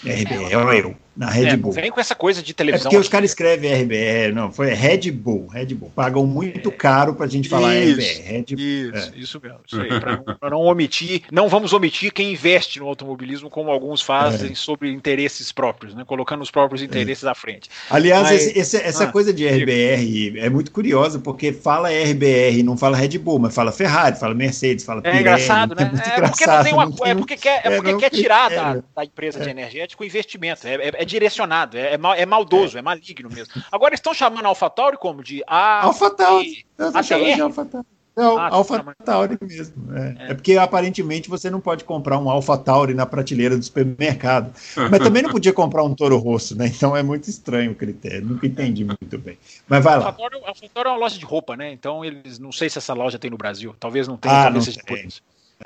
RBR, 0.04 0.52
é, 0.52 0.54
eu 0.54 0.94
na 1.16 1.30
Red 1.30 1.46
é, 1.46 1.56
Bull. 1.56 1.72
Vem 1.72 1.90
com 1.90 2.00
essa 2.00 2.14
coisa 2.14 2.42
de 2.42 2.52
televisão. 2.52 2.88
É 2.88 2.90
porque 2.90 3.00
os 3.00 3.08
caras 3.08 3.30
escrevem 3.30 3.72
RBR, 3.72 4.34
não, 4.34 4.52
foi 4.52 4.72
Red 4.74 5.10
Bull, 5.12 5.46
Red 5.46 5.66
Bull. 5.66 5.90
Pagam 5.94 6.26
muito 6.26 6.72
caro 6.72 7.14
pra 7.14 7.26
gente 7.26 7.48
falar 7.48 7.76
isso, 7.76 8.00
RBR. 8.00 8.22
Red 8.22 8.44
Bull. 8.50 8.58
Isso, 8.58 9.12
é. 9.14 9.18
isso 9.18 9.40
mesmo. 9.42 9.60
Isso 9.66 9.80
aí, 9.80 10.00
pra 10.00 10.16
não, 10.16 10.36
pra 10.36 10.50
não, 10.50 10.60
omitir, 10.60 11.22
não 11.30 11.48
vamos 11.48 11.72
omitir 11.72 12.12
quem 12.12 12.32
investe 12.32 12.80
no 12.80 12.88
automobilismo, 12.88 13.48
como 13.48 13.70
alguns 13.70 14.02
fazem 14.02 14.52
é. 14.52 14.54
sobre 14.54 14.90
interesses 14.90 15.52
próprios, 15.52 15.94
né? 15.94 16.04
Colocando 16.04 16.42
os 16.42 16.50
próprios 16.50 16.82
é. 16.82 16.84
interesses 16.84 17.24
à 17.24 17.34
frente. 17.34 17.70
Aliás, 17.88 18.24
Mas, 18.24 18.46
esse, 18.46 18.58
esse, 18.58 18.76
essa 18.76 19.04
ah, 19.04 19.12
coisa 19.12 19.32
de 19.32 19.46
RBR 19.46 20.38
é 20.38 20.50
muito 20.50 20.70
curiosa, 20.72 21.18
porque 21.18 21.52
fala 21.52 21.88
RBR, 21.90 22.62
não 22.64 22.76
fala 22.76 22.96
Red 22.96 23.18
Bull, 23.18 23.38
mas 23.38 23.54
fala 23.54 23.70
Ferrari, 23.70 24.18
fala 24.18 24.34
Mercedes, 24.34 24.84
fala 24.84 25.00
É 25.00 25.02
Pirelli, 25.02 25.20
engraçado, 25.20 25.74
né? 25.78 25.82
É, 25.84 26.16
engraçado, 26.16 26.30
porque, 26.30 26.46
não 26.46 26.64
tem 26.64 26.72
uma, 26.74 26.86
não 26.86 27.06
é 27.06 27.14
porque 27.14 27.36
quer, 27.36 27.60
é 27.64 27.76
porque 27.76 27.96
quer 27.96 28.10
tirar 28.10 28.50
da, 28.50 28.82
da 28.96 29.04
empresa 29.04 29.40
de 29.40 29.48
energético 29.48 30.02
o 30.02 30.06
investimento. 30.06 30.66
É, 30.66 31.03
é 31.04 31.06
direcionado, 31.06 31.76
é, 31.76 31.96
mal, 31.96 32.14
é 32.14 32.26
maldoso, 32.26 32.76
é. 32.76 32.80
é. 32.80 32.82
maligno 32.82 33.30
mesmo. 33.30 33.62
Agora 33.70 33.94
estão 33.94 34.12
chamando 34.12 34.46
a 34.46 34.48
AlphaTauri 34.48 34.96
como 34.96 35.22
de 35.22 35.42
A. 35.46 35.84
AlphaTauri. 35.84 36.66
Eu 36.76 36.92
tô 36.92 37.02
chamando 37.02 37.34
de 37.34 37.40
AlphaTauri. 37.40 37.86
Não, 38.16 38.38
ah, 38.38 38.48
AlphaTauri 38.48 39.36
tá 39.36 39.44
mesmo. 39.44 39.92
É. 39.92 40.16
É. 40.18 40.30
é. 40.30 40.34
porque 40.34 40.56
aparentemente 40.56 41.28
você 41.28 41.50
não 41.50 41.60
pode 41.60 41.82
comprar 41.82 42.18
um 42.18 42.30
AlphaTauri 42.30 42.94
na 42.94 43.04
prateleira 43.04 43.56
do 43.56 43.62
supermercado. 43.62 44.52
Mas 44.76 45.00
também 45.00 45.22
não 45.22 45.30
podia 45.30 45.52
comprar 45.52 45.82
um 45.82 45.94
Toro 45.94 46.16
Rosso, 46.16 46.56
né? 46.56 46.66
Então 46.66 46.96
é 46.96 47.02
muito 47.02 47.28
estranho 47.28 47.72
o 47.72 47.74
critério. 47.74 48.24
Nunca 48.24 48.46
entendi 48.46 48.84
muito 48.84 49.18
bem. 49.18 49.36
Mas 49.68 49.82
vai 49.82 49.98
lá. 49.98 50.04
A 50.04 50.08
AlphaTauri 50.08 50.88
é 50.88 50.88
uma 50.88 50.96
loja 50.96 51.18
de 51.18 51.24
roupa, 51.24 51.56
né? 51.56 51.72
Então 51.72 52.04
eles 52.04 52.38
não 52.38 52.52
sei 52.52 52.70
se 52.70 52.78
essa 52.78 52.94
loja 52.94 53.18
tem 53.18 53.30
no 53.30 53.36
Brasil. 53.36 53.74
Talvez 53.80 54.06
não 54.06 54.16
tenha, 54.16 54.34
ah, 54.34 54.42
talvez 54.44 54.66
não 54.66 54.72
seja 54.72 54.86
tem. 54.86 55.08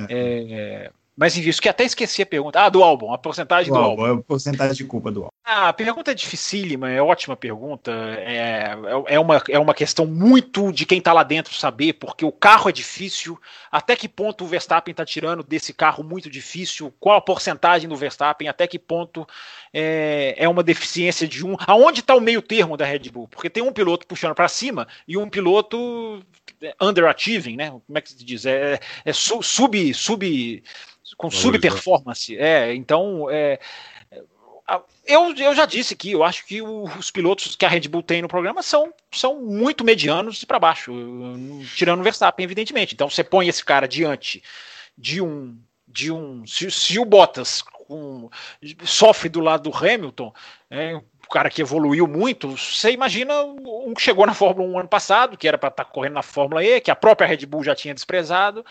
É, 0.08 0.88
é 0.88 0.90
mas 1.18 1.36
enfim, 1.36 1.48
isso 1.48 1.60
que 1.60 1.68
até 1.68 1.82
esqueci 1.82 2.22
a 2.22 2.26
pergunta. 2.26 2.60
Ah, 2.60 2.68
do 2.68 2.80
álbum, 2.80 3.12
a 3.12 3.18
porcentagem 3.18 3.72
do, 3.72 3.76
do 3.76 3.84
álbum. 3.84 4.04
álbum. 4.04 4.20
A 4.20 4.22
porcentagem 4.22 4.76
de 4.76 4.84
culpa 4.84 5.10
do 5.10 5.22
álbum. 5.22 5.32
Ah, 5.44 5.70
a 5.70 5.72
pergunta 5.72 6.12
é 6.12 6.14
dificílima, 6.14 6.88
é 6.88 7.02
ótima 7.02 7.36
pergunta. 7.36 7.90
É, 8.18 8.76
é, 8.76 9.14
é, 9.14 9.18
uma, 9.18 9.42
é 9.48 9.58
uma 9.58 9.74
questão 9.74 10.06
muito 10.06 10.72
de 10.72 10.86
quem 10.86 10.98
está 10.98 11.12
lá 11.12 11.24
dentro 11.24 11.52
saber, 11.54 11.94
porque 11.94 12.24
o 12.24 12.30
carro 12.30 12.68
é 12.68 12.72
difícil. 12.72 13.36
Até 13.68 13.96
que 13.96 14.08
ponto 14.08 14.44
o 14.44 14.46
Verstappen 14.46 14.92
está 14.92 15.04
tirando 15.04 15.42
desse 15.42 15.72
carro 15.72 16.04
muito 16.04 16.30
difícil? 16.30 16.94
Qual 17.00 17.16
a 17.16 17.20
porcentagem 17.20 17.88
do 17.88 17.96
Verstappen? 17.96 18.46
Até 18.46 18.68
que 18.68 18.78
ponto 18.78 19.26
é, 19.74 20.36
é 20.38 20.48
uma 20.48 20.62
deficiência 20.62 21.26
de 21.26 21.44
um? 21.44 21.56
Aonde 21.66 21.98
está 21.98 22.14
o 22.14 22.20
meio 22.20 22.40
termo 22.40 22.76
da 22.76 22.84
Red 22.84 23.10
Bull? 23.10 23.26
Porque 23.26 23.50
tem 23.50 23.62
um 23.64 23.72
piloto 23.72 24.06
puxando 24.06 24.36
para 24.36 24.46
cima 24.46 24.86
e 25.08 25.16
um 25.16 25.28
piloto 25.28 26.22
underachieving, 26.80 27.56
né? 27.56 27.70
Como 27.70 27.98
é 27.98 28.00
que 28.00 28.10
se 28.10 28.24
diz? 28.24 28.46
É, 28.46 28.78
é 29.04 29.12
sub, 29.12 29.94
sub 29.94 30.62
com 31.16 31.30
subperformance. 31.30 32.36
É, 32.36 32.74
então. 32.74 33.28
É, 33.30 33.58
eu, 35.06 35.34
eu 35.34 35.54
já 35.54 35.64
disse 35.64 35.96
que 35.96 36.12
eu 36.12 36.22
acho 36.22 36.44
que 36.44 36.60
os 36.60 37.10
pilotos 37.10 37.56
que 37.56 37.64
a 37.64 37.68
Red 37.68 37.88
Bull 37.88 38.02
tem 38.02 38.20
no 38.20 38.28
programa 38.28 38.62
são, 38.62 38.92
são 39.10 39.40
muito 39.40 39.82
medianos 39.82 40.44
para 40.44 40.58
baixo, 40.58 40.92
tirando 41.74 42.00
o 42.00 42.02
Verstappen, 42.02 42.44
evidentemente. 42.44 42.94
Então 42.94 43.08
você 43.08 43.24
põe 43.24 43.48
esse 43.48 43.64
cara 43.64 43.88
diante 43.88 44.42
de 44.96 45.22
um. 45.22 45.58
De 45.90 46.12
um 46.12 46.46
se, 46.46 46.70
se 46.70 46.98
o 46.98 47.04
Bottas 47.06 47.62
com, 47.62 48.28
sofre 48.84 49.30
do 49.30 49.40
lado 49.40 49.70
do 49.70 49.74
Hamilton, 49.74 50.34
é, 50.70 50.94
o 50.94 51.28
cara 51.30 51.48
que 51.48 51.62
evoluiu 51.62 52.06
muito, 52.06 52.54
você 52.56 52.92
imagina 52.92 53.42
um 53.42 53.94
que 53.94 54.02
chegou 54.02 54.26
na 54.26 54.34
Fórmula 54.34 54.68
1 54.68 54.78
ano 54.80 54.88
passado, 54.88 55.38
que 55.38 55.48
era 55.48 55.56
para 55.56 55.70
estar 55.70 55.84
tá 55.84 55.90
correndo 55.90 56.12
na 56.12 56.22
Fórmula 56.22 56.62
E, 56.62 56.78
que 56.78 56.90
a 56.90 56.96
própria 56.96 57.26
Red 57.26 57.46
Bull 57.46 57.64
já 57.64 57.74
tinha 57.74 57.94
desprezado 57.94 58.62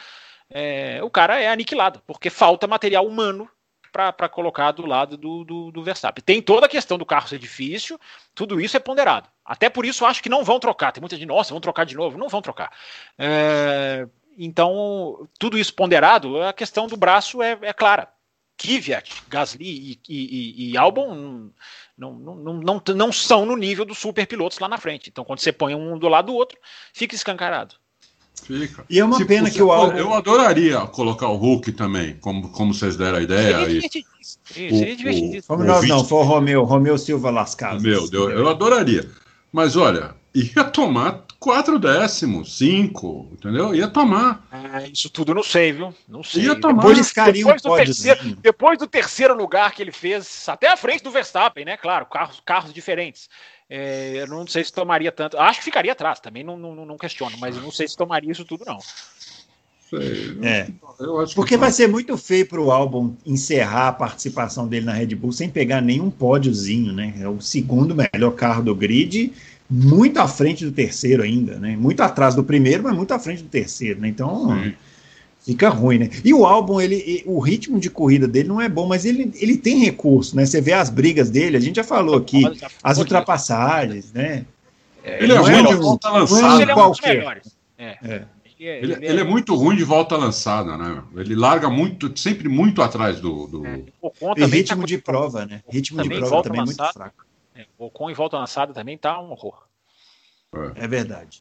é, 0.49 0.99
o 1.03 1.09
cara 1.09 1.39
é 1.39 1.49
aniquilado, 1.49 2.01
porque 2.05 2.29
falta 2.29 2.67
material 2.67 3.05
humano 3.05 3.49
para 3.91 4.29
colocar 4.29 4.71
do 4.71 4.85
lado 4.85 5.17
do, 5.17 5.43
do, 5.43 5.71
do, 5.71 5.83
Verstappen. 5.83 6.23
Tem 6.23 6.41
toda 6.41 6.67
a 6.67 6.69
questão 6.69 6.97
do 6.97 7.05
carro 7.05 7.27
ser 7.27 7.39
difícil, 7.39 7.99
tudo 8.35 8.61
isso 8.61 8.77
é 8.77 8.79
ponderado. 8.79 9.27
Até 9.43 9.69
por 9.69 9.85
isso 9.85 10.05
acho 10.05 10.21
que 10.21 10.29
não 10.29 10.43
vão 10.43 10.59
trocar. 10.59 10.91
Tem 10.91 11.01
muita 11.01 11.15
gente, 11.15 11.27
nossa, 11.27 11.53
vão 11.53 11.61
trocar 11.61 11.85
de 11.85 11.95
novo. 11.95 12.17
Não 12.17 12.29
vão 12.29 12.41
trocar. 12.41 12.71
É, 13.17 14.07
então, 14.37 15.27
tudo 15.39 15.57
isso 15.57 15.73
ponderado, 15.73 16.41
a 16.43 16.53
questão 16.53 16.85
do 16.85 16.95
braço 16.95 17.41
é, 17.41 17.57
é 17.61 17.73
clara. 17.73 18.07
Kvyat, 18.57 19.23
Gasly 19.27 19.65
e, 19.65 19.99
e, 20.09 20.71
e 20.71 20.77
Albon 20.77 21.51
não, 21.97 22.13
não, 22.13 22.35
não, 22.35 22.83
não, 22.95 23.11
são 23.11 23.45
no 23.45 23.55
nível 23.55 23.85
dos 23.85 23.99
super 23.99 24.25
pilotos 24.25 24.57
lá 24.59 24.67
na 24.67 24.77
frente. 24.77 25.09
Então, 25.09 25.23
quando 25.23 25.39
você 25.39 25.51
põe 25.51 25.75
um 25.75 25.97
do 25.97 26.07
lado 26.07 26.27
do 26.27 26.35
outro, 26.35 26.59
fica 26.91 27.15
escancarado. 27.15 27.75
Fica. 28.43 28.85
E 28.89 28.99
é 28.99 29.03
uma 29.03 29.17
tipo, 29.17 29.27
pena 29.27 29.49
que 29.49 29.61
o 29.61 29.71
álbum. 29.71 29.97
Eu 29.97 30.13
adoraria 30.13 30.79
colocar 30.87 31.27
o 31.27 31.35
Hulk 31.35 31.71
também, 31.73 32.15
como, 32.21 32.49
como 32.49 32.73
vocês 32.73 32.95
deram 32.95 33.17
a 33.17 33.21
ideia. 33.21 33.57
Seria 33.57 33.67
divertidíssimo. 33.67 34.43
Seria 34.45 34.95
divertidíssimo. 34.95 35.57
Não, 35.57 35.81
não, 35.83 36.05
foi 36.05 36.19
o 36.19 36.23
Romeu, 36.23 36.63
Romeu 36.63 36.97
Silva 36.97 37.29
Lascado. 37.29 37.81
Meu 37.81 38.09
Deus, 38.09 38.31
eu 38.31 38.47
adoraria. 38.47 39.09
Mas 39.51 39.75
olha, 39.75 40.15
ia 40.33 40.63
tomar 40.63 41.25
quatro 41.39 41.79
décimos, 41.79 42.57
cinco, 42.57 43.29
entendeu? 43.31 43.73
Ia 43.73 43.87
tomar. 43.87 44.45
É, 44.51 44.89
isso 44.89 45.09
tudo 45.09 45.33
não 45.33 45.43
sei, 45.43 45.71
viu? 45.71 45.93
Não 46.07 46.23
sei. 46.23 46.43
Ia 46.43 46.59
tomar. 46.59 46.83
Depois, 46.83 47.13
depois, 47.33 47.61
do 47.61 47.75
terceiro, 47.75 48.35
depois 48.35 48.77
do 48.77 48.87
terceiro 48.87 49.35
lugar 49.35 49.71
que 49.73 49.81
ele 49.81 49.91
fez, 49.91 50.47
até 50.47 50.67
a 50.67 50.77
frente 50.77 51.03
do 51.03 51.11
Verstappen, 51.11 51.65
né? 51.65 51.77
Claro, 51.77 52.05
carros, 52.05 52.41
carros 52.45 52.73
diferentes. 52.73 53.29
É, 53.69 54.21
eu 54.21 54.27
não 54.27 54.47
sei 54.47 54.63
se 54.63 54.71
tomaria 54.71 55.11
tanto. 55.11 55.37
Acho 55.37 55.59
que 55.59 55.65
ficaria 55.65 55.91
atrás, 55.91 56.19
também 56.19 56.43
não, 56.43 56.57
não, 56.57 56.85
não 56.85 56.97
questiono, 56.97 57.37
mas 57.37 57.55
eu 57.55 57.61
não 57.61 57.71
sei 57.71 57.87
se 57.87 57.97
tomaria 57.97 58.31
isso 58.31 58.45
tudo, 58.45 58.63
não. 58.65 58.79
Sei, 59.89 60.37
é. 60.41 60.67
Porque 61.33 61.55
vai 61.55 61.71
ser 61.71 61.87
muito 61.87 62.17
feio 62.17 62.45
para 62.45 62.59
o 62.59 62.71
álbum 62.71 63.15
encerrar 63.25 63.87
a 63.89 63.93
participação 63.93 64.67
dele 64.67 64.85
na 64.85 64.93
Red 64.93 65.15
Bull 65.15 65.31
sem 65.31 65.49
pegar 65.49 65.81
nenhum 65.81 66.09
pódiozinho, 66.09 66.91
né? 66.91 67.13
É 67.19 67.27
o 67.27 67.39
segundo 67.39 67.95
melhor 67.95 68.31
carro 68.31 68.63
do 68.63 68.75
grid, 68.75 69.31
muito 69.69 70.17
à 70.17 70.27
frente 70.27 70.65
do 70.65 70.71
terceiro 70.71 71.23
ainda, 71.23 71.57
né? 71.57 71.77
Muito 71.77 72.01
atrás 72.01 72.35
do 72.35 72.43
primeiro, 72.43 72.83
mas 72.83 72.95
muito 72.95 73.13
à 73.13 73.19
frente 73.19 73.43
do 73.43 73.49
terceiro, 73.49 74.01
né? 74.01 74.09
Então 74.09 74.49
Sim. 74.61 74.73
Fica 75.47 75.69
ruim, 75.69 75.99
né? 75.99 76.09
E 76.25 76.33
o 76.33 76.45
álbum, 76.45 76.81
ele, 76.81 77.23
o 77.25 77.39
ritmo 77.39 77.79
de 77.79 77.89
corrida 77.89 78.27
dele 78.27 78.49
não 78.49 78.59
é 78.59 78.67
bom, 78.67 78.85
mas 78.85 79.05
ele, 79.05 79.31
ele 79.35 79.57
tem 79.57 79.79
recurso, 79.79 80.35
né? 80.35 80.45
Você 80.45 80.59
vê 80.59 80.73
as 80.73 80.89
brigas 80.89 81.29
dele, 81.29 81.55
a 81.55 81.59
gente 81.59 81.77
já 81.77 81.85
falou 81.85 82.17
aqui, 82.17 82.43
as 82.83 82.97
ultrapassagens, 82.97 84.11
né? 84.11 84.45
É, 85.01 85.23
ele 85.23 85.31
é 85.31 85.37
ruim 85.37 85.65
de 85.65 85.75
volta 85.75 86.09
lançada. 86.09 86.61
Ele 86.61 86.71
é 86.71 86.75
um 86.75 86.89
dos 86.91 86.99
melhores. 86.99 87.57
É. 87.77 87.97
é. 88.03 88.25
É, 88.59 88.79
ele, 88.79 88.93
ele, 88.93 89.05
ele, 89.05 89.21
é, 89.21 89.23
muito 89.23 89.53
ruim 89.53 89.75
de 89.75 89.83
volta 89.83 90.17
lançada, 90.17 90.75
né? 90.75 91.03
Ele 91.15 91.35
larga 91.35 91.69
muito, 91.69 92.17
sempre 92.17 92.49
muito 92.49 92.81
atrás 92.81 93.19
do. 93.19 93.45
do... 93.45 93.65
É, 93.67 93.83
e 94.35 94.45
ritmo 94.45 94.81
tá... 94.81 94.87
de 94.87 94.97
prova, 94.97 95.45
né? 95.45 95.61
Ritmo 95.69 96.01
de 96.01 96.09
prova 96.09 96.41
também 96.41 96.61
lançada, 96.61 96.81
é 96.81 96.85
muito 96.85 96.93
fraco. 96.93 97.25
É, 97.55 97.65
o 97.77 97.85
Ocon 97.85 98.09
em 98.09 98.15
volta 98.15 98.35
lançada 98.35 98.73
também 98.73 98.97
tá 98.97 99.21
um 99.21 99.29
horror. 99.29 99.61
É, 100.75 100.85
é 100.85 100.87
verdade. 100.87 101.39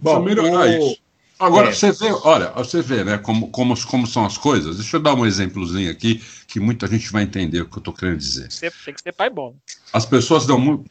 Bom, 0.00 0.22
melhorar 0.22 0.68
o... 0.68 0.68
isso. 0.68 1.02
Agora, 1.38 1.70
é. 1.70 1.72
você 1.72 1.90
vê, 1.90 2.12
olha, 2.24 2.50
você 2.50 2.80
vê, 2.80 3.02
né, 3.02 3.18
como, 3.18 3.48
como, 3.48 3.74
como 3.86 4.06
são 4.06 4.24
as 4.24 4.38
coisas. 4.38 4.76
Deixa 4.76 4.96
eu 4.96 5.00
dar 5.00 5.14
um 5.14 5.26
exemplozinho 5.26 5.90
aqui 5.90 6.22
que 6.46 6.60
muita 6.60 6.86
gente 6.86 7.10
vai 7.10 7.24
entender 7.24 7.62
o 7.62 7.66
que 7.66 7.76
eu 7.76 7.80
estou 7.80 7.92
querendo 7.92 8.18
dizer. 8.18 8.48
tem 8.84 8.94
que 8.94 9.02
ser 9.02 9.12
pai 9.12 9.28
bom. 9.28 9.54
As 9.92 10.06
pessoas 10.06 10.46
dão 10.46 10.58
muito, 10.58 10.88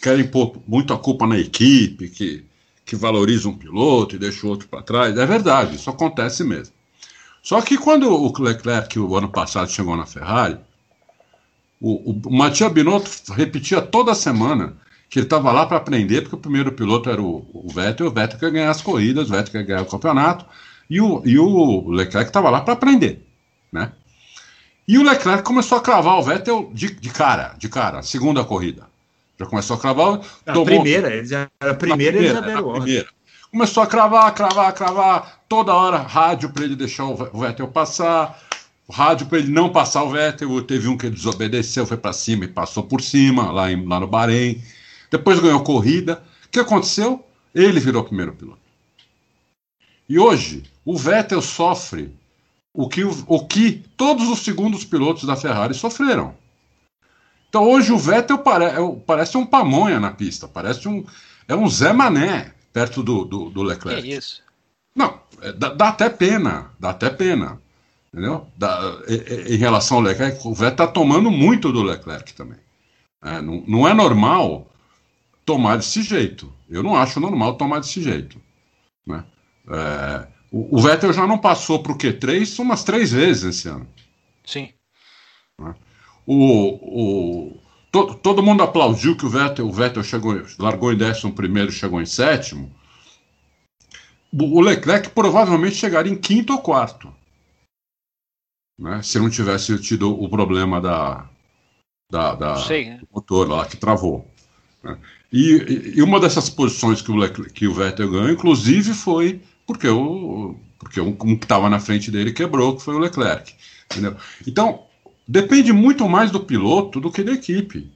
querem 0.00 0.26
pôr 0.26 0.56
muito 0.66 0.94
a 0.94 0.98
culpa 0.98 1.26
na 1.26 1.38
equipe, 1.38 2.08
que 2.08 2.44
que 2.84 2.94
valoriza 2.94 3.48
um 3.48 3.56
piloto 3.56 4.14
e 4.14 4.18
deixa 4.18 4.46
o 4.46 4.50
outro 4.50 4.68
para 4.68 4.82
trás. 4.82 5.16
É 5.16 5.26
verdade, 5.26 5.76
isso 5.76 5.88
acontece 5.88 6.44
mesmo. 6.44 6.74
Só 7.42 7.60
que 7.60 7.76
quando 7.76 8.08
o 8.08 8.42
Leclerc, 8.42 8.98
o 8.98 9.16
ano 9.16 9.28
passado, 9.28 9.70
chegou 9.70 9.96
na 9.96 10.06
Ferrari, 10.06 10.58
o, 11.80 12.10
o, 12.10 12.20
o 12.26 12.34
Matia 12.34 12.68
Binotto 12.68 13.32
repetia 13.32 13.80
toda 13.82 14.14
semana 14.14 14.76
que 15.14 15.20
ele 15.20 15.26
estava 15.26 15.52
lá 15.52 15.64
para 15.64 15.76
aprender, 15.76 16.22
porque 16.22 16.34
o 16.34 16.40
primeiro 16.40 16.72
piloto 16.72 17.08
era 17.08 17.22
o, 17.22 17.48
o 17.54 17.72
Vettel, 17.72 18.08
o 18.08 18.10
Vettel 18.10 18.36
quer 18.36 18.50
ganhar 18.50 18.68
as 18.68 18.82
corridas, 18.82 19.28
o 19.28 19.32
Vettel 19.32 19.52
quer 19.52 19.62
ganhar 19.62 19.82
o 19.82 19.86
campeonato, 19.86 20.44
e 20.90 21.00
o, 21.00 21.22
e 21.24 21.38
o 21.38 21.88
Leclerc 21.88 22.30
estava 22.30 22.50
lá 22.50 22.62
para 22.62 22.72
aprender, 22.72 23.24
né? 23.70 23.92
E 24.88 24.98
o 24.98 25.04
Leclerc 25.04 25.44
começou 25.44 25.78
a 25.78 25.80
cravar 25.80 26.18
o 26.18 26.22
Vettel 26.24 26.68
de, 26.74 26.92
de 26.92 27.10
cara, 27.10 27.54
de 27.56 27.68
cara, 27.68 28.02
segunda 28.02 28.42
corrida. 28.42 28.88
Já 29.38 29.46
começou 29.46 29.76
a 29.76 29.78
cravar. 29.78 30.20
A 30.44 30.52
tomou... 30.52 30.66
primeira, 30.66 31.14
ele 31.14 31.28
já, 31.28 31.48
a 31.60 31.74
primeira, 31.74 32.18
ele 32.18 32.30
já 32.30 32.40
deram 32.40 32.72
primeira. 32.72 33.06
Começou 33.52 33.84
a 33.84 33.86
cravar, 33.86 34.34
cravar, 34.34 34.74
cravar, 34.74 35.44
toda 35.48 35.72
hora 35.72 35.98
rádio 35.98 36.50
para 36.50 36.64
ele 36.64 36.74
deixar 36.74 37.04
o 37.04 37.38
Vettel 37.38 37.68
passar, 37.68 38.36
rádio 38.90 39.28
para 39.28 39.38
ele 39.38 39.52
não 39.52 39.70
passar 39.70 40.02
o 40.02 40.10
Vettel. 40.10 40.60
Teve 40.62 40.88
um 40.88 40.96
que 40.96 41.06
ele 41.06 41.14
desobedeceu, 41.14 41.86
foi 41.86 41.98
para 41.98 42.12
cima 42.12 42.46
e 42.46 42.48
passou 42.48 42.82
por 42.82 43.00
cima, 43.00 43.52
lá, 43.52 43.70
em, 43.70 43.86
lá 43.86 44.00
no 44.00 44.08
Bahrein. 44.08 44.60
Depois 45.10 45.40
ganhou 45.40 45.62
corrida. 45.62 46.22
O 46.46 46.48
que 46.48 46.60
aconteceu? 46.60 47.24
Ele 47.54 47.80
virou 47.80 48.02
o 48.02 48.06
primeiro 48.06 48.32
piloto. 48.32 48.58
E 50.08 50.18
hoje, 50.18 50.64
o 50.84 50.96
Vettel 50.96 51.40
sofre 51.40 52.14
o 52.72 52.88
que, 52.88 53.02
o 53.04 53.46
que 53.46 53.84
todos 53.96 54.28
os 54.28 54.40
segundos 54.40 54.84
pilotos 54.84 55.24
da 55.24 55.36
Ferrari 55.36 55.74
sofreram. 55.74 56.34
Então 57.48 57.62
hoje 57.70 57.92
o 57.92 57.98
Vettel 57.98 58.38
pare, 58.38 58.64
é 58.64 58.76
parece 59.06 59.36
um 59.36 59.46
pamonha 59.46 60.00
na 60.00 60.10
pista, 60.10 60.48
parece 60.48 60.88
um. 60.88 61.06
É 61.46 61.54
um 61.54 61.68
Zé 61.68 61.92
Mané 61.92 62.52
perto 62.72 63.02
do, 63.02 63.24
do, 63.24 63.50
do 63.50 63.62
Leclerc. 63.62 64.02
Que 64.02 64.16
isso? 64.16 64.42
Não, 64.94 65.20
é, 65.40 65.52
dá, 65.52 65.72
dá, 65.72 65.88
até 65.90 66.10
pena, 66.10 66.72
dá 66.80 66.90
até 66.90 67.10
pena. 67.10 67.60
Entendeu? 68.12 68.46
Dá, 68.56 68.98
em 69.08 69.56
relação 69.56 69.98
ao 69.98 70.02
Leclerc, 70.02 70.40
o 70.46 70.52
Vettel 70.52 70.70
está 70.70 70.86
tomando 70.88 71.30
muito 71.30 71.70
do 71.72 71.82
Leclerc 71.82 72.34
também. 72.34 72.58
É, 73.22 73.40
não, 73.40 73.62
não 73.66 73.88
é 73.88 73.94
normal 73.94 74.68
tomar 75.44 75.76
desse 75.76 76.02
jeito. 76.02 76.52
Eu 76.68 76.82
não 76.82 76.96
acho 76.96 77.20
normal 77.20 77.56
tomar 77.56 77.80
desse 77.80 78.02
jeito. 78.02 78.40
Né? 79.06 79.24
É, 79.68 80.26
o, 80.50 80.78
o, 80.78 80.82
Vettel 80.82 81.12
já 81.12 81.26
não 81.26 81.38
passou 81.38 81.82
para 81.82 81.92
o 81.92 81.98
Q3 81.98 82.58
umas 82.58 82.84
três 82.84 83.12
vezes 83.12 83.44
esse 83.44 83.68
ano. 83.68 83.86
Sim. 84.44 84.72
Né? 85.60 85.74
O, 86.26 87.52
o, 87.52 87.60
todo, 87.92 88.14
todo 88.14 88.42
mundo 88.42 88.62
aplaudiu 88.62 89.16
que 89.16 89.26
o 89.26 89.30
Vettel, 89.30 89.66
o 89.66 89.72
Vettel 89.72 90.02
chegou, 90.02 90.42
largou 90.58 90.92
em 90.92 90.96
décimo 90.96 91.32
primeiro, 91.32 91.70
chegou 91.70 92.00
em 92.00 92.06
sétimo. 92.06 92.74
O 94.32 94.60
Leclerc 94.60 95.10
provavelmente 95.10 95.76
chegaria 95.76 96.12
em 96.12 96.16
quinto 96.16 96.52
ou 96.52 96.58
quarto. 96.60 97.14
Né, 98.76 99.00
se 99.02 99.20
não 99.20 99.30
tivesse 99.30 99.78
tido 99.80 100.10
o 100.10 100.28
problema 100.28 100.80
da, 100.80 101.30
da, 102.10 102.34
da 102.34 102.56
sei, 102.56 102.90
né? 102.90 102.98
do 102.98 103.08
motor 103.12 103.48
lá 103.48 103.64
que 103.64 103.76
travou. 103.76 104.28
E, 105.36 105.96
e, 105.96 106.02
uma 106.02 106.20
dessas 106.20 106.48
posições 106.48 107.02
que 107.02 107.10
o, 107.10 107.16
Leclerc, 107.16 107.52
que 107.52 107.66
o 107.66 107.74
Vettel 107.74 108.08
ganhou, 108.08 108.30
inclusive, 108.30 108.94
foi 108.94 109.42
porque, 109.66 109.88
o, 109.88 110.54
porque 110.78 111.00
um, 111.00 111.08
um 111.08 111.36
que 111.36 111.44
estava 111.44 111.68
na 111.68 111.80
frente 111.80 112.08
dele 112.08 112.32
quebrou, 112.32 112.76
que 112.76 112.84
foi 112.84 112.94
o 112.94 113.00
Leclerc. 113.00 113.52
Entendeu? 113.90 114.16
Então, 114.46 114.84
depende 115.26 115.72
muito 115.72 116.08
mais 116.08 116.30
do 116.30 116.38
piloto 116.38 117.00
do 117.00 117.10
que 117.10 117.24
da 117.24 117.32
equipe. 117.32 117.90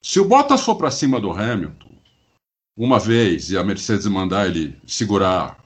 Se 0.00 0.20
o 0.20 0.24
Bottas 0.24 0.60
for 0.60 0.76
para 0.76 0.88
cima 0.88 1.20
do 1.20 1.32
Hamilton 1.32 1.90
uma 2.76 3.00
vez 3.00 3.50
e 3.50 3.58
a 3.58 3.64
Mercedes 3.64 4.06
mandar 4.06 4.46
ele 4.46 4.78
segurar 4.86 5.58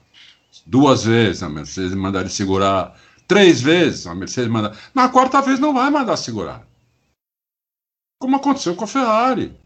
duas 0.64 1.04
vezes, 1.04 1.42
a 1.42 1.50
Mercedes 1.50 1.92
mandar 1.92 2.20
ele 2.20 2.30
segurar 2.30 2.98
três 3.28 3.60
vezes, 3.60 4.06
a 4.06 4.14
Mercedes 4.14 4.50
mandar. 4.50 4.74
Na 4.94 5.10
quarta 5.10 5.42
vez 5.42 5.60
não 5.60 5.74
vai 5.74 5.90
mandar 5.90 6.16
segurar. 6.16 6.66
Como 8.18 8.36
aconteceu 8.36 8.74
com 8.74 8.84
a 8.84 8.88
Ferrari. 8.88 9.59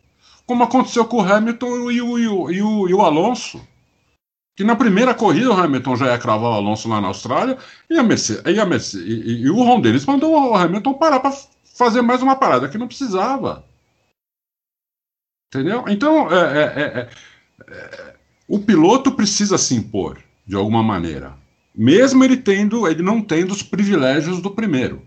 Como 0.47 0.63
aconteceu 0.63 1.05
com 1.07 1.19
o 1.19 1.33
Hamilton 1.33 1.91
e 1.91 2.03
o, 2.03 2.19
e 2.19 2.29
o, 2.29 2.51
e 2.51 2.63
o, 2.63 2.89
e 2.89 2.95
o 2.95 3.03
Alonso 3.03 3.61
que 4.57 4.63
na 4.63 4.77
primeira 4.77 5.15
corrida 5.15 5.51
o 5.51 5.53
Hamilton 5.53 5.97
já 5.97 6.07
ia 6.07 6.19
cravar 6.19 6.53
o 6.53 6.55
Alonso 6.55 6.89
lá 6.89 7.01
na 7.01 7.09
Austrália 7.09 7.59
e, 7.91 7.99
a 7.99 8.03
Mercedes, 8.03 8.43
e, 8.47 8.61
a 8.61 8.65
Mercedes, 8.65 9.07
e, 9.07 9.43
e 9.43 9.51
o 9.51 9.57
Ron 9.57 9.81
Dennis 9.81 10.07
mandou 10.07 10.33
o 10.33 10.55
Hamilton 10.55 10.95
parar 10.95 11.21
para 11.21 11.37
fazer 11.77 12.03
mais 12.03 12.23
uma 12.23 12.37
parada 12.37 12.69
que 12.69 12.79
não 12.79 12.87
precisava. 12.87 13.65
Entendeu? 15.49 15.85
Então, 15.89 16.33
é, 16.33 16.37
é, 16.37 16.63
é, 16.63 17.11
é, 17.69 18.15
o 18.47 18.59
piloto 18.61 19.13
precisa 19.13 19.59
se 19.59 19.75
impor 19.75 20.21
de 20.47 20.55
alguma 20.55 20.83
maneira, 20.83 21.35
mesmo 21.75 22.23
ele 22.23 22.37
tendo, 22.37 22.87
ele 22.87 23.03
não 23.03 23.21
tendo 23.21 23.53
os 23.53 23.63
privilégios 23.63 24.41
do 24.41 24.51
primeiro. 24.51 25.03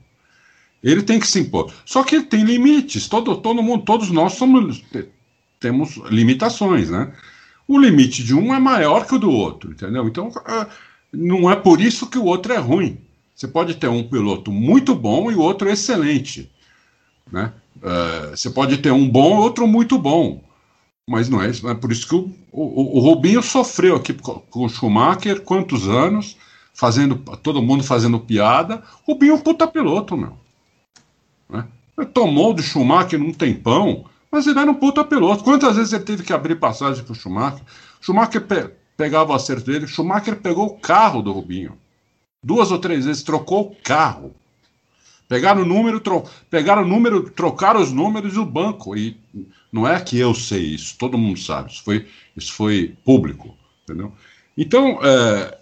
Ele 0.83 1.01
tem 1.01 1.19
que 1.19 1.27
se 1.27 1.39
impor. 1.39 1.73
Só 1.85 2.03
que 2.03 2.21
tem 2.21 2.43
limites. 2.43 3.07
Todo, 3.07 3.35
todo 3.37 3.63
mundo, 3.63 3.83
todos 3.83 4.11
nós 4.11 4.33
somos, 4.33 4.83
temos 5.59 5.97
limitações, 6.09 6.89
né? 6.89 7.11
o 7.67 7.77
limite 7.77 8.23
de 8.23 8.33
um 8.33 8.53
é 8.53 8.59
maior 8.59 9.05
que 9.05 9.15
o 9.15 9.19
do 9.19 9.29
outro, 9.29 9.71
entendeu? 9.71 10.07
Então, 10.07 10.31
ah, 10.45 10.67
não 11.11 11.51
é 11.51 11.55
por 11.55 11.81
isso 11.81 12.07
que 12.07 12.17
o 12.17 12.23
outro 12.23 12.53
é 12.53 12.57
ruim. 12.57 12.97
Você 13.35 13.47
pode 13.47 13.75
ter 13.75 13.87
um 13.87 14.07
piloto 14.07 14.51
muito 14.51 14.95
bom 14.95 15.29
e 15.29 15.35
o 15.35 15.41
outro 15.41 15.69
excelente, 15.69 16.49
né? 17.31 17.53
Uh, 17.77 18.35
você 18.35 18.49
pode 18.49 18.77
ter 18.77 18.91
um 18.91 19.07
bom 19.07 19.35
e 19.35 19.41
outro 19.41 19.67
muito 19.67 19.99
bom, 19.99 20.43
mas 21.07 21.29
não 21.29 21.41
é, 21.41 21.49
é 21.49 21.75
por 21.75 21.91
isso 21.91 22.07
que 22.07 22.15
o, 22.15 22.33
o, 22.51 22.97
o 22.97 22.99
Rubinho 22.99 23.43
sofreu 23.43 23.97
aqui 23.97 24.13
com 24.13 24.65
o 24.65 24.69
Schumacher 24.69 25.41
quantos 25.41 25.87
anos, 25.87 26.37
fazendo 26.73 27.17
todo 27.43 27.61
mundo 27.61 27.83
fazendo 27.83 28.19
piada. 28.19 28.81
Rubinho 29.05 29.33
é 29.33 29.35
um 29.35 29.41
puta 29.41 29.67
piloto, 29.67 30.17
meu. 30.17 30.35
Né? 31.47 31.67
Tomou 32.13 32.53
do 32.53 32.63
Schumacher 32.63 33.19
num 33.19 33.33
tempão 33.33 34.05
mas 34.37 34.45
ele 34.45 34.59
era 34.59 34.69
um 34.69 34.75
puta 34.75 35.03
piloto. 35.03 35.43
Quantas 35.43 35.75
vezes 35.75 35.93
ele 35.93 36.03
teve 36.03 36.23
que 36.23 36.31
abrir 36.31 36.55
passagem 36.55 37.03
para 37.03 37.11
o 37.11 37.15
Schumacher? 37.15 37.63
Schumacher 37.99 38.41
pe 38.41 38.69
pegava 38.95 39.31
o 39.31 39.35
acerto 39.35 39.65
dele. 39.65 39.87
Schumacher 39.87 40.35
pegou 40.37 40.67
o 40.67 40.77
carro 40.77 41.23
do 41.23 41.31
Rubinho. 41.31 41.77
Duas 42.43 42.71
ou 42.71 42.77
três 42.77 43.05
vezes 43.05 43.23
trocou 43.23 43.71
o 43.71 43.75
carro. 43.83 44.35
Pegaram 45.27 45.63
o 45.63 45.65
número, 45.65 46.01
pegaram 46.49 46.83
o 46.83 46.87
número, 46.87 47.29
trocaram 47.31 47.81
os 47.81 47.91
números 47.91 48.35
do 48.35 48.45
banco. 48.45 48.95
E 48.95 49.17
não 49.71 49.87
é 49.87 49.99
que 49.99 50.17
eu 50.17 50.33
sei 50.33 50.63
isso, 50.63 50.95
todo 50.97 51.17
mundo 51.17 51.39
sabe. 51.39 51.71
Isso 51.71 51.83
foi, 51.83 52.07
isso 52.35 52.53
foi 52.53 52.95
público, 53.03 53.57
entendeu? 53.83 54.13
Então, 54.55 54.99
é, 55.03 55.57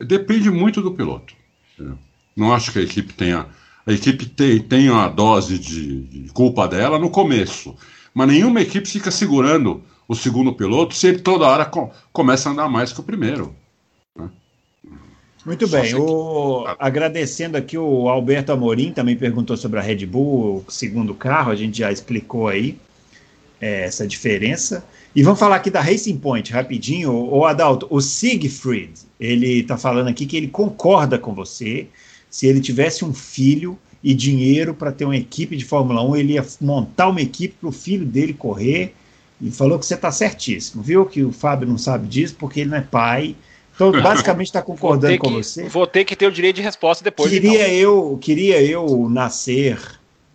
depende 0.00 0.50
muito 0.50 0.80
do 0.80 0.92
piloto. 0.92 1.34
Entendeu? 1.74 1.98
Não 2.34 2.52
acho 2.52 2.72
que 2.72 2.78
a 2.78 2.82
equipe 2.82 3.12
tenha 3.12 3.46
a 3.88 3.92
equipe 3.92 4.26
tem, 4.26 4.60
tem 4.60 4.88
dose 5.14 5.58
de, 5.58 6.02
de 6.02 6.30
culpa 6.32 6.68
dela 6.68 6.98
no 6.98 7.08
começo, 7.08 7.74
mas 8.18 8.26
nenhuma 8.26 8.60
equipe 8.60 8.88
fica 8.88 9.12
segurando 9.12 9.80
o 10.08 10.14
segundo 10.16 10.52
piloto 10.52 10.92
se 10.92 11.06
ele 11.06 11.20
toda 11.20 11.46
hora 11.46 11.64
com, 11.64 11.88
começa 12.12 12.48
a 12.48 12.52
andar 12.52 12.68
mais 12.68 12.92
que 12.92 12.98
o 12.98 13.04
primeiro. 13.04 13.54
Né? 14.16 14.28
Muito 15.46 15.68
Só 15.68 15.80
bem. 15.80 15.94
O, 15.94 16.64
agradecendo 16.80 17.56
aqui 17.56 17.78
o 17.78 18.08
Alberto 18.08 18.50
Amorim, 18.50 18.92
também 18.92 19.16
perguntou 19.16 19.56
sobre 19.56 19.78
a 19.78 19.82
Red 19.82 20.04
Bull, 20.04 20.64
o 20.66 20.70
segundo 20.72 21.14
carro, 21.14 21.52
a 21.52 21.54
gente 21.54 21.78
já 21.78 21.92
explicou 21.92 22.48
aí. 22.48 22.76
é, 23.60 23.84
essa 23.84 24.04
diferença. 24.04 24.84
E 25.14 25.22
vamos 25.22 25.38
falar 25.38 25.56
aqui 25.56 25.70
da 25.70 25.80
Racing 25.80 26.18
Point, 26.18 26.52
rapidinho. 26.52 27.12
O 27.12 27.44
Adalto, 27.44 27.86
o 27.90 28.00
Siegfried, 28.00 28.94
ele 29.18 29.60
está 29.60 29.76
falando 29.76 30.08
aqui 30.08 30.26
que 30.26 30.36
ele 30.36 30.48
concorda 30.48 31.18
com 31.18 31.34
você. 31.34 31.86
Se 32.30 32.46
ele 32.46 32.60
tivesse 32.60 33.04
um 33.04 33.12
filho 33.12 33.78
e 34.02 34.14
dinheiro 34.14 34.74
para 34.74 34.92
ter 34.92 35.04
uma 35.04 35.16
equipe 35.16 35.56
de 35.56 35.64
Fórmula 35.64 36.02
1, 36.02 36.16
ele 36.16 36.32
ia 36.34 36.46
montar 36.60 37.08
uma 37.08 37.20
equipe 37.20 37.54
para 37.60 37.68
o 37.68 37.72
filho 37.72 38.06
dele 38.06 38.32
correr. 38.32 38.94
E 39.40 39.50
falou 39.50 39.78
que 39.78 39.86
você 39.86 39.94
está 39.94 40.10
certíssimo, 40.10 40.82
viu? 40.82 41.06
Que 41.06 41.22
o 41.22 41.32
Fábio 41.32 41.68
não 41.68 41.78
sabe 41.78 42.08
disso 42.08 42.34
porque 42.38 42.60
ele 42.60 42.70
não 42.70 42.78
é 42.78 42.80
pai. 42.80 43.36
Então, 43.74 43.92
basicamente, 44.02 44.48
está 44.48 44.62
concordando 44.62 45.16
com 45.18 45.30
você. 45.30 45.68
Vou 45.68 45.86
ter 45.86 46.04
que 46.04 46.16
ter 46.16 46.26
o 46.26 46.32
direito 46.32 46.56
de 46.56 46.62
resposta 46.62 47.04
depois. 47.04 47.30
Queria, 47.30 47.68
então. 47.68 47.74
eu, 47.74 48.18
queria 48.20 48.60
eu 48.62 49.08
nascer 49.08 49.78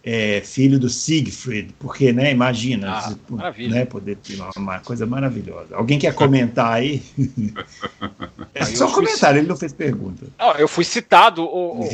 é, 0.03 0.41
filho 0.41 0.77
do 0.77 0.89
Siegfried, 0.89 1.73
porque, 1.79 2.11
né, 2.11 2.29
imagina, 2.29 2.91
ah, 2.91 3.53
né, 3.57 3.85
poder 3.85 4.17
ter 4.17 4.35
uma, 4.35 4.49
uma, 4.57 4.79
coisa 4.81 5.05
maravilhosa. 5.05 5.73
Alguém 5.75 5.97
quer 5.97 6.13
comentar 6.13 6.73
aí? 6.73 7.01
é 8.53 8.65
só 8.65 8.91
comentário, 8.91 9.39
ele 9.39 9.47
não 9.47 9.55
fez 9.55 9.71
pergunta. 9.71 10.25
Ah, 10.37 10.55
eu 10.59 10.67
fui 10.67 10.83
citado, 10.83 11.43
o, 11.43 11.85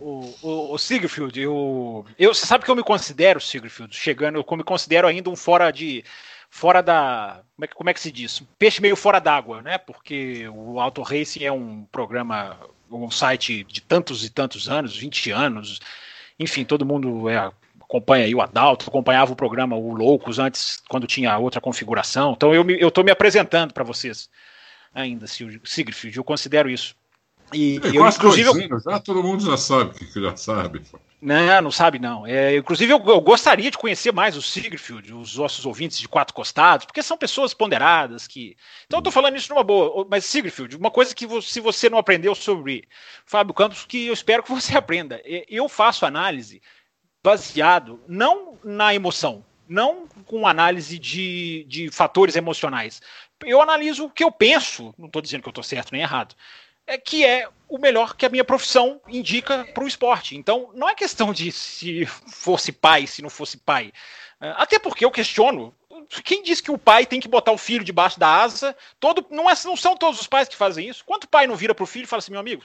o, 0.00 0.34
o, 0.42 0.74
o, 0.74 0.78
Siegfried, 0.78 1.40
eu, 1.40 2.04
eu, 2.18 2.34
você 2.34 2.44
sabe 2.44 2.62
que 2.62 2.70
eu 2.70 2.76
me 2.76 2.84
considero, 2.84 3.40
Siegfried, 3.40 3.96
chegando, 3.96 4.36
eu 4.36 4.56
me 4.56 4.62
considero 4.62 5.08
ainda 5.08 5.30
um 5.30 5.36
fora 5.36 5.70
de, 5.70 6.04
fora 6.50 6.82
da, 6.82 7.40
como 7.56 7.64
é 7.64 7.68
que, 7.68 7.74
como 7.74 7.88
é 7.88 7.94
que 7.94 8.00
se 8.00 8.12
diz? 8.12 8.42
Peixe 8.58 8.82
meio 8.82 8.96
fora 8.96 9.18
d'água, 9.18 9.62
né, 9.62 9.78
porque 9.78 10.46
o 10.48 10.78
Auto 10.78 11.00
Racing 11.00 11.44
é 11.44 11.52
um 11.52 11.86
programa, 11.90 12.58
um 12.90 13.10
site 13.10 13.64
de 13.64 13.80
tantos 13.80 14.26
e 14.26 14.28
tantos 14.28 14.68
anos, 14.68 14.94
20 14.94 15.30
anos, 15.30 15.80
enfim, 16.40 16.64
todo 16.64 16.86
mundo 16.86 17.28
é, 17.28 17.52
acompanha 17.80 18.24
aí 18.24 18.34
o 18.34 18.40
Adalto, 18.40 18.88
acompanhava 18.88 19.32
o 19.32 19.36
programa 19.36 19.76
O 19.76 19.92
Loucos 19.92 20.38
antes, 20.38 20.80
quando 20.88 21.06
tinha 21.06 21.36
outra 21.36 21.60
configuração. 21.60 22.32
Então 22.32 22.54
eu 22.54 22.88
estou 22.88 23.04
me 23.04 23.10
apresentando 23.10 23.74
para 23.74 23.84
vocês 23.84 24.30
ainda, 24.94 25.26
Sigrid, 25.26 26.16
eu 26.16 26.24
considero 26.24 26.70
isso. 26.70 26.96
E, 27.52 27.80
é, 27.82 27.96
eu, 27.96 28.06
inclusive, 28.06 28.68
eu, 28.70 28.80
já 28.80 28.98
todo 29.00 29.22
mundo 29.22 29.44
já 29.44 29.56
sabe 29.56 29.94
que 29.94 30.20
já 30.20 30.36
sabe. 30.36 30.82
Não, 31.20 31.62
não 31.62 31.70
sabe 31.70 31.98
não. 31.98 32.26
É, 32.26 32.56
inclusive 32.56 32.92
eu, 32.92 32.98
eu, 33.06 33.20
gostaria 33.20 33.70
de 33.70 33.76
conhecer 33.76 34.12
mais 34.12 34.36
o 34.36 34.42
Sigrid, 34.42 35.12
os 35.12 35.36
nossos 35.36 35.66
ouvintes 35.66 35.98
de 35.98 36.08
quatro 36.08 36.34
costados, 36.34 36.86
porque 36.86 37.02
são 37.02 37.18
pessoas 37.18 37.52
ponderadas 37.52 38.26
que. 38.26 38.56
Então 38.86 39.00
eu 39.00 39.02
tô 39.02 39.10
falando 39.10 39.36
isso 39.36 39.52
numa 39.52 39.62
boa. 39.62 40.06
Mas 40.08 40.24
Sigrid, 40.24 40.74
uma 40.74 40.90
coisa 40.90 41.14
que 41.14 41.26
você, 41.26 41.48
se 41.48 41.60
você 41.60 41.90
não 41.90 41.98
aprendeu 41.98 42.34
sobre 42.34 42.88
Fábio 43.26 43.52
Campos, 43.52 43.84
que 43.84 44.06
eu 44.06 44.14
espero 44.14 44.42
que 44.42 44.50
você 44.50 44.76
aprenda. 44.78 45.20
Eu 45.48 45.68
faço 45.68 46.06
análise 46.06 46.62
baseado 47.22 48.00
não 48.08 48.58
na 48.64 48.94
emoção, 48.94 49.44
não 49.68 50.06
com 50.24 50.46
análise 50.46 50.98
de, 50.98 51.66
de 51.68 51.90
fatores 51.90 52.34
emocionais. 52.34 53.02
Eu 53.44 53.60
analiso 53.60 54.04
o 54.04 54.10
que 54.10 54.24
eu 54.24 54.32
penso, 54.32 54.94
não 54.96 55.06
estou 55.06 55.20
dizendo 55.20 55.42
que 55.42 55.48
eu 55.48 55.52
estou 55.52 55.64
certo 55.64 55.92
nem 55.92 56.02
errado 56.02 56.34
é, 56.86 56.98
que 56.98 57.24
é 57.24 57.48
o 57.68 57.78
melhor 57.78 58.16
que 58.16 58.26
a 58.26 58.28
minha 58.28 58.44
profissão 58.44 59.00
indica 59.08 59.64
para 59.72 59.84
o 59.84 59.88
esporte. 59.88 60.36
Então, 60.36 60.70
não 60.74 60.88
é 60.88 60.94
questão 60.94 61.32
de 61.32 61.52
se 61.52 62.04
fosse 62.06 62.72
pai, 62.72 63.06
se 63.06 63.22
não 63.22 63.30
fosse 63.30 63.56
pai. 63.56 63.92
É, 64.40 64.52
até 64.56 64.78
porque 64.78 65.04
eu 65.04 65.10
questiono. 65.10 65.74
Quem 66.24 66.42
diz 66.42 66.60
que 66.60 66.70
o 66.70 66.78
pai 66.78 67.06
tem 67.06 67.20
que 67.20 67.28
botar 67.28 67.52
o 67.52 67.58
filho 67.58 67.84
debaixo 67.84 68.18
da 68.18 68.26
asa? 68.26 68.76
Todo, 68.98 69.24
não, 69.30 69.48
é, 69.48 69.54
não 69.64 69.76
são 69.76 69.96
todos 69.96 70.20
os 70.20 70.26
pais 70.26 70.48
que 70.48 70.56
fazem 70.56 70.88
isso. 70.88 71.04
Quanto 71.04 71.28
pai 71.28 71.46
não 71.46 71.54
vira 71.54 71.74
para 71.74 71.84
o 71.84 71.86
filho 71.86 72.04
e 72.04 72.06
fala 72.06 72.18
assim, 72.18 72.32
meu 72.32 72.40
amigo, 72.40 72.64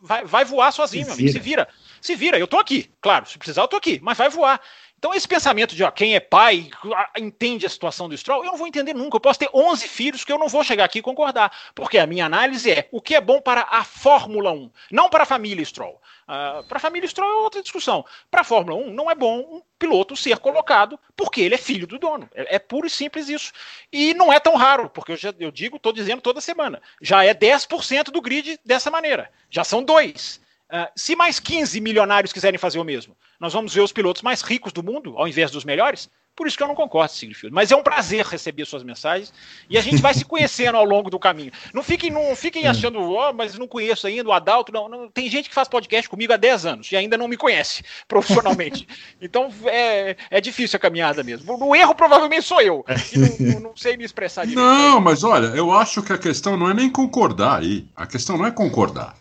vai, 0.00 0.24
vai 0.24 0.44
voar 0.44 0.72
sozinho, 0.72 1.04
se 1.04 1.10
meu 1.10 1.14
amigo, 1.14 1.32
se 1.32 1.38
vira. 1.38 1.68
Se 2.00 2.14
vira, 2.14 2.38
eu 2.38 2.46
tô 2.46 2.58
aqui. 2.58 2.90
Claro, 3.00 3.26
se 3.26 3.36
precisar, 3.36 3.62
eu 3.62 3.68
tô 3.68 3.76
aqui, 3.76 3.98
mas 4.02 4.16
vai 4.16 4.30
voar. 4.30 4.60
Então, 5.00 5.14
esse 5.14 5.26
pensamento 5.26 5.74
de 5.74 5.82
ó, 5.82 5.90
quem 5.90 6.14
é 6.14 6.20
pai 6.20 6.68
entende 7.16 7.64
a 7.64 7.70
situação 7.70 8.06
do 8.06 8.14
Stroll, 8.14 8.44
eu 8.44 8.50
não 8.50 8.58
vou 8.58 8.66
entender 8.66 8.92
nunca. 8.92 9.16
Eu 9.16 9.20
posso 9.20 9.38
ter 9.38 9.48
11 9.54 9.88
filhos 9.88 10.24
que 10.24 10.30
eu 10.30 10.38
não 10.38 10.46
vou 10.46 10.62
chegar 10.62 10.84
aqui 10.84 10.98
e 10.98 11.02
concordar. 11.02 11.50
Porque 11.74 11.96
a 11.96 12.06
minha 12.06 12.26
análise 12.26 12.70
é 12.70 12.86
o 12.92 13.00
que 13.00 13.14
é 13.14 13.20
bom 13.20 13.40
para 13.40 13.62
a 13.70 13.82
Fórmula 13.82 14.52
1, 14.52 14.70
não 14.90 15.08
para 15.08 15.22
a 15.22 15.26
família 15.26 15.64
Stroll. 15.64 15.98
Uh, 16.28 16.62
para 16.64 16.76
a 16.76 16.80
família 16.80 17.08
Stroll 17.08 17.30
é 17.30 17.42
outra 17.42 17.62
discussão. 17.62 18.04
Para 18.30 18.42
a 18.42 18.44
Fórmula 18.44 18.76
1, 18.76 18.92
não 18.92 19.10
é 19.10 19.14
bom 19.14 19.38
um 19.38 19.62
piloto 19.78 20.14
ser 20.14 20.36
colocado 20.36 21.00
porque 21.16 21.40
ele 21.40 21.54
é 21.54 21.58
filho 21.58 21.86
do 21.86 21.98
dono. 21.98 22.28
É, 22.34 22.56
é 22.56 22.58
puro 22.58 22.86
e 22.86 22.90
simples 22.90 23.30
isso. 23.30 23.52
E 23.90 24.12
não 24.12 24.30
é 24.30 24.38
tão 24.38 24.54
raro, 24.54 24.90
porque 24.90 25.12
eu, 25.12 25.16
já, 25.16 25.32
eu 25.40 25.50
digo, 25.50 25.76
estou 25.76 25.94
dizendo 25.94 26.20
toda 26.20 26.42
semana. 26.42 26.82
Já 27.00 27.24
é 27.24 27.32
10% 27.32 28.10
do 28.10 28.20
grid 28.20 28.60
dessa 28.66 28.90
maneira. 28.90 29.30
Já 29.48 29.64
são 29.64 29.82
dois. 29.82 30.42
Uh, 30.72 30.86
se 30.94 31.16
mais 31.16 31.40
15 31.40 31.80
milionários 31.80 32.32
quiserem 32.32 32.58
fazer 32.58 32.78
o 32.78 32.84
mesmo, 32.84 33.16
nós 33.40 33.52
vamos 33.52 33.74
ver 33.74 33.80
os 33.80 33.92
pilotos 33.92 34.22
mais 34.22 34.40
ricos 34.40 34.72
do 34.72 34.84
mundo, 34.84 35.18
ao 35.18 35.26
invés 35.26 35.50
dos 35.50 35.64
melhores? 35.64 36.08
Por 36.40 36.46
isso 36.46 36.56
que 36.56 36.62
eu 36.62 36.68
não 36.68 36.74
concordo, 36.74 37.12
Sigrid 37.12 37.52
Mas 37.52 37.70
é 37.70 37.76
um 37.76 37.82
prazer 37.82 38.24
receber 38.24 38.64
suas 38.64 38.82
mensagens 38.82 39.32
e 39.68 39.76
a 39.76 39.80
gente 39.82 40.00
vai 40.00 40.14
se 40.14 40.24
conhecendo 40.24 40.76
ao 40.76 40.84
longo 40.84 41.10
do 41.10 41.18
caminho. 41.18 41.52
Não 41.74 41.82
fiquem, 41.82 42.10
não 42.10 42.34
fiquem 42.34 42.66
hum. 42.66 42.70
achando, 42.70 42.98
oh, 42.98 43.32
mas 43.32 43.58
não 43.58 43.68
conheço 43.68 44.06
ainda 44.06 44.28
o 44.28 44.32
Adalto. 44.32 44.72
Não, 44.72 44.88
não, 44.88 45.10
tem 45.10 45.28
gente 45.28 45.48
que 45.48 45.54
faz 45.54 45.68
podcast 45.68 46.08
comigo 46.08 46.32
há 46.32 46.38
10 46.38 46.66
anos 46.66 46.92
e 46.92 46.96
ainda 46.96 47.18
não 47.18 47.28
me 47.28 47.36
conhece 47.36 47.82
profissionalmente. 48.08 48.88
Então 49.20 49.52
é, 49.66 50.16
é 50.30 50.40
difícil 50.40 50.76
a 50.76 50.80
caminhada 50.80 51.22
mesmo. 51.22 51.62
O 51.62 51.76
erro 51.76 51.94
provavelmente 51.94 52.42
sou 52.42 52.62
eu. 52.62 52.84
Não, 53.12 53.52
não, 53.52 53.60
não, 53.60 53.76
sei 53.76 53.96
me 53.96 54.04
expressar 54.04 54.46
direito. 54.46 54.64
Não, 54.64 55.00
mas 55.00 55.24
olha, 55.24 55.48
eu 55.48 55.72
acho 55.72 56.02
que 56.02 56.12
a 56.12 56.18
questão 56.18 56.56
não 56.56 56.70
é 56.70 56.74
nem 56.74 56.88
concordar 56.88 57.60
aí. 57.60 57.86
A 57.94 58.06
questão 58.06 58.38
não 58.38 58.46
é 58.46 58.50
concordar. 58.50 59.14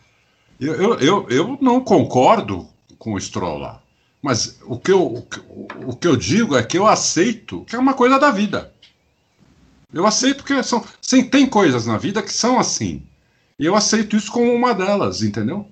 Eu, 0.60 0.74
eu, 0.74 1.00
eu, 1.00 1.28
eu 1.30 1.58
não 1.62 1.80
concordo 1.82 2.68
com 2.98 3.14
o 3.14 3.20
Stroll 3.20 3.60
lá. 3.60 3.82
Mas 4.22 4.60
o 4.66 4.78
que, 4.78 4.92
eu, 4.92 5.26
o 5.86 5.96
que 5.96 6.08
eu 6.08 6.18
digo 6.18 6.58
é 6.58 6.64
que 6.64 6.78
eu 6.78 6.86
aceito 6.86 7.64
que 7.66 7.76
é 7.76 7.80
uma 7.80 7.94
coisa 7.94 8.20
da 8.20 8.32
vida. 8.32 8.74
Eu 9.94 10.06
aceito 10.06 10.44
que 10.44 10.62
são. 10.62 10.84
Sim, 11.02 11.24
tem 11.24 11.48
coisas 11.48 11.88
na 11.88 11.98
vida 11.98 12.22
que 12.22 12.34
são 12.34 12.60
assim. 12.60 13.02
E 13.58 13.66
eu 13.66 13.76
aceito 13.76 14.16
isso 14.16 14.32
como 14.32 14.54
uma 14.54 14.74
delas, 14.74 15.24
entendeu? 15.24 15.66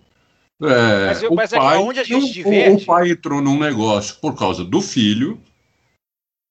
É, 0.61 1.07
mas, 1.07 1.23
eu, 1.23 1.33
mas 1.33 1.51
o, 1.51 1.55
pai, 1.55 1.77
onde 1.77 1.99
a 1.99 2.03
gente 2.03 2.33
diverte... 2.33 2.83
o 2.83 2.85
pai 2.85 3.11
entrou 3.11 3.41
num 3.41 3.59
negócio 3.59 4.15
por 4.19 4.35
causa 4.35 4.63
do 4.63 4.81
filho, 4.81 5.39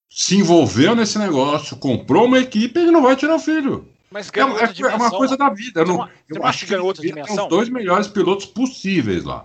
se 0.09 0.37
envolveu 0.37 0.95
nesse 0.95 1.19
negócio, 1.19 1.77
comprou 1.77 2.27
uma 2.27 2.39
equipe 2.39 2.79
e 2.79 2.91
não 2.91 3.03
vai 3.03 3.17
tirar 3.17 3.35
o 3.35 3.41
filho. 3.41 3.89
Mas 4.11 4.31
é, 4.33 4.41
é, 4.41 4.93
é 4.93 4.97
uma 4.97 5.11
coisa 5.11 5.37
da 5.37 5.49
vida. 5.51 5.81
Eu, 5.81 5.87
não, 5.87 6.09
eu 6.29 6.45
acho 6.45 6.61
que, 6.61 6.67
que 6.67 6.77
outra 6.77 7.03
tem 7.03 7.23
os 7.23 7.49
dois 7.49 7.69
melhores 7.69 8.07
pilotos 8.07 8.47
possíveis 8.47 9.25
lá. 9.25 9.45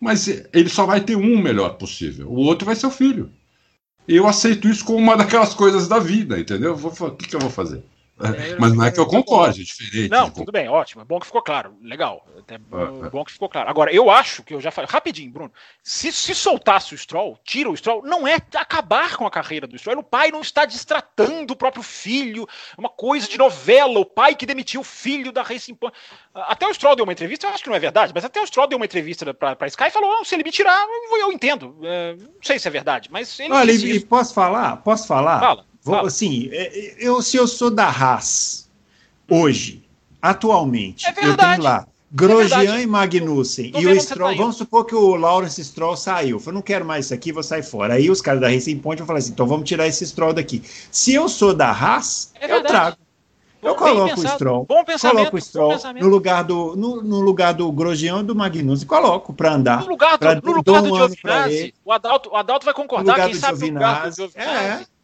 Mas 0.00 0.28
ele 0.28 0.68
só 0.68 0.86
vai 0.86 1.00
ter 1.00 1.16
um 1.16 1.38
melhor 1.40 1.70
possível. 1.70 2.28
O 2.28 2.36
outro 2.36 2.66
vai 2.66 2.76
ser 2.76 2.86
o 2.86 2.90
filho. 2.90 3.30
Eu 4.06 4.26
aceito 4.26 4.68
isso 4.68 4.84
como 4.84 4.98
uma 4.98 5.16
daquelas 5.16 5.54
coisas 5.54 5.88
da 5.88 5.98
vida, 5.98 6.38
entendeu? 6.38 6.74
O 6.74 7.10
que, 7.10 7.28
que 7.28 7.34
eu 7.34 7.40
vou 7.40 7.50
fazer? 7.50 7.82
É, 8.18 8.56
mas 8.58 8.72
não 8.74 8.84
é 8.84 8.90
que 8.90 8.98
eu 8.98 9.06
concorde, 9.06 9.60
é 9.60 9.64
diferente. 9.64 10.10
Não, 10.10 10.30
tudo 10.30 10.50
bem, 10.50 10.68
ótimo. 10.68 11.02
É 11.02 11.04
bom 11.04 11.20
que 11.20 11.26
ficou 11.26 11.42
claro. 11.42 11.76
Legal. 11.82 12.26
É, 12.48 12.54
é 12.54 13.10
bom 13.10 13.24
que 13.24 13.32
ficou 13.32 13.48
claro. 13.48 13.68
Agora, 13.68 13.92
eu 13.92 14.10
acho 14.10 14.42
que 14.42 14.54
eu 14.54 14.60
já 14.60 14.70
falei. 14.70 14.88
Rapidinho, 14.90 15.30
Bruno. 15.30 15.52
Se, 15.82 16.10
se 16.10 16.34
soltasse 16.34 16.94
o 16.94 16.98
Stroll, 16.98 17.38
tira 17.44 17.70
o 17.70 17.76
Stroll, 17.76 18.02
não 18.02 18.26
é 18.26 18.36
acabar 18.54 19.16
com 19.16 19.26
a 19.26 19.30
carreira 19.30 19.66
do 19.66 19.78
Stroll. 19.78 19.98
O 19.98 20.02
pai 20.02 20.30
não 20.30 20.40
está 20.40 20.64
distratando 20.64 21.50
o 21.52 21.56
próprio 21.56 21.82
filho. 21.82 22.46
Uma 22.78 22.88
coisa 22.88 23.28
de 23.28 23.36
novela. 23.36 23.98
O 23.98 24.06
pai 24.06 24.34
que 24.34 24.46
demitiu 24.46 24.80
o 24.80 24.84
filho 24.84 25.30
da 25.30 25.42
Racing 25.42 25.74
Point. 25.74 25.96
Até 26.34 26.66
o 26.66 26.74
Stroll 26.74 26.96
deu 26.96 27.04
uma 27.04 27.12
entrevista, 27.12 27.46
eu 27.46 27.50
acho 27.50 27.62
que 27.62 27.68
não 27.68 27.76
é 27.76 27.80
verdade, 27.80 28.12
mas 28.14 28.24
até 28.24 28.40
o 28.40 28.46
Stroll 28.46 28.66
deu 28.66 28.78
uma 28.78 28.84
entrevista 28.84 29.32
para 29.32 29.56
a 29.58 29.66
Sky 29.66 29.84
e 29.84 29.90
falou: 29.90 30.24
se 30.24 30.34
ele 30.34 30.44
me 30.44 30.50
tirar, 30.50 30.86
eu, 30.86 31.18
eu 31.18 31.32
entendo. 31.32 31.78
É, 31.82 32.14
não 32.14 32.42
sei 32.42 32.58
se 32.58 32.68
é 32.68 32.70
verdade, 32.70 33.10
mas 33.10 33.38
ele. 33.40 33.52
Olha, 33.52 33.72
e, 33.72 34.00
posso 34.00 34.34
falar? 34.34 34.76
Posso 34.78 35.06
falar? 35.06 35.40
Fala. 35.40 35.66
Vou, 35.86 36.06
assim, 36.06 36.48
é, 36.50 36.96
eu, 36.98 37.22
se 37.22 37.36
eu 37.36 37.46
sou 37.46 37.70
da 37.70 37.86
Haas 37.86 38.68
hoje, 39.30 39.84
atualmente, 40.20 41.06
é 41.06 41.10
eu 41.10 41.36
tenho 41.36 41.62
lá 41.62 41.86
Grosjean 42.10 42.78
é 42.78 42.82
e 42.82 42.86
Magnussen. 42.86 43.72
e 43.76 43.86
o 43.86 44.00
Stroll, 44.00 44.36
vamos 44.36 44.56
supor 44.56 44.84
que 44.84 44.94
o 44.94 45.14
Lawrence 45.16 45.62
Stroll 45.62 45.96
saiu. 45.96 46.42
Eu 46.44 46.52
não 46.52 46.62
quero 46.62 46.84
mais 46.84 47.06
isso 47.06 47.14
aqui, 47.14 47.30
vou 47.30 47.42
sair 47.42 47.62
fora. 47.62 47.94
Aí 47.94 48.10
os 48.10 48.20
caras 48.20 48.40
da 48.40 48.48
Racing 48.48 48.78
Point 48.78 48.98
vão 48.98 49.06
falar 49.06 49.18
assim: 49.18 49.32
então 49.32 49.46
vamos 49.46 49.68
tirar 49.68 49.86
esse 49.86 50.06
Stroll 50.06 50.32
daqui. 50.32 50.62
Se 50.90 51.14
eu 51.14 51.28
sou 51.28 51.52
da 51.52 51.70
Haas, 51.70 52.32
é 52.40 52.50
eu 52.50 52.64
trago. 52.64 52.96
Eu 53.62 53.74
coloco 53.74 54.20
o 54.20 54.28
Stroll. 54.28 54.64
Bom 54.64 54.84
coloco 55.00 55.36
o 55.36 55.40
Stroll 55.40 55.78
no 56.00 56.08
lugar 56.08 56.44
do 56.44 56.76
no, 56.76 57.02
no 57.02 57.20
lugar 57.20 57.52
do 57.52 57.70
Grosjean 57.70 58.20
e 58.20 58.22
do 58.24 58.34
Magnussen. 58.34 58.86
Coloco 58.86 59.32
para 59.32 59.54
andar. 59.54 59.80
No 59.80 59.88
lugar 59.88 60.16
do, 60.18 60.26
no 60.42 60.52
lugar 60.56 60.82
do 60.82 60.96
Giovinazzi, 60.96 61.74
o 61.84 61.92
Adalto, 61.92 62.30
o 62.30 62.36
Adalto 62.36 62.64
vai 62.64 62.74
concordar. 62.74 63.26
Quem 63.26 63.34
sabe 63.34 63.70
no 63.70 63.74
lugar 63.74 64.08
do 64.08 64.14
Giovinazzi. 64.14 64.82
É. 64.82 64.95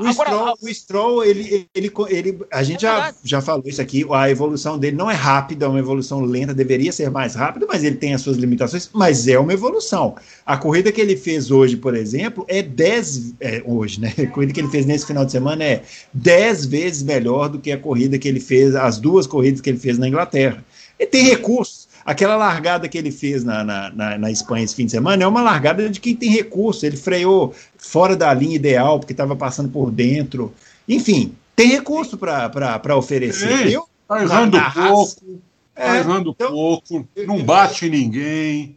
O, 0.00 0.06
Agora, 0.06 0.30
Stroll, 0.30 0.54
o 0.62 0.74
Stroll, 0.74 1.24
ele, 1.24 1.68
ele, 1.74 1.92
ele, 2.08 2.38
a 2.50 2.62
gente 2.62 2.86
é 2.86 2.88
já, 2.88 3.14
já 3.22 3.42
falou 3.42 3.62
isso 3.66 3.82
aqui, 3.82 4.06
a 4.10 4.30
evolução 4.30 4.78
dele 4.78 4.96
não 4.96 5.10
é 5.10 5.14
rápida, 5.14 5.66
é 5.66 5.68
uma 5.68 5.78
evolução 5.78 6.22
lenta, 6.22 6.54
deveria 6.54 6.90
ser 6.90 7.10
mais 7.10 7.34
rápida, 7.34 7.66
mas 7.68 7.84
ele 7.84 7.96
tem 7.96 8.14
as 8.14 8.22
suas 8.22 8.38
limitações, 8.38 8.88
mas 8.94 9.28
é 9.28 9.38
uma 9.38 9.52
evolução. 9.52 10.14
A 10.46 10.56
corrida 10.56 10.90
que 10.90 11.00
ele 11.00 11.14
fez 11.14 11.50
hoje, 11.50 11.76
por 11.76 11.94
exemplo, 11.94 12.44
é 12.48 12.62
10, 12.62 13.34
é, 13.38 13.62
hoje, 13.66 14.00
né? 14.00 14.14
A 14.16 14.26
corrida 14.28 14.52
que 14.54 14.60
ele 14.60 14.70
fez 14.70 14.86
nesse 14.86 15.06
final 15.06 15.26
de 15.26 15.32
semana 15.32 15.62
é 15.62 15.82
10 16.14 16.64
vezes 16.64 17.02
melhor 17.02 17.50
do 17.50 17.58
que 17.58 17.70
a 17.70 17.78
corrida 17.78 18.18
que 18.18 18.28
ele 18.28 18.40
fez, 18.40 18.74
as 18.74 18.98
duas 18.98 19.26
corridas 19.26 19.60
que 19.60 19.68
ele 19.68 19.78
fez 19.78 19.98
na 19.98 20.08
Inglaterra. 20.08 20.64
Ele 20.98 21.10
tem 21.10 21.24
recursos. 21.24 21.79
Aquela 22.10 22.36
largada 22.36 22.88
que 22.88 22.98
ele 22.98 23.12
fez 23.12 23.44
na, 23.44 23.62
na, 23.62 23.90
na, 23.90 24.18
na, 24.18 24.30
Espanha 24.30 24.64
esse 24.64 24.74
fim 24.74 24.84
de 24.84 24.90
semana 24.90 25.22
é 25.22 25.26
uma 25.26 25.42
largada 25.42 25.88
de 25.88 26.00
quem 26.00 26.16
tem 26.16 26.28
recurso. 26.28 26.84
Ele 26.84 26.96
freou 26.96 27.54
fora 27.78 28.16
da 28.16 28.34
linha 28.34 28.56
ideal, 28.56 28.98
porque 28.98 29.12
estava 29.12 29.36
passando 29.36 29.68
por 29.68 29.90
dentro. 29.90 30.52
Enfim, 30.88 31.34
tem 31.54 31.68
recurso 31.68 32.18
para 32.18 32.96
oferecer. 32.96 33.68
Ei, 33.68 33.78
tá 34.08 34.22
errando 34.22 34.58
pouco, 34.72 35.40
é, 35.76 35.86
tá 35.86 35.96
errando 35.98 36.30
então, 36.30 36.50
pouco, 36.50 37.08
não 37.26 37.42
bate 37.42 37.88
ninguém. 37.88 38.76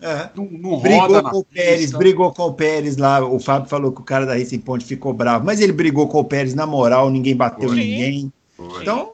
É. 0.00 0.28
Não, 0.36 0.44
não 0.44 0.78
brigou 0.78 1.22
com 1.24 1.38
o 1.38 1.44
Pérez, 1.44 1.90
brigou 1.90 2.32
com 2.32 2.42
o 2.44 2.54
Pérez 2.54 2.96
lá. 2.96 3.24
O 3.24 3.40
Fábio 3.40 3.68
falou 3.68 3.90
que 3.90 4.00
o 4.00 4.04
cara 4.04 4.24
da 4.24 4.36
Racing 4.36 4.60
Point 4.60 4.84
ficou 4.84 5.12
bravo, 5.12 5.44
mas 5.44 5.60
ele 5.60 5.72
brigou 5.72 6.06
com 6.06 6.20
o 6.20 6.24
Pérez 6.24 6.54
na 6.54 6.64
moral, 6.64 7.10
ninguém 7.10 7.34
bateu 7.34 7.70
Sim. 7.70 7.74
ninguém. 7.74 8.32
Foi. 8.56 8.82
Então, 8.82 9.10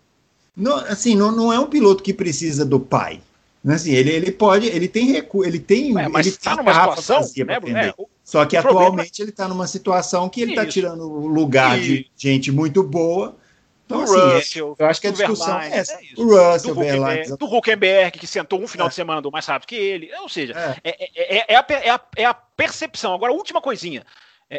não, 0.55 0.77
assim, 0.77 1.17
não, 1.17 1.33
não 1.33 1.51
é 1.51 1.59
um 1.59 1.67
piloto 1.67 2.03
que 2.03 2.13
precisa 2.13 2.67
do 2.67 2.79
pai. 2.79 3.21
Assim, 3.67 3.93
ele, 3.93 4.11
ele 4.11 4.31
pode, 4.31 4.67
ele 4.67 4.89
tem 4.89 5.13
recurso, 5.13 5.49
ele 5.49 5.59
tem. 5.59 5.99
É, 5.99 6.09
mas 6.09 6.27
ele 6.27 6.37
tá 6.37 6.57
numa 6.57 6.73
situação, 6.73 7.21
né, 7.47 7.89
é, 7.89 7.95
Só 8.23 8.45
que 8.45 8.57
atualmente 8.57 8.87
problema... 8.87 9.07
ele 9.19 9.31
está 9.31 9.49
numa 9.49 9.67
situação 9.67 10.29
que 10.29 10.43
ele 10.43 10.53
está 10.53 10.67
tirando 10.67 11.03
o 11.11 11.27
lugar 11.27 11.79
e... 11.79 11.83
de 11.83 12.11
gente 12.17 12.53
muito 12.53 12.83
boa 12.83 13.37
então, 13.87 14.03
assim, 14.03 14.19
é, 14.19 14.35
Russell, 14.37 14.77
eu 14.79 14.87
acho 14.87 15.01
que 15.01 15.07
a 15.07 15.11
discussão 15.11 15.61
é 15.61 15.77
essa. 15.77 15.93
É 15.93 15.99
o 16.17 16.25
Russell, 16.25 16.75
do 16.75 16.81
Huckenberg, 16.81 17.37
do 17.37 17.47
Huckenberg, 17.47 18.19
que 18.19 18.27
sentou 18.27 18.63
um 18.63 18.67
final 18.67 18.87
é. 18.87 18.89
de 18.89 18.95
semana 18.95 19.31
mais 19.31 19.45
rápido 19.45 19.69
que 19.69 19.75
ele. 19.75 20.11
Ou 20.21 20.29
seja, 20.29 20.55
é, 20.83 20.91
é, 20.91 21.37
é, 21.39 21.45
é 21.53 21.57
a, 21.57 21.61
a, 21.95 22.01
é, 22.17 22.25
a, 22.25 22.35
percepção. 22.35 23.13
Agora, 23.15 23.33
última 23.33 23.61
coisinha. 23.61 24.05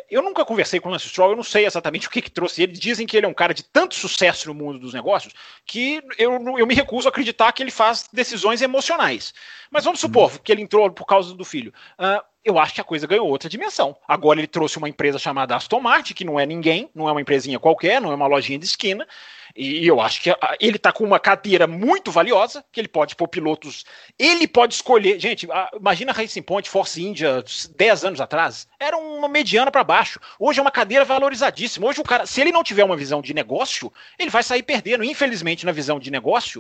Eu 0.10 0.22
nunca 0.22 0.44
conversei 0.44 0.80
com 0.80 0.90
o 0.90 0.92
Lance 0.92 1.08
Stroll, 1.08 1.32
eu 1.32 1.36
não 1.36 1.44
sei 1.44 1.66
exatamente 1.66 2.08
o 2.08 2.12
que, 2.12 2.22
que 2.22 2.32
trouxe 2.32 2.64
ele. 2.64 2.74
Dizem 2.74 3.06
que 3.06 3.16
ele 3.16 3.26
é 3.26 3.30
um 3.30 3.34
cara 3.34 3.54
de 3.54 3.64
tanto 3.64 3.96
sucesso 3.96 4.48
no 4.48 4.54
mundo 4.54 4.80
dos 4.80 4.94
negócios 4.94 5.34
que 5.66 6.02
eu, 6.18 6.34
eu 6.58 6.68
me 6.68 6.74
recuso 6.74 7.08
a 7.08 7.12
acreditar 7.12 7.52
que 7.52 7.64
ele 7.64 7.72
faz 7.72 8.10
decisões 8.12 8.62
emocionais. 8.62 9.34
Mas 9.70 9.84
vamos 9.84 10.00
supor 10.00 10.34
hum. 10.34 10.40
que 10.44 10.52
ele 10.52 10.62
entrou 10.62 10.92
por 10.92 11.06
causa 11.06 11.34
do 11.34 11.46
filho. 11.46 11.74
Uh, 12.00 12.24
eu 12.44 12.60
acho 12.60 12.76
que 12.76 12.82
a 12.82 12.84
coisa 12.84 13.08
ganhou 13.08 13.28
outra 13.28 13.50
dimensão. 13.50 13.98
Agora 14.08 14.40
ele 14.40 14.48
trouxe 14.48 14.78
uma 14.78 14.88
empresa 14.88 15.18
chamada 15.18 15.56
Aston 15.56 15.80
Martin, 15.80 16.14
que 16.14 16.24
não 16.24 16.40
é 16.40 16.46
ninguém, 16.46 16.90
não 16.94 17.10
é 17.10 17.12
uma 17.12 17.22
empresinha 17.22 17.60
qualquer, 17.60 18.00
não 18.00 18.12
é 18.12 18.16
uma 18.16 18.28
lojinha 18.28 18.60
de 18.60 18.66
esquina, 18.66 19.08
e 19.56 19.88
eu 19.88 20.02
acho 20.02 20.22
que 20.22 20.30
ele 20.60 20.76
está 20.76 20.92
com 20.92 21.06
uma 21.06 21.18
cadeira 21.18 21.66
muito 21.66 22.12
valiosa, 22.12 22.66
que 22.74 22.82
ele 22.82 22.90
pode 22.90 23.16
pôr 23.16 23.28
pilotos. 23.30 23.86
Ele 24.20 24.46
pode 24.48 24.74
escolher. 24.74 25.18
Gente, 25.18 25.48
imagina 25.74 26.12
a 26.12 26.14
Racing 26.14 26.42
Point, 26.42 26.70
Force 26.70 27.02
India, 27.02 27.42
10 27.74 28.04
anos 28.04 28.20
atrás. 28.20 28.68
Era 28.78 28.98
uma 28.98 29.30
mediana 29.30 29.72
para 29.72 29.82
baixo. 29.82 30.20
Hoje 30.38 30.60
é 30.60 30.62
uma 30.62 30.72
cadeira 30.72 31.06
valorizadíssima. 31.06 31.88
Hoje 31.88 32.02
o 32.02 32.04
cara, 32.04 32.26
se 32.26 32.42
ele 32.42 32.52
não 32.52 32.66
tiver 32.66 32.84
uma 32.84 32.98
visão 32.98 33.22
de 33.22 33.34
negócio, 33.34 33.94
ele 34.20 34.30
vai 34.30 34.44
sair 34.44 34.62
perdendo. 34.62 35.06
Infelizmente, 35.06 35.66
na 35.66 35.72
visão 35.72 36.02
de 36.02 36.12
negócio, 36.12 36.60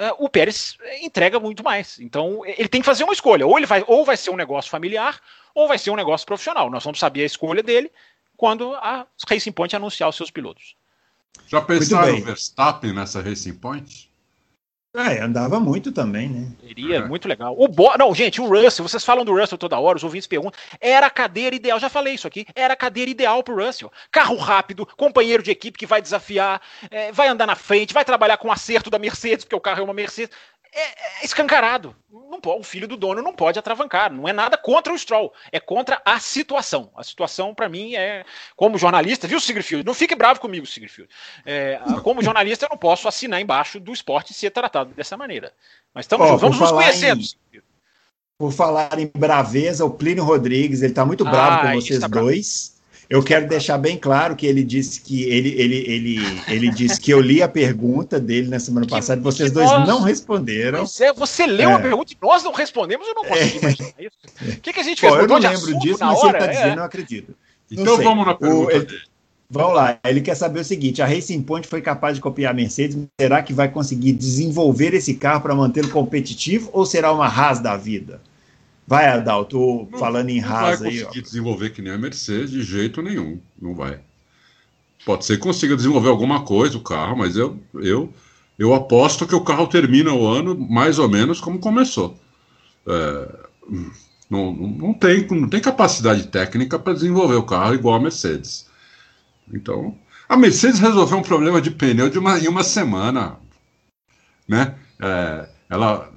uh, 0.00 0.24
o 0.24 0.28
Pérez 0.28 0.76
entrega 1.02 1.38
muito 1.38 1.62
mais. 1.62 2.00
Então, 2.00 2.44
ele 2.44 2.68
tem 2.68 2.80
que 2.80 2.86
fazer 2.86 3.04
uma 3.04 3.12
escolha. 3.12 3.46
Ou 3.46 3.56
ele 3.56 3.66
vai, 3.66 3.84
ou 3.86 4.04
vai 4.04 4.16
ser 4.16 4.30
um 4.30 4.36
negócio 4.36 4.68
familiar, 4.68 5.20
ou 5.54 5.68
vai 5.68 5.78
ser 5.78 5.90
um 5.90 5.96
negócio 5.96 6.26
profissional. 6.26 6.68
Nós 6.70 6.82
vamos 6.82 6.98
saber 6.98 7.22
a 7.22 7.26
escolha 7.26 7.62
dele 7.62 7.88
quando 8.36 8.74
a 8.74 9.06
Racing 9.28 9.52
Point 9.52 9.76
anunciar 9.76 10.08
os 10.08 10.16
seus 10.16 10.30
pilotos. 10.32 10.74
Já 11.46 11.60
pensaram 11.60 12.16
o 12.16 12.24
Verstappen 12.24 12.92
nessa 12.92 13.20
Racing 13.20 13.54
Point? 13.54 14.10
É, 14.96 15.20
andava 15.20 15.60
muito 15.60 15.92
também, 15.92 16.26
né? 16.30 16.48
Seria 16.66 16.96
é. 16.96 17.04
muito 17.06 17.28
legal. 17.28 17.54
O 17.58 17.68
Bo... 17.68 17.94
Não, 17.98 18.14
gente, 18.14 18.40
o 18.40 18.48
Russell, 18.48 18.88
vocês 18.88 19.04
falam 19.04 19.26
do 19.26 19.38
Russell 19.38 19.58
toda 19.58 19.78
hora, 19.78 19.98
os 19.98 20.04
ouvintes 20.04 20.26
perguntam. 20.26 20.58
Era 20.80 21.06
a 21.06 21.10
cadeira 21.10 21.54
ideal, 21.54 21.78
já 21.78 21.90
falei 21.90 22.14
isso 22.14 22.26
aqui. 22.26 22.46
Era 22.54 22.72
a 22.72 22.76
cadeira 22.76 23.10
ideal 23.10 23.42
pro 23.42 23.62
Russell. 23.62 23.92
Carro 24.10 24.36
rápido, 24.36 24.86
companheiro 24.96 25.42
de 25.42 25.50
equipe 25.50 25.78
que 25.78 25.84
vai 25.84 26.00
desafiar, 26.00 26.62
é, 26.90 27.12
vai 27.12 27.28
andar 27.28 27.46
na 27.46 27.54
frente, 27.54 27.92
vai 27.92 28.06
trabalhar 28.06 28.38
com 28.38 28.50
acerto 28.50 28.88
da 28.88 28.98
Mercedes, 28.98 29.44
porque 29.44 29.54
o 29.54 29.60
carro 29.60 29.80
é 29.80 29.84
uma 29.84 29.92
Mercedes 29.92 30.34
é, 30.76 31.22
é 31.22 31.24
escancarado. 31.24 31.96
Não 32.10 32.40
pode, 32.40 32.60
o 32.60 32.62
filho 32.62 32.86
do 32.86 32.96
dono 32.96 33.22
não 33.22 33.32
pode 33.32 33.58
atravancar. 33.58 34.12
Não 34.12 34.28
é 34.28 34.32
nada 34.32 34.56
contra 34.58 34.92
o 34.92 34.98
Stroll, 34.98 35.32
é 35.50 35.58
contra 35.58 36.00
a 36.04 36.20
situação. 36.20 36.90
A 36.94 37.02
situação, 37.02 37.54
para 37.54 37.68
mim, 37.68 37.94
é. 37.94 38.24
Como 38.54 38.76
jornalista, 38.76 39.26
viu, 39.26 39.40
Sigurfield? 39.40 39.86
Não 39.86 39.94
fique 39.94 40.14
bravo 40.14 40.38
comigo, 40.38 40.66
Sigurfield. 40.66 41.10
É, 41.44 41.80
como 42.02 42.22
jornalista, 42.22 42.66
eu 42.66 42.70
não 42.70 42.76
posso 42.76 43.08
assinar 43.08 43.40
embaixo 43.40 43.80
do 43.80 43.92
esporte 43.92 44.34
ser 44.34 44.50
tratado 44.50 44.92
dessa 44.94 45.16
maneira. 45.16 45.52
Mas 45.94 46.04
estamos, 46.04 46.30
oh, 46.30 46.36
vamos 46.36 46.60
nos 46.60 46.70
conhecendo. 46.70 47.22
Em, 47.52 47.62
por 48.38 48.52
falar 48.52 48.98
em 48.98 49.10
braveza, 49.16 49.84
o 49.84 49.90
Plínio 49.90 50.24
Rodrigues, 50.24 50.82
ele 50.82 50.92
está 50.92 51.06
muito 51.06 51.24
bravo 51.24 51.66
ah, 51.66 51.72
com 51.72 51.80
vocês 51.80 52.00
tá 52.00 52.06
dois. 52.06 52.75
Eu 53.08 53.22
quero 53.22 53.48
deixar 53.48 53.78
bem 53.78 53.96
claro 53.96 54.34
que 54.34 54.46
ele 54.46 54.64
disse 54.64 55.00
que 55.00 55.22
ele, 55.24 55.50
ele, 55.50 55.76
ele, 55.86 56.42
ele 56.48 56.70
disse 56.70 57.00
que 57.00 57.12
eu 57.12 57.20
li 57.20 57.40
a 57.40 57.48
pergunta 57.48 58.18
dele 58.18 58.48
na 58.48 58.58
semana 58.58 58.86
passada 58.86 59.20
e 59.20 59.24
vocês 59.24 59.52
dois 59.52 59.70
nós... 59.70 59.88
não 59.88 60.02
responderam. 60.02 60.80
Pois 60.80 61.00
é, 61.00 61.12
você 61.12 61.46
leu 61.46 61.70
é. 61.70 61.74
a 61.74 61.78
pergunta 61.78 62.12
e 62.12 62.16
nós 62.20 62.42
não 62.42 62.52
respondemos, 62.52 63.06
eu 63.06 63.14
não 63.14 63.24
consigo 63.24 63.56
é. 63.56 63.58
imaginar 63.58 63.92
isso. 64.00 64.56
O 64.56 64.60
que, 64.60 64.72
que 64.72 64.80
a 64.80 64.82
gente 64.82 65.00
fez? 65.00 65.12
Pô, 65.12 65.20
eu 65.20 65.28
não 65.28 65.38
lembro 65.38 65.78
disso, 65.78 65.98
mas 66.00 66.18
hora? 66.18 66.28
ele 66.28 66.38
está 66.38 66.46
dizendo, 66.46 66.78
é. 66.78 66.82
eu 66.82 66.84
acredito. 66.84 67.34
Então 67.70 67.96
vamos 67.98 68.26
na 68.26 68.34
pergunta. 68.34 68.72
O, 68.72 68.76
ele, 68.76 69.00
vamos 69.48 69.74
lá, 69.76 69.98
ele 70.04 70.20
quer 70.20 70.34
saber 70.34 70.60
o 70.60 70.64
seguinte: 70.64 71.00
a 71.00 71.06
Racing 71.06 71.42
Point 71.42 71.68
foi 71.68 71.80
capaz 71.80 72.16
de 72.16 72.20
copiar 72.20 72.50
a 72.50 72.54
Mercedes, 72.54 72.98
será 73.20 73.40
que 73.40 73.52
vai 73.52 73.68
conseguir 73.68 74.12
desenvolver 74.12 74.94
esse 74.94 75.14
carro 75.14 75.42
para 75.42 75.54
mantê-lo 75.54 75.90
competitivo 75.90 76.70
ou 76.72 76.84
será 76.84 77.12
uma 77.12 77.28
Haas 77.28 77.60
da 77.60 77.76
vida? 77.76 78.20
Vai, 78.86 79.06
Adalto, 79.08 79.88
falando 79.98 80.30
em 80.30 80.40
Haas 80.40 80.80
aí. 80.80 80.84
Não 80.84 80.96
vai 80.96 81.04
conseguir 81.04 81.22
desenvolver 81.22 81.70
que 81.70 81.82
nem 81.82 81.92
a 81.92 81.98
Mercedes 81.98 82.50
de 82.50 82.62
jeito 82.62 83.02
nenhum. 83.02 83.40
Não 83.60 83.74
vai. 83.74 84.00
Pode 85.04 85.24
ser 85.24 85.36
que 85.36 85.42
consiga 85.42 85.76
desenvolver 85.76 86.08
alguma 86.08 86.42
coisa 86.44 86.76
o 86.76 86.82
carro, 86.82 87.16
mas 87.16 87.36
eu, 87.36 87.58
eu, 87.74 88.12
eu 88.58 88.74
aposto 88.74 89.26
que 89.26 89.34
o 89.34 89.44
carro 89.44 89.66
termina 89.66 90.12
o 90.12 90.26
ano 90.26 90.56
mais 90.56 90.98
ou 90.98 91.08
menos 91.08 91.40
como 91.40 91.58
começou. 91.58 92.18
É, 92.86 93.46
não, 94.30 94.52
não, 94.52 94.94
tem, 94.94 95.26
não 95.28 95.48
tem 95.48 95.60
capacidade 95.60 96.28
técnica 96.28 96.78
para 96.78 96.94
desenvolver 96.94 97.36
o 97.36 97.44
carro 97.44 97.74
igual 97.74 97.96
a 97.96 98.00
Mercedes. 98.00 98.68
Então, 99.52 99.96
a 100.28 100.36
Mercedes 100.36 100.80
resolveu 100.80 101.18
um 101.18 101.22
problema 101.22 101.60
de 101.60 101.70
pneu 101.70 102.08
de 102.08 102.18
uma, 102.18 102.38
em 102.38 102.48
uma 102.48 102.62
semana. 102.62 103.36
Né? 104.48 104.74
É, 105.00 105.48
ela 105.68 106.15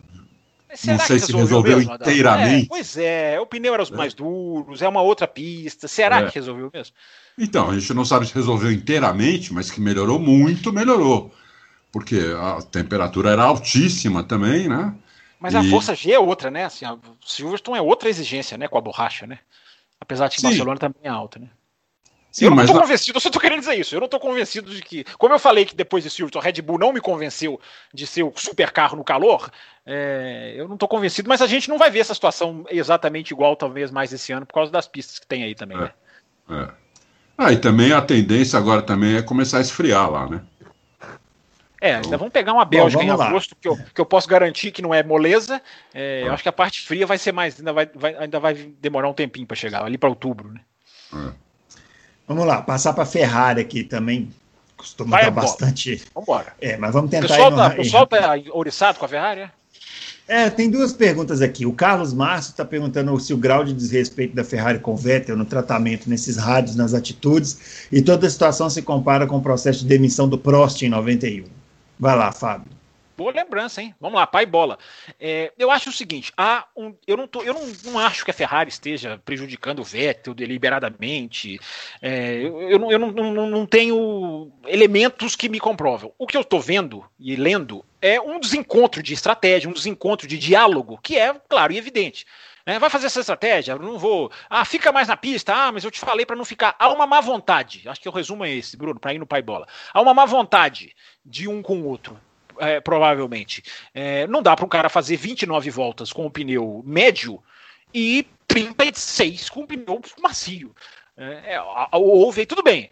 não 0.70 1.00
sei 1.00 1.20
se 1.20 1.34
resolveu 1.34 1.78
mesmo, 1.78 1.94
inteiramente. 1.96 2.66
É, 2.66 2.68
pois 2.70 2.98
é, 2.98 3.40
o 3.40 3.46
pneu 3.46 3.74
era 3.74 3.82
os 3.82 3.92
é. 3.92 3.96
mais 3.96 4.14
duros, 4.14 4.82
é 4.82 4.88
uma 4.88 5.02
outra 5.02 5.28
pista. 5.28 5.88
Será 5.88 6.20
é. 6.20 6.26
que 6.28 6.36
resolveu 6.36 6.70
mesmo? 6.72 6.96
Então, 7.38 7.72
a 7.72 7.80
gente 7.80 7.94
não 7.94 8.06
sabe 8.06 8.28
se 8.28 8.36
resolveu 8.36 8.72
inteiramente, 8.72 9.54
mas 9.54 9.72
que 9.72 9.82
melhorou 9.82 10.20
muito, 10.20 10.72
melhorou. 10.72 11.34
Porque 11.92 12.20
a 12.38 12.62
temperatura 12.62 13.32
era 13.32 13.44
altíssima 13.44 14.24
também, 14.24 14.68
né? 14.68 14.94
Mas 15.40 15.54
e... 15.54 15.58
a 15.58 15.64
força 15.64 15.96
G 15.96 16.12
é 16.12 16.20
outra, 16.20 16.52
né? 16.52 16.66
Assim, 16.66 16.86
a 16.86 16.98
Silverstone 17.26 17.80
é 17.80 17.82
outra 17.82 18.10
exigência, 18.10 18.58
né? 18.58 18.68
Com 18.68 18.78
a 18.78 18.82
borracha, 18.82 19.26
né? 19.26 19.40
Apesar 20.00 20.28
de 20.28 20.36
que 20.36 20.42
Sim. 20.42 20.48
Barcelona 20.48 20.80
também 20.80 21.02
é 21.04 21.10
alta, 21.10 21.40
né? 21.40 21.50
Sim, 22.32 22.46
eu 22.46 22.52
não 22.52 22.64
estou 22.64 22.80
convencido, 22.80 23.18
eu 23.18 23.22
só 23.22 23.30
estou 23.30 23.42
querendo 23.42 23.60
dizer 23.60 23.76
isso. 23.80 23.96
Eu 23.96 24.00
não 24.00 24.06
estou 24.06 24.20
convencido 24.20 24.70
de 24.70 24.82
que. 24.82 25.04
Como 25.18 25.34
eu 25.34 25.40
falei 25.40 25.66
que 25.66 25.76
depois 25.76 26.04
de 26.04 26.10
Silverstone, 26.10 26.44
a 26.44 26.46
Red 26.46 26.62
Bull 26.62 26.78
não 26.78 26.94
me 26.94 27.02
convenceu 27.02 27.60
de 27.94 28.06
ser 28.06 28.24
o 28.24 28.32
super 28.36 28.72
carro 28.72 28.96
no 28.96 29.04
calor, 29.04 29.50
é, 29.86 30.54
eu 30.56 30.68
não 30.68 30.76
estou 30.76 30.88
convencido, 30.88 31.28
mas 31.28 31.42
a 31.42 31.48
gente 31.48 31.68
não 31.68 31.78
vai 31.78 31.90
ver 31.90 32.00
essa 32.00 32.14
situação 32.14 32.66
exatamente 32.70 33.32
igual, 33.32 33.56
talvez, 33.56 33.90
mais 33.90 34.14
esse 34.14 34.32
ano, 34.32 34.46
por 34.46 34.54
causa 34.54 34.72
das 34.72 34.88
pistas 34.88 35.18
que 35.18 35.26
tem 35.26 35.44
aí 35.44 35.56
também, 35.56 35.78
é, 35.78 35.82
né? 35.82 35.92
É. 36.52 36.68
Ah, 37.36 37.52
e 37.52 37.58
também 37.58 37.94
a 37.94 38.02
tendência 38.02 38.60
agora 38.60 38.82
também 38.82 39.16
é 39.16 39.22
começar 39.22 39.58
a 39.58 39.62
esfriar 39.62 40.12
lá, 40.12 40.30
né? 40.30 40.42
É, 41.82 41.96
ainda 41.96 42.18
vamos 42.18 42.34
pegar 42.34 42.54
uma 42.54 42.66
Bélgica 42.66 43.02
Bom, 43.02 43.08
em 43.08 43.10
agosto, 43.10 43.56
que 43.56 43.68
eu, 43.68 43.78
que 43.96 44.02
eu 44.02 44.06
posso 44.06 44.28
garantir 44.28 44.72
que 44.72 44.82
não 44.82 44.94
é 44.94 45.02
moleza. 45.02 45.62
É, 45.94 46.24
Eu 46.26 46.34
acho 46.34 46.44
que 46.44 46.50
a 46.50 46.54
parte 46.54 46.82
fria 46.82 47.08
vai 47.08 47.18
ser 47.18 47.32
mais. 47.32 47.58
Ainda 47.58 47.72
vai, 47.72 47.90
vai 47.96 48.16
ainda 48.16 48.38
vai 48.38 48.54
demorar 48.54 49.08
um 49.08 49.14
tempinho 49.14 49.48
para 49.48 49.56
chegar, 49.56 49.86
ali 49.86 49.98
para 49.98 50.10
outubro, 50.10 50.52
né? 50.52 50.60
É. 51.14 51.49
Vamos 52.30 52.46
lá, 52.46 52.62
passar 52.62 52.94
para 52.94 53.08
Ferrari 53.08 53.60
aqui 53.60 53.84
também. 53.84 54.30
Costuma 54.78 55.18
Vai 55.18 55.26
dar 55.26 55.32
bastante. 55.32 56.04
Vambora. 56.14 56.54
É, 56.62 56.78
mas 56.78 56.94
vamos 56.94 57.10
tentar. 57.10 57.26
O 57.26 57.76
pessoal 57.76 58.04
está 58.04 58.20
tá 58.20 58.42
ouriçado 58.52 59.00
com 59.00 59.06
a 59.06 59.08
Ferrari? 59.08 59.42
É? 59.42 59.52
é, 60.28 60.50
tem 60.52 60.70
duas 60.70 60.94
perguntas 60.94 61.42
aqui. 61.42 61.66
O 61.66 61.74
Carlos 61.74 62.14
Márcio 62.14 62.52
está 62.52 62.64
perguntando 62.64 63.20
se 63.20 63.34
o 63.34 63.38
grau 63.38 63.64
de 63.64 63.74
desrespeito 63.74 64.36
da 64.36 64.44
Ferrari 64.44 64.78
com 64.78 64.94
o 64.94 64.96
Vettel 64.96 65.36
no 65.36 65.44
tratamento, 65.44 66.08
nesses 66.08 66.38
rádios, 66.38 66.76
nas 66.76 66.94
atitudes, 66.94 67.88
e 67.92 68.00
toda 68.00 68.28
a 68.28 68.30
situação 68.30 68.70
se 68.70 68.84
compara 68.84 69.26
com 69.26 69.38
o 69.38 69.42
processo 69.42 69.80
de 69.80 69.88
demissão 69.88 70.30
do 70.30 70.38
Prost 70.38 70.84
em 70.84 70.90
91. 70.90 71.46
Vai 72.00 72.16
lá, 72.16 72.32
Fábio. 72.32 72.79
Boa 73.20 73.34
lembrança, 73.34 73.82
hein? 73.82 73.94
Vamos 74.00 74.18
lá, 74.18 74.26
pai 74.26 74.46
bola. 74.46 74.80
É, 75.20 75.52
eu 75.60 75.70
acho 75.70 75.90
o 75.90 75.92
seguinte: 75.92 76.32
há 76.38 76.66
um, 76.74 76.96
eu, 77.06 77.18
não, 77.18 77.28
tô, 77.28 77.44
eu 77.44 77.54
não, 77.54 77.68
não 77.84 78.00
acho 78.00 78.24
que 78.24 78.32
a 78.32 78.34
Ferrari 78.34 78.70
esteja 78.70 79.22
prejudicando 79.26 79.80
o 79.80 79.84
Vettel 79.84 80.34
deliberadamente. 80.34 81.60
É, 82.02 82.36
eu, 82.36 82.62
eu, 82.62 82.80
não, 82.80 82.92
eu 82.94 82.98
não, 82.98 83.12
não, 83.12 83.50
não 83.50 83.66
tenho 83.66 84.50
elementos 84.66 85.36
que 85.36 85.50
me 85.50 85.60
comprovam. 85.60 86.14
O 86.18 86.26
que 86.26 86.38
eu 86.38 86.42
estou 86.42 86.62
vendo 86.62 87.06
e 87.20 87.36
lendo 87.36 87.84
é 88.02 88.22
um 88.22 88.40
desencontro 88.40 89.04
de 89.04 89.14
estratégia, 89.14 89.70
um 89.70 89.74
desencontro 89.74 90.26
de 90.26 90.38
diálogo, 90.38 90.98
que 91.04 91.18
é 91.18 91.34
claro 91.50 91.74
e 91.74 91.78
evidente. 91.78 92.26
É, 92.66 92.80
vai 92.80 92.90
fazer 92.90 93.08
essa 93.08 93.20
estratégia? 93.20 93.76
Não 93.76 94.00
vou. 94.00 94.32
Ah, 94.50 94.64
fica 94.64 94.94
mais 94.94 95.10
na 95.10 95.18
pista. 95.18 95.54
Ah, 95.54 95.74
mas 95.74 95.84
eu 95.84 95.92
te 95.92 96.00
falei 96.00 96.26
para 96.26 96.38
não 96.38 96.46
ficar. 96.46 96.74
Há 96.80 96.88
uma 96.88 97.06
má 97.06 97.20
vontade. 97.20 97.84
Acho 97.90 98.00
que 98.00 98.08
o 98.08 98.14
resumo 98.14 98.46
é 98.46 98.56
esse, 98.56 98.78
Bruno, 98.78 98.98
para 98.98 99.14
ir 99.14 99.20
no 99.20 99.28
pai 99.28 99.42
bola. 99.42 99.68
Há 99.94 100.02
uma 100.02 100.14
má 100.14 100.24
vontade 100.24 100.96
de 101.26 101.50
um 101.50 101.62
com 101.62 101.82
o 101.82 101.86
outro 101.86 102.18
é, 102.60 102.80
provavelmente. 102.80 103.64
É, 103.94 104.28
não 104.28 104.42
dá 104.42 104.56
para 104.56 104.66
um 104.66 104.70
cara 104.70 104.90
fazer 104.90 105.16
29 105.16 105.70
voltas 105.70 106.12
com 106.14 106.26
o 106.26 106.32
pneu 106.32 106.84
médio 106.86 107.42
e 107.94 108.28
36 108.48 109.50
com 109.50 109.62
o 109.62 109.68
pneu 109.68 110.02
macio. 110.22 110.76
É, 111.18 111.56
é 111.56 111.62
houve, 111.92 112.46
tudo 112.46 112.64
bem, 112.64 112.92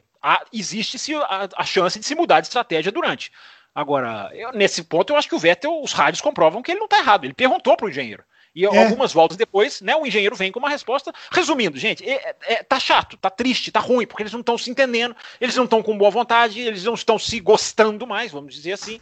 existe-se 0.53 1.15
a, 1.15 1.47
a, 1.55 1.63
chance 1.63 1.99
de 1.99 2.05
se 2.05 2.15
mudar 2.15 2.41
de 2.41 2.47
estratégia 2.47 2.91
durante. 2.91 3.31
Agora, 3.73 4.31
eu, 4.33 4.51
nesse 4.53 4.83
ponto, 4.83 5.13
eu 5.13 5.17
acho 5.17 5.29
que 5.29 5.35
o 5.35 5.39
Vettel, 5.39 5.81
os 5.81 5.93
rádios 5.93 6.21
comprovam 6.21 6.61
que 6.61 6.71
ele 6.71 6.79
não 6.79 6.85
está 6.85 6.97
errado. 6.97 7.25
Ele 7.25 7.33
perguntou 7.33 7.77
para 7.77 7.85
o 7.85 7.89
engenheiro. 7.89 8.23
E 8.57 8.65
é. 8.65 8.67
algumas 8.67 9.13
voltas 9.13 9.37
depois, 9.37 9.81
né, 9.81 9.95
o 9.95 10.03
engenheiro 10.03 10.35
vem 10.35 10.51
com 10.51 10.57
uma 10.57 10.67
resposta. 10.67 11.13
Resumindo, 11.31 11.77
gente, 11.77 12.03
é, 12.03 12.35
é, 12.41 12.63
tá 12.63 12.79
chato, 12.79 13.15
tá 13.15 13.29
triste, 13.29 13.71
tá 13.71 13.79
ruim, 13.79 14.07
porque 14.07 14.23
eles 14.23 14.33
não 14.33 14.39
estão 14.39 14.57
se 14.57 14.71
entendendo, 14.71 15.15
eles 15.39 15.55
não 15.55 15.65
estão 15.65 15.83
com 15.83 15.95
boa 15.95 16.09
vontade, 16.09 16.59
eles 16.59 16.83
não 16.83 16.95
estão 16.95 17.19
se 17.19 17.39
gostando 17.39 18.07
mais, 18.07 18.31
vamos 18.31 18.55
dizer 18.55 18.73
assim. 18.73 18.99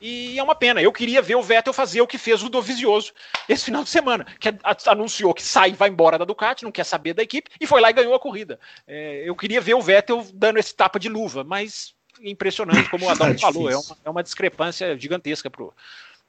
E 0.00 0.38
é 0.38 0.42
uma 0.42 0.54
pena. 0.54 0.80
Eu 0.80 0.92
queria 0.92 1.22
ver 1.22 1.34
o 1.36 1.42
Vettel 1.42 1.72
fazer 1.72 2.00
o 2.00 2.06
que 2.06 2.18
fez 2.18 2.42
o 2.42 2.48
Dovizioso 2.48 3.12
esse 3.48 3.64
final 3.64 3.82
de 3.82 3.90
semana, 3.90 4.26
que 4.38 4.48
anunciou 4.86 5.32
que 5.32 5.42
sai 5.42 5.70
e 5.70 5.74
vai 5.74 5.88
embora 5.88 6.18
da 6.18 6.24
Ducati, 6.24 6.64
não 6.64 6.72
quer 6.72 6.84
saber 6.84 7.14
da 7.14 7.22
equipe, 7.22 7.50
e 7.60 7.66
foi 7.66 7.80
lá 7.80 7.90
e 7.90 7.94
ganhou 7.94 8.14
a 8.14 8.20
corrida. 8.20 8.58
É, 8.86 9.22
eu 9.24 9.34
queria 9.34 9.60
ver 9.60 9.74
o 9.74 9.80
Vettel 9.80 10.26
dando 10.34 10.58
esse 10.58 10.74
tapa 10.74 10.98
de 10.98 11.08
luva, 11.08 11.44
mas 11.44 11.94
impressionante, 12.22 12.88
como 12.88 13.06
o 13.06 13.08
Adão 13.08 13.28
é 13.30 13.38
falou, 13.38 13.70
é 13.70 13.76
uma, 13.76 13.96
é 14.04 14.10
uma 14.10 14.22
discrepância 14.22 14.98
gigantesca 14.98 15.50
pro, 15.50 15.72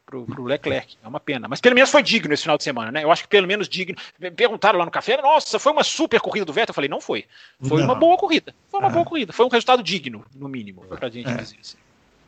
pro, 0.07 0.25
pro 0.25 0.43
Leclerc. 0.45 0.97
É 1.03 1.07
uma 1.07 1.19
pena. 1.19 1.47
Mas 1.47 1.61
pelo 1.61 1.75
menos 1.75 1.91
foi 1.91 2.01
digno 2.01 2.33
esse 2.33 2.43
final 2.43 2.57
de 2.57 2.63
semana, 2.63 2.91
né? 2.91 3.03
Eu 3.03 3.11
acho 3.11 3.23
que 3.23 3.29
pelo 3.29 3.45
menos 3.45 3.67
digno. 3.67 3.97
Perguntaram 4.35 4.79
lá 4.79 4.85
no 4.85 4.91
café, 4.91 5.21
nossa, 5.21 5.59
foi 5.59 5.71
uma 5.71 5.83
super 5.83 6.19
corrida 6.19 6.45
do 6.45 6.53
Vettel. 6.53 6.71
Eu 6.71 6.75
falei, 6.75 6.89
não 6.89 7.01
foi. 7.01 7.25
Foi 7.61 7.79
não. 7.79 7.85
uma 7.85 7.95
boa 7.95 8.17
corrida. 8.17 8.55
Foi 8.69 8.79
uma 8.79 8.89
boa 8.89 9.05
corrida. 9.05 9.33
Foi 9.33 9.45
um 9.45 9.49
resultado 9.49 9.83
digno, 9.83 10.25
no 10.33 10.47
mínimo, 10.47 10.81
pra 10.85 11.09
gente 11.09 11.29
é. 11.29 11.35
dizer 11.35 11.57
assim. 11.59 11.77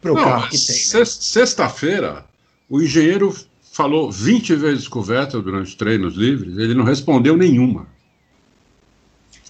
Pro 0.02 0.14
não, 0.14 0.24
carro 0.24 0.50
que 0.50 0.58
tem. 0.58 0.76
Né? 0.76 1.06
Sexta-feira, 1.06 2.26
o 2.70 2.82
engenheiro 2.82 3.36
falou 3.72 4.12
20 4.12 4.56
vezes 4.56 4.88
com 4.88 5.00
o 5.00 5.04
Vettel 5.04 5.42
durante 5.42 5.68
os 5.68 5.76
treinos 5.76 6.16
livres, 6.16 6.58
ele 6.58 6.74
não 6.74 6.84
respondeu 6.84 7.36
nenhuma. 7.38 7.88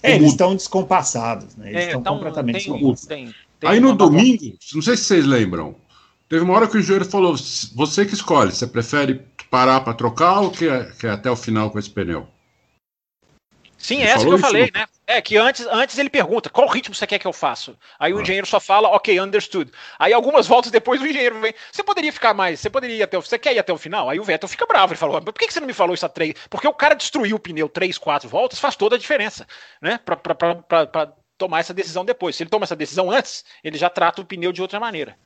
É, 0.02 0.16
eles 0.16 0.30
estão 0.30 0.54
descompassados, 0.54 1.54
né? 1.56 1.70
Eles 1.70 1.82
é, 1.82 1.86
estão 1.88 2.02
completamente 2.02 2.70
descompassados. 2.70 3.34
Aí 3.62 3.78
no 3.78 3.94
domingo, 3.94 4.56
não 4.74 4.80
sei 4.80 4.96
se 4.96 5.04
vocês 5.04 5.26
lembram, 5.26 5.76
Teve 6.30 6.44
uma 6.44 6.54
hora 6.54 6.68
que 6.68 6.76
o 6.76 6.80
engenheiro 6.80 7.04
falou: 7.04 7.34
você 7.74 8.06
que 8.06 8.14
escolhe, 8.14 8.52
você 8.52 8.64
prefere 8.64 9.20
parar 9.50 9.80
para 9.80 9.92
trocar 9.92 10.38
ou 10.38 10.52
quer, 10.52 10.94
quer 10.96 11.10
até 11.10 11.28
o 11.28 11.34
final 11.34 11.72
com 11.72 11.78
esse 11.78 11.90
pneu? 11.90 12.28
Sim, 13.80 14.02
ele 14.02 14.10
é 14.10 14.12
essa 14.12 14.26
que 14.26 14.30
eu 14.32 14.38
falei, 14.38 14.70
né? 14.74 14.86
É 15.06 15.22
que 15.22 15.38
antes, 15.38 15.66
antes 15.66 15.98
ele 15.98 16.10
pergunta 16.10 16.50
qual 16.50 16.68
ritmo 16.68 16.94
você 16.94 17.06
quer 17.06 17.18
que 17.18 17.26
eu 17.26 17.32
faça. 17.32 17.74
Aí 17.98 18.12
ah. 18.12 18.14
o 18.14 18.20
engenheiro 18.20 18.46
só 18.46 18.60
fala, 18.60 18.88
ok, 18.88 19.18
understood. 19.18 19.72
Aí 19.98 20.12
algumas 20.12 20.46
voltas 20.48 20.70
depois 20.70 21.00
o 21.00 21.06
engenheiro 21.06 21.40
vem, 21.40 21.54
você 21.72 21.82
poderia 21.82 22.12
ficar 22.12 22.34
mais, 22.34 22.60
você 22.60 22.68
poderia 22.68 22.96
ir 22.96 23.02
até 23.02 23.16
o, 23.16 23.22
você 23.22 23.38
quer 23.38 23.54
ir 23.54 23.58
até 23.58 23.72
o 23.72 23.78
final? 23.78 24.10
Aí 24.10 24.20
o 24.20 24.24
Vettel 24.24 24.48
fica 24.48 24.66
bravo, 24.66 24.92
ele 24.92 24.98
falou, 24.98 25.20
por 25.22 25.32
que 25.32 25.50
você 25.50 25.60
não 25.60 25.66
me 25.66 25.72
falou 25.72 25.94
isso 25.94 26.04
a 26.04 26.10
três? 26.10 26.34
Porque 26.50 26.68
o 26.68 26.74
cara 26.74 26.94
destruiu 26.94 27.36
o 27.36 27.40
pneu 27.40 27.70
três, 27.70 27.96
quatro 27.96 28.28
voltas, 28.28 28.58
faz 28.58 28.76
toda 28.76 28.96
a 28.96 28.98
diferença, 28.98 29.46
né? 29.80 29.98
Pra, 30.04 30.14
pra, 30.14 30.34
pra, 30.34 30.54
pra, 30.56 30.86
pra 30.86 31.12
tomar 31.38 31.60
essa 31.60 31.72
decisão 31.72 32.04
depois. 32.04 32.36
Se 32.36 32.42
ele 32.42 32.50
toma 32.50 32.64
essa 32.64 32.76
decisão 32.76 33.10
antes, 33.10 33.44
ele 33.64 33.78
já 33.78 33.88
trata 33.88 34.20
o 34.20 34.26
pneu 34.26 34.52
de 34.52 34.60
outra 34.60 34.78
maneira. 34.78 35.16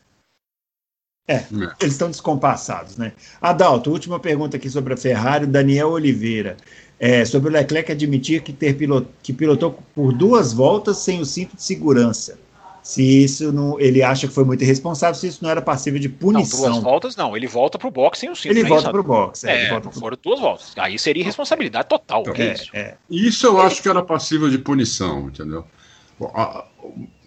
É, 1.27 1.37
é, 1.37 1.45
eles 1.81 1.95
estão 1.95 2.11
descompassados, 2.11 2.99
né? 2.99 3.13
Adalto, 3.41 3.91
última 3.91 4.21
pergunta 4.21 4.59
aqui 4.59 4.69
sobre 4.69 4.93
a 4.93 4.97
Ferrari, 4.97 5.47
Daniel 5.47 5.91
Oliveira. 5.91 6.57
É, 6.99 7.25
sobre 7.25 7.51
o 7.51 7.53
Leclerc 7.53 7.91
admitir 7.91 8.43
que, 8.43 8.53
ter 8.53 8.75
pilot, 8.75 9.07
que 9.23 9.33
pilotou 9.33 9.79
por 9.95 10.13
duas 10.13 10.53
voltas 10.53 10.99
sem 10.99 11.21
o 11.21 11.25
cinto 11.25 11.57
de 11.57 11.63
segurança. 11.63 12.39
Se 12.83 13.25
isso 13.25 13.51
não. 13.51 13.81
Ele 13.81 14.03
acha 14.03 14.29
que 14.29 14.35
foi 14.35 14.45
muito 14.45 14.63
irresponsável, 14.63 15.15
se 15.15 15.27
isso 15.27 15.43
não 15.43 15.51
era 15.51 15.63
passível 15.63 15.99
de 15.99 16.09
punição. 16.09 16.61
Não, 16.61 16.71
duas 16.73 16.85
voltas 16.85 17.17
não. 17.17 17.35
Ele 17.35 17.47
volta 17.47 17.79
para 17.79 17.89
o 17.89 17.91
boxe 17.91 18.21
sem 18.21 18.31
o 18.31 18.37
cinto. 18.37 18.53
Ele 18.53 18.63
né, 18.63 18.69
volta 18.69 18.91
para 18.91 19.01
o 19.01 19.03
boxe. 19.03 19.49
É, 19.49 19.65
é 19.69 19.81
pro... 19.81 19.91
foram 19.91 20.19
duas 20.23 20.39
voltas. 20.39 20.73
Aí 20.77 20.99
seria 20.99 21.23
irresponsabilidade 21.23 21.89
total. 21.89 22.21
Então, 22.21 22.35
é, 22.35 22.53
isso? 22.53 22.71
É. 22.75 22.95
isso 23.11 23.47
eu 23.47 23.61
acho 23.61 23.83
que 23.83 23.89
era 23.89 24.03
passível 24.03 24.51
de 24.51 24.59
punição, 24.59 25.29
entendeu? 25.29 25.65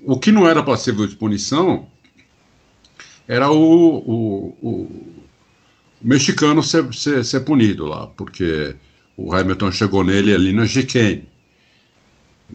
O 0.06 0.18
que 0.20 0.32
não 0.32 0.48
era 0.48 0.62
passível 0.62 1.08
de 1.08 1.16
punição 1.16 1.88
era 3.28 3.52
o, 3.52 3.98
o, 3.98 4.58
o 4.62 4.92
mexicano 6.02 6.64
ser, 6.64 6.94
ser, 6.94 7.26
ser, 7.26 7.40
punido 7.42 7.86
lá, 7.86 8.08
porque 8.08 8.76
o 9.18 9.34
Hamilton 9.34 9.72
chegou 9.72 10.04
nele 10.04 10.34
ali 10.34 10.54
na 10.54 10.68
chicane. 10.68 11.28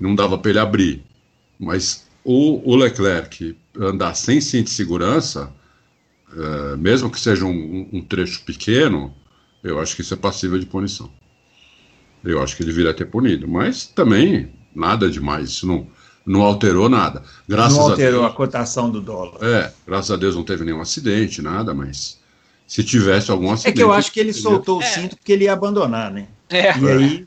Não 0.01 0.15
dava 0.15 0.39
para 0.39 0.51
ele 0.51 0.59
abrir. 0.61 1.03
Mas 1.59 2.07
o, 2.25 2.63
o, 2.65 2.77
Leclerc 2.77 3.57
andar 3.77 4.15
sem 4.15 4.41
cinto 4.41 4.67
de 4.67 4.71
segurança, 4.71 5.53
é, 6.35 6.77
mesmo 6.77 7.11
que 7.11 7.21
seja 7.21 7.45
um, 7.45 7.89
um, 7.93 8.01
trecho 8.01 8.43
pequeno, 8.45 9.13
eu 9.63 9.81
acho 9.81 9.97
que 9.97 10.03
isso 10.03 10.15
é 10.15 10.17
passível 10.17 10.59
de 10.59 10.67
punição. 10.67 11.11
Eu 12.25 12.41
acho 12.41 12.57
que 12.57 12.63
ele 12.63 12.71
deveria 12.71 12.95
ter 12.95 13.07
punido. 13.07 13.49
Mas 13.49 13.85
também 13.87 14.53
nada 14.75 15.11
demais. 15.11 15.51
Isso 15.51 15.67
não 15.67 15.87
não 16.25 16.43
alterou 16.43 16.89
nada. 16.89 17.25
Graças 17.49 17.77
não 17.77 17.91
alterou 17.91 18.21
a, 18.21 18.27
Deus, 18.27 18.33
a 18.33 18.37
cotação 18.37 18.89
do 18.89 19.01
dólar. 19.01 19.43
É, 19.43 19.73
graças 19.85 20.11
a 20.13 20.17
Deus 20.17 20.37
não 20.37 20.45
teve 20.45 20.65
nenhum 20.65 20.81
acidente, 20.81 21.43
nada, 21.43 21.75
mas 21.75 22.21
se 22.65 22.85
tivesse 22.85 23.31
algum 23.31 23.51
acidente. 23.51 23.75
É 23.75 23.77
que 23.77 23.83
eu 23.83 23.93
acho 23.93 24.13
que 24.13 24.21
ele 24.21 24.33
soltou 24.33 24.79
o 24.79 24.83
é. 24.83 24.87
cinto 24.87 25.17
porque 25.17 25.33
ele 25.33 25.45
ia 25.45 25.53
abandonar, 25.53 26.13
né? 26.13 26.29
É. 26.53 26.79
E 26.79 26.89
aí 26.89 27.25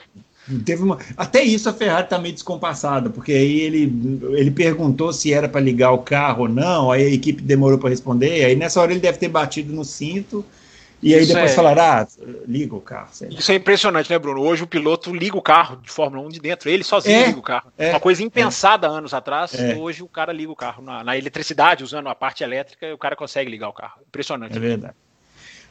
teve 0.64 0.84
uma. 0.84 1.00
Até 1.18 1.42
isso 1.42 1.68
a 1.68 1.74
Ferrari 1.74 2.04
está 2.04 2.20
meio 2.20 2.34
descompassada, 2.34 3.10
porque 3.10 3.32
aí 3.32 3.62
ele, 3.62 4.20
ele 4.34 4.52
perguntou 4.52 5.12
se 5.12 5.34
era 5.34 5.50
para 5.50 5.62
ligar 5.62 5.92
o 5.92 6.00
carro 6.00 6.44
ou 6.44 6.50
não, 6.50 6.92
aí 6.92 7.04
a 7.04 7.10
equipe 7.10 7.42
demorou 7.42 7.80
para 7.80 7.90
responder, 7.90 8.46
aí 8.46 8.56
nessa 8.56 8.80
hora 8.80 8.92
ele 8.92 9.00
deve 9.00 9.18
ter 9.18 9.30
batido 9.30 9.74
no 9.74 9.84
cinto 9.84 10.46
e 11.06 11.14
aí 11.14 11.22
Isso 11.22 11.34
depois 11.34 11.52
é... 11.52 11.56
falaram, 11.56 11.84
ah, 11.84 12.08
liga 12.48 12.76
o 12.76 12.82
carro. 12.82 13.10
Isso 13.30 13.52
é 13.52 13.56
impressionante, 13.56 14.10
né, 14.10 14.18
Bruno? 14.18 14.42
Hoje 14.42 14.64
o 14.64 14.68
piloto 14.68 15.14
liga 15.14 15.38
o 15.38 15.42
carro 15.42 15.78
de 15.78 15.92
Fórmula 15.92 16.26
1 16.28 16.30
de 16.30 16.40
dentro, 16.40 16.68
ele 16.68 16.84
sozinho 16.84 17.16
é, 17.16 17.28
liga 17.28 17.38
o 17.38 17.44
carro. 17.44 17.72
É, 17.78 17.92
Uma 17.92 18.00
coisa 18.00 18.24
impensada 18.24 18.88
é. 18.88 18.90
anos 18.90 19.14
atrás, 19.14 19.54
é. 19.54 19.76
hoje 19.76 20.02
o 20.02 20.08
cara 20.08 20.34
liga 20.34 20.52
o 20.52 20.56
carro. 20.56 20.82
Na, 20.82 21.04
na, 21.04 21.16
eletricidade, 21.16 21.84
usando 21.84 22.10
a 22.10 22.16
parte 22.16 22.44
elétrica, 22.44 22.92
o 22.92 22.98
cara 22.98 23.16
consegue 23.16 23.52
ligar 23.52 23.70
o 23.70 23.74
carro. 23.74 24.00
Impressionante. 24.08 24.58
É 24.58 24.60
verdade. 24.60 24.96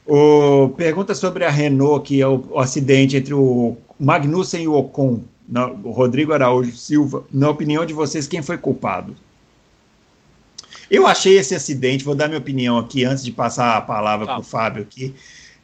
O, 0.06 0.68
pergunta 0.76 1.14
sobre 1.14 1.44
a 1.44 1.50
Renault, 1.50 2.06
que 2.06 2.20
é 2.20 2.26
o, 2.26 2.44
o 2.50 2.58
acidente 2.58 3.16
entre 3.16 3.32
o 3.32 3.76
Magnussen 3.98 4.62
e 4.62 4.68
o 4.68 4.74
Ocon, 4.74 5.22
na, 5.48 5.66
o 5.66 5.90
Rodrigo 5.90 6.32
Araújo 6.32 6.76
Silva. 6.76 7.24
Na 7.32 7.48
opinião 7.48 7.86
de 7.86 7.94
vocês, 7.94 8.26
quem 8.26 8.42
foi 8.42 8.58
culpado? 8.58 9.16
Eu 10.90 11.06
achei 11.06 11.38
esse 11.38 11.54
acidente, 11.54 12.04
vou 12.04 12.14
dar 12.14 12.28
minha 12.28 12.38
opinião 12.38 12.78
aqui 12.78 13.04
antes 13.04 13.24
de 13.24 13.32
passar 13.32 13.76
a 13.76 13.80
palavra 13.80 14.26
para 14.26 14.38
o 14.38 14.42
Fábio 14.42 14.82
aqui. 14.82 15.14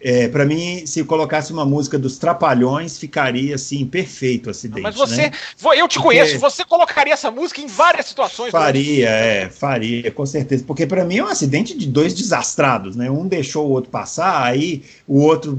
É, 0.02 0.28
para 0.28 0.46
mim, 0.46 0.86
se 0.86 1.04
colocasse 1.04 1.52
uma 1.52 1.66
música 1.66 1.98
dos 1.98 2.16
Trapalhões, 2.16 2.96
ficaria 2.96 3.54
assim, 3.54 3.84
perfeito 3.84 4.46
o 4.46 4.50
acidente. 4.50 4.80
Mas 4.80 4.94
você, 4.94 5.24
né? 5.24 5.32
eu 5.76 5.86
te 5.86 5.96
Porque 5.96 5.98
conheço, 5.98 6.38
você 6.38 6.64
colocaria 6.64 7.12
essa 7.12 7.30
música 7.30 7.60
em 7.60 7.66
várias 7.66 8.06
situações. 8.06 8.50
Faria, 8.50 9.10
é, 9.10 9.50
faria, 9.50 10.10
com 10.10 10.24
certeza. 10.24 10.64
Porque 10.66 10.86
para 10.86 11.04
mim 11.04 11.18
é 11.18 11.24
um 11.24 11.28
acidente 11.28 11.76
de 11.76 11.86
dois 11.86 12.14
desastrados, 12.14 12.96
né? 12.96 13.10
Um 13.10 13.28
deixou 13.28 13.66
o 13.66 13.70
outro 13.70 13.90
passar, 13.90 14.42
aí 14.42 14.82
o 15.06 15.20
outro 15.20 15.58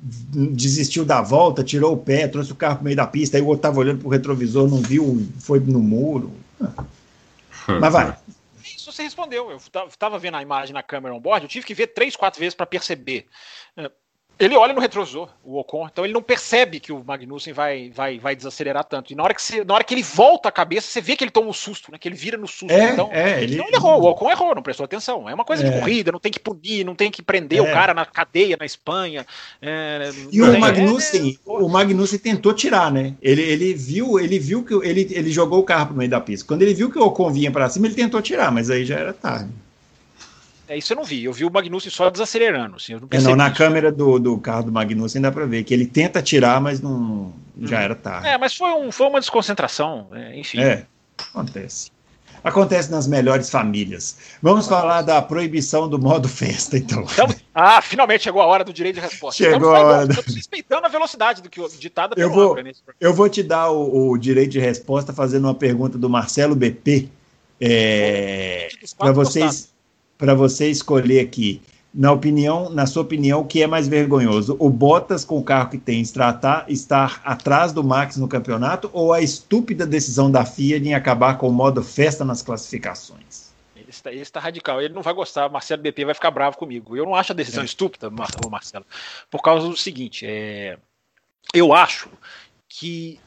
desistiu 0.00 1.04
da 1.04 1.20
volta, 1.20 1.64
tirou 1.64 1.92
o 1.92 1.96
pé, 1.96 2.28
trouxe 2.28 2.52
o 2.52 2.54
carro 2.54 2.76
para 2.76 2.84
meio 2.84 2.96
da 2.96 3.08
pista, 3.08 3.36
aí 3.36 3.42
o 3.42 3.46
outro 3.46 3.58
estava 3.58 3.80
olhando 3.80 3.98
para 3.98 4.06
o 4.08 4.10
retrovisor, 4.10 4.68
não 4.68 4.80
viu, 4.80 5.26
foi 5.40 5.58
no 5.58 5.80
muro. 5.80 6.30
Mas 7.66 7.92
vai 7.92 8.16
você 9.00 9.04
respondeu. 9.04 9.50
Eu 9.50 9.56
estava 9.86 10.18
vendo 10.18 10.36
a 10.36 10.42
imagem 10.42 10.74
na 10.74 10.82
câmera 10.82 11.14
on 11.14 11.20
board, 11.20 11.44
eu 11.44 11.48
tive 11.48 11.66
que 11.66 11.74
ver 11.74 11.88
três, 11.88 12.14
quatro 12.16 12.38
vezes 12.38 12.54
para 12.54 12.66
perceber. 12.66 13.26
É, 14.40 14.44
ele 14.44 14.56
olha 14.56 14.72
no 14.72 14.80
retrovisor, 14.80 15.28
o 15.44 15.58
Ocon, 15.58 15.86
então 15.86 16.04
ele 16.04 16.14
não 16.14 16.22
percebe 16.22 16.80
que 16.80 16.92
o 16.92 17.04
Magnussen 17.04 17.52
vai, 17.52 17.90
vai, 17.94 18.18
vai 18.18 18.34
desacelerar 18.34 18.84
tanto. 18.84 19.12
E 19.12 19.16
na 19.16 19.22
hora, 19.22 19.34
que 19.34 19.42
você, 19.42 19.62
na 19.62 19.74
hora 19.74 19.84
que 19.84 19.92
ele 19.92 20.02
volta 20.02 20.48
a 20.48 20.52
cabeça, 20.52 20.88
você 20.88 21.00
vê 21.00 21.14
que 21.14 21.22
ele 21.22 21.30
toma 21.30 21.48
um 21.48 21.52
susto, 21.52 21.92
né? 21.92 21.98
Que 21.98 22.08
ele 22.08 22.16
vira 22.16 22.38
no 22.38 22.48
susto. 22.48 22.72
É, 22.72 22.90
então, 22.90 23.10
é, 23.12 23.42
ele... 23.42 23.60
ele 23.60 23.74
errou, 23.74 24.00
o 24.00 24.06
Ocon 24.06 24.30
errou, 24.30 24.54
não 24.54 24.62
prestou 24.62 24.84
atenção. 24.84 25.28
É 25.28 25.34
uma 25.34 25.44
coisa 25.44 25.66
é. 25.66 25.70
de 25.70 25.78
corrida, 25.78 26.10
não 26.10 26.18
tem 26.18 26.32
que 26.32 26.40
punir, 26.40 26.84
não 26.84 26.94
tem 26.94 27.10
que 27.10 27.22
prender 27.22 27.58
é. 27.58 27.62
o 27.62 27.66
cara 27.66 27.92
na 27.92 28.06
cadeia 28.06 28.56
na 28.58 28.64
Espanha. 28.64 29.26
É, 29.60 30.10
e 30.32 30.40
o 30.40 30.58
Magnussen, 30.58 31.38
é, 31.46 31.50
o 31.50 31.68
Magnussen 31.68 32.18
tentou 32.18 32.54
tirar, 32.54 32.90
né? 32.90 33.14
Ele, 33.20 33.42
ele 33.42 33.74
viu, 33.74 34.18
ele 34.18 34.38
viu 34.38 34.64
que 34.64 34.74
ele, 34.74 35.06
ele 35.10 35.30
jogou 35.30 35.60
o 35.60 35.64
carro 35.64 35.88
pro 35.88 35.96
meio 35.96 36.10
da 36.10 36.20
pista. 36.20 36.46
Quando 36.46 36.62
ele 36.62 36.74
viu 36.74 36.90
que 36.90 36.98
o 36.98 37.04
Ocon 37.04 37.30
vinha 37.30 37.50
para 37.50 37.68
cima, 37.68 37.86
ele 37.86 37.94
tentou 37.94 38.22
tirar, 38.22 38.50
mas 38.50 38.70
aí 38.70 38.84
já 38.84 38.98
era 38.98 39.12
tarde. 39.12 39.50
É, 40.70 40.78
isso 40.78 40.92
eu 40.92 40.96
não 40.96 41.02
vi. 41.02 41.24
Eu 41.24 41.32
vi 41.32 41.44
o 41.44 41.50
Magnussen 41.50 41.90
só 41.90 42.08
desacelerando. 42.08 42.76
Assim, 42.76 42.92
eu 42.92 43.00
não, 43.00 43.08
é, 43.10 43.20
não 43.20 43.34
na 43.34 43.48
isso. 43.48 43.56
câmera 43.56 43.90
do, 43.90 44.20
do 44.20 44.38
carro 44.38 44.62
do 44.62 44.70
Magnussen 44.70 45.20
dá 45.20 45.32
para 45.32 45.44
ver 45.44 45.64
que 45.64 45.74
ele 45.74 45.84
tenta 45.84 46.22
tirar, 46.22 46.60
mas 46.60 46.80
não 46.80 47.32
já 47.60 47.78
hum. 47.78 47.82
era 47.82 47.94
tarde. 47.96 48.28
É, 48.28 48.38
mas 48.38 48.54
foi, 48.54 48.70
um, 48.70 48.92
foi 48.92 49.08
uma 49.08 49.18
desconcentração, 49.18 50.06
é, 50.12 50.38
enfim. 50.38 50.60
É, 50.60 50.86
acontece. 51.18 51.90
Acontece 52.44 52.88
nas 52.88 53.08
melhores 53.08 53.50
famílias. 53.50 54.16
Vamos 54.40 54.68
falar 54.68 55.02
da 55.02 55.20
proibição 55.20 55.88
do 55.88 55.98
modo 55.98 56.28
festa, 56.28 56.78
então. 56.78 57.02
então. 57.02 57.28
Ah, 57.52 57.82
finalmente 57.82 58.22
chegou 58.22 58.40
a 58.40 58.46
hora 58.46 58.62
do 58.62 58.72
direito 58.72 58.94
de 58.94 59.00
resposta. 59.00 59.42
Chegou 59.42 59.74
a 59.74 59.80
hora. 59.80 60.08
Estamos 60.08 60.36
respeitando 60.36 60.86
a 60.86 60.88
velocidade 60.88 61.42
do 61.42 61.50
que 61.50 61.60
ditada 61.80 62.14
pelo 62.14 62.30
eu 62.30 62.32
vou, 62.32 62.56
Eu 63.00 63.12
vou 63.12 63.28
te 63.28 63.42
dar 63.42 63.70
o, 63.70 64.10
o, 64.10 64.16
direito 64.16 64.52
de 64.52 64.60
resposta 64.60 65.12
fazendo 65.12 65.46
uma 65.46 65.54
pergunta 65.54 65.98
do 65.98 66.08
Marcelo 66.08 66.54
BP. 66.54 67.08
É, 67.60 68.68
para 68.96 69.12
vocês 69.12 69.70
para 70.20 70.34
você 70.34 70.70
escolher 70.70 71.20
aqui 71.20 71.62
na 71.92 72.12
opinião, 72.12 72.70
na 72.70 72.86
sua 72.86 73.02
opinião, 73.02 73.40
o 73.40 73.44
que 73.44 73.62
é 73.62 73.66
mais 73.66 73.88
vergonhoso? 73.88 74.54
O 74.60 74.70
Bottas 74.70 75.24
com 75.24 75.38
o 75.38 75.42
carro 75.42 75.70
que 75.70 75.78
tem 75.78 76.00
estar, 76.00 76.64
estar 76.68 77.20
atrás 77.24 77.72
do 77.72 77.82
Max 77.82 78.16
no 78.16 78.28
campeonato 78.28 78.88
ou 78.92 79.12
a 79.12 79.20
estúpida 79.20 79.84
decisão 79.84 80.30
da 80.30 80.44
FIA 80.44 80.76
em 80.76 80.94
acabar 80.94 81.36
com 81.36 81.48
o 81.48 81.52
modo 81.52 81.82
festa 81.82 82.24
nas 82.24 82.42
classificações? 82.42 83.50
Ele 83.74 83.88
está, 83.88 84.12
ele 84.12 84.20
está 84.20 84.38
radical, 84.38 84.80
ele 84.80 84.94
não 84.94 85.02
vai 85.02 85.14
gostar, 85.14 85.48
Marcelo 85.48 85.82
BP 85.82 86.04
vai 86.04 86.14
ficar 86.14 86.30
bravo 86.30 86.56
comigo. 86.56 86.96
Eu 86.96 87.06
não 87.06 87.14
acho 87.16 87.32
a 87.32 87.34
decisão 87.34 87.62
é. 87.62 87.66
estúpida, 87.66 88.08
Marcelo, 88.08 88.86
por 89.28 89.42
causa 89.42 89.66
do 89.66 89.76
seguinte, 89.76 90.24
é, 90.24 90.78
eu 91.52 91.72
acho 91.72 92.08
que 92.68 93.18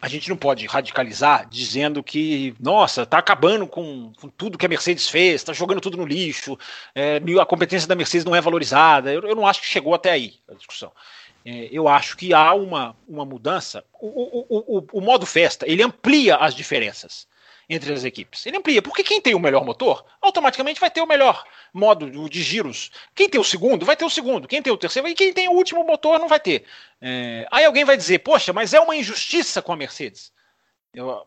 a 0.00 0.08
gente 0.08 0.28
não 0.28 0.36
pode 0.36 0.66
radicalizar 0.66 1.46
dizendo 1.48 2.02
que, 2.02 2.54
nossa, 2.58 3.04
tá 3.04 3.18
acabando 3.18 3.66
com, 3.66 4.12
com 4.20 4.28
tudo 4.28 4.56
que 4.56 4.64
a 4.64 4.68
Mercedes 4.68 5.08
fez, 5.08 5.44
tá 5.44 5.52
jogando 5.52 5.80
tudo 5.80 5.96
no 5.96 6.06
lixo, 6.06 6.58
é, 6.94 7.20
a 7.40 7.46
competência 7.46 7.88
da 7.88 7.94
Mercedes 7.94 8.24
não 8.24 8.34
é 8.34 8.40
valorizada. 8.40 9.12
Eu, 9.12 9.22
eu, 9.22 9.36
não 9.36 9.46
acho 9.46 9.60
que 9.60 9.66
chegou 9.66 9.94
até 9.94 10.10
aí 10.10 10.34
a 10.48 10.54
discussão. 10.54 10.90
É, 11.44 11.68
eu 11.70 11.86
acho 11.88 12.16
que 12.16 12.32
há 12.32 12.54
uma, 12.54 12.96
uma 13.06 13.24
mudança. 13.24 13.84
O, 14.00 14.06
o, 14.06 14.78
o, 14.78 14.86
o 14.92 15.00
modo 15.00 15.26
festa 15.26 15.66
ele 15.68 15.82
amplia 15.82 16.36
as 16.36 16.54
diferenças 16.54 17.28
entre 17.70 17.92
as 17.92 18.02
equipes. 18.02 18.44
Ele 18.44 18.56
amplia, 18.56 18.82
porque 18.82 19.04
quem 19.04 19.20
tem 19.20 19.32
o 19.32 19.38
melhor 19.38 19.64
motor, 19.64 20.04
automaticamente 20.20 20.80
vai 20.80 20.90
ter 20.90 21.00
o 21.00 21.06
melhor 21.06 21.44
modo 21.72 22.28
de 22.28 22.42
giros. 22.42 22.90
Quem 23.14 23.28
tem 23.28 23.40
o 23.40 23.44
segundo, 23.44 23.86
vai 23.86 23.96
ter 23.96 24.04
o 24.04 24.10
segundo. 24.10 24.48
Quem 24.48 24.60
tem 24.60 24.72
o 24.72 24.76
terceiro, 24.76 25.06
e 25.06 25.14
quem 25.14 25.32
tem 25.32 25.48
o 25.48 25.52
último 25.52 25.84
motor 25.84 26.18
não 26.18 26.26
vai 26.26 26.40
ter. 26.40 26.64
É... 27.00 27.46
Aí 27.48 27.64
alguém 27.64 27.84
vai 27.84 27.96
dizer, 27.96 28.18
poxa, 28.18 28.52
mas 28.52 28.74
é 28.74 28.80
uma 28.80 28.96
injustiça 28.96 29.62
com 29.62 29.72
a 29.72 29.76
Mercedes. 29.76 30.32
Eu... 30.92 31.24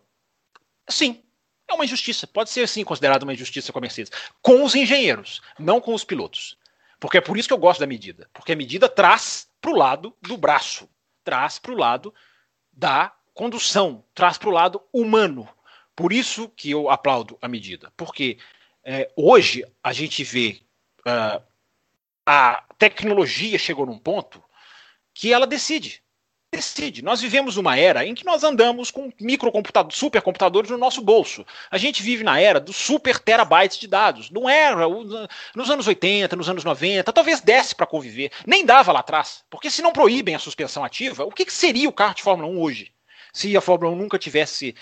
Sim, 0.90 1.24
é 1.66 1.74
uma 1.74 1.86
injustiça. 1.86 2.28
Pode 2.28 2.50
ser, 2.50 2.68
sim, 2.68 2.84
considerado 2.84 3.24
uma 3.24 3.34
injustiça 3.34 3.72
com 3.72 3.80
a 3.80 3.82
Mercedes. 3.82 4.12
Com 4.42 4.66
os 4.66 4.76
engenheiros, 4.76 5.42
não 5.58 5.80
com 5.80 5.94
os 5.94 6.04
pilotos. 6.04 6.58
Porque 7.00 7.18
é 7.18 7.22
por 7.22 7.38
isso 7.38 7.48
que 7.48 7.54
eu 7.54 7.58
gosto 7.58 7.80
da 7.80 7.88
medida. 7.88 8.30
Porque 8.34 8.52
a 8.52 8.56
medida 8.56 8.90
traz 8.90 9.48
para 9.62 9.72
o 9.72 9.76
lado 9.76 10.14
do 10.22 10.36
braço, 10.36 10.90
traz 11.24 11.58
para 11.58 11.72
o 11.72 11.78
lado 11.78 12.14
da 12.74 13.14
condução, 13.34 14.04
traz 14.14 14.38
para 14.38 14.50
o 14.50 14.52
lado 14.52 14.82
humano. 14.92 15.48
Por 15.96 16.12
isso 16.12 16.50
que 16.50 16.72
eu 16.72 16.90
aplaudo 16.90 17.38
a 17.42 17.48
medida. 17.48 17.92
Porque 17.96 18.38
é, 18.84 19.10
hoje 19.16 19.66
a 19.84 19.94
gente 19.94 20.24
vê 20.24 20.60
uh, 21.08 21.42
a 22.26 22.64
tecnologia 22.78 23.58
chegou 23.58 23.86
num 23.86 23.98
ponto 23.98 24.44
que 25.14 25.32
ela 25.32 25.46
decide. 25.46 26.02
Decide. 26.52 27.02
Nós 27.02 27.20
vivemos 27.20 27.58
uma 27.58 27.76
era 27.76 28.06
em 28.06 28.14
que 28.14 28.24
nós 28.24 28.44
andamos 28.44 28.92
com 28.92 29.12
microcomputadores, 29.20 29.98
supercomputadores 29.98 30.70
no 30.70 30.78
nosso 30.78 31.02
bolso. 31.02 31.44
A 31.72 31.80
gente 31.80 32.04
vive 32.04 32.24
na 32.24 32.40
era 32.40 32.60
dos 32.60 32.76
super 32.76 33.18
terabytes 33.18 33.80
de 33.80 33.88
dados. 33.88 34.30
Não 34.30 34.48
era 34.48 34.88
nos 35.56 35.70
anos 35.72 35.88
80, 35.88 36.36
nos 36.36 36.48
anos 36.48 36.64
90, 36.64 37.12
talvez 37.12 37.42
desse 37.42 37.74
para 37.74 37.88
conviver. 37.88 38.32
Nem 38.46 38.64
dava 38.64 38.92
lá 38.92 39.00
atrás. 39.00 39.44
Porque 39.50 39.72
se 39.72 39.82
não 39.82 39.92
proíbem 39.92 40.36
a 40.36 40.40
suspensão 40.40 40.84
ativa, 40.84 41.24
o 41.24 41.32
que, 41.32 41.46
que 41.46 41.54
seria 41.54 41.90
o 41.90 41.94
kart 41.94 42.18
de 42.18 42.24
Fórmula 42.24 42.48
1 42.48 42.62
hoje? 42.62 42.92
Se 43.34 43.58
a 43.58 43.62
Fórmula 43.62 43.92
1 43.92 43.96
nunca 43.96 44.20
tivesse 44.20 44.76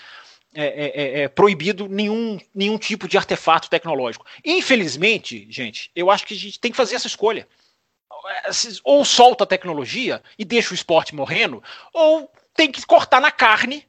é, 0.54 0.64
é, 0.64 1.02
é, 1.20 1.22
é, 1.22 1.28
proibido 1.28 1.88
nenhum, 1.88 2.38
nenhum 2.54 2.76
tipo 2.76 3.08
de 3.08 3.16
artefato 3.16 3.70
tecnológico. 3.70 4.26
Infelizmente, 4.44 5.46
gente, 5.50 5.90
eu 5.96 6.10
acho 6.10 6.26
que 6.26 6.34
a 6.34 6.36
gente 6.36 6.60
tem 6.60 6.70
que 6.70 6.76
fazer 6.76 6.94
essa 6.94 7.06
escolha. 7.06 7.48
Ou 8.84 9.04
solta 9.04 9.44
a 9.44 9.46
tecnologia 9.46 10.22
e 10.38 10.44
deixa 10.44 10.72
o 10.72 10.74
esporte 10.74 11.14
morrendo, 11.14 11.62
ou 11.92 12.30
tem 12.54 12.70
que 12.70 12.84
cortar 12.86 13.20
na 13.20 13.30
carne. 13.30 13.86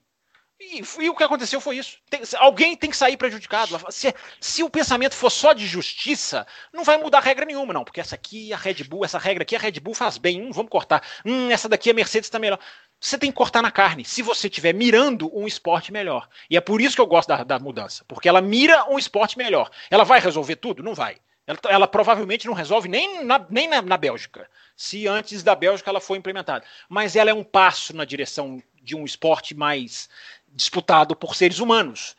E, 0.59 0.81
e 1.03 1.09
o 1.09 1.15
que 1.15 1.23
aconteceu 1.23 1.59
foi 1.59 1.77
isso. 1.77 1.97
Tem, 2.09 2.21
alguém 2.37 2.75
tem 2.75 2.89
que 2.89 2.95
sair 2.95 3.17
prejudicado. 3.17 3.77
Se, 3.91 4.15
se 4.39 4.63
o 4.63 4.69
pensamento 4.69 5.13
for 5.13 5.29
só 5.29 5.51
de 5.51 5.67
justiça, 5.67 6.47
não 6.71 6.83
vai 6.83 6.97
mudar 6.97 7.19
regra 7.19 7.45
nenhuma, 7.45 7.73
não. 7.73 7.83
Porque 7.83 7.99
essa 7.99 8.15
aqui, 8.15 8.53
a 8.53 8.57
Red 8.57 8.85
Bull, 8.85 9.03
essa 9.03 9.19
regra 9.19 9.43
aqui, 9.43 9.55
a 9.55 9.59
Red 9.59 9.79
Bull 9.81 9.93
faz 9.93 10.17
bem. 10.17 10.41
Hum, 10.41 10.51
vamos 10.51 10.71
cortar. 10.71 11.03
Hum, 11.25 11.51
essa 11.51 11.67
daqui, 11.67 11.89
a 11.89 11.93
Mercedes 11.93 12.27
está 12.27 12.39
melhor 12.39 12.59
você 13.03 13.17
tem 13.17 13.29
que 13.29 13.35
cortar 13.35 13.61
na 13.61 13.69
carne, 13.69 14.05
se 14.05 14.21
você 14.21 14.47
estiver 14.47 14.73
mirando 14.73 15.29
um 15.37 15.45
esporte 15.45 15.91
melhor. 15.91 16.29
E 16.49 16.55
é 16.55 16.61
por 16.61 16.79
isso 16.79 16.95
que 16.95 17.01
eu 17.01 17.05
gosto 17.05 17.27
da, 17.27 17.43
da 17.43 17.59
mudança, 17.59 18.05
porque 18.07 18.29
ela 18.29 18.39
mira 18.39 18.89
um 18.89 18.97
esporte 18.97 19.37
melhor. 19.37 19.69
Ela 19.91 20.05
vai 20.05 20.21
resolver 20.21 20.55
tudo? 20.55 20.81
Não 20.81 20.95
vai. 20.95 21.17
Ela, 21.45 21.59
ela 21.67 21.87
provavelmente 21.87 22.47
não 22.47 22.53
resolve 22.53 22.87
nem, 22.87 23.25
na, 23.25 23.45
nem 23.49 23.67
na, 23.67 23.81
na 23.81 23.97
Bélgica, 23.97 24.49
se 24.73 25.05
antes 25.05 25.43
da 25.43 25.53
Bélgica 25.53 25.89
ela 25.89 25.99
for 25.99 26.15
implementada. 26.15 26.65
Mas 26.87 27.17
ela 27.17 27.29
é 27.29 27.33
um 27.33 27.43
passo 27.43 27.93
na 27.93 28.05
direção 28.05 28.63
de 28.81 28.95
um 28.95 29.03
esporte 29.03 29.53
mais 29.53 30.09
disputado 30.53 31.13
por 31.13 31.35
seres 31.35 31.59
humanos 31.59 32.15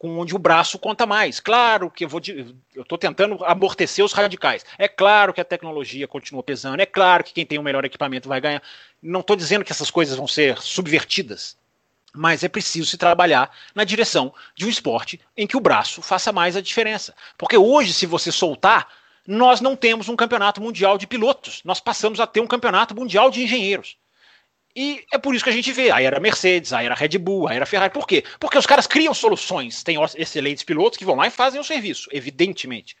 com 0.00 0.18
onde 0.18 0.34
o 0.34 0.38
braço 0.38 0.78
conta 0.78 1.04
mais. 1.04 1.40
Claro 1.40 1.90
que 1.90 2.06
eu 2.06 2.08
vou 2.08 2.22
eu 2.74 2.80
estou 2.80 2.96
tentando 2.96 3.44
amortecer 3.44 4.02
os 4.02 4.14
radicais. 4.14 4.64
É 4.78 4.88
claro 4.88 5.30
que 5.30 5.42
a 5.42 5.44
tecnologia 5.44 6.08
continua 6.08 6.42
pesando, 6.42 6.80
é 6.80 6.86
claro 6.86 7.22
que 7.22 7.34
quem 7.34 7.44
tem 7.44 7.58
o 7.58 7.62
melhor 7.62 7.84
equipamento 7.84 8.26
vai 8.26 8.40
ganhar. 8.40 8.62
Não 9.02 9.20
estou 9.20 9.36
dizendo 9.36 9.62
que 9.62 9.70
essas 9.70 9.90
coisas 9.90 10.16
vão 10.16 10.26
ser 10.26 10.56
subvertidas, 10.56 11.54
mas 12.14 12.42
é 12.42 12.48
preciso 12.48 12.88
se 12.88 12.96
trabalhar 12.96 13.54
na 13.74 13.84
direção 13.84 14.32
de 14.54 14.64
um 14.64 14.70
esporte 14.70 15.20
em 15.36 15.46
que 15.46 15.56
o 15.56 15.60
braço 15.60 16.00
faça 16.00 16.32
mais 16.32 16.56
a 16.56 16.62
diferença. 16.62 17.14
Porque 17.36 17.58
hoje, 17.58 17.92
se 17.92 18.06
você 18.06 18.32
soltar, 18.32 18.88
nós 19.26 19.60
não 19.60 19.76
temos 19.76 20.08
um 20.08 20.16
campeonato 20.16 20.62
mundial 20.62 20.96
de 20.96 21.06
pilotos, 21.06 21.60
nós 21.62 21.78
passamos 21.78 22.20
a 22.20 22.26
ter 22.26 22.40
um 22.40 22.46
campeonato 22.46 22.94
mundial 22.94 23.30
de 23.30 23.42
engenheiros. 23.42 23.98
E 24.74 25.04
é 25.12 25.18
por 25.18 25.34
isso 25.34 25.44
que 25.44 25.50
a 25.50 25.52
gente 25.52 25.72
vê 25.72 25.90
a 25.90 26.00
era 26.00 26.20
Mercedes, 26.20 26.72
a 26.72 26.82
era 26.82 26.94
Red 26.94 27.18
Bull, 27.18 27.48
a 27.48 27.54
era 27.54 27.66
Ferrari. 27.66 27.92
Por 27.92 28.06
quê? 28.06 28.24
Porque 28.38 28.58
os 28.58 28.66
caras 28.66 28.86
criam 28.86 29.12
soluções. 29.12 29.82
Tem 29.82 29.96
excelentes 30.16 30.62
pilotos 30.62 30.96
que 30.96 31.04
vão 31.04 31.16
lá 31.16 31.26
e 31.26 31.30
fazem 31.30 31.60
o 31.60 31.64
serviço, 31.64 32.08
evidentemente. 32.12 32.96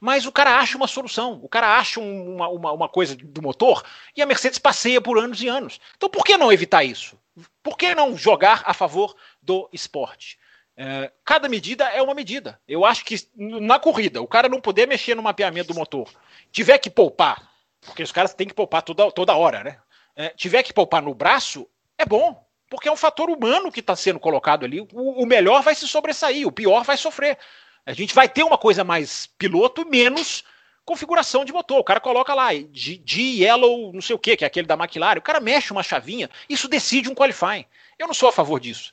Mas 0.00 0.26
o 0.26 0.32
cara 0.32 0.58
acha 0.58 0.76
uma 0.76 0.88
solução, 0.88 1.38
o 1.44 1.48
cara 1.48 1.78
acha 1.78 2.00
uma, 2.00 2.48
uma, 2.48 2.72
uma 2.72 2.88
coisa 2.88 3.14
do 3.14 3.40
motor 3.40 3.84
e 4.16 4.20
a 4.20 4.26
Mercedes 4.26 4.58
passeia 4.58 5.00
por 5.00 5.16
anos 5.16 5.40
e 5.40 5.46
anos. 5.46 5.78
Então 5.96 6.10
por 6.10 6.24
que 6.24 6.36
não 6.36 6.52
evitar 6.52 6.82
isso? 6.82 7.16
Por 7.62 7.78
que 7.78 7.94
não 7.94 8.16
jogar 8.16 8.64
a 8.66 8.74
favor 8.74 9.14
do 9.40 9.68
esporte? 9.72 10.40
É, 10.76 11.12
cada 11.24 11.48
medida 11.48 11.84
é 11.84 12.02
uma 12.02 12.14
medida. 12.14 12.60
Eu 12.66 12.84
acho 12.84 13.04
que 13.04 13.14
na 13.36 13.78
corrida, 13.78 14.20
o 14.20 14.26
cara 14.26 14.48
não 14.48 14.60
poder 14.60 14.88
mexer 14.88 15.14
no 15.14 15.22
mapeamento 15.22 15.72
do 15.72 15.78
motor, 15.78 16.08
tiver 16.50 16.78
que 16.78 16.90
poupar, 16.90 17.48
porque 17.80 18.02
os 18.02 18.10
caras 18.10 18.34
têm 18.34 18.48
que 18.48 18.54
poupar 18.54 18.82
toda, 18.82 19.08
toda 19.12 19.36
hora, 19.36 19.62
né? 19.62 19.78
É, 20.16 20.28
tiver 20.30 20.62
que 20.62 20.72
poupar 20.72 21.02
no 21.02 21.14
braço, 21.14 21.68
é 21.98 22.04
bom. 22.04 22.44
Porque 22.68 22.88
é 22.88 22.92
um 22.92 22.96
fator 22.96 23.28
humano 23.28 23.70
que 23.70 23.80
está 23.80 23.94
sendo 23.94 24.18
colocado 24.18 24.64
ali. 24.64 24.80
O, 24.80 24.86
o, 24.92 25.26
melhor 25.26 25.62
vai 25.62 25.74
se 25.74 25.86
sobressair, 25.86 26.46
o 26.46 26.52
pior 26.52 26.84
vai 26.84 26.96
sofrer. 26.96 27.36
A 27.84 27.92
gente 27.92 28.14
vai 28.14 28.28
ter 28.28 28.42
uma 28.42 28.56
coisa 28.56 28.82
mais 28.82 29.26
piloto, 29.26 29.86
menos 29.86 30.42
configuração 30.84 31.44
de 31.44 31.52
motor. 31.52 31.78
O 31.78 31.84
cara 31.84 32.00
coloca 32.00 32.32
lá 32.34 32.54
de, 32.54 32.96
de 32.96 33.42
yellow, 33.42 33.92
não 33.92 34.00
sei 34.00 34.16
o 34.16 34.18
que, 34.18 34.36
que 34.36 34.44
é 34.44 34.46
aquele 34.46 34.66
da 34.66 34.74
McLaren. 34.74 35.18
O 35.18 35.22
cara 35.22 35.38
mexe 35.40 35.70
uma 35.70 35.82
chavinha, 35.82 36.30
isso 36.48 36.68
decide 36.68 37.10
um 37.10 37.14
qualifying. 37.14 37.66
Eu 37.98 38.06
não 38.06 38.14
sou 38.14 38.28
a 38.28 38.32
favor 38.32 38.58
disso. 38.58 38.92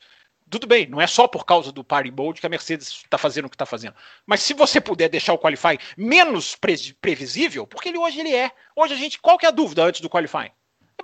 Tudo 0.49 0.65
bem, 0.65 0.87
não 0.87 0.99
é 0.99 1.05
só 1.05 1.27
por 1.27 1.45
causa 1.45 1.71
do 1.71 1.83
party 1.83 2.09
mode 2.11 2.41
que 2.41 2.47
a 2.47 2.49
Mercedes 2.49 2.87
está 2.87 3.17
fazendo 3.19 3.45
o 3.45 3.49
que 3.49 3.55
está 3.55 3.67
fazendo. 3.67 3.93
Mas 4.25 4.41
se 4.41 4.53
você 4.53 4.81
puder 4.81 5.07
deixar 5.07 5.33
o 5.33 5.37
qualifying 5.37 5.77
menos 5.95 6.55
pre 6.55 6.75
previsível, 6.99 7.67
porque 7.67 7.89
ele 7.89 7.99
hoje 7.99 8.19
ele 8.19 8.35
é. 8.35 8.51
Hoje 8.75 8.93
a 8.93 8.97
gente, 8.97 9.19
qual 9.19 9.37
que 9.37 9.45
é 9.45 9.49
a 9.49 9.51
dúvida 9.51 9.83
antes 9.83 10.01
do 10.01 10.09
qualifying? 10.09 10.51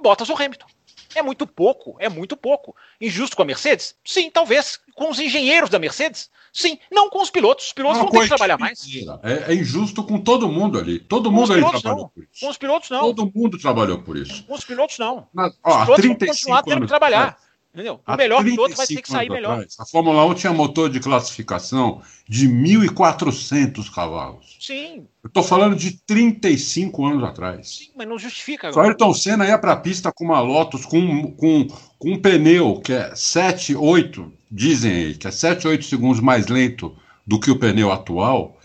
Bottas 0.02 0.30
ou 0.30 0.36
Hamilton. 0.36 0.68
É 1.16 1.22
muito 1.22 1.48
pouco, 1.48 1.96
é 1.98 2.10
muito 2.10 2.36
pouco. 2.36 2.76
Injusto 3.00 3.38
com 3.38 3.42
a 3.42 3.46
Mercedes? 3.46 3.96
Sim, 4.04 4.30
talvez. 4.30 4.80
Com 4.94 5.10
os 5.10 5.18
engenheiros 5.18 5.70
da 5.70 5.80
Mercedes? 5.80 6.30
Sim. 6.52 6.78
Não 6.92 7.10
com 7.10 7.22
os 7.22 7.30
pilotos. 7.30 7.68
Os 7.68 7.74
pilotos 7.74 8.00
vão 8.00 8.10
ter 8.10 8.22
que 8.22 8.28
trabalhar 8.28 8.58
mais. 8.58 8.86
É, 9.24 9.52
é, 9.52 9.56
injusto 9.56 10.04
com 10.04 10.20
todo 10.20 10.48
mundo 10.50 10.78
ali. 10.78 11.00
Todo 11.00 11.32
mundo 11.32 11.54
ali 11.54 11.62
trabalhou 11.62 11.98
não. 11.98 12.10
por 12.10 12.24
isso. 12.24 12.40
Com 12.42 12.50
os 12.50 12.58
pilotos, 12.58 12.90
não. 12.90 13.02
Todo 13.02 13.32
mundo 13.34 13.58
trabalhou 13.58 14.02
por 14.02 14.18
isso. 14.18 14.44
Com 14.44 14.54
os 14.54 14.66
pilotos, 14.66 14.98
não. 14.98 15.28
Na, 15.34 15.52
ó, 15.64 15.80
os 15.80 15.86
pilotos 15.86 16.06
vão 16.06 16.16
continuar 16.16 16.64
tendo 16.64 16.82
que 16.82 16.88
trabalhar. 16.88 17.38
Entendeu? 17.76 18.00
O 18.08 18.16
melhor 18.16 18.42
piloto 18.42 18.74
vai 18.74 18.88
ter 18.88 19.02
que 19.02 19.10
sair 19.10 19.30
melhor. 19.30 19.52
Atrás, 19.52 19.76
a 19.78 19.86
Fórmula 19.86 20.26
1 20.28 20.34
tinha 20.36 20.54
motor 20.54 20.90
de 20.90 21.02
classificação 21.02 22.02
de 22.26 22.48
1.400 22.48 23.94
cavalos. 23.94 24.58
Sim. 24.62 25.06
Eu 25.22 25.28
estou 25.28 25.44
falando 25.44 25.76
de 25.76 25.92
35 26.08 27.06
anos 27.06 27.24
atrás. 27.26 27.80
Sim, 27.80 27.92
mas 27.94 28.08
não 28.08 28.18
justifica. 28.18 28.70
Agora. 28.70 28.88
O 28.88 28.90
Ayrton 28.90 29.14
Senna 29.14 29.46
ia 29.46 29.58
para 29.58 29.74
a 29.74 29.78
pista 29.78 30.10
com 30.10 30.24
uma 30.24 30.40
Lotus 30.40 30.86
com, 30.86 31.34
com, 31.34 31.68
com 32.00 32.12
um 32.14 32.18
pneu 32.18 32.80
que 32.80 32.94
é 32.94 33.14
7, 33.14 33.76
8, 33.76 34.32
dizem 34.50 34.94
aí, 34.94 35.16
que 35.16 35.28
é 35.28 35.32
7, 35.32 35.68
8 35.68 35.84
segundos 35.84 36.22
mais 36.22 36.48
lento 36.48 36.96
do 37.28 37.38
que 37.38 37.52
o 37.52 37.60
pneu 37.60 37.92
atual, 37.92 38.58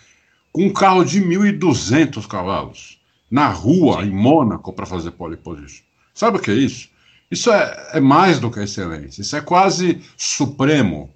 com 0.53 0.67
um 0.67 0.73
carro 0.73 1.05
de 1.05 1.21
1.200 1.21 2.29
cavalos, 2.29 3.01
na 3.29 3.49
rua, 3.49 4.03
Sim. 4.03 4.09
em 4.09 4.13
Mônaco, 4.13 4.73
para 4.73 4.87
fazer 4.87 5.11
pole 5.11 5.37
position. 5.37 5.83
Sabe 6.15 6.39
o 6.39 6.41
que 6.41 6.53
é 6.53 6.55
isso? 6.55 6.89
Isso 7.31 7.51
é, 7.53 7.91
é 7.93 8.01
mais 8.01 8.41
do 8.41 8.51
que 8.51 8.59
excelência, 8.61 9.23
isso 9.23 9.37
é 9.37 9.41
quase 9.41 10.03
supremo. 10.17 11.09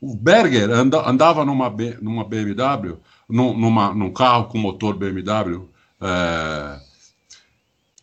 O 0.00 0.14
Berger 0.16 0.68
anda, 0.70 1.08
andava 1.08 1.44
numa, 1.44 1.70
B, 1.70 1.96
numa 2.02 2.24
BMW, 2.24 2.98
num, 3.28 3.56
numa, 3.56 3.94
num 3.94 4.12
carro 4.12 4.46
com 4.46 4.58
motor 4.58 4.96
BMW, 4.96 5.68
é, 6.00 6.80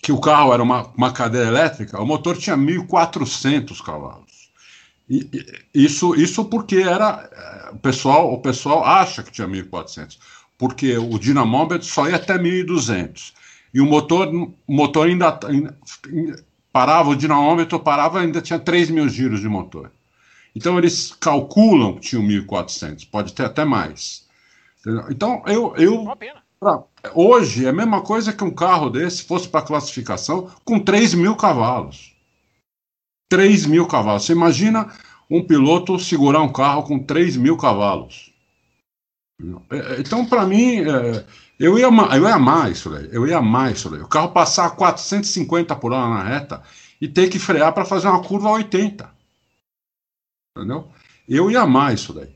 que 0.01 0.13
o 0.13 0.21
carro 0.21 0.53
era 0.53 0.63
uma, 0.63 0.87
uma 0.95 1.11
cadeira 1.11 1.47
elétrica, 1.47 2.01
o 2.01 2.05
motor 2.05 2.37
tinha 2.37 2.55
1.400 2.55 3.83
cavalos. 3.83 4.49
E, 5.09 5.29
isso, 5.75 6.15
isso 6.15 6.45
porque 6.45 6.77
era 6.77 7.29
é, 7.33 7.71
o 7.71 7.77
pessoal, 7.79 8.33
o 8.33 8.39
pessoal 8.39 8.85
acha 8.85 9.21
que 9.21 9.31
tinha 9.31 9.47
1.400, 9.47 10.17
porque 10.57 10.97
o 10.97 11.19
dinamômetro 11.19 11.85
só 11.85 12.07
ia 12.07 12.15
até 12.15 12.37
1.200. 12.37 13.33
E 13.73 13.81
o 13.81 13.85
motor, 13.85 14.27
o 14.33 14.73
motor 14.73 15.07
ainda, 15.07 15.37
ainda 15.45 15.77
parava, 16.71 17.09
o 17.09 17.15
dinamômetro 17.15 17.79
parava, 17.79 18.19
ainda 18.19 18.41
tinha 18.41 18.59
3 18.59 18.89
mil 18.89 19.07
giros 19.09 19.41
de 19.41 19.47
motor. 19.47 19.91
Então 20.55 20.77
eles 20.77 21.15
calculam 21.19 21.95
que 21.95 22.01
tinha 22.01 22.21
1.400, 22.21 23.07
pode 23.09 23.33
ter 23.33 23.45
até 23.45 23.63
mais. 23.63 24.27
Então 25.09 25.43
eu, 25.45 25.75
eu 25.75 26.05
pra, 26.59 26.83
hoje 27.13 27.65
é 27.65 27.69
a 27.69 27.73
mesma 27.73 28.01
coisa 28.01 28.33
que 28.33 28.43
um 28.43 28.51
carro 28.51 28.89
desse 28.89 29.23
fosse 29.23 29.47
para 29.47 29.61
classificação 29.61 30.49
com 30.65 30.79
3 30.79 31.13
mil 31.13 31.35
cavalos. 31.35 32.15
3 33.29 33.65
mil 33.65 33.87
cavalos. 33.87 34.25
Você 34.25 34.33
imagina 34.33 34.91
um 35.29 35.41
piloto 35.41 35.97
segurar 35.97 36.41
um 36.41 36.51
carro 36.51 36.83
com 36.83 36.99
3 36.99 37.37
mil 37.37 37.55
cavalos. 37.55 38.31
Então, 39.97 40.25
para 40.25 40.45
mim, 40.45 40.81
é, 40.81 41.25
eu, 41.61 41.77
ia, 41.77 41.85
eu 41.85 42.23
ia 42.23 42.35
amar 42.35 42.71
isso 42.71 42.89
daí. 42.89 43.09
Eu 43.11 43.27
ia 43.27 43.37
amar 43.37 43.71
isso 43.71 43.89
daí. 43.89 44.01
O 44.01 44.07
carro 44.07 44.29
passar 44.29 44.65
a 44.65 44.69
450 44.71 45.75
por 45.75 45.93
hora 45.93 46.09
na 46.09 46.23
reta 46.23 46.63
e 46.99 47.07
ter 47.07 47.29
que 47.29 47.37
frear 47.37 47.71
para 47.73 47.85
fazer 47.85 48.07
uma 48.07 48.23
curva 48.23 48.49
a 48.49 48.53
80. 48.53 49.09
Entendeu? 50.57 50.89
Eu 51.29 51.51
ia 51.51 51.61
amar 51.61 51.93
isso 51.93 52.13
daí. 52.13 52.29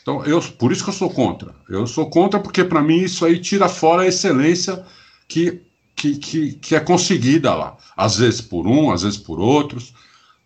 Então, 0.00 0.24
eu, 0.24 0.40
por 0.40 0.72
isso 0.72 0.82
que 0.84 0.90
eu 0.90 0.94
sou 0.94 1.10
contra. 1.10 1.54
Eu 1.68 1.86
sou 1.86 2.08
contra 2.08 2.40
porque, 2.40 2.64
para 2.64 2.82
mim, 2.82 2.98
isso 2.98 3.24
aí 3.24 3.38
tira 3.40 3.68
fora 3.68 4.02
a 4.02 4.06
excelência 4.06 4.84
que, 5.28 5.60
que, 5.94 6.16
que, 6.16 6.52
que, 6.54 6.74
é 6.74 6.80
conseguida 6.80 7.54
lá. 7.54 7.76
Às 7.96 8.16
vezes 8.16 8.40
por 8.40 8.66
um, 8.66 8.90
às 8.90 9.02
vezes 9.02 9.18
por 9.18 9.38
outros. 9.38 9.94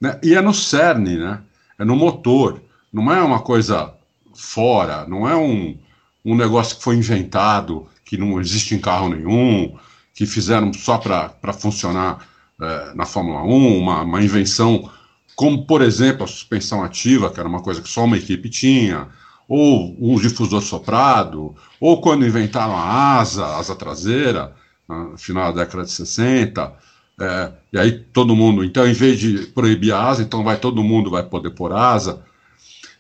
Né? 0.01 0.19
E 0.23 0.35
é 0.35 0.41
no 0.41 0.53
cerne, 0.53 1.17
né? 1.17 1.43
é 1.79 1.85
no 1.85 1.97
motor. 1.97 2.61
Não 2.93 3.13
é 3.13 3.23
uma 3.23 3.41
coisa 3.41 3.95
fora, 4.35 5.07
não 5.07 5.29
é 5.29 5.35
um, 5.35 5.77
um 6.25 6.35
negócio 6.35 6.77
que 6.77 6.83
foi 6.83 6.97
inventado, 6.97 7.89
que 8.07 8.17
não 8.17 8.41
existe 8.41 8.75
em 8.75 8.79
carro 8.79 9.11
nenhum, 9.11 9.77
que 10.15 10.25
fizeram 10.25 10.73
só 10.73 10.97
para 10.97 11.53
funcionar 11.53 12.27
é, 12.59 12.95
na 12.95 13.05
Fórmula 13.05 13.43
1, 13.43 13.79
uma, 13.79 14.03
uma 14.03 14.23
invenção 14.23 14.91
como, 15.35 15.67
por 15.67 15.83
exemplo, 15.83 16.25
a 16.25 16.27
suspensão 16.27 16.83
ativa, 16.83 17.31
que 17.31 17.39
era 17.39 17.49
uma 17.49 17.61
coisa 17.61 17.83
que 17.83 17.89
só 17.91 18.05
uma 18.05 18.17
equipe 18.17 18.49
tinha, 18.49 19.09
ou 19.47 19.95
o 20.01 20.19
difusor 20.19 20.63
soprado, 20.63 21.55
ou 21.79 22.01
quando 22.01 22.27
inventaram 22.27 22.75
a 22.75 23.19
asa, 23.19 23.45
a 23.45 23.59
asa 23.59 23.77
traseira, 23.77 24.55
no 24.89 25.19
final 25.19 25.53
da 25.53 25.65
década 25.65 25.85
de 25.85 25.91
60, 25.91 26.73
é, 27.21 27.53
e 27.73 27.79
aí 27.79 27.93
todo 27.93 28.37
mundo, 28.37 28.65
então 28.65 28.87
em 28.87 28.93
vez 28.93 29.19
de 29.19 29.47
proibir 29.49 29.93
a 29.93 30.09
asa, 30.09 30.23
então 30.23 30.43
vai 30.45 30.57
todo 30.57 30.83
mundo 30.83 31.11
vai 31.11 31.23
poder 31.23 31.51
pôr 31.51 31.73
asa. 31.73 32.23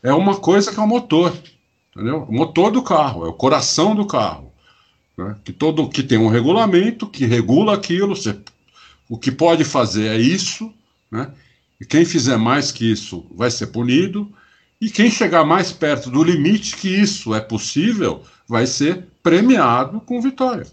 É 0.03 0.13
uma 0.13 0.37
coisa 0.37 0.73
que 0.73 0.79
é 0.79 0.83
o 0.83 0.87
motor, 0.87 1.33
entendeu? 1.95 2.27
O 2.29 2.33
motor 2.33 2.71
do 2.71 2.83
carro, 2.83 3.25
é 3.25 3.29
o 3.29 3.35
coração 3.35 3.95
do 3.95 4.07
carro. 4.07 4.53
Né? 5.17 5.37
Que, 5.45 5.53
todo, 5.53 5.89
que 5.89 6.03
tem 6.03 6.19
um 6.19 6.29
regulamento 6.29 7.07
que 7.07 7.25
regula 7.25 7.75
aquilo, 7.75 8.15
você, 8.15 8.37
o 9.09 9.17
que 9.17 9.33
pode 9.33 9.65
fazer 9.65 10.09
é 10.09 10.17
isso, 10.17 10.73
né? 11.11 11.31
E 11.81 11.85
quem 11.85 12.05
fizer 12.05 12.37
mais 12.37 12.73
que 12.73 12.91
isso 12.91 13.27
vai 13.35 13.51
ser 13.51 13.69
punido, 13.69 14.33
e 14.81 14.91
quem 14.91 15.11
chegar 15.11 15.45
mais 15.45 15.73
perto 15.73 16.11
do 16.11 16.23
limite 16.23 16.77
que 16.77 16.89
isso 16.89 17.35
é 17.35 17.41
possível 17.41 18.23
vai 18.49 18.67
ser 18.67 19.07
premiado 19.23 20.01
com 20.01 20.21
vitória. 20.21 20.67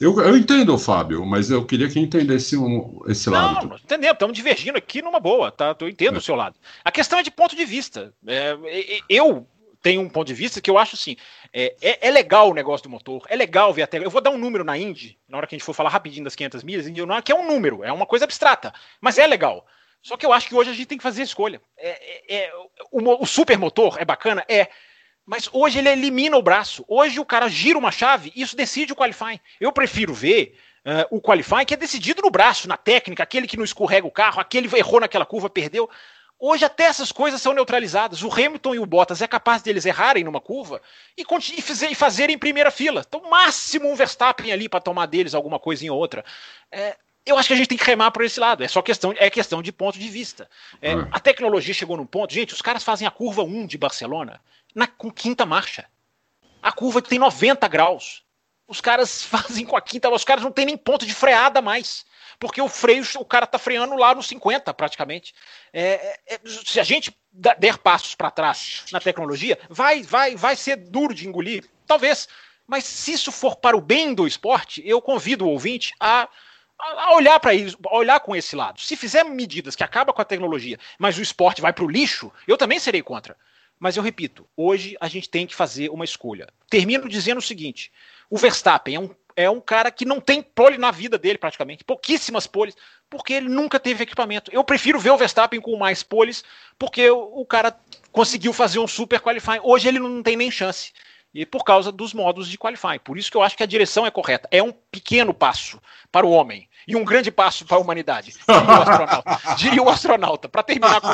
Eu, 0.00 0.18
eu 0.20 0.36
entendo, 0.36 0.76
Fábio, 0.76 1.24
mas 1.24 1.50
eu 1.50 1.64
queria 1.64 1.88
que 1.88 1.98
entendesse 1.98 2.56
um, 2.56 3.00
esse 3.06 3.30
lado. 3.30 3.68
Não, 3.68 3.76
entendemos, 3.76 4.14
estamos 4.14 4.36
divergindo 4.36 4.76
aqui 4.76 5.00
numa 5.00 5.20
boa, 5.20 5.50
tá? 5.50 5.74
Eu 5.78 5.88
entendo 5.88 6.16
é. 6.16 6.18
o 6.18 6.22
seu 6.22 6.34
lado. 6.34 6.56
A 6.84 6.90
questão 6.90 7.18
é 7.18 7.22
de 7.22 7.30
ponto 7.30 7.54
de 7.56 7.64
vista. 7.64 8.12
É, 8.26 8.56
eu 9.08 9.46
tenho 9.82 10.00
um 10.00 10.08
ponto 10.08 10.26
de 10.26 10.34
vista 10.34 10.60
que 10.60 10.70
eu 10.70 10.76
acho 10.76 10.96
assim: 10.96 11.16
é, 11.56 11.76
é, 11.80 12.08
é, 12.08 12.10
legal 12.10 12.50
o 12.50 12.54
negócio 12.54 12.82
do 12.82 12.90
motor, 12.90 13.24
é 13.28 13.36
legal 13.36 13.72
ver 13.72 13.82
até. 13.82 13.98
Eu 13.98 14.10
vou 14.10 14.20
dar 14.20 14.30
um 14.30 14.38
número 14.38 14.64
na 14.64 14.76
Indy, 14.76 15.16
na 15.28 15.36
hora 15.36 15.46
que 15.46 15.54
a 15.54 15.56
gente 15.56 15.64
for 15.64 15.72
falar 15.72 15.88
rapidinho 15.88 16.24
das 16.24 16.34
500 16.34 16.64
milhas, 16.64 16.86
que 17.24 17.30
é 17.30 17.34
um 17.34 17.46
número, 17.46 17.84
é 17.84 17.92
uma 17.92 18.06
coisa 18.06 18.24
abstrata, 18.24 18.74
mas 19.00 19.18
é 19.18 19.26
legal. 19.26 19.64
Só 20.02 20.16
que 20.16 20.26
eu 20.26 20.32
acho 20.32 20.48
que 20.48 20.54
hoje 20.54 20.70
a 20.70 20.72
gente 20.74 20.86
tem 20.86 20.98
que 20.98 21.04
fazer 21.04 21.22
escolha. 21.22 21.62
É, 21.78 21.90
é, 21.90 22.36
é, 22.36 22.52
o, 22.90 23.22
o 23.22 23.24
super 23.24 23.56
motor 23.56 23.96
é 24.00 24.04
bacana? 24.04 24.44
É. 24.48 24.68
Mas 25.24 25.48
hoje 25.52 25.78
ele 25.78 25.88
elimina 25.88 26.36
o 26.36 26.42
braço. 26.42 26.84
Hoje 26.88 27.20
o 27.20 27.24
cara 27.24 27.48
gira 27.48 27.78
uma 27.78 27.90
chave 27.90 28.32
e 28.34 28.42
isso 28.42 28.56
decide 28.56 28.92
o 28.92 28.96
qualifying. 28.96 29.40
Eu 29.58 29.72
prefiro 29.72 30.12
ver 30.12 30.58
uh, 30.84 31.16
o 31.16 31.20
qualifying 31.22 31.64
que 31.64 31.72
é 31.72 31.76
decidido 31.78 32.20
no 32.20 32.30
braço, 32.30 32.68
na 32.68 32.76
técnica, 32.76 33.22
aquele 33.22 33.46
que 33.46 33.56
não 33.56 33.64
escorrega 33.64 34.06
o 34.06 34.10
carro, 34.10 34.40
aquele 34.40 34.68
que 34.68 34.76
errou 34.76 35.00
naquela 35.00 35.24
curva, 35.24 35.48
perdeu. 35.48 35.88
Hoje 36.38 36.64
até 36.64 36.84
essas 36.84 37.12
coisas 37.12 37.40
são 37.40 37.52
neutralizadas. 37.52 38.22
O 38.22 38.32
Hamilton 38.32 38.74
e 38.74 38.78
o 38.78 38.86
Bottas 38.86 39.22
é 39.22 39.26
capaz 39.26 39.62
deles 39.62 39.86
errarem 39.86 40.24
numa 40.24 40.40
curva 40.40 40.82
e, 41.16 41.22
e, 41.22 41.90
e 41.90 41.94
fazerem 41.94 42.36
em 42.36 42.38
primeira 42.38 42.70
fila. 42.70 43.04
Então, 43.06 43.30
máximo 43.30 43.90
um 43.90 43.94
Verstappen 43.94 44.52
ali 44.52 44.68
para 44.68 44.80
tomar 44.80 45.06
deles 45.06 45.34
alguma 45.34 45.58
coisa 45.58 45.84
em 45.86 45.90
outra. 45.90 46.24
É, 46.70 46.96
eu 47.24 47.38
acho 47.38 47.48
que 47.48 47.54
a 47.54 47.56
gente 47.56 47.68
tem 47.68 47.78
que 47.78 47.84
remar 47.84 48.10
por 48.10 48.24
esse 48.24 48.38
lado. 48.38 48.62
É 48.62 48.68
só 48.68 48.82
questão, 48.82 49.14
é 49.16 49.30
questão 49.30 49.62
de 49.62 49.72
ponto 49.72 49.98
de 49.98 50.08
vista. 50.08 50.48
É, 50.82 50.92
é. 50.92 51.08
A 51.10 51.18
tecnologia 51.18 51.72
chegou 51.72 51.96
num 51.96 52.06
ponto. 52.06 52.34
Gente, 52.34 52.52
os 52.52 52.60
caras 52.60 52.82
fazem 52.82 53.06
a 53.06 53.10
curva 53.10 53.42
1 53.42 53.66
de 53.66 53.78
Barcelona 53.78 54.40
na, 54.74 54.86
com 54.86 55.10
quinta 55.10 55.46
marcha. 55.46 55.86
A 56.62 56.72
curva 56.72 57.00
tem 57.00 57.18
90 57.18 57.66
graus. 57.68 58.22
Os 58.66 58.80
caras 58.80 59.22
fazem 59.24 59.64
com 59.64 59.76
a 59.76 59.80
quinta, 59.80 60.10
os 60.10 60.24
caras 60.24 60.44
não 60.44 60.52
tem 60.52 60.66
nem 60.66 60.76
ponto 60.76 61.06
de 61.06 61.14
freada 61.14 61.62
mais. 61.62 62.04
Porque 62.38 62.60
o 62.60 62.68
freio, 62.68 63.04
o 63.18 63.24
cara 63.24 63.46
tá 63.46 63.58
freando 63.58 63.96
lá 63.96 64.14
nos 64.14 64.26
50 64.26 64.72
praticamente. 64.74 65.34
É, 65.72 66.18
é, 66.26 66.40
se 66.44 66.80
a 66.80 66.84
gente 66.84 67.16
der 67.32 67.78
passos 67.78 68.14
para 68.14 68.30
trás 68.30 68.84
na 68.92 69.00
tecnologia, 69.00 69.58
vai, 69.68 70.02
vai, 70.02 70.36
vai 70.36 70.56
ser 70.56 70.76
duro 70.76 71.14
de 71.14 71.26
engolir, 71.26 71.68
talvez. 71.86 72.28
Mas 72.66 72.84
se 72.84 73.12
isso 73.12 73.32
for 73.32 73.56
para 73.56 73.76
o 73.76 73.80
bem 73.80 74.14
do 74.14 74.26
esporte, 74.26 74.82
eu 74.86 75.02
convido 75.02 75.44
o 75.44 75.50
ouvinte 75.50 75.92
a 76.00 76.28
a 76.78 77.14
olhar 77.14 77.38
para 77.40 77.54
isso, 77.54 77.78
olhar 77.90 78.20
com 78.20 78.34
esse 78.34 78.54
lado. 78.54 78.80
Se 78.80 78.96
fizer 78.96 79.24
medidas 79.24 79.76
que 79.76 79.84
acabam 79.84 80.14
com 80.14 80.20
a 80.20 80.24
tecnologia, 80.24 80.78
mas 80.98 81.16
o 81.16 81.22
esporte 81.22 81.62
vai 81.62 81.72
para 81.72 81.84
o 81.84 81.88
lixo, 81.88 82.32
eu 82.46 82.58
também 82.58 82.78
serei 82.78 83.02
contra. 83.02 83.36
Mas 83.78 83.96
eu 83.96 84.02
repito, 84.02 84.46
hoje 84.56 84.96
a 85.00 85.08
gente 85.08 85.28
tem 85.28 85.46
que 85.46 85.54
fazer 85.54 85.88
uma 85.90 86.04
escolha. 86.04 86.48
Termino 86.68 87.08
dizendo 87.08 87.38
o 87.38 87.42
seguinte: 87.42 87.92
o 88.30 88.36
Verstappen 88.36 88.96
é 88.96 89.00
um, 89.00 89.14
é 89.36 89.50
um 89.50 89.60
cara 89.60 89.90
que 89.90 90.04
não 90.04 90.20
tem 90.20 90.42
pole 90.42 90.78
na 90.78 90.90
vida 90.90 91.18
dele, 91.18 91.38
praticamente, 91.38 91.84
pouquíssimas 91.84 92.46
poles, 92.46 92.76
porque 93.10 93.32
ele 93.32 93.48
nunca 93.48 93.80
teve 93.80 94.04
equipamento. 94.04 94.50
Eu 94.52 94.64
prefiro 94.64 94.98
ver 94.98 95.10
o 95.10 95.16
Verstappen 95.16 95.60
com 95.60 95.76
mais 95.76 96.02
poles, 96.02 96.44
porque 96.78 97.10
o, 97.10 97.44
cara 97.44 97.76
conseguiu 98.12 98.52
fazer 98.52 98.78
um 98.78 98.86
super 98.86 99.20
qualifying. 99.20 99.60
Hoje 99.62 99.88
ele 99.88 99.98
não 99.98 100.22
tem 100.22 100.36
nem 100.36 100.50
chance 100.50 100.92
e 101.34 101.44
por 101.44 101.64
causa 101.64 101.90
dos 101.90 102.14
modos 102.14 102.48
de 102.48 102.56
qualifying. 102.56 103.00
Por 103.00 103.18
isso 103.18 103.30
que 103.30 103.36
eu 103.36 103.42
acho 103.42 103.56
que 103.56 103.62
a 103.62 103.66
direção 103.66 104.06
é 104.06 104.10
correta. 104.10 104.48
É 104.50 104.62
um 104.62 104.72
pequeno 104.72 105.34
passo 105.34 105.80
para 106.12 106.24
o 106.24 106.30
homem 106.30 106.68
e 106.86 106.96
um 106.96 107.04
grande 107.04 107.30
passo 107.30 107.64
para 107.64 107.76
a 107.76 107.80
humanidade. 107.80 108.34
Diria 108.46 108.62
o 108.62 108.82
astronauta. 108.82 109.54
Diria 109.56 109.82
o 109.82 109.88
astronauta, 109.88 110.48
para 110.48 110.62
terminar 110.62 111.00
com. 111.00 111.08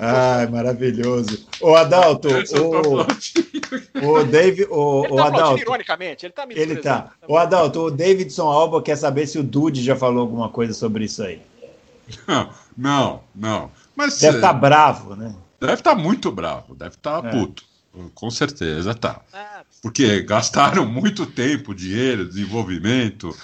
Ah, 0.00 0.46
maravilhoso. 0.50 1.46
O 1.60 1.74
Adalto, 1.74 2.28
o, 2.58 3.00
o 4.20 4.24
David, 4.24 4.66
o, 4.70 5.04
ele 5.04 5.08
tá 5.08 5.14
o 5.14 5.22
Adalto. 5.22 5.60
ironicamente, 5.60 6.26
ele 6.26 6.32
está 6.32 6.46
me 6.46 6.54
Ele 6.54 6.76
tá. 6.76 7.10
O 7.26 7.36
Adalto, 7.36 7.80
o 7.86 7.90
Davidson 7.90 8.48
Alba 8.48 8.82
quer 8.82 8.96
saber 8.96 9.26
se 9.26 9.38
o 9.38 9.42
Dude 9.42 9.82
já 9.82 9.96
falou 9.96 10.20
alguma 10.20 10.48
coisa 10.48 10.72
sobre 10.72 11.04
isso 11.04 11.22
aí. 11.22 11.40
Não, 12.76 13.22
não. 13.34 13.70
Mas, 13.94 14.18
deve 14.18 14.36
estar 14.36 14.54
tá 14.54 14.58
bravo, 14.58 15.14
né? 15.14 15.34
Deve 15.60 15.74
estar 15.74 15.94
tá 15.94 16.00
muito 16.00 16.32
bravo, 16.32 16.74
deve 16.74 16.94
estar 16.94 17.22
tá 17.22 17.28
é. 17.28 17.30
puto. 17.30 17.64
Com 18.14 18.30
certeza, 18.30 18.94
tá. 18.94 19.20
Ah, 19.32 19.62
Porque 19.82 20.22
gastaram 20.22 20.86
muito 20.86 21.26
tempo, 21.26 21.74
dinheiro, 21.74 22.26
desenvolvimento. 22.26 23.36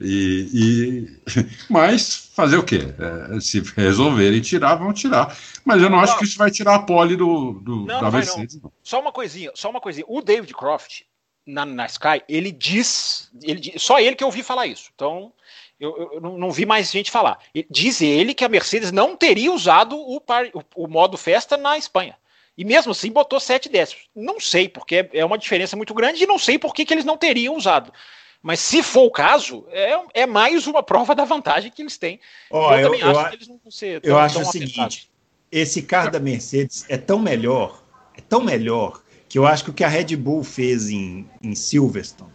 E, 0.00 0.48
e, 0.52 1.20
mas 1.68 2.30
fazer 2.34 2.56
o 2.56 2.64
quê? 2.64 2.80
É, 2.98 3.40
se 3.40 3.60
resolverem 3.76 4.40
tirar, 4.40 4.76
vão 4.76 4.92
tirar. 4.92 5.36
Mas 5.64 5.82
eu 5.82 5.90
não, 5.90 6.00
acho 6.00 6.18
que 6.18 6.24
isso 6.24 6.38
vai 6.38 6.50
tirar 6.50 6.74
a 6.74 6.82
pole 6.82 7.16
do, 7.16 7.52
do 7.52 7.86
não, 7.86 8.00
da 8.00 8.10
Mercedes. 8.10 8.60
Não. 8.60 8.72
Só 8.82 9.00
uma 9.00 9.12
coisinha, 9.12 9.50
só 9.54 9.70
uma 9.70 9.80
coisinha. 9.80 10.04
O 10.08 10.20
David 10.20 10.52
Croft 10.54 11.02
na, 11.46 11.64
na 11.64 11.86
Sky, 11.86 12.22
ele 12.28 12.50
diz, 12.52 13.30
ele 13.42 13.78
só 13.78 13.98
ele 13.98 14.16
que 14.16 14.24
eu 14.24 14.28
ouvi 14.28 14.42
falar 14.42 14.66
isso. 14.66 14.90
Então 14.94 15.32
eu, 15.78 16.10
eu 16.14 16.20
não, 16.20 16.38
não, 16.38 16.50
vi 16.50 16.64
mais 16.64 16.90
gente 16.90 17.10
falar. 17.10 17.38
Diz 17.68 18.00
ele 18.00 18.34
que 18.34 18.44
a 18.44 18.48
Mercedes 18.48 18.92
não 18.92 19.16
teria 19.16 19.52
usado 19.52 19.96
o, 19.96 20.20
par, 20.20 20.46
o, 20.54 20.84
o 20.84 20.86
modo 20.86 21.16
festa 21.16 21.56
na 21.56 21.76
Espanha. 21.76 22.16
E 22.56 22.64
mesmo 22.64 22.92
assim 22.92 23.10
botou 23.10 23.40
7 23.40 23.68
décimos. 23.68 24.04
Não 24.14 24.38
sei, 24.38 24.68
porque 24.68 25.08
é 25.12 25.24
uma 25.24 25.38
diferença 25.38 25.76
muito 25.76 25.94
grande 25.94 26.22
e 26.22 26.26
não 26.26 26.38
sei 26.38 26.58
por 26.58 26.74
que, 26.74 26.84
que 26.84 26.94
eles 26.94 27.04
não 27.04 27.16
teriam 27.16 27.56
usado. 27.56 27.92
Mas 28.42 28.58
se 28.58 28.82
for 28.82 29.04
o 29.04 29.10
caso, 29.10 29.64
é, 29.70 29.96
é 30.14 30.26
mais 30.26 30.66
uma 30.66 30.82
prova 30.82 31.14
da 31.14 31.24
vantagem 31.24 31.70
que 31.70 31.80
eles 31.80 31.96
têm. 31.96 32.18
Oh, 32.50 32.72
eu, 32.72 32.78
eu, 32.78 32.82
também 32.84 33.00
eu, 33.00 33.10
acho 33.10 33.28
que 33.28 33.36
eles 33.36 33.48
não 33.48 33.60
vão 33.62 33.70
ser 33.70 34.00
tão, 34.00 34.10
Eu 34.10 34.18
acho 34.18 34.40
o 34.40 34.44
seguinte: 34.44 35.10
esse 35.50 35.82
carro 35.82 36.10
da 36.10 36.18
Mercedes 36.18 36.84
é 36.88 36.98
tão 36.98 37.20
melhor, 37.20 37.84
é 38.16 38.20
tão 38.20 38.42
melhor, 38.42 39.00
que 39.28 39.38
eu 39.38 39.46
acho 39.46 39.64
que 39.64 39.70
o 39.70 39.72
que 39.72 39.84
a 39.84 39.88
Red 39.88 40.16
Bull 40.16 40.42
fez 40.42 40.90
em, 40.90 41.24
em 41.40 41.54
Silverstone. 41.54 42.32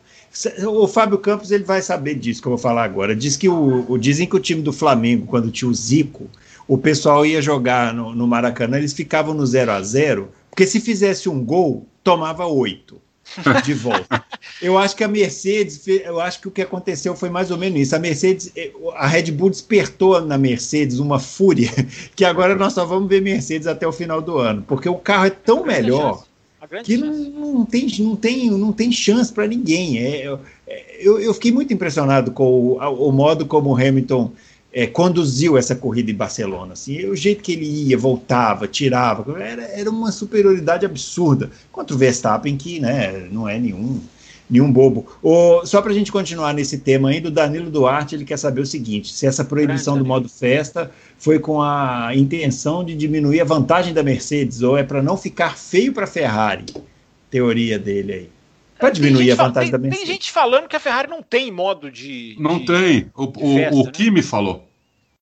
O 0.68 0.88
Fábio 0.88 1.18
Campos 1.18 1.52
ele 1.52 1.64
vai 1.64 1.82
saber 1.82 2.14
disso 2.14 2.42
que 2.42 2.48
eu 2.48 2.52
vou 2.52 2.60
falar 2.60 2.84
agora. 2.84 3.16
Diz 3.16 3.36
que 3.36 3.50
o, 3.50 3.92
o 3.92 3.98
dizem 3.98 4.28
que 4.28 4.36
o 4.36 4.40
time 4.40 4.62
do 4.62 4.72
Flamengo, 4.72 5.26
quando 5.26 5.50
tinha 5.50 5.68
o 5.68 5.74
Zico, 5.74 6.30
o 6.68 6.78
pessoal 6.78 7.26
ia 7.26 7.42
jogar 7.42 7.92
no, 7.92 8.14
no 8.14 8.28
Maracanã, 8.28 8.78
eles 8.78 8.94
ficavam 8.94 9.34
no 9.34 9.46
0 9.46 9.72
a 9.72 9.82
0 9.82 10.32
porque 10.50 10.68
se 10.68 10.80
fizesse 10.80 11.28
um 11.28 11.44
gol, 11.44 11.88
tomava 12.04 12.46
oito 12.46 13.02
de 13.64 13.74
volta. 13.74 14.24
eu 14.62 14.78
acho 14.78 14.96
que 14.96 15.04
a 15.04 15.08
Mercedes, 15.08 15.88
eu 15.88 16.20
acho 16.20 16.42
que 16.42 16.48
o 16.48 16.52
que 16.52 16.62
aconteceu 16.62 17.16
foi 17.16 17.30
mais 17.30 17.52
ou 17.52 17.58
menos 17.58 17.80
isso. 17.80 17.96
A 17.96 18.00
Mercedes, 18.00 18.52
eh, 18.56 18.72
a 18.96 19.08
Red 19.08 19.32
Bull 19.32 19.50
despertou 19.50 20.22
na 20.22 20.38
Mercedes 20.38 21.00
uma 21.00 21.20
fúria 21.20 21.72
que 22.16 22.26
agora 22.26 22.56
nós 22.56 22.74
só 22.74 22.86
vamos 22.86 23.10
ver 23.10 23.22
Mercedes 23.22 23.68
até 23.68 23.88
o 23.88 23.92
final 23.92 24.22
do 24.22 24.38
ano, 24.38 24.64
porque 24.68 24.90
o 24.90 24.96
carro 24.96 25.26
é 25.26 25.30
tão 25.30 25.66
melhor 25.66 26.24
que 26.84 26.98
não, 26.98 27.14
não, 27.14 27.66
tem, 27.66 27.88
não, 28.00 28.16
tem, 28.16 28.50
não 28.50 28.74
tem 28.74 28.92
chance 28.92 29.32
para 29.32 29.48
ninguém. 29.48 30.00
É, 30.00 30.38
é, 30.68 30.98
eu, 31.00 31.20
eu 31.20 31.34
fiquei 31.34 31.52
muito 31.52 31.74
impressionado 31.74 32.32
com 32.32 32.44
o, 32.44 32.78
o 32.78 33.12
modo 33.12 33.46
como 33.46 33.70
o 33.70 33.76
Hamilton 33.76 34.32
é, 34.78 34.86
conduziu 34.86 35.58
essa 35.58 35.74
corrida 35.74 36.12
em 36.12 36.14
Barcelona. 36.14 36.74
Assim, 36.74 37.04
o 37.08 37.16
jeito 37.16 37.42
que 37.42 37.54
ele 37.54 37.66
ia, 37.66 37.98
voltava, 37.98 38.68
tirava, 38.68 39.42
era, 39.42 39.64
era 39.64 39.90
uma 39.90 40.12
superioridade 40.12 40.86
absurda 40.86 41.50
contra 41.72 41.96
o 41.96 41.98
Verstappen, 41.98 42.56
que 42.56 42.80
né, 42.80 43.28
não 43.32 43.50
é 43.50 43.58
nenhum, 43.58 44.00
nenhum 44.48 44.72
bobo. 44.72 45.08
O, 45.24 45.66
só 45.66 45.82
para 45.82 45.90
a 45.90 45.96
gente 45.96 46.12
continuar 46.12 46.54
nesse 46.54 46.78
tema 46.78 47.10
ainda, 47.10 47.30
o 47.30 47.32
Danilo 47.32 47.72
Duarte 47.72 48.14
ele 48.14 48.24
quer 48.24 48.38
saber 48.38 48.62
o 48.62 48.68
seguinte: 48.68 49.12
se 49.12 49.26
essa 49.26 49.44
proibição 49.44 49.98
do 49.98 50.06
modo 50.06 50.30
festa 50.30 50.92
foi 51.18 51.40
com 51.40 51.60
a 51.60 52.12
intenção 52.14 52.84
de 52.84 52.94
diminuir 52.94 53.42
a 53.42 53.46
vantagem 53.46 53.96
da 53.96 54.04
Mercedes 54.04 54.62
ou 54.62 54.78
é 54.78 54.84
para 54.84 55.02
não 55.02 55.18
ficar 55.18 55.58
feio 55.58 55.92
para 55.92 56.04
a 56.04 56.08
Ferrari? 56.08 56.66
Teoria 57.32 57.80
dele 57.80 58.14
aí. 58.14 58.30
Para 58.78 58.92
diminuir 58.92 59.32
a 59.32 59.36
vantagem 59.36 59.72
tem, 59.72 59.80
da 59.80 59.80
Mercedes. 59.80 60.06
Tem 60.06 60.14
gente 60.14 60.32
falando 60.32 60.68
que 60.68 60.76
a 60.76 60.80
Ferrari 60.80 61.10
não 61.10 61.24
tem 61.24 61.52
modo 61.52 61.90
de. 61.90 62.36
Não 62.40 62.60
de, 62.60 62.66
tem. 62.68 63.10
O, 63.16 63.24
o, 63.24 63.56
festa, 63.56 63.76
o 63.76 63.84
né? 63.86 63.92
Kimi 63.92 64.22
falou. 64.22 64.67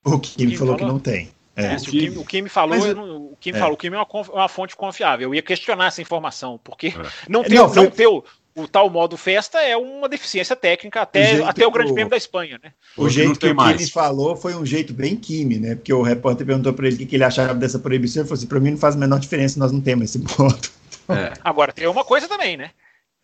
O 0.06 0.20
Kimi, 0.20 0.38
Kimi 0.38 0.58
falou, 0.58 0.78
falou, 0.78 0.78
que 0.78 0.94
não 0.94 1.00
tem. 1.00 1.30
É. 1.56 1.74
É, 1.74 1.76
o, 1.76 1.82
Kimi, 1.82 2.18
o 2.18 2.26
Kimi 2.26 2.50
falou, 2.50 2.78
Mas, 2.78 2.86
o 2.86 3.38
Kimi 3.40 3.58
é. 3.58 3.60
falou, 3.60 3.74
o 3.74 3.78
Kimi 3.78 3.96
é 3.96 4.00
uma, 4.00 4.22
uma, 4.22 4.48
fonte 4.48 4.76
confiável. 4.76 5.30
Eu 5.30 5.36
ia 5.36 5.42
questionar 5.42 5.88
essa 5.88 6.02
informação, 6.02 6.60
porque 6.64 6.88
é. 6.88 6.94
não 7.28 7.44
ter, 7.44 7.56
não, 7.56 7.70
foi... 7.70 7.84
não 7.84 7.90
ter 7.90 8.08
o, 8.08 8.24
o, 8.56 8.68
tal 8.68 8.90
modo 8.90 9.18
festa 9.18 9.62
é 9.62 9.76
uma 9.76 10.08
deficiência 10.08 10.56
técnica 10.56 11.02
até 11.02 11.40
o, 11.40 11.46
até 11.46 11.66
o 11.66 11.72
Grande 11.72 11.94
Prêmio 11.94 12.10
da 12.10 12.18
Espanha, 12.18 12.60
né? 12.62 12.72
O, 12.96 13.10
jeito 13.10 13.40
que 13.40 13.48
o 13.48 13.56
Kimi 13.56 13.90
falou 13.90 14.36
foi 14.36 14.54
um 14.54 14.66
jeito 14.66 14.94
bem 14.94 15.16
Kimi, 15.16 15.58
né? 15.58 15.76
Porque 15.76 15.94
o 15.94 16.02
repórter 16.02 16.46
perguntou 16.46 16.74
para 16.74 16.88
ele 16.88 17.04
o 17.04 17.08
que 17.08 17.16
ele 17.16 17.24
achava 17.24 17.56
dessa 17.56 17.80
proibição, 17.80 18.22
ele 18.22 18.28
falou 18.28 18.38
assim: 18.38 18.48
para 18.48 18.60
mim 18.60 18.72
não 18.72 18.78
faz 18.78 18.96
a 18.96 19.00
menor 19.00 19.20
diferença, 19.20 19.58
nós 19.60 19.72
não 19.72 19.82
temos 19.82 20.10
esse 20.10 20.20
modo. 20.20 20.70
É. 21.08 21.34
Agora, 21.44 21.72
tem 21.72 21.88
uma 21.88 22.04
coisa 22.04 22.28
também, 22.28 22.58
né? 22.58 22.72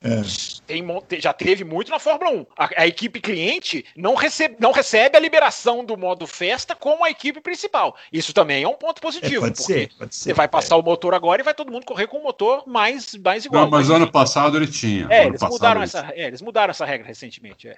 É. 0.03 0.21
Tem, 0.65 0.83
já 1.19 1.31
teve 1.31 1.63
muito 1.63 1.91
na 1.91 1.99
Fórmula 1.99 2.31
1. 2.31 2.45
A, 2.57 2.69
a, 2.81 2.87
equipe 2.87 3.19
cliente 3.19 3.85
não 3.95 4.15
recebe, 4.15 4.55
não 4.59 4.71
recebe 4.71 5.15
a 5.15 5.19
liberação 5.19 5.85
do 5.85 5.95
modo 5.95 6.25
festa 6.25 6.75
como 6.75 7.05
a 7.05 7.11
equipe 7.11 7.39
principal. 7.39 7.95
Isso 8.11 8.33
também 8.33 8.63
é 8.63 8.67
um 8.67 8.73
ponto 8.73 8.99
positivo. 8.99 9.45
É, 9.45 9.49
pode 9.49 9.63
ser, 9.63 9.91
pode 9.99 10.15
ser. 10.15 10.23
Você 10.23 10.33
vai 10.33 10.47
passar 10.47 10.73
é. 10.73 10.79
o 10.79 10.81
motor 10.81 11.13
agora 11.13 11.41
e 11.41 11.45
vai 11.45 11.53
todo 11.53 11.71
mundo 11.71 11.85
correr 11.85 12.07
com 12.07 12.17
o 12.17 12.23
motor 12.23 12.63
mais, 12.65 13.13
mais 13.15 13.45
igual. 13.45 13.65
Não, 13.65 13.69
mas 13.69 13.91
ano 13.91 14.11
passado 14.11 14.57
ele 14.57 14.67
tinha. 14.67 15.05
É, 15.07 15.27
eles 15.27 15.41
mudaram, 15.41 15.83
essa, 15.83 16.11
é, 16.15 16.25
eles 16.25 16.41
mudaram 16.41 16.71
essa 16.71 16.85
regra 16.85 17.07
recentemente. 17.07 17.67
É. 17.67 17.77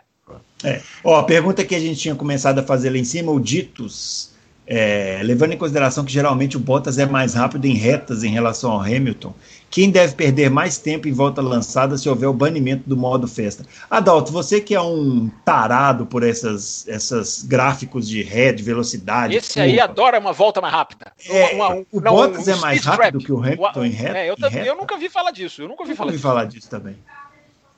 É. 0.64 0.82
Ó, 1.04 1.18
a 1.18 1.24
pergunta 1.24 1.66
que 1.66 1.76
a 1.76 1.80
gente 1.80 2.00
tinha 2.00 2.16
começado 2.16 2.60
a 2.60 2.64
fazer 2.64 2.90
lá 2.90 2.98
em 2.98 3.04
cima, 3.04 3.34
o 3.34 3.40
Ditos, 3.40 4.32
é, 4.66 5.20
levando 5.24 5.52
em 5.52 5.58
consideração 5.58 6.06
que 6.06 6.12
geralmente 6.12 6.56
o 6.56 6.60
Bottas 6.60 6.98
é 6.98 7.06
mais 7.06 7.34
rápido 7.34 7.66
em 7.66 7.74
retas 7.74 8.24
em 8.24 8.30
relação 8.30 8.72
ao 8.72 8.80
Hamilton, 8.80 9.34
quem 9.74 9.90
deve 9.90 10.14
perder 10.14 10.52
mais 10.52 10.78
tempo 10.78 11.08
em 11.08 11.12
volta 11.12 11.42
lançada 11.42 11.98
se 11.98 12.08
houver 12.08 12.30
o 12.30 12.34
banimento 12.34 12.88
do 12.88 12.96
modo 12.96 13.28
festa? 13.28 13.66
Adalto, 13.90 14.32
você 14.32 14.62
que 14.62 14.76
é 14.76 14.80
um 14.80 15.32
tarado 15.44 16.06
por 16.06 16.22
essas, 16.22 16.88
essas 16.88 17.42
gráficos 17.42 18.08
de 18.08 18.22
head, 18.22 18.62
velocidade. 18.62 19.36
Esse 19.36 19.60
aí 19.60 19.80
adora 19.80 20.20
uma 20.20 20.32
volta 20.32 20.62
mais 20.62 20.72
rápida. 20.72 21.12
É, 21.28 21.56
uma, 21.56 21.70
uma, 21.70 21.86
o 21.92 22.00
não, 22.00 22.12
Bottas 22.12 22.48
um 22.48 22.52
é 22.52 22.56
mais 22.58 22.86
rápido 22.86 23.14
trap. 23.14 23.26
que 23.26 23.32
o 23.32 23.40
Hamilton 23.40 23.80
o, 23.80 23.86
em 23.86 23.90
reta? 23.90 24.18
É, 24.20 24.30
eu, 24.30 24.36
em 24.36 24.68
eu, 24.68 24.76
nunca 24.76 24.96
vi 24.96 25.10
falar 25.10 25.32
disso. 25.32 25.64
Eu 25.64 25.68
nunca 25.68 25.84
vi 25.84 25.96
falar, 25.96 26.12
disso. 26.12 26.22
falar 26.22 26.46
disso 26.46 26.70
também. 26.70 26.96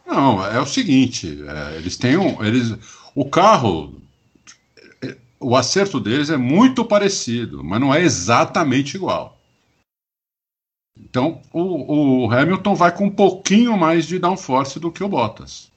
Não, 0.05 0.45
é 0.45 0.59
o 0.59 0.65
seguinte, 0.65 1.45
é, 1.47 1.77
eles 1.77 1.95
têm 1.95 2.17
um, 2.17 2.43
eles, 2.43 2.75
o 3.15 3.23
carro, 3.23 4.01
o 5.39 5.55
acerto 5.55 5.97
deles 5.97 6.29
é 6.29 6.35
muito 6.35 6.83
parecido, 6.83 7.63
mas 7.63 7.79
não 7.79 7.95
é 7.95 8.01
exatamente 8.01 8.97
igual. 8.97 9.34
Então, 11.15 11.39
o, 11.53 12.25
o, 12.25 12.29
Hamilton 12.29 12.75
vai 12.75 12.91
com 12.91 13.05
um 13.05 13.09
pouquinho 13.09 13.77
mais 13.77 14.05
de 14.05 14.19
downforce 14.19 14.81
do 14.81 14.91
que 14.91 15.01
o 15.01 15.07
Bottas. 15.07 15.71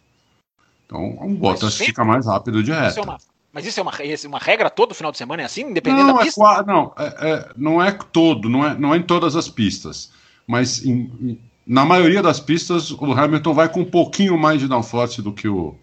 Então, 0.84 1.16
o 1.20 1.28
Bottas 1.28 1.74
sempre... 1.74 1.86
fica 1.86 2.04
mais 2.04 2.26
rápido 2.26 2.60
de 2.60 2.72
reta. 2.72 2.88
Isso 2.88 2.98
é 2.98 3.02
uma... 3.02 3.18
Mas 3.52 3.64
isso 3.64 3.78
é 3.78 3.82
uma, 3.84 3.92
é 3.92 4.26
uma 4.26 4.38
regra 4.40 4.68
todo 4.68 4.96
final 4.96 5.12
de 5.12 5.18
semana? 5.18 5.42
É 5.42 5.44
assim, 5.44 5.62
independente 5.62 6.08
não, 6.08 6.16
da 6.16 6.22
é 6.22 6.24
pista? 6.24 6.42
É, 6.42 6.66
não, 6.66 6.92
é, 6.98 7.52
não 7.56 7.80
é 7.80 7.92
todo, 7.92 8.48
não 8.48 8.66
é, 8.66 8.76
não 8.76 8.92
é 8.92 8.98
em 8.98 9.02
todas 9.02 9.36
as 9.36 9.48
pistas. 9.48 10.10
Mas 10.44 10.84
em, 10.84 11.38
na 11.64 11.84
maioria 11.84 12.20
das 12.20 12.40
pistas, 12.40 12.90
o 12.90 13.12
Hamilton 13.12 13.54
vai 13.54 13.68
com 13.68 13.82
um 13.82 13.88
pouquinho 13.88 14.36
mais 14.36 14.58
de 14.58 14.66
downforce 14.66 15.22
do 15.22 15.32
que 15.32 15.46
o, 15.46 15.76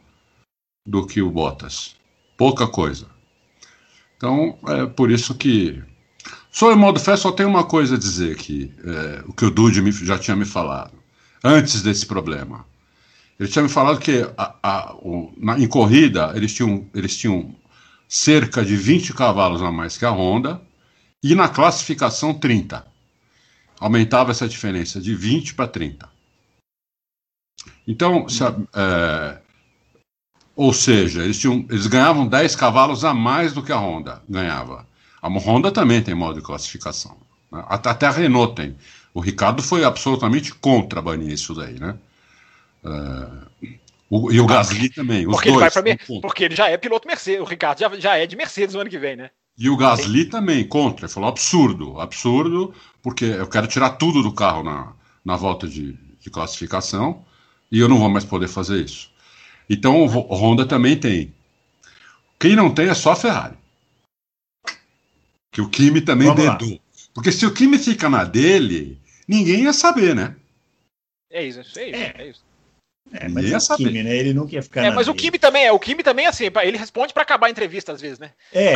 do 0.85 1.07
que 1.07 1.21
o 1.21 1.31
Bottas. 1.31 1.95
Pouca 2.35 2.67
coisa. 2.67 3.07
Então, 4.17 4.57
é 4.67 4.85
por 4.85 5.09
isso 5.09 5.33
que 5.33 5.81
Sobre 6.55 6.75
o 6.75 6.77
modo 6.77 7.01
fé, 7.01 7.17
só 7.17 7.33
tem 7.33 7.45
uma 7.45 7.65
coisa 7.65 7.95
a 7.95 7.99
dizer 7.99 8.31
aqui, 8.31 8.73
é, 8.81 9.23
o 9.27 9.33
que 9.33 9.43
o 9.43 9.51
Dude 9.51 9.91
já 10.05 10.17
tinha 10.17 10.37
me 10.37 10.45
falado, 10.45 10.93
antes 11.43 11.81
desse 11.81 12.05
problema. 12.05 12.65
Ele 13.37 13.49
tinha 13.49 13.61
me 13.61 13.67
falado 13.67 13.99
que 13.99 14.25
a, 14.37 14.55
a, 14.63 14.95
o, 14.95 15.33
na, 15.35 15.59
em 15.59 15.67
corrida 15.67 16.31
eles 16.33 16.53
tinham, 16.53 16.89
eles 16.93 17.17
tinham 17.17 17.53
cerca 18.07 18.63
de 18.63 18.77
20 18.77 19.13
cavalos 19.13 19.61
a 19.61 19.69
mais 19.69 19.97
que 19.97 20.05
a 20.05 20.11
Honda 20.11 20.61
e 21.21 21.35
na 21.35 21.49
classificação 21.49 22.33
30. 22.33 22.87
Aumentava 23.77 24.31
essa 24.31 24.47
diferença 24.47 25.01
de 25.01 25.13
20 25.13 25.55
para 25.55 25.67
30. 25.67 26.09
Então, 27.85 28.29
se 28.29 28.45
a, 28.45 28.55
é, 28.73 29.37
ou 30.55 30.71
seja, 30.71 31.21
eles, 31.21 31.37
tinham, 31.37 31.65
eles 31.69 31.85
ganhavam 31.85 32.25
10 32.25 32.55
cavalos 32.55 33.03
a 33.03 33.13
mais 33.13 33.51
do 33.51 33.61
que 33.61 33.73
a 33.73 33.77
Honda 33.77 34.23
ganhava. 34.29 34.87
A 35.25 35.27
Honda 35.27 35.71
também 35.71 36.03
tem 36.03 36.13
modo 36.13 36.39
de 36.39 36.45
classificação. 36.45 37.17
Né? 37.51 37.65
Até 37.67 38.05
a 38.05 38.11
Renault 38.11 38.53
tem. 38.53 38.75
O 39.11 39.19
Ricardo 39.19 39.63
foi 39.63 39.83
absolutamente 39.83 40.53
contra 40.53 41.01
banir 41.01 41.31
isso 41.31 41.55
daí, 41.55 41.79
né? 41.79 41.97
Uh, 42.83 43.75
o, 44.07 44.31
e 44.31 44.39
o 44.39 44.45
Gasly 44.45 44.87
também. 44.87 45.25
porque, 45.25 45.51
dois, 45.51 45.75
ele 45.75 45.95
pra, 45.95 46.21
porque 46.21 46.43
ele 46.43 46.55
já 46.55 46.69
é 46.69 46.77
piloto 46.77 47.07
Mercedes. 47.07 47.41
O 47.41 47.45
Ricardo 47.45 47.79
já, 47.79 47.99
já 47.99 48.15
é 48.15 48.27
de 48.27 48.35
Mercedes 48.35 48.75
no 48.75 48.81
ano 48.81 48.89
que 48.89 48.99
vem, 48.99 49.15
né? 49.15 49.31
E 49.57 49.67
o 49.67 49.75
Gasly 49.75 50.25
também 50.25 50.63
contra. 50.63 51.07
Ele 51.07 51.13
falou 51.13 51.29
absurdo, 51.29 51.99
absurdo, 51.99 52.71
porque 53.01 53.25
eu 53.25 53.47
quero 53.47 53.65
tirar 53.65 53.91
tudo 53.91 54.21
do 54.21 54.31
carro 54.31 54.61
na, 54.61 54.93
na 55.23 55.35
volta 55.35 55.67
de, 55.67 55.93
de 56.21 56.29
classificação 56.29 57.25
e 57.71 57.79
eu 57.79 57.89
não 57.89 57.97
vou 57.97 58.09
mais 58.09 58.25
poder 58.25 58.47
fazer 58.47 58.85
isso. 58.85 59.09
Então 59.67 60.05
o 60.05 60.35
Honda 60.35 60.67
também 60.67 60.95
tem. 60.95 61.33
Quem 62.39 62.55
não 62.55 62.69
tem 62.69 62.89
é 62.89 62.93
só 62.93 63.13
a 63.13 63.15
Ferrari. 63.15 63.55
Que 65.55 65.61
o 65.61 65.69
Kimi 65.69 66.01
também 66.01 66.27
Vamos 66.27 66.43
dedou. 66.43 66.69
Lá. 66.69 66.79
Porque 67.13 67.31
se 67.31 67.45
o 67.45 67.53
Kimi 67.53 67.77
fica 67.77 68.09
na 68.09 68.25
dele, 68.25 68.99
ninguém 69.25 69.63
ia 69.63 69.71
saber, 69.71 70.13
né? 70.13 70.35
É 71.31 71.45
isso, 71.45 71.59
é 71.59 71.61
isso. 71.61 71.79
É, 71.79 72.13
é 72.17 72.27
isso. 72.27 72.43
É, 73.13 73.29
mas 73.29 73.49
é 73.49 73.73
o 73.73 73.77
Kimi, 73.77 74.03
né? 74.03 74.17
Ele 74.17 74.33
nunca 74.33 74.53
ia 74.53 74.61
ficar. 74.61 74.83
É, 74.83 74.89
mas 74.89 75.05
dele. 75.05 75.17
o 75.17 75.21
Kimi 75.21 75.39
também 75.39 75.63
é. 75.63 75.71
O 75.71 75.79
Kimi 75.79 76.03
também, 76.03 76.27
assim, 76.27 76.49
ele 76.61 76.77
responde 76.77 77.13
para 77.13 77.23
acabar 77.23 77.47
a 77.47 77.49
entrevista 77.49 77.93
às 77.93 78.01
vezes, 78.01 78.19
né? 78.19 78.31
É, 78.51 78.73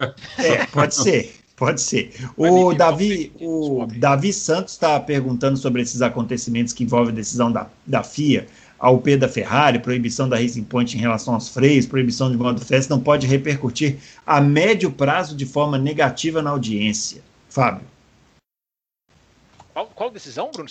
é 0.42 0.66
pode 0.72 0.94
ser. 0.94 1.34
Pode 1.54 1.82
ser. 1.82 2.14
O 2.34 2.72
Davi, 2.72 3.30
o 3.38 3.84
Davi 3.86 4.32
Santos 4.32 4.72
está 4.72 4.98
perguntando 4.98 5.58
sobre 5.58 5.82
esses 5.82 6.00
acontecimentos 6.00 6.72
que 6.72 6.82
envolvem 6.82 7.12
a 7.12 7.16
decisão 7.16 7.52
da, 7.52 7.68
da 7.84 8.02
FIA 8.02 8.46
a 8.82 8.90
UP 8.90 9.16
da 9.16 9.28
Ferrari, 9.28 9.78
proibição 9.78 10.28
da 10.28 10.36
Racing 10.36 10.64
Point 10.64 10.98
em 10.98 11.00
relação 11.00 11.34
aos 11.34 11.48
freios, 11.48 11.86
proibição 11.86 12.28
de 12.28 12.36
modo 12.36 12.60
festa, 12.60 12.92
não 12.92 13.00
pode 13.00 13.28
repercutir 13.28 13.98
a 14.26 14.40
médio 14.40 14.90
prazo 14.90 15.36
de 15.36 15.46
forma 15.46 15.78
negativa 15.78 16.42
na 16.42 16.50
audiência. 16.50 17.22
Fábio. 17.48 17.86
Qual, 19.72 19.86
qual 19.86 20.10
decisão, 20.10 20.50
Bruno? 20.52 20.68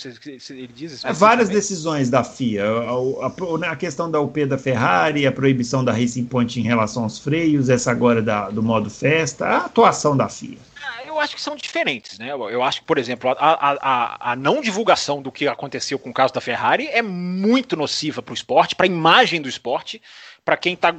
Ele 0.49 0.69
diz 0.75 1.05
é, 1.05 1.13
várias 1.13 1.47
decisões 1.47 2.09
da 2.09 2.21
FIA. 2.21 2.65
A, 2.65 3.27
a, 3.27 3.71
a, 3.71 3.75
questão 3.77 4.11
da 4.11 4.19
UP 4.19 4.45
da 4.45 4.57
Ferrari, 4.57 5.25
a 5.25 5.31
proibição 5.31 5.83
da 5.83 5.93
Racing 5.93 6.25
Point 6.25 6.59
em 6.59 6.63
relação 6.63 7.03
aos 7.03 7.17
freios, 7.17 7.69
essa 7.69 7.91
agora 7.91 8.21
da, 8.21 8.49
do 8.49 8.61
modo 8.61 8.89
festa, 8.89 9.45
a 9.45 9.57
atuação 9.67 10.17
da 10.17 10.27
FIA 10.27 10.57
eu 11.05 11.19
acho 11.19 11.35
que 11.35 11.41
são 11.41 11.55
diferentes, 11.55 12.17
né? 12.17 12.31
Eu 12.31 12.63
acho 12.63 12.81
que, 12.81 12.87
por 12.87 12.97
exemplo, 12.97 13.29
a, 13.29 13.35
a, 13.39 14.31
a 14.31 14.35
não 14.35 14.61
divulgação 14.61 15.21
do 15.21 15.31
que 15.31 15.47
aconteceu 15.47 15.99
com 15.99 16.09
o 16.09 16.13
caso 16.13 16.33
da 16.33 16.41
Ferrari 16.41 16.87
é 16.87 17.01
muito 17.01 17.75
nociva 17.75 18.21
para 18.21 18.31
o 18.31 18.35
esporte, 18.35 18.75
para 18.75 18.85
a 18.85 18.87
imagem 18.87 19.41
do 19.41 19.49
esporte, 19.49 20.01
para 20.43 20.57
quem 20.57 20.73
está 20.73 20.93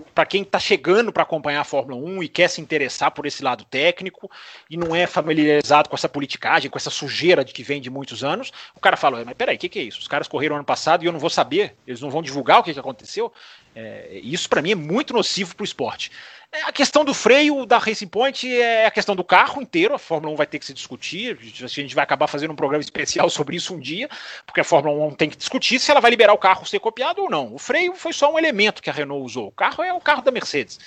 tá 0.49 0.59
chegando 0.59 1.13
para 1.13 1.25
acompanhar 1.25 1.61
a 1.61 1.65
Fórmula 1.65 2.01
1 2.01 2.23
e 2.23 2.29
quer 2.29 2.49
se 2.49 2.61
interessar 2.61 3.11
por 3.11 3.27
esse 3.27 3.43
lado 3.43 3.65
técnico 3.65 4.31
e 4.71 4.77
não 4.77 4.95
é 4.95 5.07
familiarizado 5.07 5.89
com 5.89 5.97
essa 5.97 6.09
politicagem, 6.09 6.71
com 6.71 6.79
essa 6.79 6.91
sujeira 6.91 7.45
de 7.45 7.53
que 7.53 7.63
vem 7.63 7.81
de 7.81 7.91
muitos 7.91 8.23
anos, 8.23 8.53
o 8.75 8.81
cara 8.81 8.97
fala, 8.97 9.25
mas 9.25 9.35
peraí, 9.35 9.57
o 9.57 9.59
que, 9.59 9.69
que 9.69 9.79
é 9.81 9.83
isso? 9.83 9.99
Os 9.99 10.09
caras 10.09 10.29
correram 10.29 10.57
ano 10.57 10.65
passado 10.65 11.03
e 11.03 11.07
eu 11.07 11.13
não 11.13 11.19
vou 11.19 11.31
saber, 11.31 11.75
eles 11.87 12.01
não 12.01 12.11
vão 12.11 12.23
divulgar 12.23 12.61
o 12.61 12.63
que, 12.63 12.73
que 12.73 12.79
aconteceu. 12.79 13.33
É, 13.75 14.21
isso 14.23 14.49
para 14.49 14.63
mim 14.63 14.73
é 14.73 14.77
muito 14.77 15.13
nocivo 15.13 15.57
para 15.57 15.63
o 15.63 15.67
esporte. 15.67 16.13
É, 16.53 16.65
a 16.65 16.73
questão 16.73 17.03
do 17.03 17.15
freio 17.15 17.65
da 17.65 17.79
Racing 17.79 18.09
Point 18.09 18.47
é 18.47 18.85
a 18.85 18.91
questão 18.91 19.17
do 19.17 19.25
carro 19.25 19.63
inteiro. 19.63 19.95
A 19.95 19.99
Fórmula 19.99 20.35
1 20.35 20.37
vai 20.37 20.47
ter 20.47 20.59
que 20.59 20.67
se 20.67 20.75
discutir. 20.75 21.39
A 21.63 21.67
gente 21.67 21.95
vai 21.95 22.05
acabar 22.05 22.27
fazendo 22.27 22.51
um 22.53 22.57
programa 22.57 22.83
especial 22.83 23.29
sobre 23.31 23.57
isso 23.57 23.75
um 23.75 23.81
dia, 23.81 24.09
porque 24.45 24.61
a 24.61 24.65
Fórmula 24.65 25.07
1 25.07 25.15
tem 25.15 25.31
que 25.31 25.37
discutir 25.37 25.79
se 25.79 25.91
ela 25.91 26.01
vai 26.01 26.11
liberar 26.11 26.35
o 26.35 26.39
carro 26.39 26.67
ser 26.67 26.79
copiado 26.79 27.23
ou 27.23 27.31
não. 27.31 27.55
O 27.55 27.59
freio 27.59 27.95
foi 27.95 28.13
só 28.13 28.31
um 28.31 28.39
elemento 28.39 28.83
que 28.83 28.91
a 28.91 28.93
Renault 28.93 29.25
usou. 29.25 29.49
O 29.49 29.53
carro 29.53 29.83
é 29.83 29.95
o 29.95 30.01
carro 30.01 30.21
da 30.21 30.31
Mercedes. 30.31 30.79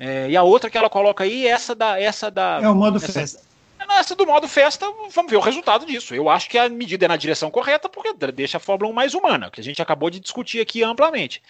É, 0.00 0.30
e 0.30 0.36
a 0.36 0.42
outra 0.42 0.70
que 0.70 0.78
ela 0.78 0.88
coloca 0.88 1.22
aí, 1.22 1.46
essa 1.46 1.74
da. 1.74 2.00
Essa 2.00 2.30
da 2.30 2.60
é 2.62 2.68
o 2.68 2.74
modo 2.74 2.96
essa, 2.96 3.12
festa. 3.12 3.42
Nessa 3.88 4.14
do 4.14 4.26
modo 4.26 4.48
festa, 4.48 4.86
vamos 5.10 5.30
ver 5.30 5.36
o 5.36 5.40
resultado 5.40 5.86
disso. 5.86 6.14
Eu 6.14 6.28
acho 6.28 6.48
que 6.48 6.58
a 6.58 6.68
medida 6.68 7.04
é 7.04 7.08
na 7.08 7.16
direção 7.16 7.50
correta, 7.50 7.88
porque 7.88 8.12
deixa 8.32 8.56
a 8.56 8.60
Fórmula 8.60 8.90
1 8.90 8.94
mais 8.94 9.14
humana, 9.14 9.50
que 9.50 9.60
a 9.60 9.64
gente 9.64 9.80
acabou 9.80 10.10
de 10.10 10.20
discutir 10.20 10.60
aqui 10.60 10.82
amplamente. 10.82 11.42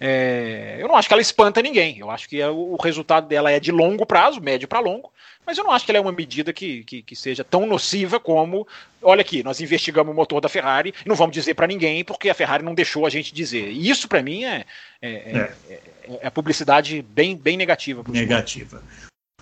É, 0.00 0.76
eu 0.78 0.88
não 0.88 0.96
acho 0.96 1.08
que 1.08 1.14
ela 1.14 1.20
espanta 1.20 1.60
ninguém. 1.60 1.98
Eu 1.98 2.10
acho 2.10 2.28
que 2.28 2.40
é, 2.40 2.48
o 2.48 2.76
resultado 2.76 3.28
dela 3.28 3.50
é 3.50 3.60
de 3.60 3.70
longo 3.70 4.06
prazo, 4.06 4.40
médio 4.40 4.66
para 4.66 4.80
longo, 4.80 5.12
mas 5.44 5.58
eu 5.58 5.64
não 5.64 5.72
acho 5.72 5.84
que 5.84 5.90
ela 5.90 5.98
é 5.98 6.00
uma 6.00 6.12
medida 6.12 6.52
que, 6.52 6.84
que, 6.84 7.02
que, 7.02 7.16
seja 7.16 7.44
tão 7.44 7.66
nociva 7.66 8.18
como. 8.18 8.66
Olha 9.02 9.20
aqui, 9.20 9.42
nós 9.42 9.60
investigamos 9.60 10.12
o 10.12 10.16
motor 10.16 10.40
da 10.40 10.48
Ferrari 10.48 10.94
e 11.04 11.08
não 11.08 11.16
vamos 11.16 11.34
dizer 11.34 11.54
para 11.54 11.66
ninguém 11.66 12.04
porque 12.04 12.30
a 12.30 12.34
Ferrari 12.34 12.62
não 12.62 12.74
deixou 12.74 13.04
a 13.04 13.10
gente 13.10 13.34
dizer. 13.34 13.70
E 13.70 13.90
isso, 13.90 14.08
para 14.08 14.22
mim, 14.22 14.44
é, 14.44 14.64
é, 15.02 15.10
é, 15.10 15.52
é, 15.68 15.80
é 16.22 16.30
publicidade 16.30 17.02
bem, 17.02 17.36
bem 17.36 17.56
negativa. 17.56 18.02
Negativa. 18.08 18.82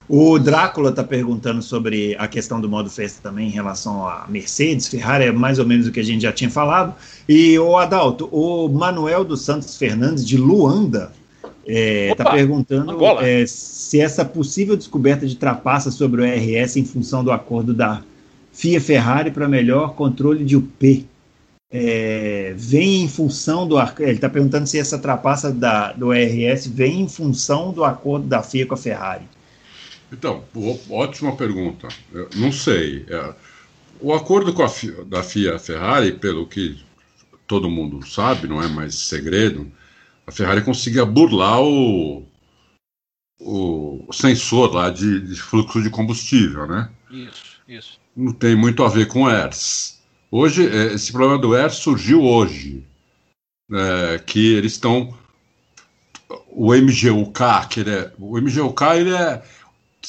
O 0.09 0.39
Drácula 0.39 0.89
está 0.89 1.05
perguntando 1.05 1.61
sobre 1.61 2.17
a 2.19 2.27
questão 2.27 2.61
do 2.61 2.69
modo 2.69 2.89
festa 2.89 3.21
também 3.23 3.49
em 3.49 3.51
relação 3.51 4.09
a 4.09 4.25
Mercedes, 4.27 4.89
Ferrari, 4.89 5.25
é 5.25 5.33
mais 5.33 5.59
ou 5.59 5.67
menos 5.67 5.87
o 5.87 5.93
que 5.93 6.01
a 6.01 6.05
gente 6.05 6.23
já 6.23 6.33
tinha 6.33 6.49
falado. 6.49 6.95
E 7.29 7.59
o 7.59 7.77
Adalto, 7.77 8.27
o 8.33 8.69
Manuel 8.69 9.23
dos 9.23 9.43
Santos 9.43 9.77
Fernandes, 9.77 10.27
de 10.27 10.39
Luanda, 10.39 11.13
está 11.67 11.67
é, 11.67 12.15
tá 12.15 12.31
perguntando 12.31 12.97
é, 13.21 13.45
se 13.47 14.01
essa 14.01 14.25
possível 14.25 14.79
descoberta 14.79 15.27
de 15.27 15.37
trapaça 15.37 15.91
sobre 15.91 16.23
o 16.23 16.25
RS 16.25 16.77
em 16.77 16.85
função 16.87 17.23
do 17.23 17.31
acordo 17.31 17.75
da 17.75 18.03
FIA 18.51 18.81
Ferrari 18.81 19.31
para 19.31 19.47
melhor 19.47 19.95
controle 19.95 20.43
de 20.43 20.57
UP 20.57 21.07
é, 21.71 22.55
vem 22.57 23.03
em 23.03 23.09
função 23.09 23.69
do 23.69 23.79
ele 23.99 24.13
está 24.13 24.31
perguntando 24.31 24.67
se 24.67 24.79
essa 24.79 24.99
trapaça 24.99 25.53
da, 25.53 25.93
do 25.93 26.11
RS 26.11 26.67
vem 26.67 27.03
em 27.03 27.09
função 27.09 27.73
do 27.73 27.85
acordo 27.85 28.27
da 28.27 28.43
FIA 28.43 28.65
com 28.65 28.75
a 28.75 28.79
Ferrari. 28.79 29.25
Então, 30.13 30.45
ótima 30.91 31.37
pergunta. 31.37 31.89
Eu 32.13 32.29
não 32.37 32.51
sei. 32.51 33.05
É, 33.09 33.35
o 34.01 34.13
acordo 34.15 34.53
com 34.53 34.63
a 34.63 34.69
FIA, 34.69 35.05
da 35.05 35.23
FIA 35.23 35.59
Ferrari, 35.59 36.13
pelo 36.13 36.47
que 36.47 36.83
todo 37.47 37.71
mundo 37.71 38.07
sabe, 38.07 38.47
não 38.47 38.63
é 38.63 38.69
mais 38.69 38.95
segredo, 38.95 39.71
a 40.27 40.33
Ferrari 40.33 40.63
conseguia 40.63 41.05
burlar 41.05 41.63
o, 41.63 42.27
o 43.41 44.07
sensor 44.13 44.75
lá 44.75 44.91
de, 44.91 45.21
de 45.21 45.41
fluxo 45.41 45.83
de 45.83 45.91
combustível, 45.91 46.67
né? 46.67 46.91
Isso, 47.11 47.61
isso. 47.67 48.01
Não 48.15 48.33
tem 48.33 48.55
muito 48.55 48.85
a 48.85 48.89
ver 48.89 49.09
com 49.09 49.23
o 49.23 49.31
ERS. 49.31 49.99
Hoje, 50.31 50.69
é, 50.69 50.95
esse 50.95 51.11
problema 51.11 51.39
do 51.39 51.57
ERS 51.57 51.77
surgiu 51.77 52.23
hoje, 52.23 52.85
é, 53.73 54.19
que 54.19 54.55
eles 54.55 54.73
estão 54.73 55.17
o 56.49 56.75
MGUK, 56.75 57.69
que 57.71 57.81
ele 57.81 57.91
é, 57.91 58.13
o 58.19 58.39
MGUK 58.39 58.83
ele 58.97 59.15
é 59.15 59.43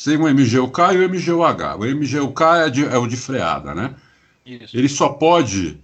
tem 0.04 0.18
o 0.18 0.28
MGUK 0.28 0.80
e 0.94 0.98
o 0.98 1.10
MGUH. 1.10 1.76
O 1.78 1.86
MGUK 1.86 2.44
é, 2.44 2.70
de, 2.70 2.86
é 2.86 2.98
o 2.98 3.08
de 3.08 3.18
freada, 3.18 3.74
né? 3.74 3.96
Isso. 4.46 4.76
Ele 4.76 4.90
só 4.90 5.10
pode 5.10 5.80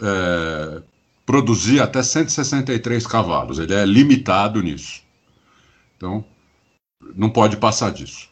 é, 0.00 0.82
produzir 1.24 1.80
até 1.80 2.02
163 2.02 3.06
cavalos. 3.06 3.58
Ele 3.58 3.74
é 3.74 3.84
limitado 3.84 4.62
nisso. 4.62 5.02
Então, 5.96 6.24
não 7.14 7.30
pode 7.30 7.56
passar 7.56 7.92
disso. 7.92 8.28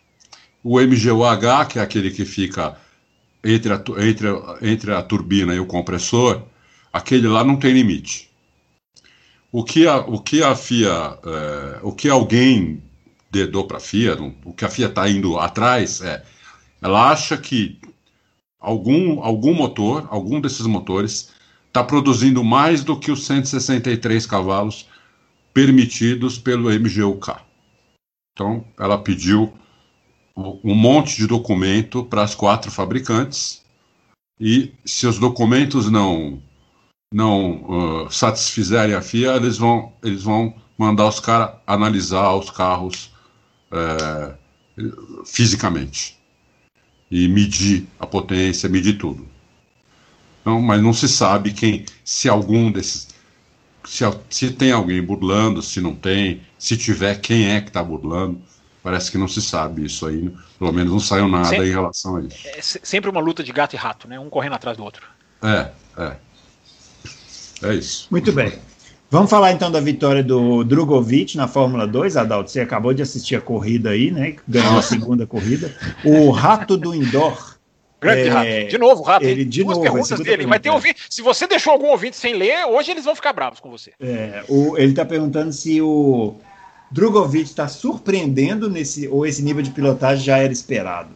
O 0.62 0.80
MGUH, 0.80 1.66
que 1.68 1.78
é 1.78 1.82
aquele 1.82 2.10
que 2.10 2.24
fica 2.24 2.76
entre 3.42 3.72
a, 3.72 3.82
entre, 3.98 4.28
entre 4.60 4.92
a 4.92 5.02
turbina 5.02 5.54
e 5.54 5.60
o 5.60 5.66
compressor, 5.66 6.42
aquele 6.92 7.28
lá 7.28 7.42
não 7.42 7.56
tem 7.56 7.72
limite. 7.72 8.30
O 9.52 9.64
que 9.64 9.86
a, 9.86 9.98
o 9.98 10.20
que 10.20 10.42
a 10.42 10.54
FIA, 10.54 11.18
é, 11.24 11.78
o 11.82 11.92
que 11.92 12.08
alguém 12.08 12.82
dedou 13.30 13.66
para 13.66 13.76
a 13.76 13.80
FIA, 13.80 14.16
o 14.44 14.52
que 14.52 14.64
a 14.64 14.68
FIA 14.68 14.86
está 14.86 15.08
indo 15.08 15.38
atrás 15.38 16.00
é, 16.00 16.24
ela 16.82 17.10
acha 17.10 17.36
que 17.36 17.78
algum, 18.58 19.22
algum 19.22 19.54
motor, 19.54 20.06
algum 20.10 20.40
desses 20.40 20.66
motores, 20.66 21.32
está 21.66 21.84
produzindo 21.84 22.42
mais 22.42 22.82
do 22.82 22.98
que 22.98 23.12
os 23.12 23.24
163 23.26 24.26
cavalos 24.26 24.88
permitidos 25.54 26.38
pelo 26.38 26.70
MGUK. 26.70 27.36
Então, 28.32 28.64
ela 28.78 28.98
pediu 28.98 29.52
um 30.36 30.74
monte 30.74 31.16
de 31.16 31.26
documento 31.26 32.04
para 32.04 32.22
as 32.22 32.34
quatro 32.34 32.70
fabricantes 32.70 33.62
e 34.40 34.72
se 34.84 35.06
os 35.06 35.18
documentos 35.18 35.90
não 35.90 36.42
não 37.12 38.04
uh, 38.04 38.10
satisfizerem 38.10 38.94
a 38.94 39.02
FIA, 39.02 39.34
eles 39.34 39.58
vão 39.58 39.92
eles 40.02 40.22
vão 40.22 40.54
mandar 40.78 41.08
os 41.08 41.20
caras 41.20 41.56
analisar 41.66 42.34
os 42.34 42.48
carros 42.50 43.12
é, 43.72 44.34
fisicamente 45.24 46.18
e 47.10 47.28
medir 47.28 47.86
a 47.98 48.06
potência, 48.06 48.68
medir 48.68 48.96
tudo. 48.98 49.28
Então, 50.40 50.60
mas 50.60 50.82
não 50.82 50.92
se 50.92 51.08
sabe 51.08 51.52
quem, 51.52 51.84
se 52.04 52.28
algum 52.28 52.70
desses, 52.70 53.08
se, 53.84 54.04
se 54.30 54.50
tem 54.52 54.72
alguém 54.72 55.02
burlando, 55.02 55.60
se 55.60 55.80
não 55.80 55.94
tem, 55.94 56.40
se 56.58 56.76
tiver, 56.76 57.20
quem 57.20 57.50
é 57.50 57.60
que 57.60 57.68
está 57.68 57.82
burlando. 57.82 58.40
Parece 58.82 59.10
que 59.10 59.18
não 59.18 59.28
se 59.28 59.42
sabe 59.42 59.84
isso 59.84 60.06
aí, 60.06 60.32
pelo 60.58 60.72
menos 60.72 60.90
não 60.90 61.00
saiu 61.00 61.28
nada 61.28 61.44
sempre, 61.44 61.68
em 61.68 61.70
relação 61.70 62.16
a 62.16 62.22
isso. 62.22 62.36
É 62.46 62.62
sempre 62.62 63.10
uma 63.10 63.20
luta 63.20 63.44
de 63.44 63.52
gato 63.52 63.74
e 63.74 63.76
rato, 63.76 64.08
né? 64.08 64.18
Um 64.18 64.30
correndo 64.30 64.54
atrás 64.54 64.74
do 64.74 64.82
outro. 64.82 65.06
É, 65.42 65.70
é. 65.98 66.16
É 67.62 67.74
isso. 67.74 68.06
Muito 68.10 68.32
bem. 68.32 68.58
Vamos 69.10 69.28
falar 69.28 69.50
então 69.50 69.72
da 69.72 69.80
vitória 69.80 70.22
do 70.22 70.62
Drogovic 70.62 71.36
na 71.36 71.48
Fórmula 71.48 71.84
2, 71.84 72.16
Adalto. 72.16 72.48
Você 72.48 72.60
acabou 72.60 72.94
de 72.94 73.02
assistir 73.02 73.34
a 73.34 73.40
corrida 73.40 73.90
aí, 73.90 74.12
né? 74.12 74.36
Ganhou 74.46 74.78
a 74.78 74.82
segunda 74.82 75.26
corrida. 75.26 75.74
O 76.04 76.30
Rato 76.30 76.76
do 76.76 76.94
Indoor. 76.94 77.58
Grande 78.00 78.28
é, 78.28 78.30
rato. 78.30 78.70
De 78.70 78.78
novo, 78.78 79.02
rato. 79.02 79.24
Ele, 79.24 79.44
de 79.44 79.64
Duas 79.64 79.76
novo, 79.76 79.90
perguntas 79.90 80.20
dele. 80.20 80.46
Vai 80.46 80.60
ter 80.60 80.70
ouvinte. 80.70 81.02
Se 81.10 81.22
você 81.22 81.48
deixou 81.48 81.72
algum 81.72 81.88
ouvinte 81.88 82.16
sem 82.16 82.34
ler, 82.34 82.64
hoje 82.66 82.92
eles 82.92 83.04
vão 83.04 83.16
ficar 83.16 83.32
bravos 83.32 83.58
com 83.58 83.68
você. 83.68 83.92
É, 83.98 84.44
o, 84.48 84.78
ele 84.78 84.92
está 84.92 85.04
perguntando 85.04 85.52
se 85.52 85.82
o 85.82 86.36
Drogovic 86.88 87.46
está 87.46 87.66
surpreendendo 87.66 88.70
nesse 88.70 89.08
ou 89.08 89.26
esse 89.26 89.42
nível 89.42 89.62
de 89.62 89.70
pilotagem 89.70 90.24
já 90.24 90.38
era 90.38 90.52
esperado. 90.52 91.10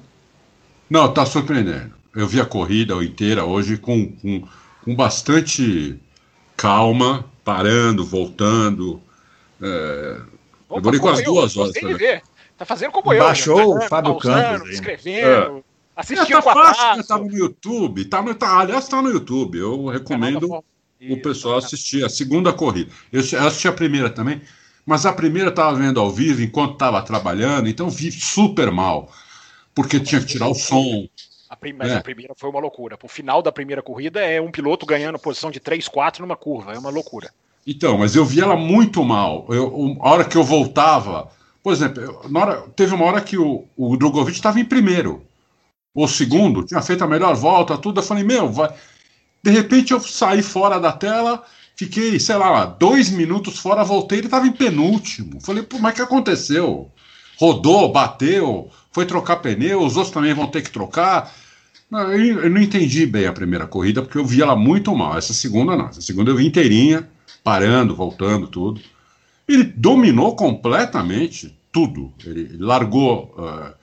Não, 0.90 1.06
está 1.06 1.24
surpreendendo. 1.24 1.94
Eu 2.14 2.26
vi 2.26 2.40
a 2.40 2.44
corrida 2.44 2.94
inteira 3.04 3.44
hoje 3.44 3.76
com, 3.76 4.08
com, 4.16 4.42
com 4.84 4.94
bastante 4.96 5.96
calma 6.56 7.24
parando, 7.44 8.04
voltando. 8.04 9.00
É, 9.60 10.20
Opa, 10.68 10.80
demorei 10.80 11.00
quase 11.00 11.22
eu, 11.22 11.34
duas 11.34 11.56
horas. 11.56 11.74
Ver. 11.74 12.22
Tá 12.56 12.64
fazendo 12.64 12.92
como 12.92 13.12
eu. 13.12 13.22
Baixou 13.22 13.78
né? 13.78 13.84
o 13.84 13.88
Fábio 13.88 14.16
Campos. 14.16 14.70
Escrevendo. 14.70 15.58
É. 15.58 15.62
Assistiu 15.96 16.38
é, 16.38 16.42
tá 16.42 16.54
fácil, 16.54 16.96
né? 16.96 17.02
tá 17.06 17.18
no 17.18 17.32
YouTube. 17.32 18.04
Tá 18.06 18.22
no, 18.22 18.34
tá, 18.34 18.58
aliás, 18.58 18.88
tá 18.88 19.00
no 19.00 19.10
YouTube. 19.10 19.58
Eu 19.58 19.86
recomendo 19.86 20.64
o 21.00 21.22
pessoal 21.22 21.58
assistir 21.58 22.04
a 22.04 22.08
segunda 22.08 22.52
corrida. 22.52 22.90
Eu 23.12 23.20
assisti 23.20 23.68
a 23.68 23.72
primeira 23.72 24.10
também, 24.10 24.40
mas 24.84 25.06
a 25.06 25.12
primeira 25.12 25.50
eu 25.50 25.54
tava 25.54 25.76
vendo 25.76 26.00
ao 26.00 26.10
vivo 26.10 26.42
enquanto 26.42 26.72
estava 26.72 27.02
trabalhando, 27.02 27.68
então 27.68 27.88
vi 27.90 28.10
super 28.10 28.70
mal. 28.70 29.12
Porque 29.74 30.00
tinha 30.00 30.20
que 30.20 30.26
tirar 30.26 30.48
o 30.48 30.54
som, 30.54 31.08
a 31.54 31.56
prim 31.56 31.72
mas 31.72 31.90
é. 31.90 31.96
a 31.96 32.02
primeira 32.02 32.34
foi 32.36 32.50
uma 32.50 32.60
loucura. 32.60 32.98
O 33.02 33.08
final 33.08 33.40
da 33.40 33.50
primeira 33.50 33.82
corrida 33.82 34.20
é 34.20 34.40
um 34.40 34.50
piloto 34.50 34.84
ganhando 34.84 35.18
posição 35.18 35.50
de 35.50 35.60
3, 35.60 35.88
4 35.88 36.22
numa 36.22 36.36
curva. 36.36 36.74
É 36.74 36.78
uma 36.78 36.90
loucura. 36.90 37.30
Então, 37.66 37.98
mas 37.98 38.14
eu 38.14 38.24
vi 38.24 38.40
ela 38.40 38.56
muito 38.56 39.02
mal. 39.02 39.46
Eu, 39.48 39.96
a 40.00 40.10
hora 40.10 40.24
que 40.24 40.36
eu 40.36 40.44
voltava. 40.44 41.30
Por 41.62 41.72
exemplo, 41.72 42.20
hora, 42.34 42.62
teve 42.76 42.94
uma 42.94 43.06
hora 43.06 43.20
que 43.22 43.38
o, 43.38 43.64
o 43.76 43.96
Drogovic 43.96 44.36
estava 44.36 44.60
em 44.60 44.64
primeiro. 44.64 45.24
Ou 45.94 46.06
segundo, 46.06 46.64
tinha 46.64 46.82
feito 46.82 47.02
a 47.04 47.06
melhor 47.06 47.34
volta, 47.34 47.78
tudo. 47.78 48.00
Eu 48.00 48.04
falei, 48.04 48.24
meu, 48.24 48.50
vai. 48.50 48.74
De 49.42 49.50
repente 49.50 49.92
eu 49.92 50.00
saí 50.00 50.42
fora 50.42 50.78
da 50.80 50.92
tela, 50.92 51.42
fiquei, 51.76 52.18
sei 52.18 52.36
lá, 52.36 52.64
dois 52.64 53.10
minutos 53.10 53.58
fora, 53.58 53.84
voltei, 53.84 54.18
ele 54.18 54.26
estava 54.26 54.46
em 54.46 54.52
penúltimo. 54.52 55.40
Falei, 55.40 55.62
pô, 55.62 55.78
mas 55.78 55.92
o 55.92 55.96
que 55.96 56.02
aconteceu? 56.02 56.90
Rodou, 57.38 57.92
bateu, 57.92 58.70
foi 58.90 59.06
trocar 59.06 59.36
pneu, 59.36 59.82
os 59.82 59.96
outros 59.96 60.14
também 60.14 60.34
vão 60.34 60.46
ter 60.46 60.62
que 60.62 60.70
trocar. 60.70 61.32
Eu 61.98 62.50
não 62.50 62.60
entendi 62.60 63.06
bem 63.06 63.26
a 63.26 63.32
primeira 63.32 63.66
corrida, 63.66 64.02
porque 64.02 64.18
eu 64.18 64.24
vi 64.24 64.42
ela 64.42 64.56
muito 64.56 64.94
mal. 64.94 65.16
Essa 65.16 65.32
segunda 65.32 65.76
não. 65.76 65.88
Essa 65.88 66.00
segunda 66.00 66.30
eu 66.30 66.36
vi 66.36 66.46
inteirinha, 66.46 67.08
parando, 67.42 67.94
voltando, 67.94 68.46
tudo. 68.46 68.80
Ele 69.46 69.64
dominou 69.64 70.34
completamente 70.34 71.56
tudo. 71.72 72.12
Ele 72.24 72.56
largou. 72.58 73.34
Uh, 73.38 73.74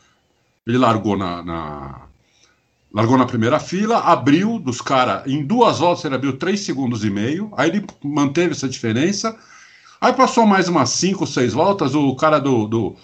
ele 0.66 0.78
largou 0.78 1.18
na, 1.18 1.44
na, 1.44 2.02
largou 2.94 3.18
na 3.18 3.26
primeira 3.26 3.60
fila, 3.60 4.00
abriu 4.00 4.60
dos 4.60 4.82
caras. 4.82 5.26
Em 5.26 5.44
duas 5.44 5.80
voltas 5.80 6.06
ele 6.06 6.16
abriu 6.16 6.38
três 6.38 6.62
segundos 6.62 7.04
e 7.04 7.10
meio. 7.10 7.52
Aí 7.58 7.70
ele 7.70 7.86
manteve 8.04 8.52
essa 8.52 8.70
diferença. 8.70 9.38
Aí 10.00 10.14
passou 10.14 10.46
mais 10.46 10.68
umas 10.68 10.90
cinco, 10.90 11.26
seis 11.26 11.54
voltas. 11.54 11.96
O 11.96 12.16
cara 12.16 12.40
do, 12.40 12.68
do 12.68 12.96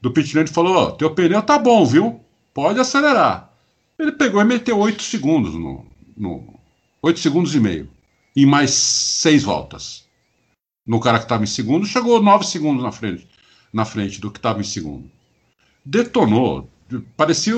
do 0.00 0.10
pit 0.10 0.36
lane 0.36 0.48
falou: 0.48 0.88
oh, 0.88 0.92
teu 0.92 1.10
pneu 1.10 1.42
tá 1.42 1.58
bom, 1.58 1.84
viu? 1.84 2.20
Pode 2.54 2.80
acelerar. 2.80 3.52
Ele 3.98 4.12
pegou 4.12 4.40
e 4.40 4.44
meteu 4.44 4.78
8 4.78 5.02
segundos 5.02 5.54
no, 5.54 5.86
no 6.16 6.58
8 7.02 7.18
segundos 7.20 7.54
e 7.54 7.60
meio. 7.60 7.88
Em 8.34 8.44
mais 8.44 8.70
6 8.70 9.44
voltas. 9.44 10.06
No 10.86 11.00
cara 11.00 11.18
que 11.18 11.24
estava 11.24 11.42
em 11.42 11.46
segundo, 11.46 11.86
chegou 11.86 12.22
9 12.22 12.44
segundos 12.44 12.82
na 12.82 12.92
frente, 12.92 13.26
na 13.72 13.84
frente 13.84 14.20
do 14.20 14.30
que 14.30 14.38
estava 14.38 14.60
em 14.60 14.64
segundo. 14.64 15.10
Detonou. 15.84 16.68
Parecia. 17.16 17.54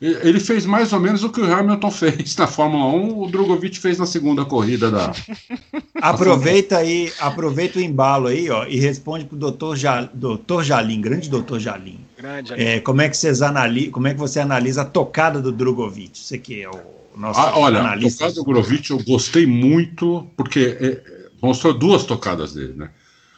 Ele 0.00 0.40
fez 0.40 0.64
mais 0.64 0.94
ou 0.94 0.98
menos 0.98 1.22
o 1.22 1.28
que 1.28 1.40
o 1.40 1.54
Hamilton 1.54 1.90
fez 1.92 2.34
na 2.36 2.46
Fórmula 2.46 2.86
1, 2.86 3.22
o 3.22 3.30
Drogovic 3.30 3.78
fez 3.78 3.98
na 3.98 4.06
segunda 4.06 4.46
corrida 4.46 4.90
da. 4.90 5.12
aproveita 6.00 6.78
aí, 6.78 7.12
aproveita 7.20 7.78
o 7.78 7.82
embalo 7.82 8.28
aí, 8.28 8.48
ó, 8.48 8.64
e 8.64 8.80
responde 8.80 9.26
para 9.26 9.36
o 9.36 9.38
doutor, 9.38 9.76
ja, 9.76 10.08
doutor 10.14 10.64
Jalim, 10.64 11.02
grande 11.02 11.28
doutor 11.28 11.60
Jalim. 11.60 12.00
Grande, 12.16 12.54
é, 12.54 12.80
como 12.80 13.02
é 13.02 13.10
que 13.10 13.16
vocês 13.16 13.42
analisam, 13.42 13.92
como 13.92 14.08
é 14.08 14.14
que 14.14 14.20
você 14.20 14.40
analisa 14.40 14.82
a 14.82 14.86
tocada 14.86 15.40
do 15.40 15.52
Drogovic? 15.52 16.18
Você 16.18 16.38
que 16.38 16.62
é 16.62 16.70
o 16.70 16.80
nosso 17.14 17.38
ah, 17.38 17.58
olha, 17.58 17.80
analista. 17.80 18.24
A 18.24 18.28
tocada 18.28 18.42
do 18.42 18.52
Drogovic 18.52 18.90
eu 18.90 19.04
gostei 19.04 19.46
muito, 19.46 20.26
porque 20.34 20.78
é, 20.80 21.02
mostrou 21.42 21.74
duas 21.74 22.04
tocadas 22.04 22.54
dele, 22.54 22.72
né? 22.74 22.90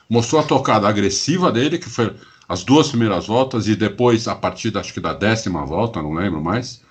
Mostrou 0.08 0.40
a 0.40 0.44
tocada 0.44 0.88
agressiva 0.88 1.50
dele, 1.50 1.78
que 1.78 1.88
foi 1.88 2.14
as 2.52 2.62
duas 2.64 2.90
primeiras 2.90 3.26
voltas 3.26 3.66
e 3.66 3.74
depois 3.74 4.28
a 4.28 4.34
partir 4.34 4.76
acho 4.76 4.92
que 4.92 5.00
da 5.00 5.14
décima 5.14 5.64
volta, 5.64 6.02
não 6.02 6.12
lembro 6.12 6.44
mais, 6.44 6.82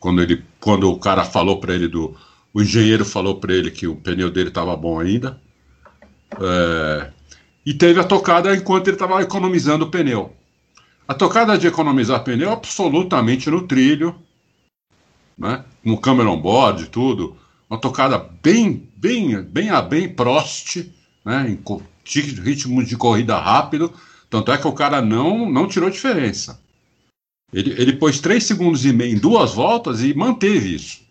quando 0.00 0.20
ele 0.20 0.42
quando 0.58 0.90
o 0.90 0.98
cara 0.98 1.24
falou 1.24 1.60
para 1.60 1.72
ele 1.72 1.86
do 1.86 2.16
o 2.52 2.60
engenheiro 2.60 3.04
falou 3.04 3.36
para 3.36 3.54
ele 3.54 3.70
que 3.70 3.86
o 3.86 3.94
pneu 3.94 4.32
dele 4.32 4.48
estava 4.48 4.76
bom 4.76 4.98
ainda. 4.98 5.40
É, 6.40 7.08
e 7.64 7.72
teve 7.72 8.00
a 8.00 8.04
tocada 8.04 8.52
enquanto 8.52 8.88
ele 8.88 8.96
estava 8.96 9.22
economizando 9.22 9.84
o 9.84 9.90
pneu. 9.90 10.34
A 11.06 11.14
tocada 11.14 11.56
de 11.56 11.68
economizar 11.68 12.24
pneu 12.24 12.50
absolutamente 12.50 13.48
no 13.48 13.68
trilho, 13.68 14.12
né? 15.38 15.64
No 15.84 15.98
Cameron 15.98 16.40
board, 16.40 16.88
tudo. 16.88 17.36
Uma 17.70 17.78
tocada 17.78 18.18
bem, 18.42 18.88
bem, 18.96 19.40
bem 19.40 19.70
a 19.70 19.80
bem 19.80 20.08
Prost, 20.08 20.84
né? 21.24 21.48
Em 21.48 21.62
ritmo 22.42 22.84
de 22.84 22.96
corrida 22.96 23.38
rápido 23.38 23.94
tanto 24.34 24.50
é 24.50 24.58
que 24.58 24.66
o 24.66 24.72
cara 24.72 25.00
não, 25.00 25.48
não 25.48 25.68
tirou 25.68 25.88
diferença. 25.88 26.60
Ele, 27.52 27.70
ele 27.80 27.92
pôs 27.92 28.18
3 28.18 28.42
segundos 28.42 28.84
e 28.84 28.92
meio 28.92 29.14
em 29.14 29.18
duas 29.18 29.54
voltas 29.54 30.02
e 30.02 30.12
manteve 30.12 30.74
isso. 30.74 31.02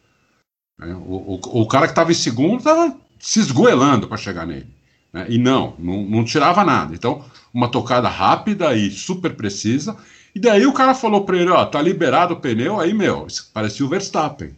É, 0.81 0.93
o, 0.93 1.39
o, 1.41 1.61
o, 1.61 1.67
cara 1.67 1.85
que 1.85 1.93
estava 1.93 2.11
em 2.11 2.15
segundo 2.15 2.57
estava 2.57 2.97
se 3.17 3.39
esgoelando 3.39 4.09
para 4.09 4.17
chegar 4.17 4.45
nele. 4.45 4.67
Né? 5.13 5.25
E 5.29 5.37
não, 5.37 5.73
não, 5.79 6.03
não 6.03 6.25
tirava 6.25 6.65
nada. 6.65 6.93
Então, 6.93 7.23
uma 7.53 7.69
tocada 7.69 8.09
rápida 8.09 8.75
e 8.75 8.91
super 8.91 9.33
precisa. 9.37 9.95
E 10.35 10.39
daí 10.39 10.65
o 10.65 10.73
cara 10.73 10.93
falou 10.93 11.23
para 11.23 11.37
ele: 11.37 11.49
Ó, 11.49 11.65
tá 11.65 11.81
liberado 11.81 12.33
o 12.33 12.39
pneu. 12.41 12.77
Aí, 12.77 12.93
meu, 12.93 13.25
parecia 13.53 13.85
o 13.85 13.89
Verstappen. 13.89 14.53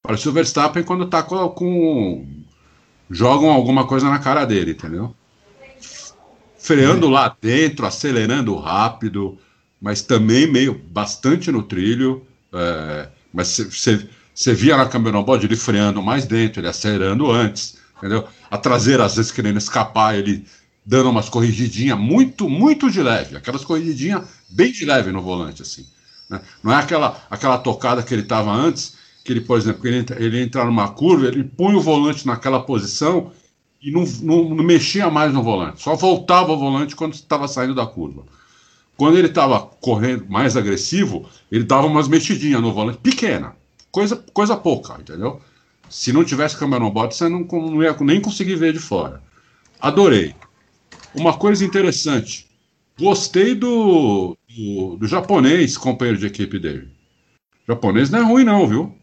Parecia 0.00 0.30
o 0.30 0.34
Verstappen 0.34 0.84
quando 0.84 1.08
tá 1.08 1.24
com, 1.24 1.48
com. 1.48 2.24
jogam 3.10 3.50
alguma 3.50 3.84
coisa 3.84 4.08
na 4.08 4.20
cara 4.20 4.44
dele, 4.44 4.70
entendeu? 4.70 5.12
Freando 6.66 7.08
lá 7.08 7.34
dentro, 7.40 7.86
acelerando 7.86 8.56
rápido, 8.56 9.38
mas 9.80 10.02
também 10.02 10.50
meio 10.50 10.74
bastante 10.74 11.52
no 11.52 11.62
trilho. 11.62 12.26
É, 12.52 13.08
mas 13.32 13.56
você 14.34 14.52
via 14.52 14.76
na 14.76 14.86
câmera 14.86 15.22
bode 15.22 15.46
ele 15.46 15.56
freando 15.56 16.02
mais 16.02 16.26
dentro, 16.26 16.60
ele 16.60 16.68
acelerando 16.68 17.30
antes, 17.30 17.78
entendeu? 17.96 18.26
A 18.50 18.58
traseira 18.58 19.04
às 19.04 19.14
vezes 19.14 19.30
querendo 19.30 19.58
escapar, 19.58 20.16
ele 20.16 20.44
dando 20.84 21.10
umas 21.10 21.28
corrigidinhas 21.28 21.98
muito, 21.98 22.48
muito 22.48 22.90
de 22.90 23.00
leve, 23.00 23.36
aquelas 23.36 23.64
corrigidinhas 23.64 24.24
bem 24.50 24.72
de 24.72 24.84
leve 24.84 25.12
no 25.12 25.22
volante, 25.22 25.62
assim. 25.62 25.86
Né? 26.28 26.40
Não 26.64 26.72
é 26.72 26.76
aquela, 26.76 27.24
aquela 27.30 27.58
tocada 27.58 28.02
que 28.02 28.12
ele 28.12 28.22
estava 28.22 28.50
antes, 28.52 28.94
que 29.24 29.32
ele, 29.32 29.40
por 29.40 29.56
exemplo, 29.56 29.86
ele, 29.86 30.04
ele 30.16 30.42
entrar 30.42 30.64
numa 30.64 30.88
curva, 30.88 31.26
ele 31.26 31.44
põe 31.44 31.74
o 31.74 31.80
volante 31.80 32.26
naquela 32.26 32.60
posição 32.60 33.32
e 33.82 33.90
não, 33.90 34.04
não, 34.22 34.54
não, 34.54 34.64
mexia 34.64 35.10
mais 35.10 35.32
no 35.32 35.42
volante, 35.42 35.82
só 35.82 35.94
voltava 35.94 36.52
o 36.52 36.58
volante 36.58 36.96
quando 36.96 37.14
estava 37.14 37.46
saindo 37.46 37.74
da 37.74 37.86
curva. 37.86 38.24
Quando 38.96 39.18
ele 39.18 39.28
estava 39.28 39.60
correndo 39.60 40.26
mais 40.28 40.56
agressivo, 40.56 41.28
ele 41.52 41.64
dava 41.64 41.86
umas 41.86 42.08
mexidinhas 42.08 42.62
no 42.62 42.72
volante, 42.72 42.98
pequena, 42.98 43.54
coisa, 43.90 44.16
coisa 44.32 44.56
pouca, 44.56 44.96
entendeu? 44.98 45.40
Se 45.88 46.12
não 46.12 46.24
tivesse 46.24 46.56
câmera 46.56 46.82
no 46.82 46.90
bote, 46.90 47.14
você 47.14 47.28
não, 47.28 47.40
não 47.40 47.82
ia 47.82 47.94
nem 48.00 48.20
conseguir 48.20 48.56
ver 48.56 48.72
de 48.72 48.78
fora. 48.78 49.22
Adorei. 49.80 50.34
Uma 51.14 51.34
coisa 51.34 51.64
interessante, 51.64 52.46
gostei 52.98 53.54
do, 53.54 54.36
do, 54.48 54.96
do 54.96 55.06
japonês, 55.06 55.76
companheiro 55.76 56.18
de 56.18 56.26
equipe 56.26 56.58
dele. 56.58 56.88
O 57.66 57.72
japonês 57.72 58.10
não 58.10 58.18
é 58.18 58.22
ruim, 58.22 58.44
não, 58.44 58.66
viu? 58.66 58.94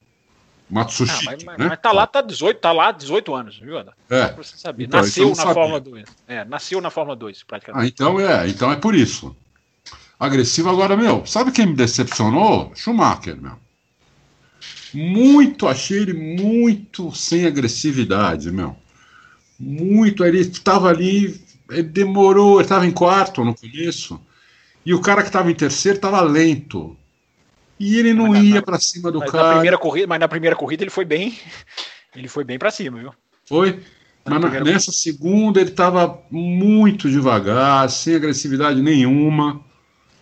Matsushita. 0.73 1.31
Ah, 1.31 1.37
mas, 1.45 1.57
né? 1.59 1.67
mas 1.69 1.79
tá 1.79 1.91
lá, 1.91 2.07
tá 2.07 2.21
18, 2.21 2.59
tá 2.59 2.71
lá 2.71 2.91
18 2.91 3.35
anos, 3.35 3.59
viu, 3.59 3.77
Ana? 3.77 3.93
É. 4.09 4.29
Pra 4.29 4.43
você 4.43 4.57
saber. 4.57 4.85
Então, 4.85 4.99
nasceu 4.99 5.29
então 5.29 5.45
na 5.45 5.53
Fórmula 5.53 5.79
2. 5.79 6.05
É, 6.27 6.45
nasceu 6.45 6.81
na 6.81 6.89
Fórmula 6.89 7.15
2, 7.15 7.43
praticamente. 7.43 7.85
Ah, 7.85 7.87
então 7.87 8.19
é, 8.19 8.47
então 8.49 8.71
é 8.71 8.75
por 8.75 8.95
isso. 8.95 9.35
Agressivo 10.19 10.69
agora, 10.69 10.97
meu. 10.97 11.25
Sabe 11.27 11.51
quem 11.51 11.67
me 11.67 11.75
decepcionou? 11.75 12.71
Schumacher, 12.73 13.39
meu. 13.39 13.53
Muito, 14.93 15.67
achei 15.67 15.99
ele 15.99 16.13
muito 16.13 17.13
sem 17.13 17.45
agressividade, 17.45 18.51
meu. 18.51 18.75
Muito, 19.59 20.25
ele 20.25 20.39
estava 20.39 20.89
ali, 20.89 21.39
ele 21.69 21.83
demorou, 21.83 22.55
ele 22.55 22.63
estava 22.63 22.85
em 22.87 22.91
quarto 22.91 23.43
no 23.45 23.53
começo. 23.53 24.19
E 24.83 24.93
o 24.93 25.01
cara 25.01 25.21
que 25.21 25.29
estava 25.29 25.51
em 25.51 25.55
terceiro 25.55 25.97
estava 25.97 26.19
lento. 26.21 26.97
E 27.79 27.97
ele 27.97 28.13
não 28.13 28.35
ia 28.35 28.61
para 28.61 28.79
cima 28.79 29.11
do 29.11 29.19
cara. 29.19 29.47
Na 29.47 29.53
primeira 29.53 29.77
corrida, 29.77 30.07
mas 30.07 30.19
na 30.19 30.27
primeira 30.27 30.55
corrida 30.55 30.83
ele 30.83 30.91
foi 30.91 31.05
bem. 31.05 31.37
Ele 32.15 32.27
foi 32.27 32.43
bem 32.43 32.59
para 32.59 32.71
cima, 32.71 32.99
viu? 32.99 33.13
Foi. 33.45 33.79
mas 34.23 34.39
na, 34.39 34.59
nessa 34.61 34.91
segunda 34.91 35.59
ele 35.59 35.71
estava 35.71 36.19
muito 36.29 37.09
devagar, 37.09 37.89
sem 37.89 38.15
agressividade 38.15 38.81
nenhuma. 38.81 39.59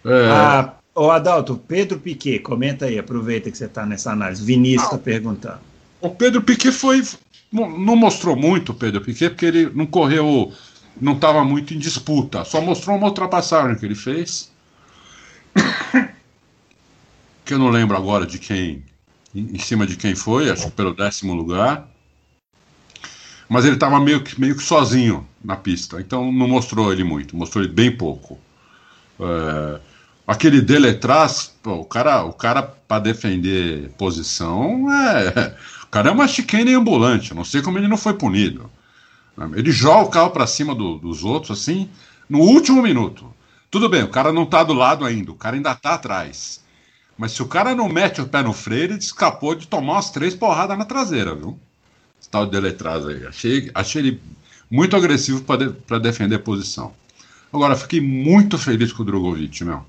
É... 0.06 0.30
Ah, 0.30 0.74
ô 0.96 1.12
Adalto, 1.12 1.58
Pedro 1.68 2.00
Piquet, 2.00 2.40
comenta 2.40 2.86
aí, 2.86 2.98
aproveita 2.98 3.52
que 3.52 3.58
você 3.58 3.66
está 3.66 3.86
nessa 3.86 4.12
análise. 4.12 4.44
Vinícius 4.44 4.84
está 4.84 4.98
perguntando. 4.98 5.60
O 6.00 6.10
Pedro 6.10 6.42
Piquet 6.42 6.72
foi. 6.72 7.04
Não 7.52 7.98
mostrou 7.98 8.36
muito 8.36 8.72
o 8.72 8.76
Pedro 8.76 9.02
Piquet, 9.02 9.30
porque 9.32 9.46
ele 9.46 9.70
não 9.76 9.86
correu, 9.86 10.54
não 11.00 11.14
estava 11.14 11.44
muito 11.44 11.74
em 11.74 11.78
disputa. 11.78 12.46
Só 12.46 12.62
mostrou 12.62 12.96
uma 12.96 13.08
ultrapassagem 13.08 13.76
que 13.76 13.86
ele 13.86 13.96
fez 13.96 14.50
que 17.52 17.56
eu 17.56 17.60
não 17.60 17.68
lembro 17.68 17.98
agora 17.98 18.26
de 18.26 18.40
quem, 18.40 18.82
em 19.36 19.60
cima 19.60 19.86
de 19.86 19.98
quem 19.98 20.16
foi, 20.16 20.50
acho 20.50 20.68
que 20.68 20.72
pelo 20.72 20.94
décimo 20.94 21.34
lugar. 21.34 21.86
Mas 23.50 23.66
ele 23.66 23.74
estava 23.74 24.00
meio 24.00 24.24
que, 24.24 24.40
meio 24.40 24.56
que 24.56 24.64
sozinho 24.64 25.28
na 25.44 25.58
pista, 25.58 26.00
então 26.00 26.32
não 26.32 26.48
mostrou 26.48 26.94
ele 26.94 27.04
muito, 27.04 27.36
mostrou 27.36 27.62
ele 27.62 27.74
bem 27.74 27.92
pouco. 27.92 28.40
É, 29.20 29.82
aquele 30.26 30.62
dele 30.62 30.98
pô, 31.62 31.74
o 31.74 31.84
cara, 31.84 32.24
o 32.24 32.32
cara 32.32 32.64
para 32.64 33.00
defender 33.00 33.90
posição 33.98 34.90
é. 34.90 35.54
O 35.84 35.88
cara 35.92 36.08
é 36.08 36.12
uma 36.14 36.26
chicane 36.26 36.74
ambulante, 36.74 37.34
não 37.34 37.44
sei 37.44 37.62
como 37.62 37.78
ele 37.78 37.90
não 37.90 37.98
foi 37.98 38.14
punido. 38.14 38.72
Ele 39.54 39.74
joga 39.74 40.08
o 40.08 40.10
carro 40.10 40.30
para 40.30 40.48
cima 40.48 40.74
do, 40.74 40.98
dos 40.98 41.22
outros 41.26 41.60
assim, 41.60 41.90
no 42.30 42.40
último 42.40 42.82
minuto. 42.82 43.26
Tudo 43.70 43.90
bem, 43.90 44.04
o 44.04 44.08
cara 44.08 44.32
não 44.32 44.44
está 44.44 44.64
do 44.64 44.72
lado 44.72 45.04
ainda, 45.04 45.34
o 45.34 45.36
cara 45.36 45.58
ainda 45.58 45.74
está 45.74 45.96
atrás. 45.96 46.62
Mas 47.22 47.34
se 47.34 47.44
o 47.44 47.46
cara 47.46 47.76
não 47.76 47.88
mete 47.88 48.20
o 48.20 48.28
pé 48.28 48.42
no 48.42 48.52
freio, 48.52 48.86
ele 48.86 48.94
escapou 48.96 49.54
de 49.54 49.68
tomar 49.68 49.94
umas 49.94 50.10
três 50.10 50.34
porradas 50.34 50.76
na 50.76 50.86
traseira, 50.86 51.36
viu? 51.36 51.60
Esse 52.20 52.28
tal 52.28 52.46
de 52.48 52.52
Deletraz 52.52 53.06
aí. 53.06 53.28
Achei, 53.28 53.70
achei 53.76 54.02
ele 54.02 54.22
muito 54.72 54.96
agressivo 54.96 55.44
para 55.44 55.68
de, 55.68 56.00
defender 56.00 56.38
a 56.38 56.40
posição. 56.40 56.92
Agora, 57.54 57.76
fiquei 57.76 58.02
muito 58.02 58.58
feliz 58.58 58.92
com 58.92 59.04
o 59.04 59.06
Drogovic, 59.06 59.64
meu. 59.64 59.86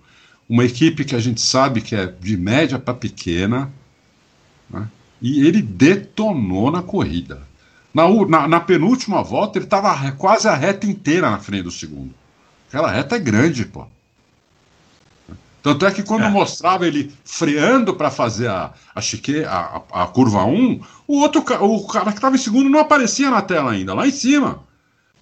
Uma 0.46 0.66
equipe 0.66 1.06
que 1.06 1.16
a 1.16 1.18
gente 1.18 1.40
sabe 1.40 1.80
que 1.80 1.96
é 1.96 2.04
de 2.04 2.36
média 2.36 2.78
para 2.78 2.92
pequena, 2.92 3.72
né? 4.68 4.86
e 5.18 5.46
ele 5.46 5.62
detonou 5.62 6.70
na 6.70 6.82
corrida. 6.82 7.40
Na, 7.94 8.06
na, 8.26 8.46
na 8.46 8.60
penúltima 8.60 9.22
volta, 9.22 9.56
ele 9.56 9.64
estava 9.64 10.12
quase 10.12 10.48
a 10.48 10.54
reta 10.54 10.86
inteira 10.86 11.30
na 11.30 11.38
frente 11.38 11.62
do 11.62 11.70
segundo. 11.70 12.12
Aquela 12.68 12.90
reta 12.90 13.16
é 13.16 13.18
grande, 13.18 13.64
pô. 13.64 13.86
Tanto 15.62 15.86
é 15.86 15.92
que 15.92 16.02
quando 16.02 16.24
é. 16.24 16.28
mostrava 16.28 16.86
ele 16.86 17.12
freando 17.24 17.94
para 17.94 18.10
fazer 18.10 18.48
a, 18.48 18.72
a, 18.94 19.00
chique, 19.00 19.44
a, 19.44 19.82
a, 19.92 20.02
a, 20.02 20.06
curva 20.08 20.44
1, 20.44 20.80
o 21.06 21.20
outro 21.20 21.40
o 21.60 21.86
cara 21.86 22.06
que 22.06 22.18
estava 22.18 22.34
em 22.34 22.38
segundo 22.38 22.68
não 22.68 22.80
aparecia 22.80 23.30
na 23.30 23.40
tela 23.40 23.70
ainda, 23.70 23.94
lá 23.94 24.06
em 24.06 24.10
cima. 24.10 24.60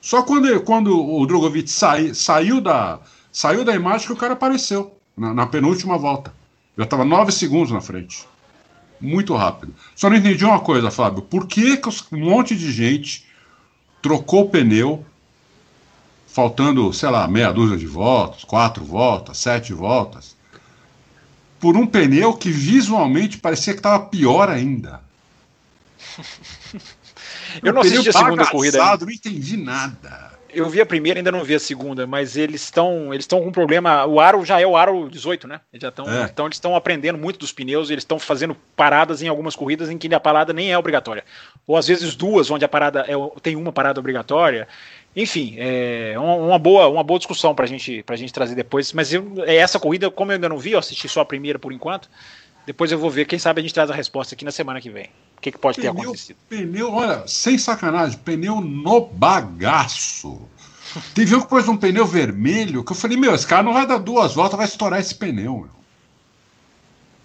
Só 0.01 0.23
quando, 0.23 0.61
quando 0.63 0.99
o 0.99 1.27
Drogovic 1.27 1.71
sai, 1.71 2.15
saiu, 2.15 2.59
da, 2.59 3.01
saiu 3.31 3.65
da 3.65 3.75
imagem 3.75 4.07
que 4.07 4.13
o 4.15 4.17
cara 4.17 4.33
apareceu, 4.33 4.97
na, 5.15 5.35
na 5.35 5.47
penúltima 5.47 5.99
volta. 5.99 6.33
Já 6.77 6.85
estava 6.85 7.05
9 7.05 7.31
segundos 7.33 7.71
na 7.71 7.83
frente. 7.83 8.27
Muito 8.99 9.35
rápido. 9.35 9.75
Só 9.95 10.09
não 10.09 10.17
entendi 10.17 10.45
uma 10.45 10.61
coisa, 10.61 10.91
Fábio. 10.91 11.23
Por 11.23 11.47
que, 11.47 11.77
que 11.77 11.89
um 12.13 12.19
monte 12.19 12.57
de 12.57 12.73
gente 12.73 13.27
trocou 14.01 14.45
o 14.45 14.49
pneu 14.49 15.05
faltando, 16.33 16.93
sei 16.93 17.11
lá, 17.11 17.27
meia 17.27 17.53
dúzia 17.53 17.77
de 17.77 17.87
voltas, 17.87 18.45
quatro 18.45 18.85
voltas, 18.85 19.39
sete 19.39 19.73
voltas, 19.73 20.37
por 21.59 21.77
um 21.77 21.87
pneu 21.87 22.35
que 22.35 22.51
visualmente 22.51 23.39
parecia 23.39 23.75
que 23.75 23.81
estava 23.81 24.05
pior 24.07 24.49
ainda. 24.49 25.01
Eu 27.63 27.73
não 27.73 27.81
assisti 27.83 28.09
a 28.09 28.13
segunda 28.13 28.47
corrida. 28.47 28.79
Não 28.79 29.11
entendi 29.11 29.57
nada. 29.57 30.31
Eu 30.53 30.69
vi 30.69 30.81
a 30.81 30.87
primeira, 30.87 31.21
ainda 31.21 31.31
não 31.31 31.45
vi 31.45 31.55
a 31.55 31.61
segunda, 31.61 32.07
mas 32.07 32.37
eles 32.37 32.63
estão 32.63 33.15
eles 33.15 33.25
estão 33.25 33.41
com 33.41 33.49
um 33.49 33.53
problema. 33.53 34.05
O 34.07 34.19
aro 34.19 34.45
já 34.45 34.61
é 34.61 34.67
o 34.67 34.77
aro 34.77 35.09
18, 35.09 35.47
né? 35.47 35.61
Eles 35.73 35.83
já 35.83 35.89
estão, 35.89 36.11
é. 36.11 36.25
então 36.25 36.47
eles 36.47 36.57
estão 36.57 36.75
aprendendo 36.75 37.19
muito 37.19 37.39
dos 37.39 37.53
pneus, 37.53 37.91
eles 37.91 38.03
estão 38.03 38.19
fazendo 38.19 38.57
paradas 38.75 39.23
em 39.23 39.29
algumas 39.29 39.55
corridas 39.55 39.91
em 39.91 39.97
que 39.97 40.13
a 40.13 40.21
parada 40.21 40.53
nem 40.53 40.73
é 40.73 40.79
obrigatória. 40.79 41.25
Ou 41.67 41.77
às 41.77 41.87
vezes 41.87 42.17
duas, 42.17 42.51
onde 42.51 42.65
a 42.65 42.69
parada 42.69 43.05
é, 43.07 43.15
tem 43.41 43.55
uma 43.55 43.73
parada 43.73 44.01
obrigatória. 44.01 44.67
Enfim, 45.15 45.57
é 45.59 46.15
uma, 46.19 46.59
boa, 46.59 46.89
uma 46.89 47.03
boa 47.03 47.19
discussão 47.19 47.55
para 47.55 47.67
gente, 47.67 48.05
a 48.07 48.17
gente 48.17 48.33
trazer 48.33 48.55
depois. 48.55 48.93
Mas 48.93 49.13
eu, 49.13 49.33
é 49.45 49.57
essa 49.57 49.79
corrida, 49.79 50.11
como 50.11 50.31
eu 50.31 50.37
ainda 50.37 50.49
não 50.49 50.59
vi, 50.59 50.73
eu 50.73 50.79
assisti 50.79 51.09
só 51.09 51.21
a 51.21 51.25
primeira 51.25 51.59
por 51.59 51.73
enquanto. 51.73 52.09
Depois 52.65 52.93
eu 52.93 52.99
vou 52.99 53.11
ver, 53.11 53.25
quem 53.25 53.39
sabe 53.39 53.61
a 53.61 53.63
gente 53.63 53.75
traz 53.75 53.91
a 53.91 53.95
resposta 53.95 54.35
aqui 54.35 54.45
na 54.45 54.53
semana 54.53 54.81
que 54.81 54.91
vem. 54.91 55.07
O 55.37 55.41
que, 55.41 55.51
que 55.51 55.59
pode 55.59 55.81
pneu, 55.81 55.95
ter 55.95 56.01
acontecido? 56.01 56.37
Pneu, 56.49 56.93
olha, 56.93 57.27
sem 57.27 57.59
sacanagem, 57.59 58.19
pneu 58.19 58.61
no 58.61 59.01
bagaço. 59.01 60.49
Teve 61.15 61.35
um 61.35 61.41
que 61.41 61.49
pôs 61.49 61.69
um 61.69 61.77
pneu 61.77 62.07
vermelho 62.07 62.85
que 62.85 62.93
eu 62.93 62.97
falei, 62.97 63.17
meu, 63.17 63.35
esse 63.35 63.47
cara 63.47 63.63
não 63.63 63.73
vai 63.73 63.87
dar 63.87 63.99
duas 63.99 64.35
voltas, 64.35 64.57
vai 64.57 64.67
estourar 64.67 65.01
esse 65.01 65.15
pneu. 65.15 65.69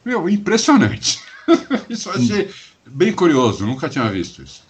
Meu, 0.04 0.22
meu 0.22 0.30
impressionante. 0.30 1.20
isso 1.90 2.10
eu 2.10 2.14
achei 2.14 2.50
bem 2.86 3.14
curioso, 3.14 3.66
nunca 3.66 3.90
tinha 3.90 4.10
visto 4.10 4.42
isso. 4.42 4.65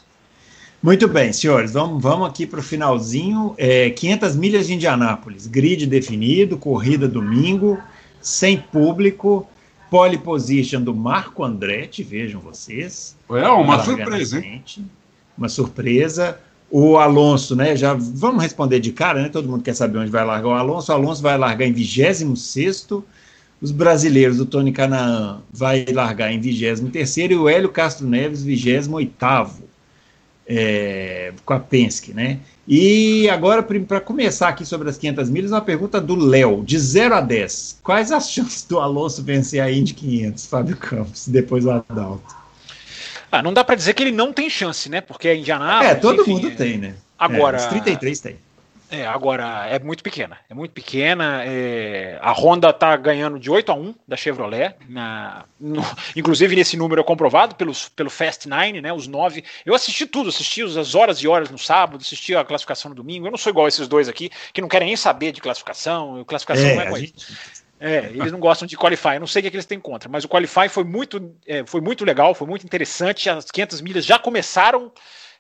Muito 0.86 1.08
bem, 1.08 1.34
senhores, 1.34 1.72
vamos, 1.72 2.00
vamos 2.00 2.30
aqui 2.30 2.46
para 2.46 2.60
o 2.60 2.64
finalzinho. 2.64 3.56
É, 3.58 3.90
500 3.90 4.36
milhas 4.36 4.68
de 4.68 4.76
Indianápolis, 4.76 5.48
grid 5.48 5.88
definido, 5.88 6.58
corrida 6.58 7.08
domingo, 7.08 7.80
sem 8.22 8.56
público, 8.56 9.48
pole 9.90 10.16
position 10.16 10.84
do 10.84 10.94
Marco 10.94 11.44
Andretti, 11.44 12.04
vejam 12.04 12.40
vocês. 12.40 13.18
É, 13.32 13.48
uma 13.48 13.84
surpresa, 13.84 14.38
hein? 14.38 14.64
Uma 15.36 15.50
surpresa. 15.50 16.38
O 16.70 16.98
Alonso, 17.00 17.56
né? 17.56 17.76
Já 17.76 17.96
vamos 17.96 18.44
responder 18.44 18.80
de 18.80 18.92
cara, 18.92 19.24
né? 19.24 19.30
Todo 19.30 19.50
mundo 19.50 19.64
quer 19.64 19.74
saber 19.74 19.98
onde 19.98 20.12
vai 20.12 20.24
largar 20.24 20.50
o 20.50 20.54
Alonso. 20.54 20.92
O 20.92 20.96
Alonso 20.96 21.20
vai 21.20 21.36
largar 21.36 21.66
em 21.66 21.74
26 21.74 22.28
os 23.60 23.72
brasileiros, 23.72 24.40
o 24.40 24.46
Tony 24.46 24.72
Canaan 24.72 25.42
vai 25.52 25.84
largar 25.92 26.32
em 26.32 26.40
23 26.40 27.32
e 27.32 27.36
o 27.36 27.50
Hélio 27.50 27.70
Castro 27.70 28.06
Neves, 28.06 28.44
28 28.44 29.16
é, 30.48 31.34
com 31.44 31.54
a 31.54 31.60
Penske, 31.60 32.14
né? 32.14 32.40
E 32.68 33.30
agora, 33.30 33.62
para 33.62 34.02
começar 34.02 34.50
aqui 34.50 34.66
sobre 34.66 34.90
as 34.90 34.98
500 34.98 35.30
milhas, 35.30 35.52
uma 35.52 35.62
pergunta 35.62 36.02
do 36.02 36.16
Léo, 36.16 36.64
de 36.64 36.80
0 36.80 37.16
a 37.16 37.22
10. 37.22 37.80
Quais 37.84 38.12
as 38.12 38.30
chances 38.32 38.64
do 38.64 38.80
Alonso 38.80 39.24
vencer 39.24 39.62
a 39.62 39.72
Indy 39.72 39.94
500, 39.94 40.46
Fábio 40.48 40.78
Campos, 40.78 41.28
depois 41.28 41.66
o 41.66 41.72
Adalto? 41.72 42.36
Ah, 43.32 43.44
não 43.44 43.54
dá 43.54 43.64
para 43.64 43.76
dizer 43.76 43.94
que 43.94 44.02
ele 44.02 44.12
não 44.12 44.32
tem 44.32 44.50
chance, 44.50 44.90
né? 44.90 45.02
Porque 45.02 45.28
é 45.28 45.36
Indianápolis. 45.36 45.92
É, 45.92 45.96
todo 45.96 46.22
enfim, 46.22 46.32
mundo 46.32 46.48
é... 46.48 46.52
tem, 46.52 46.78
né? 46.78 46.96
Agora. 47.18 47.58
É, 47.58 47.60
os 47.60 47.66
33 47.68 48.20
tem. 48.20 48.36
É, 48.90 49.06
agora 49.06 49.68
é 49.68 49.80
muito 49.80 50.04
pequena. 50.04 50.38
É 50.50 50.54
muito 50.54 50.72
pequena. 50.72 51.44
É... 51.44 52.18
A 52.22 52.32
Honda 52.32 52.70
está 52.70 52.96
ganhando 52.96 53.40
de 53.40 53.50
8 53.50 53.72
a 53.72 53.76
1 53.76 53.96
da 54.08 54.16
Chevrolet. 54.16 54.76
Na... 54.88 55.46
No... 55.60 55.82
Inclusive, 56.16 56.56
nesse 56.56 56.78
número 56.78 57.02
é 57.02 57.04
comprovado 57.04 57.56
pelos, 57.56 57.90
pelo 57.90 58.10
Fast 58.10 58.48
Nine, 58.48 58.82
né? 58.82 58.94
Os 58.94 59.08
9. 59.08 59.44
Eu 59.66 59.74
assisti 59.74 60.06
tudo, 60.06 60.30
assisti 60.30 60.62
as 60.62 60.94
horas 60.96 61.18
e 61.18 61.28
horas 61.28 61.50
no 61.50 61.58
sábado, 61.58 62.02
assisti 62.02 62.36
a 62.36 62.44
classificação 62.44 62.90
no 62.90 62.96
domingo. 62.96 63.28
Eu 63.28 63.32
não 63.32 63.38
sou 63.38 63.50
igual 63.50 63.66
a 63.66 63.70
esses 63.70 63.88
dois 63.88 64.08
aqui, 64.08 64.30
que 64.54 64.62
não 64.62 64.68
querem 64.68 64.88
nem 64.88 64.98
saber 64.98 65.32
de 65.32 65.42
classificação. 65.42 66.24
Classificação 66.26 66.66
é, 66.66 66.76
não 66.76 66.82
é 66.82 66.90
coisa. 66.90 67.06
Gente... 67.06 67.26
É, 67.78 68.10
eles 68.14 68.32
não 68.32 68.40
gostam 68.40 68.66
de 68.66 68.78
qualify, 68.78 69.16
eu 69.16 69.20
não 69.20 69.28
sei 69.28 69.42
o 69.42 69.44
que, 69.44 69.48
é 69.48 69.52
que 69.52 69.58
eles 69.58 69.66
têm 69.66 69.80
contra, 69.80 70.08
mas 70.08 70.24
o 70.24 70.30
qualify 70.30 70.70
foi 70.70 70.86
muito, 70.86 71.36
é, 71.46 71.66
foi 71.66 71.82
muito 71.82 72.06
legal, 72.06 72.34
foi 72.34 72.48
muito 72.48 72.66
interessante. 72.66 73.30
As 73.30 73.52
500 73.52 73.82
milhas 73.82 74.06
já 74.06 74.18
começaram 74.18 74.92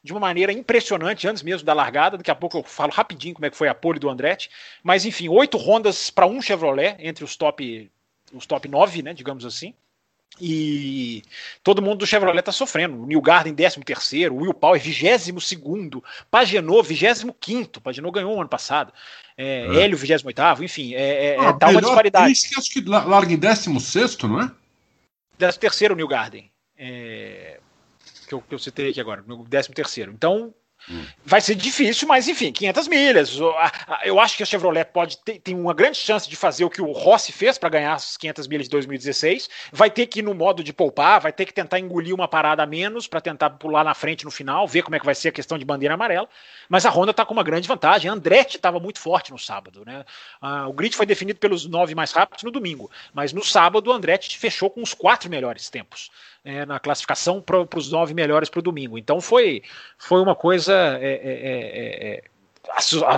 de 0.06 0.14
uma 0.14 0.19
maneira 0.19 0.53
impressionante, 0.53 1.27
antes 1.27 1.41
mesmo 1.41 1.65
da 1.65 1.73
largada. 1.73 2.15
Daqui 2.15 2.30
a 2.30 2.36
pouco 2.36 2.60
eu 2.60 2.64
falo 2.64 2.91
rapidinho 2.91 3.34
como 3.34 3.48
é 3.48 3.49
que 3.49 3.57
foi 3.57 3.68
a 3.68 3.73
pole 3.73 3.99
do 3.99 4.07
Andretti. 4.07 4.52
Mas 4.84 5.03
enfim, 5.03 5.27
oito 5.27 5.57
rondas 5.57 6.11
para 6.11 6.27
um 6.27 6.40
Chevrolet 6.40 6.95
entre 6.99 7.23
os 7.23 7.36
top, 7.36 7.91
os 8.32 8.45
top 8.45 8.68
9, 8.68 9.02
né, 9.02 9.14
digamos 9.15 9.44
assim. 9.44 9.73
E 10.40 11.23
todo 11.64 11.82
mundo 11.82 11.99
do 11.99 12.07
Chevrolet 12.07 12.40
está 12.40 12.52
sofrendo. 12.52 13.02
O 13.02 13.07
New 13.07 13.19
Garden, 13.19 13.56
13 13.56 13.80
terceiro, 13.84 14.36
o 14.36 14.41
Will 14.41 14.53
Power, 14.53 14.80
22 14.80 15.44
segundo, 15.44 16.03
Pagenot, 16.30 16.88
25 16.88 17.82
Pagenot 17.82 18.14
ganhou 18.14 18.36
o 18.36 18.40
ano 18.40 18.49
passado. 18.49 18.94
É, 19.36 19.65
é. 19.65 19.82
Hélio, 19.82 19.98
28 19.98 20.64
enfim, 20.64 20.94
é, 20.94 21.34
é, 21.34 21.40
ah, 21.40 21.52
dá 21.53 21.69
uma 21.69 21.82
disparidade. 21.82 22.34
que 22.48 22.60
acho 22.60 22.69
que 22.69 22.82
larga 22.82 23.34
em 23.34 23.38
16 23.38 24.18
não 24.19 24.41
é? 24.41 24.52
13 25.40 25.60
terceiro, 25.60 25.95
New 25.95 26.07
Garden. 26.07 26.52
Que 28.26 28.34
eu, 28.34 28.41
que 28.41 28.53
eu 28.53 28.60
citei 28.60 28.89
aqui 28.89 28.99
agora, 28.99 29.23
no 29.26 29.43
13 29.43 29.72
terceiro. 29.72 30.11
Então, 30.11 30.53
Hum. 30.89 31.03
Vai 31.23 31.41
ser 31.41 31.56
difícil, 31.56 32.07
mas 32.07 32.27
enfim, 32.27 32.52
500 32.52 32.88
milhas. 32.88 33.38
Eu 34.03 34.19
acho 34.19 34.38
que 34.38 34.43
a 34.43 34.45
Chevrolet 34.45 34.85
pode 34.85 35.18
ter 35.18 35.39
tem 35.39 35.56
uma 35.56 35.73
grande 35.73 35.97
chance 35.97 36.30
de 36.30 36.35
fazer 36.35 36.64
o 36.64 36.69
que 36.69 36.81
o 36.81 36.91
Rossi 36.91 37.31
fez 37.31 37.57
para 37.57 37.69
ganhar 37.69 37.93
as 37.93 38.18
500 38.18 38.47
milhas 38.47 38.65
de 38.68 38.69
2016. 38.72 39.49
Vai 39.72 39.89
ter 39.89 40.06
que 40.06 40.19
ir 40.19 40.22
no 40.22 40.35
modo 40.35 40.64
de 40.64 40.72
poupar, 40.72 41.19
vai 41.19 41.34
ter 41.34 41.45
que 41.45 41.53
tentar 41.53 41.80
engolir 41.80 42.14
uma 42.14 42.27
parada 42.27 42.61
a 42.61 42.68
menos 42.68 43.07
para 43.07 43.19
tentar 43.19 43.49
pular 43.52 43.84
na 43.84 43.95
frente 43.95 44.26
no 44.26 44.31
final, 44.31 44.68
ver 44.68 44.84
como 44.84 44.95
é 44.95 44.99
que 44.99 45.06
vai 45.06 45.15
ser 45.15 45.30
a 45.30 45.31
questão 45.31 45.57
de 45.57 45.65
bandeira 45.65 45.95
amarela. 45.95 46.30
Mas 46.69 46.85
a 46.85 46.91
Honda 46.91 47.11
está 47.11 47.26
com 47.26 47.34
uma 47.34 47.43
grande 47.43 47.68
vantagem. 47.68 48.10
A 48.10 48.14
Andretti 48.14 48.57
estava 48.57 48.80
muito 48.80 48.99
forte 48.99 49.31
no 49.31 49.39
sábado. 49.39 49.84
Né? 49.85 50.06
Ah, 50.39 50.68
o 50.68 50.73
grid 50.73 50.95
foi 50.95 51.07
definido 51.07 51.39
pelos 51.39 51.65
nove 51.65 51.95
mais 51.95 52.11
rápidos 52.11 52.43
no 52.43 52.52
domingo, 52.52 52.91
mas 53.11 53.34
no 53.34 53.43
sábado 53.43 53.89
o 53.89 53.93
Andretti 53.93 54.38
fechou 54.38 54.69
com 54.69 54.84
os 54.84 54.93
quatro 54.93 55.30
melhores 55.31 55.69
tempos 55.69 56.11
é, 56.45 56.65
na 56.65 56.80
classificação 56.80 57.41
para 57.41 57.67
os 57.76 57.91
nove 57.91 58.13
melhores 58.13 58.49
para 58.49 58.59
o 58.59 58.63
domingo. 58.63 58.97
Então 58.97 59.19
foi, 59.19 59.63
foi 59.97 60.22
uma 60.22 60.35
coisa 60.35 60.73
é, 61.01 61.13
é, 61.23 62.07
é, 62.07 62.23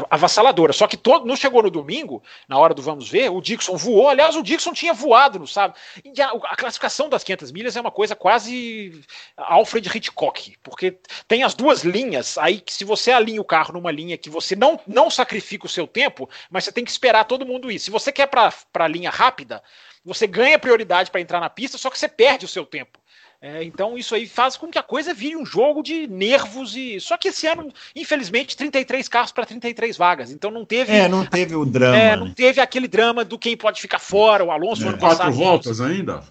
avassaladora. 0.10 0.72
Só 0.72 0.88
que 0.88 0.96
todo, 0.96 1.26
não 1.26 1.36
chegou 1.36 1.62
no 1.62 1.70
domingo, 1.70 2.24
na 2.48 2.58
hora 2.58 2.74
do 2.74 2.82
vamos 2.82 3.10
ver, 3.10 3.30
o 3.30 3.42
Dixon 3.42 3.76
voou. 3.76 4.08
Aliás, 4.08 4.36
o 4.36 4.42
Dixon 4.42 4.72
tinha 4.72 4.94
voado, 4.94 5.46
sabe? 5.46 5.76
E 6.04 6.22
a, 6.22 6.30
a, 6.30 6.56
classificação 6.56 7.10
das 7.10 7.24
500 7.24 7.52
milhas 7.52 7.76
é 7.76 7.82
uma 7.82 7.92
coisa 7.92 8.16
quase 8.16 9.02
Alfred 9.36 9.90
Hitchcock, 9.94 10.58
porque 10.64 10.98
tem 11.28 11.44
as 11.44 11.54
duas 11.54 11.84
linhas 11.84 12.38
aí 12.38 12.62
que 12.62 12.74
se 12.74 12.86
você 12.86 13.12
alinha 13.12 13.42
o 13.42 13.46
carro 13.46 13.74
numa 13.74 13.92
linha 13.92 14.18
que 14.18 14.30
você 14.30 14.56
não, 14.56 14.80
não 14.88 15.10
sacrifica 15.10 15.66
o 15.66 15.70
seu 15.70 15.86
tempo, 15.86 16.30
mas 16.50 16.64
você 16.64 16.72
tem 16.72 16.86
que 16.86 16.92
esperar 16.92 17.26
todo 17.26 17.46
mundo 17.46 17.70
ir. 17.70 17.80
Se 17.80 17.92
você 17.92 18.12
quer 18.12 18.28
para 18.28 18.54
a 18.74 18.88
linha 18.88 19.10
rápida, 19.10 19.62
você 20.04 20.26
ganha 20.26 20.58
prioridade 20.58 21.12
para 21.12 21.20
entrar 21.20 21.42
na 21.42 21.50
pista, 21.50 21.78
só 21.78 21.90
que 21.90 22.00
você 22.00 22.08
perde 22.08 22.46
o 22.46 22.50
seu 22.50 22.66
tempo. 22.66 22.98
É, 23.40 23.64
então 23.64 23.98
isso 23.98 24.16
aí 24.16 24.28
faz 24.28 24.58
com 24.58 24.68
que 24.68 24.80
a 24.80 24.84
coisa 24.84 25.14
vire 25.14 25.36
um 25.36 25.46
jogo 25.46 25.84
de 25.84 26.08
nervos 26.08 26.76
e 26.76 27.00
só 27.00 27.16
que 27.18 27.28
esse 27.28 27.46
ano, 27.46 27.72
infelizmente, 27.96 28.58
33 28.58 29.08
carros 29.08 29.32
para 29.32 29.46
33 29.46 29.96
vagas. 29.96 30.32
Então 30.32 30.50
não 30.50 30.66
teve 30.66 30.92
É, 30.92 31.08
não 31.08 31.24
teve 31.24 31.56
o 31.56 31.64
drama. 31.64 31.98
É, 31.98 32.16
não 32.16 32.34
teve 32.34 32.60
aquele 32.60 32.88
drama 32.88 33.24
do 33.24 33.38
quem 33.38 33.56
pode 33.56 33.80
ficar 33.80 34.00
fora, 34.00 34.44
o 34.44 34.52
Alonso 34.52 34.84
é. 34.86 34.88
ano 34.88 34.98
passado. 34.98 35.28
Quatro 35.28 35.34
voltas 35.34 35.82
ainda? 35.82 36.24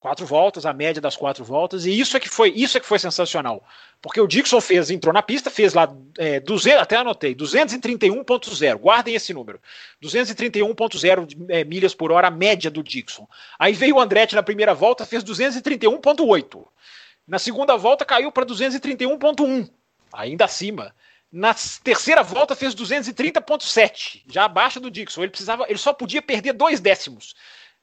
Quatro 0.00 0.24
voltas, 0.24 0.64
a 0.64 0.72
média 0.72 0.98
das 0.98 1.14
quatro 1.14 1.44
voltas, 1.44 1.84
e 1.84 2.00
isso 2.00 2.16
é 2.16 2.20
que 2.20 2.28
foi, 2.28 2.50
isso 2.56 2.74
é 2.78 2.80
que 2.80 2.86
foi 2.86 2.98
sensacional. 2.98 3.62
Porque 4.00 4.18
o 4.18 4.26
Dixon 4.26 4.58
fez, 4.58 4.90
entrou 4.90 5.12
na 5.12 5.20
pista, 5.20 5.50
fez 5.50 5.74
lá 5.74 5.94
é, 6.16 6.40
200, 6.40 6.80
até 6.80 6.96
anotei, 6.96 7.34
231.0, 7.34 8.76
guardem 8.78 9.14
esse 9.14 9.34
número. 9.34 9.60
231.0 10.02 11.46
é, 11.50 11.64
milhas 11.64 11.94
por 11.94 12.10
hora, 12.12 12.28
a 12.28 12.30
média 12.30 12.70
do 12.70 12.82
Dixon. 12.82 13.28
Aí 13.58 13.74
veio 13.74 13.96
o 13.96 14.00
Andretti 14.00 14.34
na 14.34 14.42
primeira 14.42 14.72
volta, 14.72 15.04
fez 15.04 15.22
231.8. 15.22 16.66
Na 17.28 17.38
segunda 17.38 17.76
volta 17.76 18.02
caiu 18.02 18.32
para 18.32 18.46
231.1, 18.46 19.68
ainda 20.14 20.46
acima. 20.46 20.94
Na 21.30 21.54
terceira 21.84 22.22
volta 22.22 22.56
fez 22.56 22.74
230.7, 22.74 24.22
já 24.26 24.46
abaixo 24.46 24.80
do 24.80 24.90
Dixon. 24.90 25.24
Ele 25.24 25.30
precisava, 25.30 25.66
ele 25.68 25.78
só 25.78 25.92
podia 25.92 26.22
perder 26.22 26.54
dois 26.54 26.80
décimos. 26.80 27.34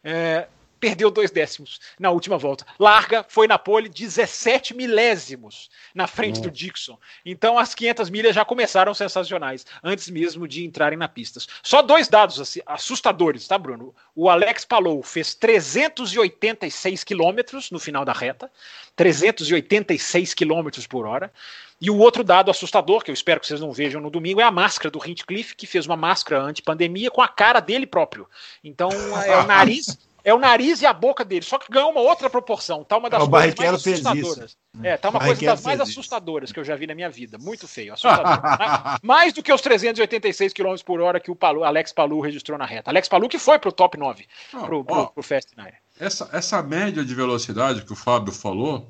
É, 0.04 0.48
perdeu 0.80 1.10
dois 1.12 1.32
décimos 1.32 1.80
na 2.00 2.12
última 2.12 2.38
volta. 2.38 2.66
Larga, 2.80 3.26
foi 3.28 3.48
na 3.48 3.58
pole 3.58 3.90
17 3.90 4.74
milésimos 4.74 5.70
na 5.94 6.08
frente 6.08 6.42
do 6.42 6.52
Dixon. 6.52 6.98
Então 7.26 7.58
as 7.58 7.74
500 7.74 8.10
milhas 8.10 8.36
já 8.36 8.46
começaram 8.46 8.94
sensacionais, 8.94 9.66
antes 9.84 10.10
mesmo 10.10 10.48
de 10.48 10.66
entrarem 10.66 10.98
na 10.98 11.08
pista. 11.08 11.40
Só 11.62 11.82
dois 11.82 12.08
dados 12.08 12.40
assim, 12.40 12.62
assustadores, 12.66 13.48
tá, 13.48 13.58
Bruno? 13.58 13.94
O 14.16 14.30
Alex 14.30 14.66
Palou 14.66 15.04
fez 15.04 15.34
386 15.36 17.04
quilômetros 17.04 17.72
no 17.72 17.80
final 17.80 18.06
da 18.06 18.14
reta, 18.14 18.52
386 18.96 20.34
quilômetros 20.34 20.88
por 20.88 21.06
hora. 21.06 21.32
E 21.80 21.92
o 21.92 21.98
outro 21.98 22.24
dado 22.24 22.50
assustador, 22.50 23.04
que 23.04 23.12
eu 23.12 23.14
espero 23.14 23.40
que 23.40 23.46
vocês 23.46 23.62
não 23.62 23.72
vejam 23.72 24.02
no 24.02 24.10
domingo, 24.10 24.42
é 24.42 24.44
a 24.44 24.50
máscara 24.50 24.90
do 24.90 25.00
Hinchcliffe, 25.00 25.56
que 25.56 25.68
fez 25.68 25.86
uma 25.86 25.96
máscara 25.96 26.42
anti-pandemia 26.42 27.12
com 27.12 27.22
a 27.22 27.28
cara 27.28 27.60
dele 27.60 27.86
próprio. 27.86 28.28
Então, 28.64 28.90
é 29.24 29.38
o 29.38 29.46
nariz, 29.46 29.96
é 30.28 30.34
o 30.34 30.38
nariz 30.38 30.82
e 30.82 30.86
a 30.86 30.92
boca 30.92 31.24
dele, 31.24 31.46
só 31.46 31.58
que 31.58 31.72
ganhou 31.72 31.90
uma 31.90 32.02
outra 32.02 32.30
proporção. 32.30 32.84
Tá 32.84 32.98
uma 32.98 33.10
das 33.10 33.24
o 33.24 33.30
coisas 33.30 33.56
mais 33.56 33.74
assustadoras. 33.74 34.58
É, 34.84 34.98
tá 34.98 35.10
uma 35.10 35.22
coisa 35.22 35.42
das 35.42 35.64
mais 35.64 35.80
assustadoras 35.80 36.48
isso. 36.48 36.54
que 36.54 36.60
eu 36.60 36.66
já 36.66 36.76
vi 36.76 36.86
na 36.86 36.94
minha 36.94 37.10
vida. 37.10 37.38
Muito 37.38 37.66
feio, 37.66 37.94
assustador. 37.94 38.26
mais 39.02 39.32
do 39.32 39.42
que 39.42 39.54
os 39.54 39.62
386 39.62 40.52
km 40.52 40.76
por 40.86 41.00
hora 41.00 41.22
que 41.22 41.32
o 41.32 41.36
Palu, 41.36 41.64
Alex 41.64 41.94
Palu 41.94 42.20
registrou 42.20 42.58
na 42.58 42.66
reta. 42.66 42.92
Alex 42.92 43.08
Palu 43.08 43.30
que 43.30 43.40
foi 43.40 43.58
pro 43.58 43.72
top 43.72 43.98
9, 43.98 44.28
Não, 44.52 44.66
pro, 44.66 44.84
pro, 44.84 44.96
ó, 44.98 45.06
pro 45.06 45.24
Fast 45.24 45.56
Nine. 45.56 45.72
Essa, 45.98 46.30
essa 46.34 46.62
média 46.62 47.06
de 47.06 47.16
velocidade 47.16 47.84
que 47.84 47.94
o 47.94 47.96
Fábio 47.96 48.34
falou, 48.34 48.86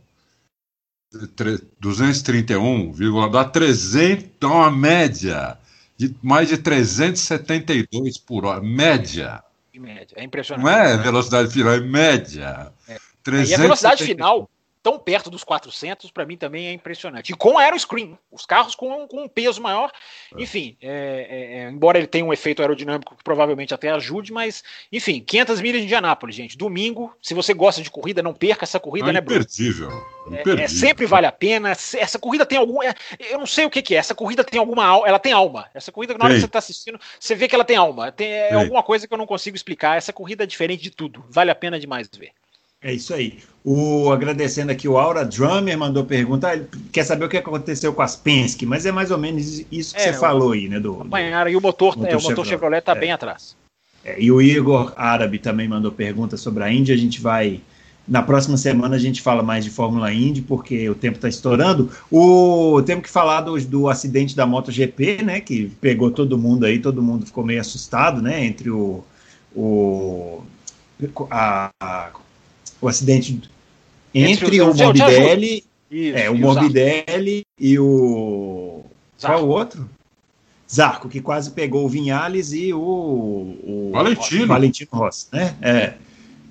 231, 1.80 3.30
dá 3.30 3.46
300, 3.46 4.24
então 4.24 4.54
uma 4.54 4.72
média 4.72 5.56
de 5.96 6.16
mais 6.20 6.50
de 6.50 6.58
372 6.58 8.18
por 8.18 8.44
hora, 8.44 8.60
média. 8.60 9.44
Média, 9.80 10.16
é 10.18 10.24
impressionante. 10.24 10.66
Não 10.66 10.72
é 10.72 10.98
velocidade 10.98 11.52
final, 11.52 11.74
é 11.74 11.80
média. 11.80 12.72
É. 12.88 12.98
E 13.46 13.54
a 13.54 13.58
velocidade 13.58 14.04
final 14.04 14.50
tão 14.88 14.98
perto 14.98 15.30
dos 15.30 15.44
400, 15.44 16.12
para 16.12 16.26
mim 16.26 16.38
também 16.38 16.68
é 16.68 16.72
impressionante. 16.72 17.34
E 17.34 17.36
com 17.36 17.58
aeroscreen, 17.58 18.18
os 18.32 18.46
carros 18.46 18.74
com, 18.74 19.06
com 19.06 19.24
um 19.24 19.28
peso 19.28 19.62
maior, 19.62 19.92
é. 20.34 20.42
enfim, 20.42 20.78
é, 20.82 21.28
é, 21.30 21.60
é, 21.60 21.70
embora 21.70 21.98
ele 21.98 22.08
tenha 22.08 22.24
um 22.24 22.32
efeito 22.32 22.62
aerodinâmico 22.62 23.14
que 23.14 23.22
provavelmente 23.22 23.74
até 23.74 23.90
ajude, 23.92 24.32
mas, 24.32 24.64
enfim, 24.90 25.20
500 25.20 25.60
milhas 25.60 25.82
de 25.82 25.88
Indianápolis, 25.88 26.38
gente, 26.38 26.58
domingo, 26.58 27.14
se 27.22 27.34
você 27.34 27.54
gosta 27.54 27.82
de 27.82 27.92
corrida, 27.92 28.24
não 28.24 28.34
perca 28.34 28.64
essa 28.64 28.80
corrida, 28.80 29.10
é 29.10 29.12
né, 29.12 29.20
Bruno? 29.20 29.42
Imperdível. 29.42 29.90
imperdível. 30.26 30.64
É, 30.64 30.68
sempre 30.70 31.06
vale 31.06 31.26
a 31.26 31.34
pena, 31.34 31.72
essa 31.72 32.18
corrida 32.18 32.46
tem 32.46 32.58
algum, 32.58 32.82
eu 32.82 33.40
não 33.40 33.46
sei 33.46 33.66
o 33.66 33.70
que, 33.70 33.82
que, 33.82 33.94
é, 33.94 33.98
essa 33.98 34.16
corrida 34.16 34.42
tem 34.42 34.58
alguma, 34.58 34.86
ela 35.06 35.20
tem 35.20 35.34
alma, 35.34 35.68
essa 35.74 35.92
corrida, 35.92 36.18
na 36.18 36.24
hora 36.24 36.34
que 36.34 36.40
você 36.40 36.46
está 36.46 36.60
assistindo, 36.60 36.98
você 37.20 37.36
vê 37.36 37.50
que 37.50 37.56
ela 37.56 37.66
tem 37.66 37.76
alma, 37.76 38.10
tem, 38.10 38.32
é 38.32 38.54
alguma 38.54 38.82
coisa 38.82 39.06
que 39.06 39.14
eu 39.14 39.18
não 39.18 39.28
consigo 39.28 39.58
explicar, 39.58 39.98
essa 39.98 40.14
corrida 40.14 40.46
é 40.46 40.48
diferente 40.48 40.82
de 40.82 40.92
tudo, 40.92 41.26
vale 41.30 41.52
a 41.52 41.56
pena 41.56 41.78
demais 41.78 42.10
ver. 42.18 42.32
É 42.88 42.94
isso 42.94 43.14
aí. 43.14 43.40
O, 43.66 44.10
agradecendo 44.14 44.72
aqui, 44.72 44.88
o 44.88 44.98
Aura 44.98 45.26
Drummer 45.26 45.78
mandou 45.78 46.06
pergunta. 46.06 46.54
Ele 46.54 46.70
quer 46.90 47.04
saber 47.04 47.26
o 47.26 47.30
que 47.30 47.36
aconteceu 47.36 47.92
com 47.92 48.02
as 48.02 48.16
Penske, 48.16 48.66
mas 48.66 48.86
é 48.86 48.94
mais 48.94 49.12
ou 49.12 49.18
menos 49.18 49.66
isso 49.70 49.94
que 49.94 50.00
é, 50.00 50.14
você 50.14 50.18
falou 50.18 50.54
aí, 50.54 50.70
né? 50.70 50.80
Do, 50.80 51.02
apanharam, 51.02 51.52
e 51.52 51.58
o 51.58 51.60
motor, 51.60 51.98
motor, 51.98 52.14
é, 52.14 52.16
o 52.16 52.22
motor 52.22 52.46
Chevrolet 52.46 52.80
está 52.80 52.94
é. 52.94 53.00
bem 53.00 53.12
atrás. 53.12 53.58
É, 54.06 54.16
e 54.18 54.32
o 54.32 54.42
Igor 54.42 54.94
Árabe 54.96 55.38
também 55.38 55.68
mandou 55.68 55.92
pergunta 55.92 56.38
sobre 56.38 56.64
a 56.64 56.72
Índia. 56.72 56.96
A 56.96 56.98
gente 56.98 57.20
vai. 57.20 57.60
Na 58.08 58.24
próxima 58.24 58.56
semana 58.56 58.96
a 58.96 59.00
gente 59.00 59.22
fala 59.22 59.44
mais 59.44 59.66
de 59.66 59.70
Fórmula 59.70 60.14
Indy, 60.14 60.42
porque 60.42 60.90
o 60.90 60.96
tempo 60.96 61.18
está 61.18 61.28
estourando. 61.28 61.92
O 62.10 62.82
temos 62.86 63.04
que 63.04 63.10
falar 63.10 63.42
do, 63.42 63.60
do 63.66 63.90
acidente 63.90 64.34
da 64.34 64.46
MotoGP, 64.46 65.24
né? 65.24 65.42
Que 65.42 65.70
pegou 65.82 66.10
todo 66.10 66.38
mundo 66.38 66.66
aí, 66.66 66.80
todo 66.80 67.04
mundo 67.04 67.26
ficou 67.26 67.44
meio 67.44 67.60
assustado, 67.60 68.22
né? 68.22 68.46
Entre 68.46 68.70
o, 68.70 69.04
o 69.54 70.42
a, 71.30 71.70
a 71.84 72.12
o 72.82 72.88
acidente 72.88 73.42
entre, 74.14 74.62
o 74.62 74.74
Morbidelli, 74.74 75.64
é, 75.92 76.30
o 76.30 76.38
Morbidelli 76.38 77.46
e 77.60 77.78
o 77.80 78.84
Zarco. 79.20 79.38
qual 79.38 79.48
o 79.48 79.50
outro? 79.50 79.90
Zarco, 80.72 81.08
que 81.08 81.22
quase 81.22 81.52
pegou 81.52 81.86
o 81.86 81.90
Vinhales 81.90 82.52
e 82.52 82.74
o, 82.74 82.80
o 82.80 83.90
Valentino. 83.94 84.48
Valentino 84.48 84.90
Rossi, 84.92 85.28
né? 85.32 85.56
É, 85.62 85.94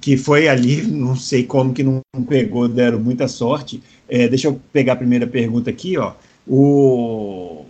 que 0.00 0.16
foi 0.16 0.48
ali, 0.48 0.82
não 0.82 1.14
sei 1.16 1.44
como 1.44 1.74
que 1.74 1.82
não 1.82 2.00
pegou, 2.26 2.66
deram 2.66 2.98
muita 2.98 3.28
sorte. 3.28 3.82
É, 4.08 4.26
deixa 4.28 4.48
eu 4.48 4.60
pegar 4.72 4.94
a 4.94 4.96
primeira 4.96 5.26
pergunta 5.26 5.68
aqui, 5.68 5.98
ó. 5.98 6.12
O 6.46 7.65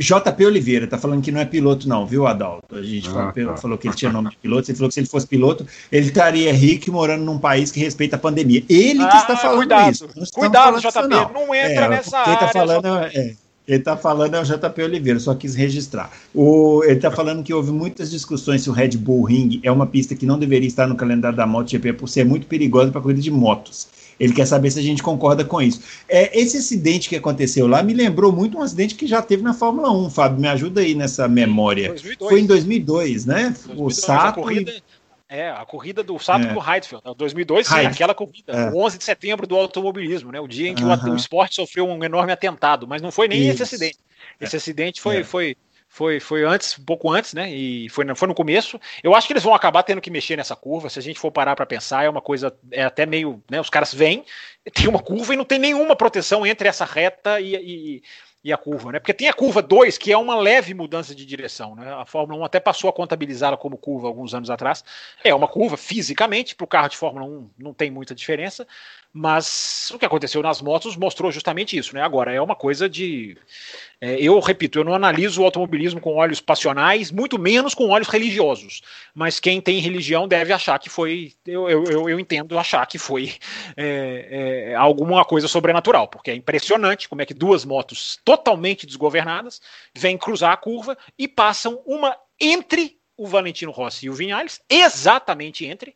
JP 0.00 0.46
Oliveira 0.46 0.86
tá 0.86 0.96
falando 0.96 1.22
que 1.22 1.30
não 1.30 1.40
é 1.40 1.44
piloto, 1.44 1.86
não, 1.86 2.06
viu, 2.06 2.26
Adalto? 2.26 2.74
A 2.74 2.82
gente 2.82 3.06
ah, 3.10 3.32
falou, 3.34 3.50
tá. 3.50 3.56
falou, 3.58 3.78
que 3.78 3.86
ele 3.86 3.94
tinha 3.94 4.10
nome 4.10 4.30
de 4.30 4.36
piloto. 4.38 4.70
Ele 4.70 4.76
falou 4.76 4.88
que 4.88 4.94
se 4.94 5.00
ele 5.00 5.06
fosse 5.06 5.26
piloto, 5.26 5.66
ele 5.92 6.06
estaria 6.06 6.52
rico 6.54 6.90
morando 6.90 7.22
num 7.22 7.38
país 7.38 7.70
que 7.70 7.78
respeita 7.78 8.16
a 8.16 8.18
pandemia. 8.18 8.64
Ele 8.68 8.98
que 8.98 9.04
ah, 9.04 9.18
está 9.18 9.36
falando 9.36 9.58
cuidado, 9.58 9.90
isso. 9.92 10.08
Cuidado, 10.32 10.80
JP, 10.80 11.08
não. 11.08 11.32
não. 11.32 11.54
entra 11.54 11.84
é, 11.84 11.88
nessa 11.90 12.22
quem 12.24 12.34
tá 12.34 12.46
área. 12.46 12.52
Falando, 12.52 12.86
é, 12.86 13.34
ele 13.68 13.78
está 13.78 13.96
falando 13.96 14.34
é 14.34 14.40
o 14.40 14.44
JP 14.44 14.82
Oliveira, 14.82 15.20
só 15.20 15.34
quis 15.34 15.54
registrar. 15.54 16.10
O, 16.34 16.82
ele 16.84 16.94
está 16.94 17.10
falando 17.10 17.42
que 17.42 17.52
houve 17.52 17.70
muitas 17.70 18.10
discussões 18.10 18.62
se 18.62 18.70
o 18.70 18.72
Red 18.72 18.96
Bull 18.96 19.24
Ring 19.24 19.60
é 19.62 19.70
uma 19.70 19.86
pista 19.86 20.14
que 20.14 20.24
não 20.24 20.38
deveria 20.38 20.66
estar 20.66 20.86
no 20.86 20.96
calendário 20.96 21.36
da 21.36 21.46
MotoGP 21.46 21.92
por 21.92 22.08
ser 22.08 22.24
muito 22.24 22.46
perigosa 22.46 22.90
para 22.90 23.02
corrida 23.02 23.20
de 23.20 23.30
motos. 23.30 23.86
Ele 24.20 24.34
quer 24.34 24.46
saber 24.46 24.70
se 24.70 24.78
a 24.78 24.82
gente 24.82 25.02
concorda 25.02 25.42
com 25.46 25.62
isso. 25.62 25.80
É, 26.06 26.38
esse 26.38 26.58
acidente 26.58 27.08
que 27.08 27.16
aconteceu 27.16 27.66
lá 27.66 27.82
me 27.82 27.94
lembrou 27.94 28.30
muito 28.30 28.58
um 28.58 28.62
acidente 28.62 28.94
que 28.94 29.06
já 29.06 29.22
teve 29.22 29.42
na 29.42 29.54
Fórmula 29.54 29.90
1, 29.90 30.10
Fábio. 30.10 30.38
Me 30.38 30.46
ajuda 30.46 30.82
aí 30.82 30.94
nessa 30.94 31.26
memória. 31.26 31.88
2002. 31.88 32.30
Foi 32.30 32.40
em 32.40 32.46
2002, 32.46 33.24
né? 33.24 33.44
2002, 33.44 33.80
o 33.80 33.90
Sato. 33.90 34.40
A 34.40 34.42
corrida, 34.42 34.70
e... 34.70 34.82
É, 35.26 35.48
a 35.48 35.64
corrida 35.64 36.02
do 36.02 36.18
Sato 36.18 36.44
é. 36.44 36.52
com 36.52 36.60
o 36.60 36.70
Heidfeld. 36.70 37.02
2002, 37.16 37.66
sim, 37.66 37.74
aquela 37.86 38.14
corrida. 38.14 38.52
É. 38.52 38.70
O 38.70 38.84
11 38.84 38.98
de 38.98 39.04
setembro 39.04 39.46
do 39.46 39.56
automobilismo, 39.56 40.30
né? 40.30 40.40
O 40.40 40.46
dia 40.46 40.68
em 40.68 40.74
que 40.74 40.84
uh 40.84 40.88
-huh. 40.88 41.12
o, 41.12 41.16
esporte 41.16 41.56
sofreu 41.56 41.86
um 41.86 42.04
enorme 42.04 42.32
atentado. 42.32 42.86
Mas 42.86 43.00
não 43.00 43.10
foi 43.10 43.26
nem 43.26 43.40
isso. 43.42 43.62
esse 43.62 43.62
acidente. 43.62 43.98
Esse 44.38 44.56
acidente 44.56 45.00
foi, 45.00 45.18
é. 45.18 45.24
foi, 45.24 45.56
foi, 45.92 46.20
foi 46.20 46.44
antes, 46.44 46.78
um 46.78 46.84
pouco 46.84 47.10
antes, 47.10 47.34
né? 47.34 47.50
E 47.50 47.88
foi, 47.88 48.06
foi 48.14 48.28
no 48.28 48.34
começo. 48.34 48.80
Eu 49.02 49.12
acho 49.12 49.26
que 49.26 49.32
eles 49.32 49.42
vão 49.42 49.52
acabar 49.52 49.82
tendo 49.82 50.00
que 50.00 50.08
mexer 50.08 50.36
nessa 50.36 50.54
curva. 50.54 50.88
Se 50.88 51.00
a 51.00 51.02
gente 51.02 51.18
for 51.18 51.32
parar 51.32 51.56
para 51.56 51.66
pensar, 51.66 52.04
é 52.04 52.08
uma 52.08 52.20
coisa, 52.20 52.56
é 52.70 52.84
até 52.84 53.04
meio, 53.04 53.42
né? 53.50 53.60
Os 53.60 53.68
caras 53.68 53.92
vêm, 53.92 54.24
tem 54.72 54.86
uma 54.86 55.02
curva 55.02 55.34
e 55.34 55.36
não 55.36 55.44
tem 55.44 55.58
nenhuma 55.58 55.96
proteção 55.96 56.46
entre 56.46 56.68
essa 56.68 56.84
reta 56.84 57.40
e, 57.40 57.56
e, 57.56 58.02
e 58.44 58.52
a 58.52 58.56
curva, 58.56 58.92
né? 58.92 59.00
Porque 59.00 59.12
tem 59.12 59.28
a 59.28 59.32
curva 59.32 59.60
2, 59.60 59.98
que 59.98 60.12
é 60.12 60.16
uma 60.16 60.36
leve 60.36 60.72
mudança 60.74 61.12
de 61.12 61.26
direção, 61.26 61.74
né? 61.74 61.92
A 61.92 62.06
Fórmula 62.06 62.40
1 62.40 62.44
até 62.44 62.60
passou 62.60 62.88
a 62.88 62.92
contabilizá-la 62.92 63.56
como 63.56 63.76
curva 63.76 64.06
alguns 64.06 64.32
anos 64.32 64.48
atrás. 64.48 64.84
É 65.24 65.34
uma 65.34 65.48
curva 65.48 65.76
fisicamente, 65.76 66.54
para 66.54 66.64
o 66.64 66.68
carro 66.68 66.88
de 66.88 66.96
Fórmula 66.96 67.26
1 67.26 67.50
não 67.58 67.74
tem 67.74 67.90
muita 67.90 68.14
diferença, 68.14 68.64
mas 69.12 69.90
o 69.92 69.98
que 69.98 70.06
aconteceu 70.06 70.40
nas 70.40 70.62
motos 70.62 70.96
mostrou 70.96 71.32
justamente 71.32 71.76
isso, 71.76 71.94
né? 71.94 72.02
Agora 72.02 72.32
é 72.32 72.40
uma 72.40 72.54
coisa 72.54 72.88
de. 72.88 73.36
É, 74.00 74.20
eu 74.20 74.38
repito, 74.38 74.78
eu 74.78 74.84
não 74.84 74.94
analiso 74.94 75.42
o 75.42 75.44
automobilismo 75.44 76.00
com 76.00 76.14
olhos 76.14 76.40
passionais, 76.40 77.10
muito 77.10 77.36
menos 77.36 77.74
com 77.74 77.88
olhos 77.88 78.06
religiosos. 78.06 78.82
Mas 79.12 79.40
quem 79.40 79.60
tem 79.60 79.80
religião 79.80 80.28
deve 80.28 80.52
achar 80.52 80.78
que 80.78 80.88
foi. 80.88 81.32
Eu, 81.44 81.68
eu, 81.68 82.08
eu 82.08 82.20
entendo 82.20 82.56
achar 82.56 82.86
que 82.86 82.98
foi 82.98 83.34
é, 83.76 84.70
é, 84.70 84.74
alguma 84.76 85.24
coisa 85.24 85.48
sobrenatural, 85.48 86.06
porque 86.06 86.30
é 86.30 86.34
impressionante 86.34 87.08
como 87.08 87.22
é 87.22 87.26
que 87.26 87.34
duas 87.34 87.64
motos 87.64 88.16
totalmente 88.24 88.86
desgovernadas 88.86 89.60
vêm 89.92 90.16
cruzar 90.16 90.52
a 90.52 90.56
curva 90.56 90.96
e 91.18 91.26
passam 91.26 91.82
uma 91.84 92.16
entre 92.40 92.96
o 93.16 93.26
Valentino 93.26 93.72
Rossi 93.72 94.06
e 94.06 94.10
o 94.10 94.14
Vinhales, 94.14 94.62
exatamente 94.70 95.66
entre, 95.66 95.90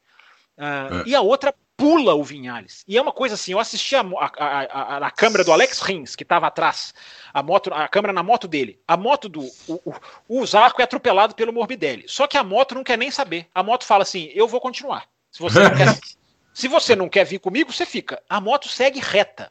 uh, 0.58 1.06
e 1.06 1.14
a 1.14 1.22
outra 1.22 1.54
pula 1.76 2.14
o 2.14 2.22
Vinhales. 2.22 2.84
E 2.86 2.96
é 2.96 3.02
uma 3.02 3.12
coisa 3.12 3.34
assim, 3.34 3.52
eu 3.52 3.58
assisti 3.58 3.96
a, 3.96 4.00
a, 4.00 4.60
a, 4.60 5.06
a 5.06 5.10
câmera 5.10 5.44
do 5.44 5.52
Alex 5.52 5.80
Rins, 5.80 6.14
que 6.16 6.22
estava 6.22 6.46
atrás, 6.46 6.94
a 7.32 7.42
moto, 7.42 7.72
a 7.72 7.88
câmera 7.88 8.12
na 8.12 8.22
moto 8.22 8.46
dele. 8.46 8.80
A 8.86 8.96
moto 8.96 9.28
do. 9.28 9.42
O, 9.68 9.80
o, 9.84 9.94
o 10.28 10.46
Zarco 10.46 10.80
é 10.80 10.84
atropelado 10.84 11.34
pelo 11.34 11.52
Morbidelli. 11.52 12.04
Só 12.06 12.26
que 12.26 12.38
a 12.38 12.44
moto 12.44 12.74
não 12.74 12.84
quer 12.84 12.98
nem 12.98 13.10
saber. 13.10 13.48
A 13.54 13.62
moto 13.62 13.84
fala 13.84 14.02
assim: 14.02 14.30
eu 14.34 14.46
vou 14.46 14.60
continuar. 14.60 15.08
Se 15.30 15.40
você 15.40 15.60
não 15.60 15.76
quer, 15.76 15.98
se 16.54 16.68
você 16.68 16.96
não 16.96 17.08
quer 17.08 17.24
vir 17.24 17.38
comigo, 17.38 17.72
você 17.72 17.84
fica. 17.84 18.22
A 18.28 18.40
moto 18.40 18.68
segue 18.68 19.00
reta. 19.00 19.50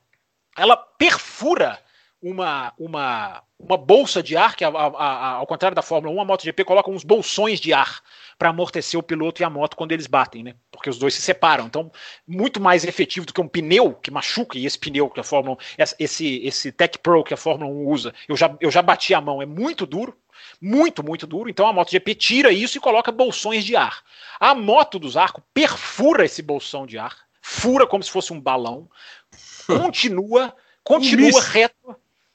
Ela 0.56 0.78
perfura 0.78 1.80
uma, 2.24 2.74
uma, 2.80 3.44
uma 3.60 3.78
bolsa 3.78 4.24
de 4.24 4.38
ar, 4.38 4.56
que 4.56 4.64
a, 4.64 4.70
a, 4.70 4.88
a, 4.88 5.30
ao 5.34 5.46
contrário 5.46 5.76
da 5.76 5.82
Fórmula 5.82 6.16
1, 6.16 6.22
a 6.22 6.26
MotoGP 6.26 6.64
coloca 6.64 6.90
uns 6.90 7.04
bolsões 7.04 7.60
de 7.60 7.74
ar 7.74 8.02
para 8.40 8.50
amortecer 8.50 8.98
o 8.98 9.04
piloto 9.04 9.42
e 9.42 9.46
a 9.46 9.50
moto 9.50 9.76
quando 9.76 9.92
eles 9.92 10.08
batem, 10.08 10.42
né? 10.42 10.56
Porque 10.72 10.90
os 10.90 10.98
dois 10.98 11.14
se 11.14 11.22
separam. 11.22 11.66
Então, 11.66 11.92
muito 12.26 12.62
mais 12.62 12.86
efetivo 12.86 13.26
do 13.26 13.34
que 13.34 13.42
um 13.42 13.48
pneu 13.48 13.94
que 13.94 14.10
machuca, 14.10 14.58
e 14.58 14.66
esse 14.66 14.80
pneu 14.80 15.10
que 15.10 15.20
a 15.20 15.24
Fórmula 15.24 15.58
1, 15.78 15.84
esse, 16.00 16.42
esse 16.46 16.72
Tech 16.72 16.98
Pro 17.00 17.26
que 17.26 17.34
a 17.34 17.38
Fórmula 17.38 17.70
1 17.70 17.88
usa, 17.88 18.14
eu 18.28 18.38
já, 18.38 18.56
eu 18.62 18.72
já 18.72 18.82
bati 18.82 19.14
a 19.14 19.20
mão, 19.20 19.42
é 19.42 19.46
muito 19.46 19.86
duro, 19.86 20.18
muito, 20.62 21.04
muito 21.04 21.28
duro. 21.28 21.50
Então 21.50 21.68
a 21.68 21.74
MotoGP 21.74 22.16
tira 22.16 22.54
isso 22.54 22.78
e 22.78 22.82
coloca 22.82 23.12
bolsões 23.12 23.66
de 23.66 23.76
ar. 23.76 24.02
A 24.40 24.56
moto 24.56 24.98
dos 24.98 25.18
arcos 25.18 25.44
perfura 25.54 26.24
esse 26.24 26.42
bolsão 26.42 26.88
de 26.88 26.98
ar, 26.98 27.18
fura 27.42 27.86
como 27.86 28.02
se 28.02 28.12
fosse 28.12 28.32
um 28.32 28.40
balão, 28.40 28.90
continua, 29.68 30.56
continua 30.86 31.42
reto 31.42 31.73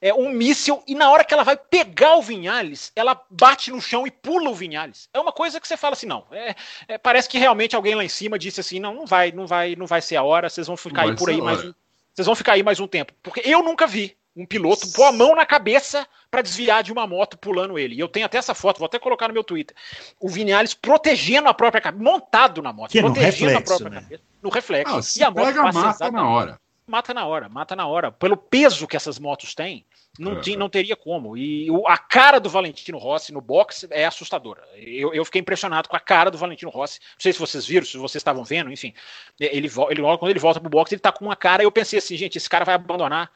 é, 0.00 0.14
um 0.14 0.30
míssil 0.30 0.82
e 0.86 0.94
na 0.94 1.10
hora 1.10 1.24
que 1.24 1.34
ela 1.34 1.44
vai 1.44 1.56
pegar 1.56 2.16
o 2.16 2.22
Vinhales, 2.22 2.92
ela 2.94 3.20
bate 3.30 3.70
no 3.70 3.80
chão 3.80 4.06
e 4.06 4.10
pula 4.10 4.50
o 4.50 4.54
Vinhales. 4.54 5.08
É 5.12 5.18
uma 5.18 5.32
coisa 5.32 5.60
que 5.60 5.66
você 5.66 5.76
fala 5.76 5.94
assim, 5.94 6.06
não. 6.06 6.24
É, 6.30 6.54
é, 6.86 6.98
parece 6.98 7.28
que 7.28 7.38
realmente 7.38 7.74
alguém 7.74 7.94
lá 7.94 8.04
em 8.04 8.08
cima 8.08 8.38
disse 8.38 8.60
assim, 8.60 8.78
não, 8.78 8.94
não 8.94 9.06
vai, 9.06 9.32
não 9.32 9.46
vai, 9.46 9.74
não 9.76 9.86
vai 9.86 10.00
ser 10.00 10.16
a 10.16 10.22
hora. 10.22 10.48
Vocês 10.48 10.66
vão 10.66 10.76
ficar 10.76 11.02
aí 11.02 11.16
por 11.16 11.28
aí 11.28 11.40
mais 11.40 11.64
um, 11.64 11.72
vocês 12.14 12.26
vão 12.26 12.34
ficar 12.34 12.54
aí 12.54 12.62
mais 12.62 12.80
um 12.80 12.86
tempo, 12.86 13.12
porque 13.22 13.40
eu 13.44 13.62
nunca 13.62 13.86
vi 13.86 14.16
um 14.36 14.46
piloto 14.46 14.90
pôr 14.92 15.04
a 15.04 15.12
mão 15.12 15.34
na 15.34 15.44
cabeça 15.44 16.06
para 16.30 16.42
desviar 16.42 16.82
de 16.82 16.92
uma 16.92 17.06
moto 17.06 17.36
pulando 17.36 17.78
ele. 17.78 17.96
E 17.96 18.00
eu 18.00 18.08
tenho 18.08 18.26
até 18.26 18.38
essa 18.38 18.54
foto, 18.54 18.78
vou 18.78 18.86
até 18.86 18.98
colocar 18.98 19.26
no 19.26 19.34
meu 19.34 19.42
Twitter. 19.42 19.76
O 20.20 20.28
Vinhales 20.28 20.74
protegendo 20.74 21.48
a 21.48 21.54
própria 21.54 21.80
cabeça, 21.80 22.02
montado 22.02 22.62
na 22.62 22.72
moto, 22.72 22.90
que 22.90 23.00
protegendo 23.00 23.50
reflexo, 23.50 23.56
a 23.56 23.62
própria 23.62 23.90
né? 23.90 24.00
cabeça, 24.02 24.22
no 24.42 24.48
reflexo. 24.48 24.94
Ah, 24.94 25.20
e 25.20 25.24
a 25.24 25.30
moto 25.30 25.46
pega, 25.46 25.62
passa 25.62 25.80
mata 25.80 26.10
na 26.10 26.28
hora. 26.28 26.60
mata 26.86 27.14
na 27.14 27.26
hora, 27.26 27.48
mata 27.48 27.76
na 27.76 27.86
hora. 27.86 28.12
Pelo 28.12 28.36
peso 28.36 28.86
que 28.86 28.96
essas 28.96 29.18
motos 29.18 29.54
têm, 29.54 29.84
não, 30.18 30.38
é. 30.38 30.40
tinha, 30.40 30.58
não 30.58 30.68
teria 30.68 30.96
como. 30.96 31.36
E 31.36 31.70
o, 31.70 31.86
a 31.86 31.96
cara 31.96 32.38
do 32.38 32.50
Valentino 32.50 32.98
Rossi 32.98 33.32
no 33.32 33.40
box 33.40 33.86
é 33.90 34.04
assustadora. 34.04 34.62
Eu, 34.76 35.14
eu, 35.14 35.24
fiquei 35.24 35.40
impressionado 35.40 35.88
com 35.88 35.96
a 35.96 36.00
cara 36.00 36.30
do 36.30 36.38
Valentino 36.38 36.70
Rossi. 36.70 36.98
Não 37.00 37.20
sei 37.20 37.32
se 37.32 37.38
vocês 37.38 37.66
viram, 37.66 37.86
se 37.86 37.96
vocês 37.96 38.20
estavam 38.20 38.44
vendo, 38.44 38.72
enfim. 38.72 38.92
Ele, 39.38 39.68
ele, 39.68 39.70
quando 39.70 40.30
ele 40.30 40.38
volta 40.38 40.60
pro 40.60 40.68
box, 40.68 40.92
ele 40.92 41.00
tá 41.00 41.12
com 41.12 41.24
uma 41.24 41.36
cara. 41.36 41.62
Eu 41.62 41.70
pensei 41.70 41.98
assim, 41.98 42.16
gente, 42.16 42.36
esse 42.36 42.48
cara 42.48 42.64
vai 42.64 42.74
abandonar. 42.74 43.30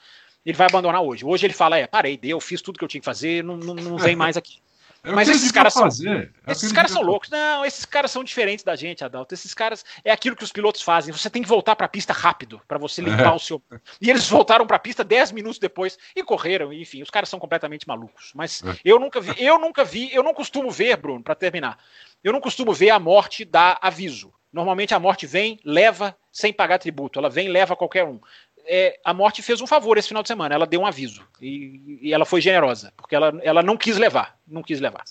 Ele 0.44 0.56
vai 0.56 0.66
abandonar 0.66 1.02
hoje. 1.02 1.24
Hoje 1.24 1.46
ele 1.46 1.54
fala: 1.54 1.78
é, 1.78 1.86
parei, 1.86 2.16
deu, 2.16 2.40
fiz 2.40 2.60
tudo 2.60 2.78
que 2.78 2.84
eu 2.84 2.88
tinha 2.88 3.00
que 3.00 3.04
fazer, 3.04 3.44
não, 3.44 3.56
não, 3.56 3.74
não 3.74 3.98
vem 3.98 4.16
mais 4.16 4.36
aqui. 4.36 4.58
É 5.04 5.10
Mas 5.10 5.28
esses 5.28 5.50
caras 5.50 5.74
são. 5.74 5.86
É 5.86 6.52
esses 6.52 6.70
caras 6.70 6.92
são 6.92 7.02
loucos. 7.02 7.28
Não, 7.28 7.64
esses 7.64 7.84
caras 7.84 8.10
são 8.12 8.22
diferentes 8.22 8.64
da 8.64 8.76
gente, 8.76 9.04
Adalto. 9.04 9.34
Esses 9.34 9.52
caras. 9.52 9.84
É 10.04 10.12
aquilo 10.12 10.36
que 10.36 10.44
os 10.44 10.52
pilotos 10.52 10.80
fazem. 10.80 11.12
Você 11.12 11.28
tem 11.28 11.42
que 11.42 11.48
voltar 11.48 11.74
para 11.74 11.86
a 11.86 11.88
pista 11.88 12.12
rápido 12.12 12.60
para 12.68 12.78
você 12.78 13.02
limpar 13.02 13.32
é. 13.32 13.34
o 13.34 13.38
seu. 13.38 13.60
E 14.00 14.10
eles 14.10 14.28
voltaram 14.28 14.66
para 14.66 14.76
a 14.76 14.80
pista 14.80 15.02
10 15.02 15.32
minutos 15.32 15.58
depois 15.58 15.98
e 16.14 16.22
correram. 16.22 16.72
Enfim, 16.72 17.02
os 17.02 17.10
caras 17.10 17.28
são 17.28 17.40
completamente 17.40 17.86
malucos. 17.86 18.30
Mas 18.34 18.62
é. 18.62 18.76
eu 18.84 18.98
nunca 19.00 19.20
vi, 19.20 19.34
eu 19.38 19.58
nunca 19.58 19.84
vi, 19.84 20.14
eu 20.14 20.22
não 20.22 20.32
costumo 20.32 20.70
ver, 20.70 20.96
Bruno, 20.96 21.22
para 21.22 21.34
terminar. 21.34 21.78
Eu 22.22 22.32
não 22.32 22.40
costumo 22.40 22.72
ver 22.72 22.90
a 22.90 22.98
morte 23.00 23.44
dar 23.44 23.78
aviso. 23.82 24.32
Normalmente 24.52 24.94
a 24.94 25.00
morte 25.00 25.26
vem, 25.26 25.58
leva 25.64 26.16
sem 26.30 26.52
pagar 26.52 26.78
tributo. 26.78 27.18
Ela 27.18 27.30
vem, 27.30 27.48
leva 27.48 27.74
qualquer 27.74 28.04
um 28.04 28.20
é, 28.66 28.98
a 29.04 29.12
morte 29.12 29.42
fez 29.42 29.60
um 29.60 29.66
favor 29.66 29.98
esse 29.98 30.08
final 30.08 30.22
de 30.22 30.28
semana. 30.28 30.54
Ela 30.54 30.66
deu 30.66 30.80
um 30.80 30.86
aviso. 30.86 31.22
E, 31.40 31.98
e, 32.02 32.12
ela 32.12 32.24
foi 32.24 32.40
generosa, 32.40 32.92
porque 32.96 33.14
ela, 33.14 33.38
ela 33.42 33.62
não 33.62 33.76
quis 33.76 33.96
levar. 33.96 34.38
Não 34.46 34.62
quis 34.62 34.80
levar. 34.80 35.04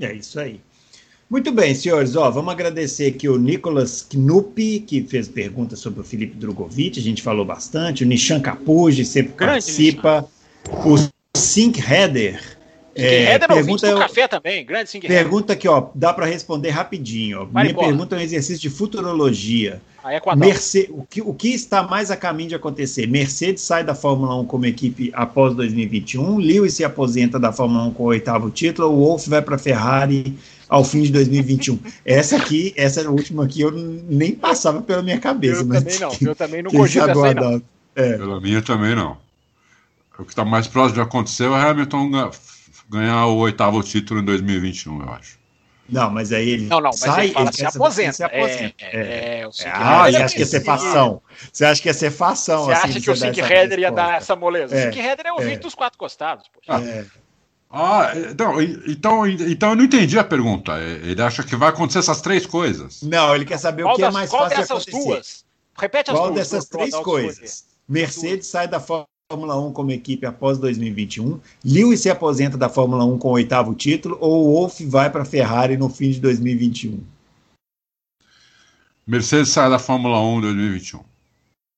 É 0.00 0.12
isso 0.12 0.38
aí. 0.40 0.60
Muito 1.28 1.52
bem, 1.52 1.74
senhores. 1.74 2.16
Ó, 2.16 2.28
vamos 2.30 2.52
agradecer 2.52 3.06
aqui 3.14 3.28
o 3.28 3.38
Nicolas 3.38 4.02
Knupp, 4.02 4.80
que 4.80 5.02
fez 5.02 5.28
perguntas 5.28 5.78
sobre 5.78 6.00
o 6.00 6.04
Felipe 6.04 6.36
Drogovic. 6.36 6.98
A 6.98 7.02
gente 7.02 7.22
falou 7.22 7.44
bastante. 7.44 8.02
O 8.02 8.06
Nishan 8.06 8.40
Capuji 8.40 9.04
sempre 9.04 9.34
Grande 9.34 9.52
participa. 9.52 10.28
Nishan. 10.66 10.88
O 10.88 11.38
Sink 11.38 11.80
Header 11.80 12.59
é, 13.04 13.38
pergunta, 13.38 13.92
do 13.92 13.98
café 13.98 14.28
também, 14.28 14.64
grande 14.64 14.90
sim. 14.90 15.00
Pergunta 15.00 15.52
aqui, 15.52 15.68
ó, 15.68 15.88
dá 15.94 16.12
para 16.12 16.26
responder 16.26 16.70
rapidinho. 16.70 17.42
Ó. 17.42 17.60
Minha 17.60 17.74
pergunta 17.74 18.16
é 18.16 18.18
um 18.18 18.22
exercício 18.22 18.60
de 18.60 18.70
futurologia. 18.70 19.80
Ah, 20.02 20.14
é 20.14 20.20
Merce, 20.34 20.88
o, 20.90 21.04
que, 21.04 21.20
o 21.20 21.34
que 21.34 21.48
está 21.48 21.82
mais 21.82 22.10
a 22.10 22.16
caminho 22.16 22.48
de 22.48 22.54
acontecer? 22.54 23.06
Mercedes 23.06 23.62
sai 23.62 23.84
da 23.84 23.94
Fórmula 23.94 24.34
1 24.40 24.46
como 24.46 24.64
equipe 24.64 25.10
após 25.12 25.54
2021, 25.54 26.38
Lewis 26.38 26.74
se 26.74 26.84
aposenta 26.84 27.38
da 27.38 27.52
Fórmula 27.52 27.84
1 27.84 27.92
com 27.92 28.04
o 28.04 28.06
oitavo 28.06 28.50
título, 28.50 28.88
o 28.88 28.96
Wolff 28.96 29.28
vai 29.28 29.42
para 29.42 29.56
a 29.56 29.58
Ferrari 29.58 30.38
ao 30.70 30.84
fim 30.84 31.02
de 31.02 31.12
2021. 31.12 31.78
essa 32.04 32.36
aqui, 32.36 32.72
essa 32.76 33.08
última 33.10 33.44
aqui, 33.44 33.60
eu 33.60 33.70
nem 33.70 34.32
passava 34.32 34.80
pela 34.80 35.02
minha 35.02 35.20
cabeça. 35.20 35.60
Eu 35.60 35.66
mas 35.66 35.84
também 35.84 35.98
não, 35.98 36.16
eu 36.28 36.34
também 36.34 36.62
não 36.62 36.70
cogito 36.70 37.10
essa 37.10 37.26
aí, 37.26 37.34
não. 37.34 37.62
É. 37.94 38.12
Pela 38.16 38.40
minha 38.40 38.62
também 38.62 38.94
não. 38.94 39.18
O 40.18 40.24
que 40.24 40.32
está 40.32 40.44
mais 40.44 40.66
próximo 40.66 40.94
de 40.94 41.00
acontecer 41.00 41.44
é 41.44 41.48
o 41.48 41.54
Hamilton 41.54 42.30
ganhar 42.90 43.26
o 43.26 43.36
oitavo 43.38 43.82
título 43.82 44.20
em 44.20 44.24
2021, 44.24 45.02
eu 45.02 45.12
acho. 45.12 45.38
Não, 45.88 46.08
mas 46.08 46.32
aí 46.32 46.50
ele 46.50 46.66
não, 46.66 46.80
não, 46.80 46.92
sai, 46.92 47.26
ele, 47.26 47.34
fala, 47.34 47.52
se, 47.52 47.64
aposenta. 47.64 48.12
se 48.12 48.22
aposenta. 48.22 48.74
É, 48.80 48.96
é, 48.96 49.00
é, 49.00 49.40
é 49.40 49.44
ah, 49.72 50.04
você 50.04 50.16
acha 50.16 50.34
que 50.34 50.40
ia 50.40 50.46
ser 50.46 50.64
fação? 50.64 51.22
Você 51.52 51.64
acha 51.64 51.82
que 51.82 51.88
ia 51.88 51.94
ser 51.94 52.10
fação? 52.12 52.64
Você 52.64 52.72
assim, 52.72 52.88
acha 52.88 53.00
que 53.00 53.10
o 53.10 53.16
Sink 53.16 53.40
Header 53.40 53.78
ia 53.80 53.90
dar 53.90 54.18
essa 54.18 54.36
moleza? 54.36 54.74
É, 54.74 54.78
o 54.78 54.82
Sink 54.84 55.04
Header 55.04 55.26
é 55.26 55.32
o 55.32 55.40
é. 55.40 55.56
dos 55.56 55.74
quatro 55.74 55.98
costados. 55.98 56.46
Poxa. 56.48 56.80
É. 56.80 57.04
Ah, 57.72 58.12
então, 58.30 58.62
então, 58.62 59.26
então 59.28 59.70
eu 59.70 59.76
não 59.76 59.84
entendi 59.84 60.18
a 60.18 60.24
pergunta. 60.24 60.78
Ele 60.78 61.20
acha 61.20 61.42
que 61.42 61.56
vai 61.56 61.68
acontecer 61.68 62.00
essas 62.00 62.20
três 62.20 62.46
coisas? 62.46 63.02
Não, 63.02 63.34
ele 63.34 63.44
quer 63.44 63.58
saber 63.58 63.82
qual 63.82 63.94
o 63.94 63.96
que 63.96 64.02
das, 64.02 64.10
é 64.10 64.12
mais 64.12 64.30
fácil 64.30 64.56
de 64.56 64.62
acontecer. 64.62 64.90
Duas? 64.90 65.44
Repete 65.76 66.10
as 66.10 66.16
qual 66.16 66.32
duas. 66.32 66.48
Qual 66.48 66.60
dessas 66.60 66.68
três 66.68 66.94
coisas? 66.96 67.64
Mercedes 67.88 68.46
sai 68.46 68.68
da 68.68 68.78
Fórmula 68.78 69.09
1 69.32 69.72
como 69.72 69.92
equipe 69.92 70.26
após 70.26 70.58
2021, 70.58 71.40
Lewis 71.64 72.00
se 72.00 72.10
aposenta 72.10 72.58
da 72.58 72.68
Fórmula 72.68 73.04
1 73.04 73.18
com 73.18 73.28
o 73.28 73.32
oitavo 73.32 73.74
título 73.74 74.18
ou 74.20 74.46
o 74.46 74.52
Wolff 74.54 74.84
vai 74.86 75.08
para 75.08 75.22
a 75.22 75.24
Ferrari 75.24 75.76
no 75.76 75.88
fim 75.88 76.10
de 76.10 76.20
2021? 76.20 77.00
Mercedes 79.06 79.50
sai 79.50 79.70
da 79.70 79.78
Fórmula 79.78 80.20
1 80.20 80.38
em 80.38 80.40
2021. 80.40 81.00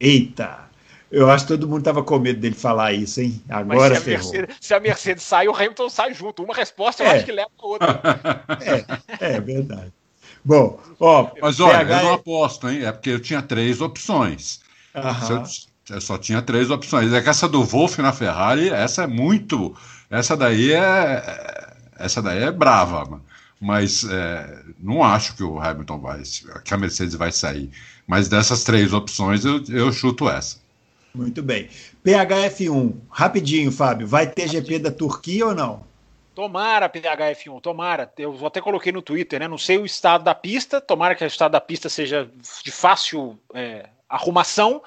Eita! 0.00 0.70
Eu 1.10 1.30
acho 1.30 1.44
que 1.44 1.52
todo 1.52 1.68
mundo 1.68 1.80
estava 1.80 2.02
com 2.02 2.18
medo 2.18 2.40
dele 2.40 2.54
falar 2.54 2.94
isso, 2.94 3.20
hein? 3.20 3.42
Agora 3.50 4.00
se 4.00 4.02
a, 4.02 4.12
Mercedes, 4.14 4.56
se 4.58 4.74
a 4.74 4.80
Mercedes 4.80 5.22
sai, 5.22 5.46
o 5.46 5.54
Hamilton 5.54 5.90
sai 5.90 6.14
junto. 6.14 6.42
Uma 6.42 6.54
resposta 6.54 7.02
eu 7.02 7.06
é. 7.06 7.16
acho 7.16 7.26
que 7.26 7.32
leva 7.32 7.50
a 7.58 7.66
outra. 7.66 8.00
É, 9.20 9.34
é 9.34 9.40
verdade. 9.40 9.92
Bom, 10.42 10.80
ó. 10.98 11.30
Mas 11.40 11.60
olha, 11.60 11.80
PH... 11.80 11.98
eu 11.98 12.04
não 12.04 12.14
aposto, 12.14 12.68
hein? 12.70 12.86
É 12.86 12.90
porque 12.90 13.10
eu 13.10 13.20
tinha 13.20 13.42
três 13.42 13.82
opções. 13.82 14.60
Se 15.26 15.32
eu, 15.32 15.42
eu 15.90 16.00
só 16.00 16.16
tinha 16.16 16.40
três 16.40 16.70
opções. 16.70 17.12
É 17.12 17.20
que 17.20 17.28
essa 17.28 17.48
do 17.48 17.64
Wolff 17.64 18.00
na 18.00 18.12
Ferrari, 18.12 18.68
essa 18.70 19.04
é 19.04 19.06
muito. 19.06 19.76
Essa 20.10 20.36
daí 20.36 20.72
é. 20.72 21.72
Essa 21.98 22.22
daí 22.22 22.42
é 22.42 22.50
brava, 22.50 23.20
mas 23.60 24.04
é, 24.04 24.62
não 24.78 25.04
acho 25.04 25.36
que 25.36 25.42
o 25.42 25.60
Hamilton 25.60 25.98
vai. 25.98 26.22
que 26.64 26.74
a 26.74 26.78
Mercedes 26.78 27.14
vai 27.14 27.32
sair. 27.32 27.70
Mas 28.06 28.28
dessas 28.28 28.64
três 28.64 28.92
opções, 28.92 29.44
eu, 29.44 29.62
eu 29.68 29.92
chuto 29.92 30.28
essa. 30.28 30.60
Muito 31.14 31.42
bem. 31.42 31.68
PHF1, 32.04 32.94
rapidinho, 33.10 33.70
Fábio. 33.70 34.06
Vai 34.06 34.26
ter 34.26 34.48
GP 34.48 34.78
da 34.78 34.90
Turquia 34.90 35.46
ou 35.46 35.54
não? 35.54 35.84
Tomara 36.34 36.88
PHF1, 36.88 37.60
tomara. 37.60 38.10
Eu 38.16 38.46
até 38.46 38.60
coloquei 38.60 38.90
no 38.90 39.02
Twitter, 39.02 39.38
né? 39.38 39.46
Não 39.46 39.58
sei 39.58 39.76
o 39.76 39.84
estado 39.84 40.24
da 40.24 40.34
pista, 40.34 40.80
tomara 40.80 41.14
que 41.14 41.22
o 41.22 41.26
estado 41.26 41.52
da 41.52 41.60
pista 41.60 41.90
seja 41.90 42.28
de 42.64 42.70
fácil 42.70 43.38
é, 43.54 43.88
arrumação 44.08 44.82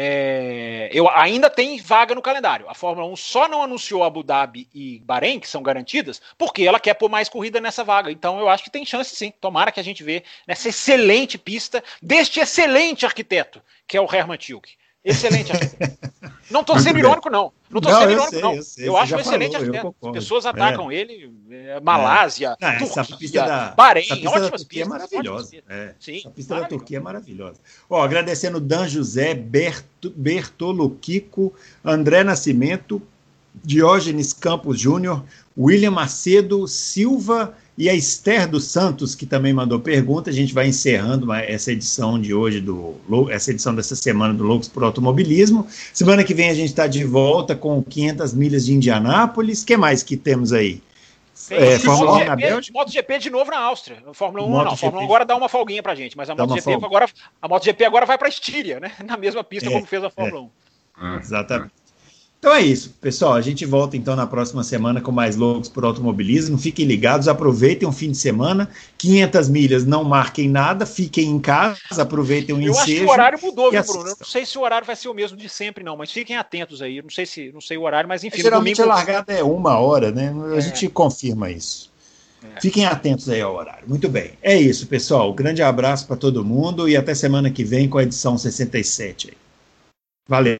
é, 0.00 0.88
eu 0.92 1.08
ainda 1.08 1.50
tem 1.50 1.76
vaga 1.80 2.14
no 2.14 2.22
calendário. 2.22 2.68
A 2.68 2.74
Fórmula 2.74 3.08
1 3.08 3.16
só 3.16 3.48
não 3.48 3.64
anunciou 3.64 4.04
Abu 4.04 4.22
Dhabi 4.22 4.68
e 4.72 5.00
Bahrein, 5.00 5.40
que 5.40 5.48
são 5.48 5.60
garantidas, 5.60 6.22
porque 6.38 6.62
ela 6.62 6.78
quer 6.78 6.94
pôr 6.94 7.08
mais 7.08 7.28
corrida 7.28 7.60
nessa 7.60 7.82
vaga. 7.82 8.08
Então 8.08 8.38
eu 8.38 8.48
acho 8.48 8.62
que 8.62 8.70
tem 8.70 8.86
chance 8.86 9.16
sim. 9.16 9.32
Tomara 9.40 9.72
que 9.72 9.80
a 9.80 9.82
gente 9.82 10.04
vê 10.04 10.22
nessa 10.46 10.68
excelente 10.68 11.36
pista 11.36 11.82
deste 12.00 12.38
excelente 12.38 13.04
arquiteto, 13.04 13.60
que 13.88 13.96
é 13.96 14.00
o 14.00 14.06
Herman 14.06 14.38
Tilke. 14.38 14.77
Excelente 15.04 15.52
arquiteto. 15.52 15.98
Não 16.50 16.60
estou 16.60 16.78
sendo 16.78 16.98
irônico, 16.98 17.28
não. 17.28 17.52
Não 17.70 17.78
estou 17.78 17.94
sendo 17.94 18.10
irônico, 18.10 18.30
sei, 18.30 18.42
não. 18.42 18.54
Eu, 18.54 18.62
sei, 18.62 18.88
eu 18.88 18.96
acho 18.96 19.14
um 19.14 19.20
excelente 19.20 19.52
falou, 19.52 19.66
arquiteto. 19.66 19.96
As 20.08 20.12
pessoas 20.12 20.44
é. 20.44 20.48
atacam 20.48 20.90
é. 20.90 20.94
ele, 20.94 21.32
é, 21.50 21.80
Malásia, 21.80 22.56
é. 22.60 22.78
Não, 22.78 23.04
Turquia, 23.04 23.44
da, 23.44 23.70
Bahrein, 23.72 24.26
ótimas 24.26 24.64
pistas. 24.64 24.86
É 24.86 24.88
maravilhosa. 24.88 25.56
É. 25.68 25.94
Sim, 26.00 26.22
a 26.24 26.30
pista 26.30 26.60
da 26.60 26.66
Turquia 26.66 26.96
é 26.96 27.00
maravilhosa. 27.00 27.60
Ó, 27.88 28.02
agradecendo 28.02 28.60
Dan 28.60 28.88
José, 28.88 29.34
Berto, 29.34 30.10
Bertolo 30.16 30.90
Kiko, 31.00 31.52
André 31.84 32.24
Nascimento, 32.24 33.02
Diógenes 33.54 34.32
Campos 34.32 34.80
Júnior, 34.80 35.24
William 35.56 35.90
Macedo, 35.90 36.66
Silva 36.66 37.54
e 37.78 37.88
a 37.88 37.94
Esther 37.94 38.48
dos 38.48 38.64
Santos, 38.64 39.14
que 39.14 39.24
também 39.24 39.52
mandou 39.52 39.78
pergunta. 39.78 40.30
A 40.30 40.32
gente 40.32 40.52
vai 40.52 40.66
encerrando 40.66 41.32
essa 41.32 41.70
edição 41.70 42.20
de 42.20 42.34
hoje, 42.34 42.60
do 42.60 42.96
essa 43.30 43.52
edição 43.52 43.72
dessa 43.72 43.94
semana 43.94 44.34
do 44.34 44.42
Loucos 44.42 44.66
por 44.66 44.82
Automobilismo. 44.82 45.64
Semana 45.94 46.24
que 46.24 46.34
vem 46.34 46.50
a 46.50 46.54
gente 46.54 46.70
está 46.70 46.88
de 46.88 47.04
volta 47.04 47.54
com 47.54 47.80
500 47.80 48.34
milhas 48.34 48.66
de 48.66 48.74
Indianápolis. 48.74 49.62
O 49.62 49.66
que 49.66 49.76
mais 49.76 50.02
que 50.02 50.16
temos 50.16 50.52
aí? 50.52 50.82
é, 51.50 51.78
Fórmula 51.78 52.16
1 52.16 52.24
na 52.24 52.36
Bélgica? 52.36 52.76
MotoGP 52.76 53.18
de 53.20 53.30
novo 53.30 53.50
na 53.50 53.58
Áustria. 53.60 54.02
Fórmula 54.12 54.44
1 54.44 54.50
Moto 54.50 54.64
não. 54.64 54.76
Fórmula 54.76 55.02
1 55.02 55.06
agora 55.06 55.24
dá 55.24 55.36
uma 55.36 55.48
folguinha 55.48 55.82
pra 55.82 55.94
gente, 55.94 56.16
mas 56.16 56.28
a 56.28 56.34
MotoGP 56.34 56.84
agora, 56.84 57.08
a 57.40 57.48
MotoGP 57.48 57.84
agora 57.84 58.04
vai 58.04 58.18
pra 58.18 58.28
Estíria, 58.28 58.80
né? 58.80 58.90
Na 59.06 59.16
mesma 59.16 59.44
pista 59.44 59.68
é, 59.68 59.72
como 59.72 59.86
fez 59.86 60.02
a 60.02 60.10
Fórmula 60.10 60.48
é. 61.00 61.04
1. 61.04 61.18
Exatamente. 61.20 61.72
Então 62.38 62.54
é 62.54 62.60
isso, 62.60 62.94
pessoal. 63.00 63.34
A 63.34 63.40
gente 63.40 63.66
volta 63.66 63.96
então 63.96 64.14
na 64.14 64.26
próxima 64.26 64.62
semana 64.62 65.00
com 65.00 65.10
mais 65.10 65.34
loucos 65.34 65.68
por 65.68 65.84
automobilismo. 65.84 66.56
Fiquem 66.56 66.86
ligados, 66.86 67.26
aproveitem 67.26 67.88
o 67.88 67.90
fim 67.90 68.12
de 68.12 68.16
semana. 68.16 68.70
500 68.96 69.48
milhas, 69.48 69.84
não 69.84 70.04
marquem 70.04 70.48
nada, 70.48 70.86
fiquem 70.86 71.28
em 71.28 71.40
casa, 71.40 71.78
aproveitem 71.98 72.54
o 72.54 72.62
Eu 72.62 72.70
ensejo. 72.70 72.78
Eu 72.78 72.80
acho 72.80 72.94
que 72.94 73.04
o 73.04 73.10
horário 73.10 73.38
mudou, 73.42 73.70
viu, 73.72 73.82
Bruno? 73.82 74.14
Não 74.20 74.26
sei 74.26 74.46
se 74.46 74.56
o 74.56 74.60
horário 74.62 74.86
vai 74.86 74.94
ser 74.94 75.08
o 75.08 75.14
mesmo 75.14 75.36
de 75.36 75.48
sempre, 75.48 75.82
não, 75.82 75.96
mas 75.96 76.12
fiquem 76.12 76.36
atentos 76.36 76.80
aí. 76.80 77.02
não 77.02 77.10
sei 77.10 77.26
se 77.26 77.50
não 77.52 77.60
sei 77.60 77.76
o 77.76 77.82
horário, 77.82 78.08
mas 78.08 78.22
enfim. 78.22 78.40
Geralmente 78.40 78.76
domingo... 78.76 78.92
a 78.92 78.96
largada 78.96 79.32
é 79.32 79.42
uma 79.42 79.76
hora, 79.78 80.12
né? 80.12 80.32
A 80.52 80.58
é. 80.58 80.60
gente 80.60 80.88
confirma 80.88 81.50
isso. 81.50 81.90
É. 82.56 82.60
Fiquem 82.60 82.86
atentos 82.86 83.28
aí 83.28 83.40
ao 83.40 83.56
horário. 83.56 83.88
Muito 83.88 84.08
bem. 84.08 84.30
É 84.40 84.56
isso, 84.56 84.86
pessoal. 84.86 85.32
grande 85.34 85.60
abraço 85.60 86.06
para 86.06 86.16
todo 86.16 86.44
mundo 86.44 86.88
e 86.88 86.96
até 86.96 87.16
semana 87.16 87.50
que 87.50 87.64
vem 87.64 87.88
com 87.88 87.98
a 87.98 88.04
edição 88.04 88.38
67. 88.38 89.36
Valeu. 90.28 90.56